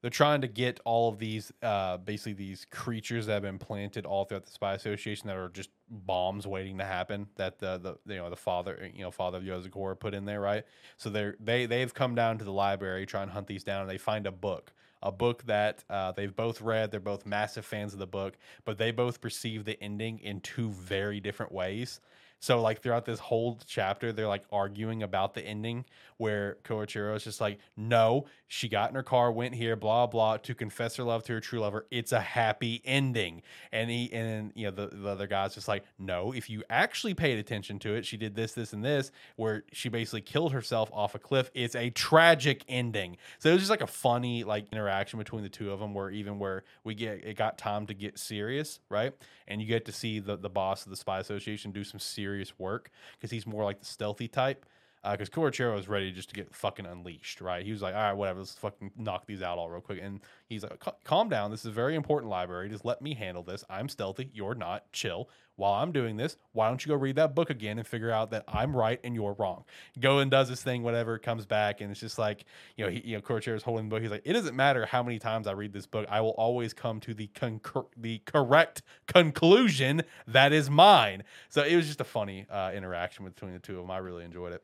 they're 0.00 0.10
trying 0.10 0.40
to 0.40 0.48
get 0.48 0.80
all 0.84 1.08
of 1.08 1.18
these 1.18 1.52
uh, 1.62 1.96
basically 1.96 2.34
these 2.34 2.66
creatures 2.70 3.26
that 3.26 3.34
have 3.34 3.42
been 3.42 3.58
planted 3.58 4.06
all 4.06 4.24
throughout 4.24 4.44
the 4.44 4.50
spy 4.50 4.74
association 4.74 5.26
that 5.28 5.36
are 5.36 5.48
just 5.48 5.70
bombs 5.88 6.46
waiting 6.46 6.78
to 6.78 6.84
happen 6.84 7.26
that 7.36 7.58
the, 7.58 7.98
the 8.04 8.14
you 8.14 8.20
know 8.20 8.30
the 8.30 8.36
father 8.36 8.90
you 8.94 9.02
know 9.02 9.10
father 9.10 9.38
of 9.38 9.44
Yozakura 9.44 9.98
put 9.98 10.14
in 10.14 10.24
there 10.24 10.40
right? 10.40 10.64
So 10.96 11.10
they're 11.10 11.36
they 11.40 11.66
they've 11.66 11.92
come 11.92 12.14
down 12.14 12.38
to 12.38 12.44
the 12.44 12.52
library 12.52 13.06
try 13.06 13.22
and 13.22 13.30
hunt 13.30 13.46
these 13.46 13.64
down 13.64 13.82
and 13.82 13.90
they 13.90 13.98
find 13.98 14.26
a 14.26 14.32
book 14.32 14.72
a 15.02 15.12
book 15.12 15.44
that 15.44 15.84
uh, 15.90 16.12
they've 16.12 16.34
both 16.34 16.60
read 16.60 16.90
they're 16.90 17.00
both 17.00 17.26
massive 17.26 17.64
fans 17.64 17.92
of 17.92 17.98
the 17.98 18.06
book 18.06 18.36
but 18.64 18.78
they 18.78 18.90
both 18.90 19.20
perceive 19.20 19.64
the 19.64 19.80
ending 19.82 20.18
in 20.20 20.40
two 20.40 20.70
very 20.70 21.20
different 21.20 21.52
ways 21.52 22.00
so 22.40 22.60
like 22.60 22.82
throughout 22.82 23.04
this 23.04 23.18
whole 23.18 23.58
chapter, 23.66 24.12
they're 24.12 24.28
like 24.28 24.44
arguing 24.52 25.02
about 25.02 25.34
the 25.34 25.42
ending 25.42 25.84
where 26.18 26.56
Kyoichiro 26.64 27.14
is 27.16 27.24
just 27.24 27.40
like, 27.40 27.58
no, 27.76 28.26
she 28.48 28.68
got 28.68 28.90
in 28.90 28.94
her 28.94 29.02
car, 29.02 29.32
went 29.32 29.54
here, 29.54 29.76
blah 29.76 30.06
blah, 30.06 30.36
to 30.38 30.54
confess 30.54 30.96
her 30.96 31.04
love 31.04 31.24
to 31.24 31.34
her 31.34 31.40
true 31.40 31.60
lover. 31.60 31.86
It's 31.90 32.12
a 32.12 32.20
happy 32.20 32.80
ending. 32.84 33.42
And 33.72 33.90
he 33.90 34.12
and 34.12 34.52
you 34.54 34.66
know 34.66 34.70
the, 34.70 34.94
the 34.94 35.08
other 35.08 35.26
guy's 35.26 35.54
just 35.54 35.68
like, 35.68 35.84
no, 35.98 36.32
if 36.32 36.48
you 36.48 36.62
actually 36.70 37.14
paid 37.14 37.38
attention 37.38 37.78
to 37.80 37.94
it, 37.94 38.06
she 38.06 38.16
did 38.16 38.34
this, 38.34 38.52
this, 38.52 38.72
and 38.72 38.84
this, 38.84 39.10
where 39.36 39.64
she 39.72 39.88
basically 39.88 40.20
killed 40.22 40.52
herself 40.52 40.90
off 40.92 41.14
a 41.14 41.18
cliff. 41.18 41.50
It's 41.54 41.74
a 41.74 41.90
tragic 41.90 42.64
ending. 42.68 43.16
So 43.38 43.50
it 43.50 43.52
was 43.52 43.62
just 43.62 43.70
like 43.70 43.82
a 43.82 43.86
funny 43.86 44.44
like 44.44 44.66
interaction 44.72 45.18
between 45.18 45.42
the 45.42 45.48
two 45.48 45.70
of 45.70 45.80
them, 45.80 45.94
where 45.94 46.10
even 46.10 46.38
where 46.38 46.64
we 46.84 46.94
get 46.94 47.24
it 47.24 47.36
got 47.36 47.58
time 47.58 47.86
to 47.86 47.94
get 47.94 48.18
serious, 48.18 48.80
right? 48.88 49.12
And 49.48 49.60
you 49.60 49.66
get 49.66 49.84
to 49.86 49.92
see 49.92 50.18
the 50.18 50.36
the 50.36 50.50
boss 50.50 50.84
of 50.84 50.90
the 50.90 50.96
spy 50.96 51.18
association 51.18 51.72
do 51.72 51.84
some 51.84 52.00
serious 52.00 52.35
work 52.58 52.90
because 53.12 53.30
he's 53.30 53.46
more 53.46 53.64
like 53.64 53.80
the 53.80 53.86
stealthy 53.86 54.28
type. 54.28 54.66
Because 55.12 55.30
Kyoichiro 55.30 55.74
was 55.74 55.88
ready 55.88 56.12
just 56.12 56.28
to 56.30 56.34
get 56.34 56.54
fucking 56.54 56.86
unleashed, 56.86 57.40
right? 57.40 57.64
He 57.64 57.72
was 57.72 57.82
like, 57.82 57.94
all 57.94 58.00
right, 58.00 58.12
whatever, 58.12 58.40
let's 58.40 58.54
fucking 58.54 58.92
knock 58.96 59.26
these 59.26 59.42
out 59.42 59.58
all 59.58 59.70
real 59.70 59.80
quick. 59.80 60.00
And 60.02 60.20
he's 60.48 60.62
like, 60.62 60.82
calm 61.04 61.28
down. 61.28 61.50
This 61.50 61.60
is 61.60 61.66
a 61.66 61.70
very 61.70 61.94
important 61.94 62.30
library. 62.30 62.68
Just 62.68 62.84
let 62.84 63.02
me 63.02 63.14
handle 63.14 63.42
this. 63.42 63.64
I'm 63.68 63.88
stealthy. 63.88 64.30
You're 64.32 64.54
not. 64.54 64.90
Chill. 64.92 65.28
While 65.56 65.72
I'm 65.72 65.90
doing 65.90 66.18
this, 66.18 66.36
why 66.52 66.68
don't 66.68 66.84
you 66.84 66.90
go 66.90 66.96
read 66.96 67.16
that 67.16 67.34
book 67.34 67.48
again 67.48 67.78
and 67.78 67.86
figure 67.86 68.10
out 68.10 68.30
that 68.32 68.44
I'm 68.46 68.76
right 68.76 69.00
and 69.02 69.14
you're 69.14 69.32
wrong? 69.38 69.64
Go 69.98 70.18
and 70.18 70.30
does 70.30 70.50
this 70.50 70.62
thing, 70.62 70.82
whatever, 70.82 71.18
comes 71.18 71.46
back, 71.46 71.80
and 71.80 71.90
it's 71.90 71.98
just 71.98 72.18
like, 72.18 72.44
you 72.76 72.84
know, 72.84 72.90
he, 72.90 73.00
you 73.02 73.16
know, 73.16 73.22
Kyoichiro 73.22 73.56
is 73.56 73.62
holding 73.62 73.88
the 73.88 73.94
book. 73.94 74.02
He's 74.02 74.10
like, 74.10 74.20
it 74.26 74.34
doesn't 74.34 74.54
matter 74.54 74.84
how 74.84 75.02
many 75.02 75.18
times 75.18 75.46
I 75.46 75.52
read 75.52 75.72
this 75.72 75.86
book, 75.86 76.06
I 76.10 76.20
will 76.20 76.32
always 76.32 76.74
come 76.74 77.00
to 77.00 77.14
the 77.14 77.28
concur- 77.28 77.86
the 77.96 78.18
correct 78.26 78.82
conclusion 79.06 80.02
that 80.26 80.52
is 80.52 80.68
mine. 80.68 81.22
So 81.48 81.62
it 81.62 81.74
was 81.74 81.86
just 81.86 82.02
a 82.02 82.04
funny 82.04 82.44
uh, 82.50 82.72
interaction 82.74 83.24
between 83.24 83.54
the 83.54 83.58
two 83.58 83.78
of 83.78 83.84
them. 83.84 83.90
I 83.90 83.96
really 83.98 84.24
enjoyed 84.26 84.52
it. 84.52 84.62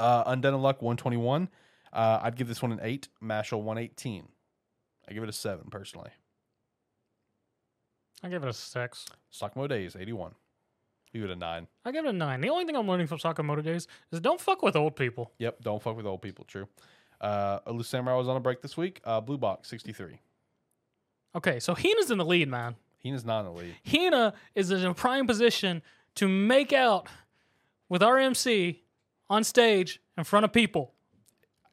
Uh, 0.00 0.34
Undead 0.34 0.54
Unluck 0.54 0.80
121. 0.80 1.48
Uh, 1.92 2.20
I'd 2.22 2.36
give 2.36 2.48
this 2.48 2.62
one 2.62 2.72
an 2.72 2.80
8. 2.82 3.08
Mashle 3.22 3.62
118. 3.62 4.28
I 5.08 5.12
give 5.12 5.22
it 5.22 5.28
a 5.28 5.32
7 5.32 5.66
personally. 5.70 6.10
I 8.22 8.28
give 8.28 8.42
it 8.42 8.48
a 8.48 8.52
six. 8.52 9.06
Sakamoto 9.32 9.68
Days 9.68 9.96
81. 9.98 10.32
Leave 11.14 11.24
it 11.24 11.30
a 11.30 11.36
9. 11.36 11.66
I 11.84 11.92
give 11.92 12.04
it 12.04 12.08
a 12.08 12.12
nine. 12.12 12.40
The 12.40 12.50
only 12.50 12.64
thing 12.64 12.76
I'm 12.76 12.86
learning 12.86 13.08
from 13.08 13.18
Sakamoto 13.18 13.64
days 13.64 13.88
is 14.12 14.20
don't 14.20 14.40
fuck 14.40 14.62
with 14.62 14.76
old 14.76 14.94
people. 14.94 15.32
Yep, 15.38 15.62
don't 15.62 15.82
fuck 15.82 15.96
with 15.96 16.06
old 16.06 16.22
people. 16.22 16.44
True. 16.44 16.68
Uh, 17.20 17.58
Alus 17.66 17.86
Samurai 17.86 18.16
was 18.16 18.28
on 18.28 18.36
a 18.36 18.40
break 18.40 18.62
this 18.62 18.76
week. 18.76 19.00
Uh, 19.04 19.20
Blue 19.20 19.36
Box 19.38 19.68
63. 19.68 20.20
Okay, 21.34 21.58
so 21.58 21.74
Hina's 21.74 22.10
in 22.10 22.18
the 22.18 22.24
lead, 22.24 22.48
man. 22.48 22.76
Hina's 22.98 23.24
not 23.24 23.40
in 23.40 23.46
the 23.46 23.52
lead. 23.52 23.74
Hina 23.84 24.34
is 24.54 24.70
in 24.70 24.84
a 24.84 24.94
prime 24.94 25.26
position 25.26 25.82
to 26.16 26.28
make 26.28 26.72
out 26.72 27.08
with 27.88 28.02
our 28.02 28.18
MC 28.18 28.82
on 29.30 29.44
stage 29.44 30.00
in 30.18 30.24
front 30.24 30.44
of 30.44 30.52
people. 30.52 30.92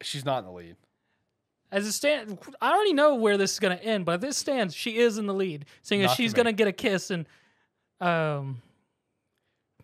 She's 0.02 0.24
not 0.24 0.40
in 0.40 0.46
the 0.46 0.52
lead. 0.52 0.76
As 1.70 1.86
it 1.86 1.92
stands, 1.92 2.34
I 2.62 2.72
already 2.74 2.94
know 2.94 3.16
where 3.16 3.36
this 3.36 3.52
is 3.54 3.60
going 3.60 3.78
to 3.78 3.84
end, 3.84 4.06
but 4.06 4.22
this 4.22 4.38
stands, 4.38 4.74
she 4.74 5.00
is 5.00 5.18
in 5.18 5.26
the 5.26 5.34
lead, 5.34 5.66
seeing 5.82 6.02
as 6.02 6.10
Not 6.12 6.16
to 6.16 6.22
she's 6.22 6.32
me. 6.32 6.36
going 6.38 6.46
to 6.46 6.54
get 6.54 6.68
a 6.70 6.72
kiss, 6.72 7.12
and 7.12 7.26
um, 8.00 8.62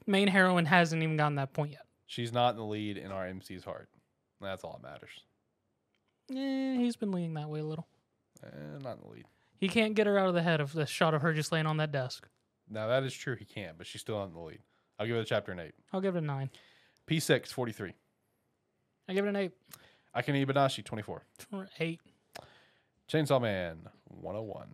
main 0.06 0.30
heroine 0.30 0.66
hasn't 0.66 1.04
even 1.04 1.18
gotten 1.18 1.36
that 1.36 1.52
point 1.52 1.72
yet. 1.72 1.82
She's 2.06 2.32
not 2.32 2.52
in 2.52 2.58
the 2.58 2.64
lead 2.64 2.98
in 2.98 3.12
our 3.12 3.28
MC's 3.28 3.66
heart. 3.66 3.90
That's 4.40 4.64
all 4.64 4.80
that 4.82 4.88
matters. 4.90 5.10
Eh, 6.32 6.78
he's 6.78 6.96
been 6.96 7.12
leaning 7.12 7.34
that 7.34 7.50
way 7.50 7.60
a 7.60 7.66
little. 7.66 7.88
Eh, 8.46 8.48
not 8.82 8.98
in 8.98 9.02
the 9.04 9.10
lead. 9.10 9.26
He 9.58 9.68
can't 9.68 9.94
get 9.96 10.08
her 10.08 10.18
out 10.18 10.28
of 10.28 10.36
the 10.36 10.42
head 10.44 10.62
of 10.62 10.72
the 10.74 10.86
shot 10.86 11.14
of 11.14 11.22
her 11.22 11.34
just 11.34 11.52
laying 11.52 11.66
on 11.66 11.78
that 11.78 11.92
desk. 11.92 12.28
Now, 12.70 12.88
that 12.88 13.04
is 13.04 13.14
true. 13.14 13.36
He 13.36 13.46
can't, 13.46 13.78
but 13.78 13.88
she's 13.88 14.02
still 14.02 14.20
not 14.20 14.28
in 14.28 14.34
the 14.34 14.40
lead. 14.40 14.60
I'll 15.00 15.08
give 15.08 15.18
it 15.18 15.22
a 15.22 15.26
chapter 15.26 15.52
an 15.52 15.60
8. 15.60 15.72
I'll 15.92 16.02
give 16.02 16.16
it 16.16 16.20
a 16.24 16.26
nine. 16.26 16.50
P6 17.08 17.48
43. 17.48 17.94
I 19.10 19.14
give 19.14 19.26
it 19.26 19.30
an 19.30 19.36
eight. 19.36 19.52
Akane-banashi 20.16 20.84
24. 20.86 21.24
Or 21.52 21.68
Eight. 21.80 22.00
Chainsaw 23.12 23.42
Man 23.42 23.80
101. 24.06 24.68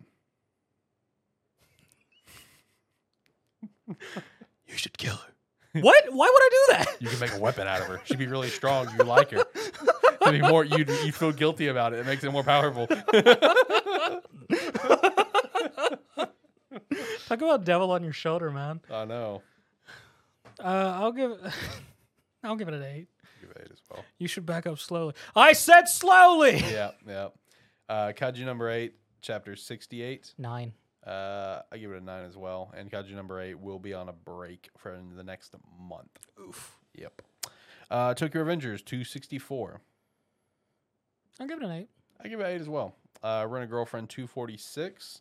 You 4.68 4.76
should 4.76 4.96
kill 4.96 5.16
her. 5.16 5.26
What? 5.82 6.04
Why 6.12 6.26
would 6.26 6.42
I 6.42 6.48
do 6.50 6.72
that? 6.72 6.96
You 7.00 7.08
can 7.08 7.20
make 7.20 7.32
a 7.32 7.38
weapon 7.38 7.66
out 7.68 7.80
of 7.80 7.86
her. 7.86 8.00
She'd 8.04 8.18
be 8.18 8.26
really 8.26 8.48
strong. 8.48 8.88
You 8.98 9.04
like 9.04 9.30
her. 9.30 9.44
It'd 10.22 10.32
be 10.32 10.40
more. 10.40 10.64
You 10.64 10.78
you 10.78 11.12
feel 11.12 11.30
guilty 11.32 11.68
about 11.68 11.92
it. 11.92 12.00
It 12.00 12.06
makes 12.06 12.24
it 12.24 12.30
more 12.32 12.42
powerful. 12.42 12.88
Talk 17.28 17.40
about 17.40 17.64
devil 17.64 17.92
on 17.92 18.02
your 18.02 18.12
shoulder, 18.12 18.50
man. 18.50 18.80
I 18.90 19.04
know. 19.04 19.42
Uh, 20.58 20.92
I'll 20.96 21.12
give. 21.12 21.38
I'll 22.42 22.56
give 22.56 22.68
it 22.68 22.74
an 22.74 22.82
eight. 22.82 23.08
Give 23.40 23.50
it 23.50 23.58
eight 23.60 23.70
as 23.72 23.80
well. 23.90 24.04
You 24.18 24.26
should 24.28 24.46
back 24.46 24.66
up 24.66 24.78
slowly. 24.78 25.14
I 25.36 25.52
said 25.52 25.88
slowly. 25.88 26.62
Yeah, 26.70 26.92
yeah. 27.06 27.28
Uh, 27.88 28.12
Kaiju 28.12 28.44
number 28.44 28.70
eight, 28.70 28.94
chapter 29.20 29.56
sixty-eight. 29.56 30.32
Nine. 30.38 30.72
Uh, 31.06 31.60
I 31.72 31.78
give 31.78 31.90
it 31.92 32.00
a 32.00 32.04
nine 32.04 32.24
as 32.24 32.36
well. 32.36 32.72
And 32.76 32.90
Kaiju 32.90 33.12
number 33.14 33.40
eight 33.40 33.58
will 33.58 33.78
be 33.78 33.94
on 33.94 34.08
a 34.08 34.12
break 34.12 34.70
for 34.78 34.98
the 35.16 35.24
next 35.24 35.54
month. 35.78 36.10
Oof. 36.40 36.76
Yep. 36.94 37.22
Uh, 37.90 38.14
Tokyo 38.14 38.44
Revengers 38.44 38.84
two 38.84 39.02
sixty-four. 39.04 39.80
I'll 41.40 41.46
give 41.46 41.58
it 41.60 41.64
an 41.64 41.72
eight. 41.72 41.88
I 42.22 42.28
give 42.28 42.40
it 42.40 42.44
eight 42.46 42.60
as 42.60 42.68
well. 42.68 42.94
Uh, 43.22 43.46
Rent 43.48 43.64
a 43.64 43.66
Girlfriend 43.66 44.08
246. 44.08 45.20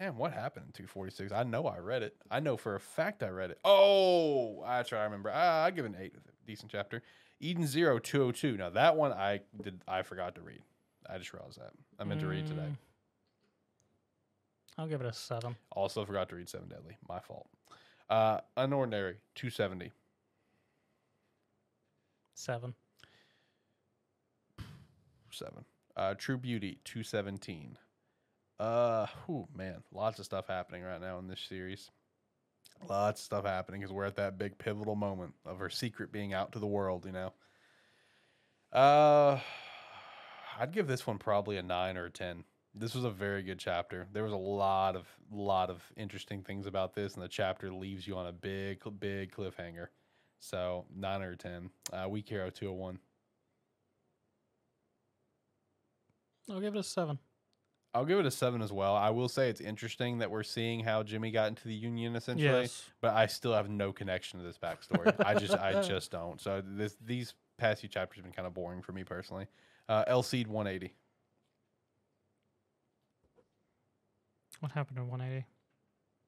Damn, 0.00 0.16
what 0.16 0.32
happened 0.32 0.66
in 0.66 0.72
246? 0.72 1.32
I 1.32 1.42
know 1.42 1.66
I 1.66 1.78
read 1.78 2.02
it. 2.02 2.14
I 2.30 2.38
know 2.40 2.56
for 2.56 2.76
a 2.76 2.80
fact 2.80 3.22
I 3.24 3.28
read 3.30 3.50
it. 3.50 3.58
Oh, 3.64 4.62
I 4.64 4.82
try 4.84 5.00
I 5.00 5.04
remember. 5.04 5.30
Uh, 5.30 5.36
I 5.36 5.70
give 5.72 5.84
it 5.84 5.88
an 5.88 5.96
eight. 6.00 6.14
Decent 6.48 6.72
chapter. 6.72 7.02
Eden 7.40 7.66
Zero 7.66 7.98
202. 7.98 8.56
Now 8.56 8.70
that 8.70 8.96
one 8.96 9.12
I 9.12 9.40
did. 9.62 9.82
I 9.86 10.00
forgot 10.00 10.34
to 10.36 10.40
read. 10.40 10.62
I 11.08 11.18
just 11.18 11.34
realized 11.34 11.60
that. 11.60 11.72
I 11.98 12.04
meant 12.04 12.20
to 12.22 12.26
read 12.26 12.46
today. 12.46 12.62
Mm. 12.62 12.76
I'll 14.78 14.86
give 14.86 15.02
it 15.02 15.06
a 15.06 15.12
seven. 15.12 15.56
Also 15.72 16.06
forgot 16.06 16.30
to 16.30 16.36
read 16.36 16.48
Seven 16.48 16.68
Deadly. 16.68 16.96
My 17.06 17.20
fault. 17.20 17.48
Uh, 18.08 18.38
Unordinary 18.56 19.16
270. 19.34 19.92
Seven. 22.34 22.74
Seven. 25.30 25.66
Uh, 25.96 26.14
True 26.14 26.38
Beauty 26.38 26.78
217. 26.84 27.76
Uh, 28.58 29.06
whew, 29.26 29.46
man, 29.54 29.82
lots 29.92 30.18
of 30.18 30.24
stuff 30.24 30.46
happening 30.48 30.82
right 30.82 31.00
now 31.00 31.18
in 31.18 31.28
this 31.28 31.40
series. 31.40 31.90
Lots 32.86 33.20
of 33.20 33.24
stuff 33.24 33.44
happening 33.44 33.80
because 33.80 33.92
we're 33.92 34.04
at 34.04 34.16
that 34.16 34.38
big 34.38 34.58
pivotal 34.58 34.94
moment 34.94 35.34
of 35.46 35.58
her 35.58 35.70
secret 35.70 36.12
being 36.12 36.34
out 36.34 36.52
to 36.52 36.58
the 36.58 36.66
world, 36.66 37.06
you 37.06 37.12
know. 37.12 37.32
Uh 38.72 39.40
I'd 40.58 40.72
give 40.72 40.86
this 40.86 41.06
one 41.06 41.18
probably 41.18 41.56
a 41.56 41.62
nine 41.62 41.96
or 41.96 42.06
a 42.06 42.10
ten. 42.10 42.44
This 42.74 42.94
was 42.94 43.04
a 43.04 43.10
very 43.10 43.42
good 43.42 43.58
chapter. 43.58 44.06
There 44.12 44.24
was 44.24 44.32
a 44.32 44.36
lot 44.36 44.96
of 44.96 45.06
lot 45.30 45.70
of 45.70 45.82
interesting 45.96 46.42
things 46.42 46.66
about 46.66 46.94
this, 46.94 47.14
and 47.14 47.22
the 47.22 47.28
chapter 47.28 47.72
leaves 47.72 48.06
you 48.06 48.16
on 48.16 48.26
a 48.26 48.32
big, 48.32 48.82
big 49.00 49.32
cliffhanger. 49.32 49.88
So 50.38 50.84
nine 50.94 51.22
or 51.22 51.34
ten. 51.34 51.70
Uh, 51.92 52.08
Weak 52.08 52.28
Hero 52.28 52.50
two 52.50 52.66
hundred 52.66 52.80
one. 52.80 52.98
I'll 56.50 56.60
give 56.60 56.74
it 56.74 56.78
a 56.78 56.82
seven. 56.82 57.18
I'll 57.94 58.04
give 58.04 58.18
it 58.18 58.26
a 58.26 58.30
seven 58.30 58.60
as 58.62 58.72
well. 58.72 58.94
I 58.94 59.10
will 59.10 59.28
say 59.28 59.48
it's 59.48 59.60
interesting 59.60 60.18
that 60.18 60.30
we're 60.30 60.42
seeing 60.42 60.80
how 60.80 61.02
Jimmy 61.02 61.30
got 61.30 61.48
into 61.48 61.66
the 61.66 61.74
Union 61.74 62.14
essentially, 62.16 62.46
Yes. 62.62 62.84
but 63.00 63.14
I 63.14 63.26
still 63.26 63.54
have 63.54 63.68
no 63.70 63.92
connection 63.92 64.38
to 64.38 64.44
this 64.44 64.58
backstory. 64.58 65.14
I 65.24 65.34
just 65.34 65.54
I 65.54 65.80
just 65.86 66.10
don't. 66.10 66.40
So 66.40 66.62
this 66.64 66.96
these 67.04 67.34
past 67.56 67.80
few 67.80 67.88
chapters 67.88 68.16
have 68.16 68.24
been 68.24 68.32
kind 68.32 68.46
of 68.46 68.54
boring 68.54 68.82
for 68.82 68.92
me 68.92 69.04
personally. 69.04 69.46
Uh, 69.88 70.04
Eleceed 70.06 70.46
one 70.48 70.66
eighty. 70.66 70.92
What 74.60 74.72
happened 74.72 74.98
in 74.98 75.06
180? 75.08 75.46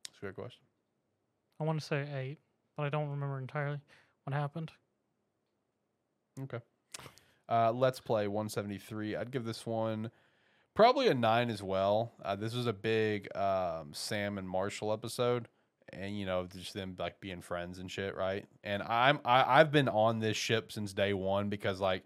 That's 0.06 0.18
a 0.22 0.26
good 0.26 0.34
question. 0.36 0.62
I 1.58 1.64
want 1.64 1.80
to 1.80 1.84
say 1.86 2.06
eight, 2.16 2.38
but 2.76 2.84
I 2.84 2.88
don't 2.88 3.08
remember 3.10 3.38
entirely 3.38 3.80
what 4.24 4.34
happened. 4.34 4.70
Okay. 6.40 6.60
Uh, 7.48 7.72
Let's 7.72 7.98
play 7.98 8.28
173. 8.28 9.16
I'd 9.16 9.32
give 9.32 9.44
this 9.44 9.66
one 9.66 10.12
probably 10.80 11.08
a 11.08 11.14
nine 11.14 11.50
as 11.50 11.62
well. 11.62 12.10
Uh, 12.24 12.34
this 12.34 12.54
was 12.54 12.66
a 12.66 12.72
big 12.72 13.28
um, 13.36 13.90
Sam 13.92 14.38
and 14.38 14.48
Marshall 14.48 14.94
episode, 14.94 15.46
and 15.92 16.18
you 16.18 16.24
know 16.24 16.46
just 16.46 16.72
them 16.72 16.96
like 16.98 17.20
being 17.20 17.42
friends 17.42 17.78
and 17.78 17.90
shit, 17.90 18.16
right? 18.16 18.46
And 18.64 18.82
I'm 18.82 19.20
I, 19.22 19.60
I've 19.60 19.70
been 19.70 19.90
on 19.90 20.20
this 20.20 20.38
ship 20.38 20.72
since 20.72 20.94
day 20.94 21.12
one 21.12 21.50
because 21.50 21.80
like 21.80 22.04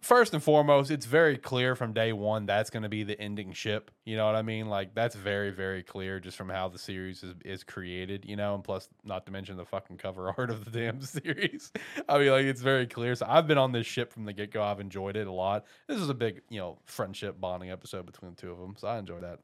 first 0.00 0.34
and 0.34 0.42
foremost, 0.42 0.90
it's 0.90 1.06
very 1.06 1.36
clear 1.36 1.74
from 1.74 1.92
day 1.92 2.12
one 2.12 2.46
that's 2.46 2.70
going 2.70 2.82
to 2.82 2.88
be 2.88 3.02
the 3.02 3.18
ending 3.20 3.52
ship. 3.52 3.90
You 4.04 4.16
know 4.16 4.26
what 4.26 4.34
I 4.34 4.42
mean? 4.42 4.68
Like 4.68 4.94
that's 4.94 5.14
very 5.14 5.50
very 5.50 5.82
clear 5.82 6.20
just 6.20 6.36
from 6.36 6.48
how 6.48 6.68
the 6.68 6.78
series 6.78 7.22
is, 7.22 7.34
is 7.44 7.64
created. 7.64 8.24
You 8.24 8.36
know, 8.36 8.54
and 8.54 8.64
plus 8.64 8.88
not 9.04 9.26
to 9.26 9.32
mention 9.32 9.56
the 9.56 9.64
fucking 9.64 9.98
cover 9.98 10.32
art 10.38 10.50
of 10.50 10.64
the 10.64 10.70
damn 10.70 11.00
series. 11.02 11.72
I 12.08 12.18
mean, 12.18 12.30
like 12.30 12.44
it's 12.44 12.60
very 12.60 12.86
clear. 12.86 13.14
So 13.14 13.26
I've 13.28 13.46
been 13.46 13.58
on 13.58 13.72
this 13.72 13.86
ship 13.86 14.12
from 14.12 14.24
the 14.24 14.32
get 14.32 14.52
go. 14.52 14.62
I've 14.62 14.80
enjoyed 14.80 15.16
it 15.16 15.26
a 15.26 15.32
lot. 15.32 15.66
This 15.86 16.00
is 16.00 16.08
a 16.08 16.14
big 16.14 16.42
you 16.48 16.58
know 16.58 16.78
friendship 16.84 17.40
bonding 17.40 17.70
episode 17.70 18.06
between 18.06 18.32
the 18.32 18.40
two 18.40 18.52
of 18.52 18.58
them. 18.58 18.74
So 18.78 18.88
I 18.88 18.98
enjoyed 18.98 19.22
that. 19.22 19.40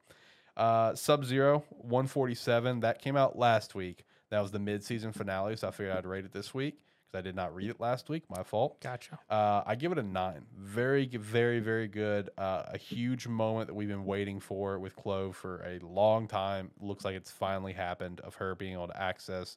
Uh, 0.56 0.94
Sub 0.94 1.24
Zero 1.24 1.64
147 1.70 2.80
that 2.80 3.00
came 3.00 3.16
out 3.16 3.36
last 3.36 3.74
week. 3.74 4.04
That 4.30 4.40
was 4.40 4.52
the 4.52 4.60
mid 4.60 4.84
season 4.84 5.12
finale. 5.12 5.56
So 5.56 5.68
I 5.68 5.70
figured 5.72 5.96
I'd 5.96 6.06
rate 6.06 6.24
it 6.24 6.32
this 6.32 6.54
week 6.54 6.78
because 7.14 7.18
I 7.18 7.28
did 7.28 7.36
not 7.36 7.54
read 7.54 7.70
it 7.70 7.80
last 7.80 8.08
week. 8.08 8.24
My 8.28 8.42
fault. 8.42 8.80
Gotcha. 8.80 9.18
Uh, 9.30 9.62
I 9.66 9.74
give 9.74 9.92
it 9.92 9.98
a 9.98 10.02
nine. 10.02 10.46
Very, 10.56 11.06
very, 11.06 11.60
very 11.60 11.88
good. 11.88 12.30
Uh, 12.36 12.64
a 12.66 12.78
huge 12.78 13.26
moment 13.26 13.68
that 13.68 13.74
we've 13.74 13.88
been 13.88 14.04
waiting 14.04 14.40
for 14.40 14.78
with 14.78 14.96
Clove 14.96 15.36
for 15.36 15.62
a 15.64 15.78
long 15.84 16.26
time. 16.28 16.70
Looks 16.80 17.04
like 17.04 17.14
it's 17.14 17.30
finally 17.30 17.72
happened 17.72 18.20
of 18.20 18.34
her 18.36 18.54
being 18.54 18.74
able 18.74 18.88
to 18.88 19.00
access 19.00 19.56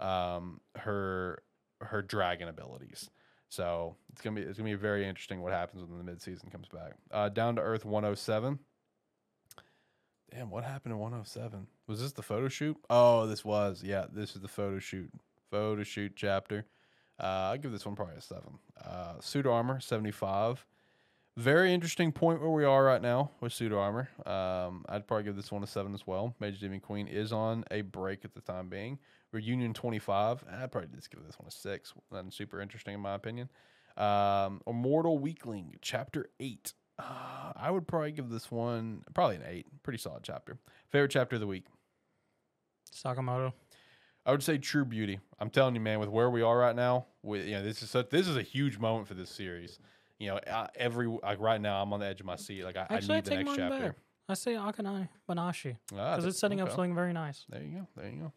um, 0.00 0.60
her 0.76 1.42
her 1.80 2.02
dragon 2.02 2.48
abilities. 2.48 3.10
So 3.48 3.96
it's 4.12 4.20
gonna 4.20 4.36
be 4.36 4.42
it's 4.42 4.58
gonna 4.58 4.70
be 4.70 4.76
very 4.76 5.06
interesting 5.06 5.42
what 5.42 5.52
happens 5.52 5.84
when 5.84 5.98
the 5.98 6.04
mid 6.04 6.22
season 6.22 6.50
comes 6.50 6.68
back. 6.68 6.92
Uh, 7.10 7.28
Down 7.28 7.56
to 7.56 7.62
Earth 7.62 7.84
107. 7.84 8.58
Damn, 10.30 10.48
what 10.48 10.64
happened 10.64 10.94
in 10.94 10.98
107? 10.98 11.66
Was 11.86 12.00
this 12.00 12.12
the 12.12 12.22
photo 12.22 12.48
shoot? 12.48 12.78
Oh, 12.88 13.26
this 13.26 13.44
was. 13.44 13.82
Yeah, 13.84 14.06
this 14.10 14.34
is 14.34 14.40
the 14.40 14.48
photo 14.48 14.78
shoot. 14.78 15.10
Photo 15.50 15.82
shoot 15.82 16.12
chapter. 16.16 16.64
Uh, 17.20 17.50
I'll 17.50 17.58
give 17.58 17.72
this 17.72 17.86
one 17.86 17.94
probably 17.94 18.16
a 18.16 18.20
seven. 18.20 18.58
Uh, 18.84 19.14
suit 19.20 19.46
armor, 19.46 19.80
75. 19.80 20.64
Very 21.36 21.72
interesting 21.72 22.12
point 22.12 22.40
where 22.40 22.50
we 22.50 22.64
are 22.64 22.84
right 22.84 23.00
now 23.00 23.30
with 23.40 23.54
suit 23.54 23.72
armor. 23.72 24.10
Um, 24.26 24.84
I'd 24.88 25.06
probably 25.06 25.24
give 25.24 25.36
this 25.36 25.50
one 25.50 25.62
a 25.62 25.66
seven 25.66 25.94
as 25.94 26.06
well. 26.06 26.34
Mage 26.40 26.60
Demon 26.60 26.80
Queen 26.80 27.08
is 27.08 27.32
on 27.32 27.64
a 27.70 27.80
break 27.80 28.24
at 28.24 28.34
the 28.34 28.42
time 28.42 28.68
being. 28.68 28.98
Reunion 29.32 29.72
25. 29.72 30.44
I'd 30.60 30.70
probably 30.70 30.90
just 30.94 31.10
give 31.10 31.24
this 31.24 31.38
one 31.38 31.48
a 31.48 31.50
six. 31.50 31.94
Nothing 32.10 32.30
super 32.30 32.60
interesting 32.60 32.94
in 32.94 33.00
my 33.00 33.14
opinion. 33.14 33.48
Um, 33.96 34.60
Immortal 34.66 35.18
Weakling, 35.18 35.76
chapter 35.80 36.28
8. 36.38 36.74
Uh, 36.98 37.52
I 37.56 37.70
would 37.70 37.88
probably 37.88 38.12
give 38.12 38.28
this 38.28 38.50
one 38.50 39.02
probably 39.14 39.36
an 39.36 39.42
eight. 39.46 39.66
Pretty 39.82 39.98
solid 39.98 40.22
chapter. 40.22 40.58
Favorite 40.90 41.10
chapter 41.10 41.36
of 41.36 41.40
the 41.40 41.46
week. 41.46 41.64
Sakamoto. 42.94 43.52
I 44.24 44.30
would 44.30 44.42
say 44.42 44.58
True 44.58 44.84
Beauty. 44.84 45.18
I'm 45.40 45.50
telling 45.50 45.74
you, 45.74 45.80
man, 45.80 45.98
with 45.98 46.08
where 46.08 46.30
we 46.30 46.42
are 46.42 46.56
right 46.56 46.76
now, 46.76 47.06
with 47.22 47.44
you 47.46 47.52
know, 47.52 47.62
this 47.62 47.82
is 47.82 47.90
such, 47.90 48.10
this 48.10 48.28
is 48.28 48.36
a 48.36 48.42
huge 48.42 48.78
moment 48.78 49.08
for 49.08 49.14
this 49.14 49.30
series. 49.30 49.78
You 50.18 50.28
know, 50.28 50.40
I, 50.50 50.68
every 50.76 51.08
like 51.08 51.40
right 51.40 51.60
now, 51.60 51.82
I'm 51.82 51.92
on 51.92 52.00
the 52.00 52.06
edge 52.06 52.20
of 52.20 52.26
my 52.26 52.36
seat. 52.36 52.62
Like 52.62 52.76
I, 52.76 52.86
I 52.88 52.94
Actually, 52.94 53.14
I 53.14 53.16
need 53.16 53.24
the 53.24 53.30
take 53.30 53.46
next 53.46 53.56
chapter. 53.56 53.86
back. 53.88 53.96
I 54.28 54.34
say 54.34 54.54
Akanai 54.54 55.08
Banashi 55.28 55.76
Ah, 55.94 56.12
because 56.12 56.24
th- 56.24 56.30
it's 56.30 56.38
setting 56.38 56.60
up 56.60 56.70
something 56.70 56.94
very 56.94 57.12
nice. 57.12 57.44
There 57.48 57.60
you 57.62 57.78
go. 57.78 57.88
There 57.96 58.10
you 58.10 58.20
go. 58.20 58.32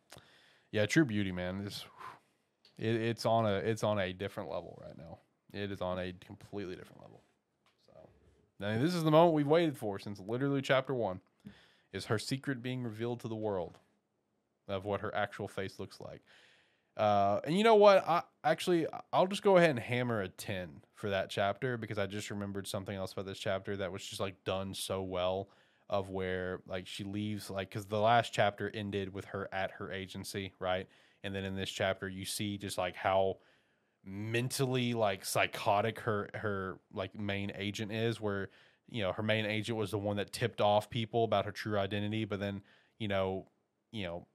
Yeah, 0.71 0.87
True 0.87 1.05
Beauty, 1.05 1.31
man. 1.31 1.63
This 1.63 1.85
it, 2.79 2.95
it's 2.95 3.25
on 3.25 3.45
a 3.45 3.57
it's 3.57 3.83
on 3.83 3.99
a 3.99 4.11
different 4.11 4.49
level 4.49 4.81
right 4.83 4.97
now. 4.97 5.19
It 5.53 5.71
is 5.71 5.81
on 5.81 5.99
a 5.99 6.11
completely 6.25 6.75
different 6.75 7.01
level. 7.03 7.21
So, 7.85 8.65
I 8.65 8.71
mean, 8.73 8.81
this 8.81 8.95
is 8.95 9.03
the 9.03 9.11
moment 9.11 9.35
we've 9.35 9.47
waited 9.47 9.77
for 9.77 9.99
since 9.99 10.19
literally 10.19 10.61
chapter 10.61 10.93
one. 10.93 11.21
Is 11.93 12.05
her 12.07 12.19
secret 12.19 12.61
being 12.61 12.83
revealed 12.83 13.19
to 13.21 13.27
the 13.29 13.35
world 13.35 13.77
of 14.67 14.85
what 14.85 15.01
her 15.01 15.13
actual 15.15 15.47
face 15.47 15.79
looks 15.79 15.99
like? 15.99 16.21
Uh, 16.97 17.41
and 17.43 17.57
you 17.57 17.63
know 17.63 17.75
what? 17.75 18.07
I 18.07 18.23
actually 18.43 18.87
I'll 19.11 19.27
just 19.27 19.43
go 19.43 19.57
ahead 19.57 19.71
and 19.71 19.79
hammer 19.79 20.21
a 20.21 20.29
ten 20.29 20.81
for 20.93 21.09
that 21.09 21.29
chapter 21.29 21.77
because 21.77 21.97
I 21.97 22.05
just 22.05 22.29
remembered 22.29 22.67
something 22.67 22.95
else 22.95 23.11
about 23.11 23.25
this 23.25 23.39
chapter 23.39 23.75
that 23.77 23.91
was 23.91 24.05
just 24.05 24.21
like 24.21 24.43
done 24.45 24.73
so 24.73 25.01
well 25.01 25.49
of 25.89 26.09
where 26.09 26.61
like 26.67 26.87
she 26.87 27.03
leaves 27.03 27.49
like 27.49 27.69
because 27.69 27.85
the 27.85 27.99
last 27.99 28.33
chapter 28.33 28.71
ended 28.73 29.13
with 29.13 29.25
her 29.25 29.47
at 29.53 29.71
her 29.71 29.91
agency 29.91 30.51
right 30.59 30.87
and 31.23 31.35
then 31.35 31.43
in 31.43 31.55
this 31.55 31.69
chapter 31.69 32.09
you 32.09 32.25
see 32.25 32.57
just 32.57 32.77
like 32.77 32.95
how 32.95 33.37
mentally 34.03 34.93
like 34.93 35.23
psychotic 35.23 35.99
her 35.99 36.29
her 36.33 36.79
like 36.93 37.13
main 37.13 37.51
agent 37.55 37.91
is 37.91 38.19
where 38.19 38.49
you 38.89 39.03
know 39.03 39.11
her 39.11 39.21
main 39.21 39.45
agent 39.45 39.77
was 39.77 39.91
the 39.91 39.97
one 39.97 40.17
that 40.17 40.31
tipped 40.31 40.59
off 40.59 40.89
people 40.89 41.23
about 41.23 41.45
her 41.45 41.51
true 41.51 41.77
identity 41.77 42.25
but 42.25 42.39
then 42.39 42.61
you 42.97 43.07
know 43.07 43.45
you 43.91 44.03
know 44.03 44.25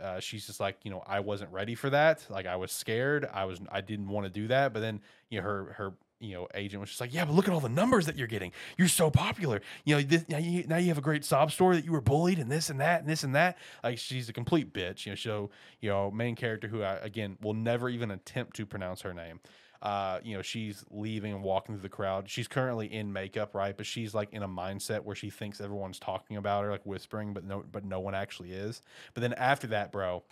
uh, 0.00 0.20
she's 0.20 0.46
just 0.46 0.60
like 0.60 0.76
you 0.82 0.90
know 0.90 1.02
i 1.06 1.20
wasn't 1.20 1.50
ready 1.52 1.74
for 1.74 1.90
that. 1.90 2.24
Like 2.28 2.46
i 2.46 2.56
was 2.56 2.72
scared. 2.72 3.28
I 3.32 3.44
was 3.44 3.60
i 3.70 3.80
didn't 3.80 4.08
want 4.08 4.26
to 4.26 4.30
do 4.30 4.48
that. 4.48 4.72
But 4.72 4.80
then 4.80 5.00
you 5.30 5.38
know 5.38 5.44
her 5.44 5.74
her 5.76 5.92
you 6.20 6.34
know 6.34 6.48
agent 6.54 6.80
was 6.80 6.88
just 6.88 7.00
like 7.00 7.12
yeah 7.12 7.24
but 7.24 7.34
look 7.34 7.48
at 7.48 7.52
all 7.54 7.60
the 7.60 7.68
numbers 7.68 8.06
that 8.06 8.16
you're 8.16 8.26
getting. 8.28 8.52
You're 8.76 8.88
so 8.88 9.10
popular. 9.10 9.60
You 9.84 9.96
know 9.96 10.02
this, 10.02 10.28
now, 10.28 10.38
you, 10.38 10.64
now 10.66 10.76
you 10.76 10.88
have 10.88 10.98
a 10.98 11.02
great 11.02 11.24
sob 11.24 11.52
story 11.52 11.76
that 11.76 11.84
you 11.84 11.92
were 11.92 12.00
bullied 12.00 12.38
and 12.38 12.50
this 12.50 12.70
and 12.70 12.80
that 12.80 13.00
and 13.00 13.08
this 13.08 13.24
and 13.24 13.34
that. 13.34 13.58
Like 13.82 13.98
she's 13.98 14.28
a 14.28 14.32
complete 14.32 14.72
bitch. 14.72 15.06
You 15.06 15.12
know 15.12 15.16
so 15.16 15.50
you 15.80 15.90
know 15.90 16.10
main 16.10 16.34
character 16.36 16.68
who 16.68 16.82
I, 16.82 16.94
again 16.96 17.36
will 17.42 17.54
never 17.54 17.88
even 17.88 18.10
attempt 18.10 18.56
to 18.56 18.66
pronounce 18.66 19.02
her 19.02 19.14
name 19.14 19.40
uh, 19.84 20.18
you 20.24 20.34
know, 20.34 20.40
she's 20.40 20.82
leaving 20.90 21.34
and 21.34 21.42
walking 21.42 21.74
through 21.74 21.82
the 21.82 21.90
crowd. 21.90 22.28
She's 22.28 22.48
currently 22.48 22.92
in 22.92 23.12
makeup, 23.12 23.54
right? 23.54 23.76
But 23.76 23.84
she's 23.84 24.14
like 24.14 24.32
in 24.32 24.42
a 24.42 24.48
mindset 24.48 25.04
where 25.04 25.14
she 25.14 25.28
thinks 25.28 25.60
everyone's 25.60 25.98
talking 25.98 26.38
about 26.38 26.64
her, 26.64 26.70
like 26.70 26.86
whispering, 26.86 27.34
but 27.34 27.44
no, 27.44 27.62
but 27.70 27.84
no 27.84 28.00
one 28.00 28.14
actually 28.14 28.52
is. 28.52 28.80
But 29.12 29.20
then 29.20 29.34
after 29.34 29.66
that, 29.68 29.92
bro, 29.92 30.24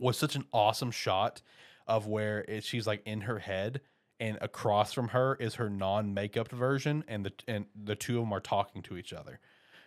was 0.00 0.16
such 0.16 0.36
an 0.36 0.44
awesome 0.52 0.92
shot 0.92 1.42
of 1.88 2.06
where 2.06 2.44
it, 2.46 2.62
she's 2.62 2.86
like 2.86 3.02
in 3.06 3.22
her 3.22 3.40
head, 3.40 3.80
and 4.20 4.38
across 4.40 4.92
from 4.92 5.08
her 5.08 5.34
is 5.34 5.56
her 5.56 5.68
non-makeup 5.68 6.52
version, 6.52 7.02
and 7.08 7.26
the 7.26 7.32
and 7.48 7.66
the 7.74 7.96
two 7.96 8.18
of 8.18 8.22
them 8.22 8.32
are 8.32 8.40
talking 8.40 8.82
to 8.82 8.96
each 8.96 9.12
other. 9.12 9.40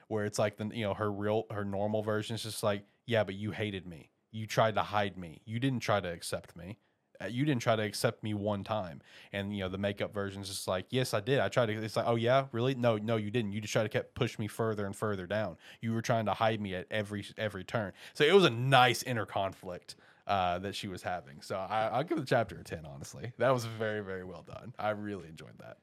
Where 0.09 0.25
it's 0.25 0.37
like 0.37 0.57
the 0.57 0.69
you 0.73 0.83
know 0.83 0.93
her 0.93 1.09
real 1.09 1.45
her 1.51 1.63
normal 1.63 2.03
version 2.03 2.35
is 2.35 2.43
just 2.43 2.63
like, 2.63 2.83
yeah, 3.05 3.23
but 3.23 3.35
you 3.35 3.51
hated 3.51 3.87
me. 3.87 4.09
You 4.33 4.45
tried 4.45 4.75
to 4.75 4.83
hide 4.83 5.17
me. 5.17 5.41
You 5.45 5.57
didn't 5.57 5.79
try 5.79 6.01
to 6.01 6.11
accept 6.11 6.57
me 6.57 6.79
you 7.27 7.45
didn't 7.45 7.61
try 7.61 7.75
to 7.75 7.83
accept 7.83 8.23
me 8.23 8.33
one 8.33 8.63
time. 8.63 9.01
And 9.33 9.55
you 9.55 9.63
know 9.63 9.69
the 9.69 9.77
makeup 9.77 10.13
version 10.13 10.41
is 10.41 10.47
just 10.49 10.67
like 10.67 10.85
yes 10.89 11.13
i 11.13 11.19
did. 11.19 11.39
I 11.39 11.49
tried 11.49 11.67
to 11.67 11.73
it's 11.73 11.95
like 11.95 12.07
oh 12.07 12.15
yeah? 12.15 12.45
Really? 12.51 12.75
No 12.75 12.97
no 12.97 13.17
you 13.17 13.31
didn't. 13.31 13.51
You 13.51 13.61
just 13.61 13.73
tried 13.73 13.83
to 13.83 13.89
kept 13.89 14.15
push 14.15 14.39
me 14.39 14.47
further 14.47 14.85
and 14.85 14.95
further 14.95 15.27
down. 15.27 15.57
You 15.81 15.93
were 15.93 16.01
trying 16.01 16.25
to 16.25 16.33
hide 16.33 16.61
me 16.61 16.75
at 16.75 16.87
every 16.91 17.25
every 17.37 17.63
turn. 17.63 17.93
So 18.13 18.23
it 18.23 18.33
was 18.33 18.45
a 18.45 18.49
nice 18.49 19.03
inner 19.03 19.25
conflict 19.25 19.95
uh, 20.27 20.59
that 20.59 20.75
she 20.75 20.87
was 20.87 21.01
having. 21.01 21.41
So 21.41 21.57
I, 21.57 21.87
i'll 21.87 22.03
give 22.03 22.19
the 22.19 22.25
chapter 22.25 22.57
a 22.57 22.63
10 22.63 22.85
honestly. 22.85 23.31
That 23.37 23.53
was 23.53 23.65
very 23.65 24.01
very 24.01 24.23
well 24.23 24.43
done. 24.43 24.73
I 24.79 24.91
really 24.91 25.27
enjoyed 25.27 25.57
that. 25.59 25.77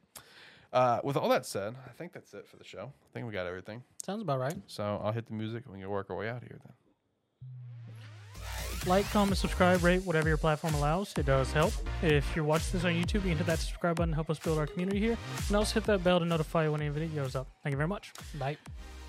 Uh, 0.73 1.01
with 1.05 1.17
all 1.17 1.29
that 1.29 1.47
said 1.47 1.75
i 1.87 1.91
think 1.91 2.13
that's 2.13 2.35
it 2.35 2.47
for 2.47 2.57
the 2.57 2.65
show. 2.65 2.93
I 2.93 3.09
think 3.13 3.27
we 3.27 3.33
got 3.33 3.47
everything. 3.47 3.83
Sounds 4.05 4.23
about 4.23 4.41
right. 4.41 4.55
so 4.67 5.01
i'll 5.03 5.13
hit 5.13 5.27
the 5.27 5.35
music 5.35 5.65
and 5.67 5.75
we 5.75 5.81
can 5.81 5.91
work 5.91 6.11
our 6.11 6.17
way 6.17 6.29
out 6.29 6.43
of 6.43 6.49
here 6.49 6.59
then 6.65 6.73
Like, 8.87 9.11
comment, 9.11 9.37
subscribe, 9.37 9.83
rate, 9.83 10.05
whatever 10.05 10.29
your 10.29 10.37
platform 10.37 10.75
allows. 10.75 11.13
It 11.19 11.27
does 11.27 11.51
help. 11.53 11.73
If 12.03 12.25
you're 12.37 12.45
watching 12.45 12.69
this 12.73 12.85
on 12.85 12.93
YouTube, 12.93 13.15
you 13.15 13.31
can 13.31 13.39
hit 13.39 13.47
that 13.47 13.59
subscribe 13.59 13.97
button, 13.97 14.13
help 14.15 14.31
us 14.31 14.39
build 14.39 14.59
our 14.59 14.67
community 14.69 15.01
here, 15.01 15.17
and 15.49 15.57
also 15.57 15.75
hit 15.75 15.85
that 15.89 16.05
bell 16.05 16.21
to 16.21 16.25
notify 16.25 16.65
you 16.65 16.73
when 16.73 16.81
any 16.81 16.91
video 16.91 17.25
goes 17.25 17.35
up. 17.35 17.49
Thank 17.65 17.73
you 17.73 17.77
very 17.77 17.89
much. 17.89 18.13
Bye. 18.39 18.57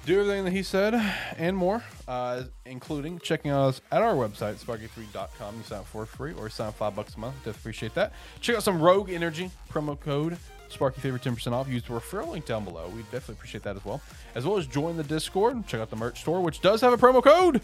do 0.07 0.19
everything 0.19 0.45
that 0.45 0.51
he 0.51 0.63
said 0.63 0.95
and 1.37 1.55
more, 1.55 1.83
uh, 2.07 2.43
including 2.65 3.19
checking 3.19 3.51
out 3.51 3.67
us 3.67 3.81
at 3.91 4.01
our 4.01 4.15
website, 4.15 4.55
sparky3.com. 4.55 5.57
You 5.57 5.63
sign 5.63 5.79
up 5.79 5.85
for 5.85 6.07
free 6.07 6.33
or 6.33 6.49
sign 6.49 6.69
up 6.69 6.75
five 6.75 6.95
bucks 6.95 7.15
a 7.15 7.19
month. 7.19 7.35
Definitely 7.35 7.59
appreciate 7.59 7.93
that. 7.93 8.13
Check 8.39 8.55
out 8.55 8.63
some 8.63 8.81
Rogue 8.81 9.11
Energy 9.11 9.51
promo 9.71 9.99
code. 9.99 10.37
Sparky 10.69 11.01
favorite 11.01 11.21
10% 11.21 11.51
off. 11.53 11.69
Use 11.69 11.83
the 11.83 11.89
referral 11.93 12.29
link 12.31 12.45
down 12.45 12.65
below. 12.65 12.87
We 12.95 13.03
definitely 13.03 13.35
appreciate 13.35 13.63
that 13.63 13.75
as 13.75 13.85
well. 13.85 14.01
As 14.33 14.43
well 14.45 14.57
as 14.57 14.65
join 14.65 14.97
the 14.97 15.03
Discord. 15.03 15.65
Check 15.67 15.79
out 15.81 15.89
the 15.89 15.95
merch 15.95 16.19
store, 16.21 16.41
which 16.41 16.61
does 16.61 16.81
have 16.81 16.91
a 16.93 16.97
promo 16.97 17.23
code. 17.23 17.61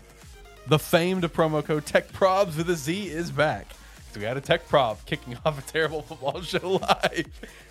The 0.68 0.80
famed 0.80 1.24
promo 1.34 1.64
code 1.64 1.86
Tech 1.86 2.12
Probs 2.12 2.56
with 2.58 2.70
a 2.70 2.76
Z 2.76 3.08
is 3.08 3.32
back. 3.32 3.68
So 4.14 4.20
we 4.20 4.26
had 4.26 4.38
a 4.38 4.42
Tech 4.42 4.68
Prob 4.68 4.98
kicking 5.06 5.38
off 5.46 5.58
a 5.60 5.72
terrible 5.72 6.02
football 6.02 6.42
show 6.42 6.74
live. 6.82 7.28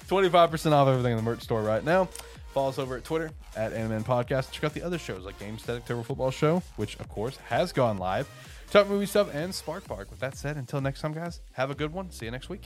25% 0.08 0.72
off 0.72 0.88
everything 0.88 1.12
in 1.12 1.16
the 1.16 1.22
merch 1.22 1.42
store 1.42 1.62
right 1.62 1.84
now. 1.84 2.08
Follow 2.52 2.68
us 2.68 2.78
over 2.78 2.96
at 2.96 3.04
Twitter 3.04 3.30
at 3.56 3.72
Animan 3.72 4.04
Podcast. 4.04 4.50
Check 4.50 4.64
out 4.64 4.74
the 4.74 4.82
other 4.82 4.98
shows 4.98 5.24
like 5.24 5.38
Game 5.38 5.58
Static 5.58 5.86
Turbo 5.86 6.02
Football 6.02 6.30
Show, 6.30 6.62
which 6.76 6.98
of 7.00 7.08
course 7.08 7.38
has 7.48 7.72
gone 7.72 7.96
live. 7.96 8.28
Talk 8.70 8.88
movie 8.88 9.06
stuff 9.06 9.34
and 9.34 9.54
Spark 9.54 9.84
Park. 9.84 10.10
With 10.10 10.20
that 10.20 10.36
said, 10.36 10.56
until 10.56 10.80
next 10.80 11.00
time, 11.00 11.12
guys, 11.12 11.40
have 11.52 11.70
a 11.70 11.74
good 11.74 11.92
one. 11.92 12.10
See 12.10 12.26
you 12.26 12.30
next 12.30 12.48
week. 12.50 12.64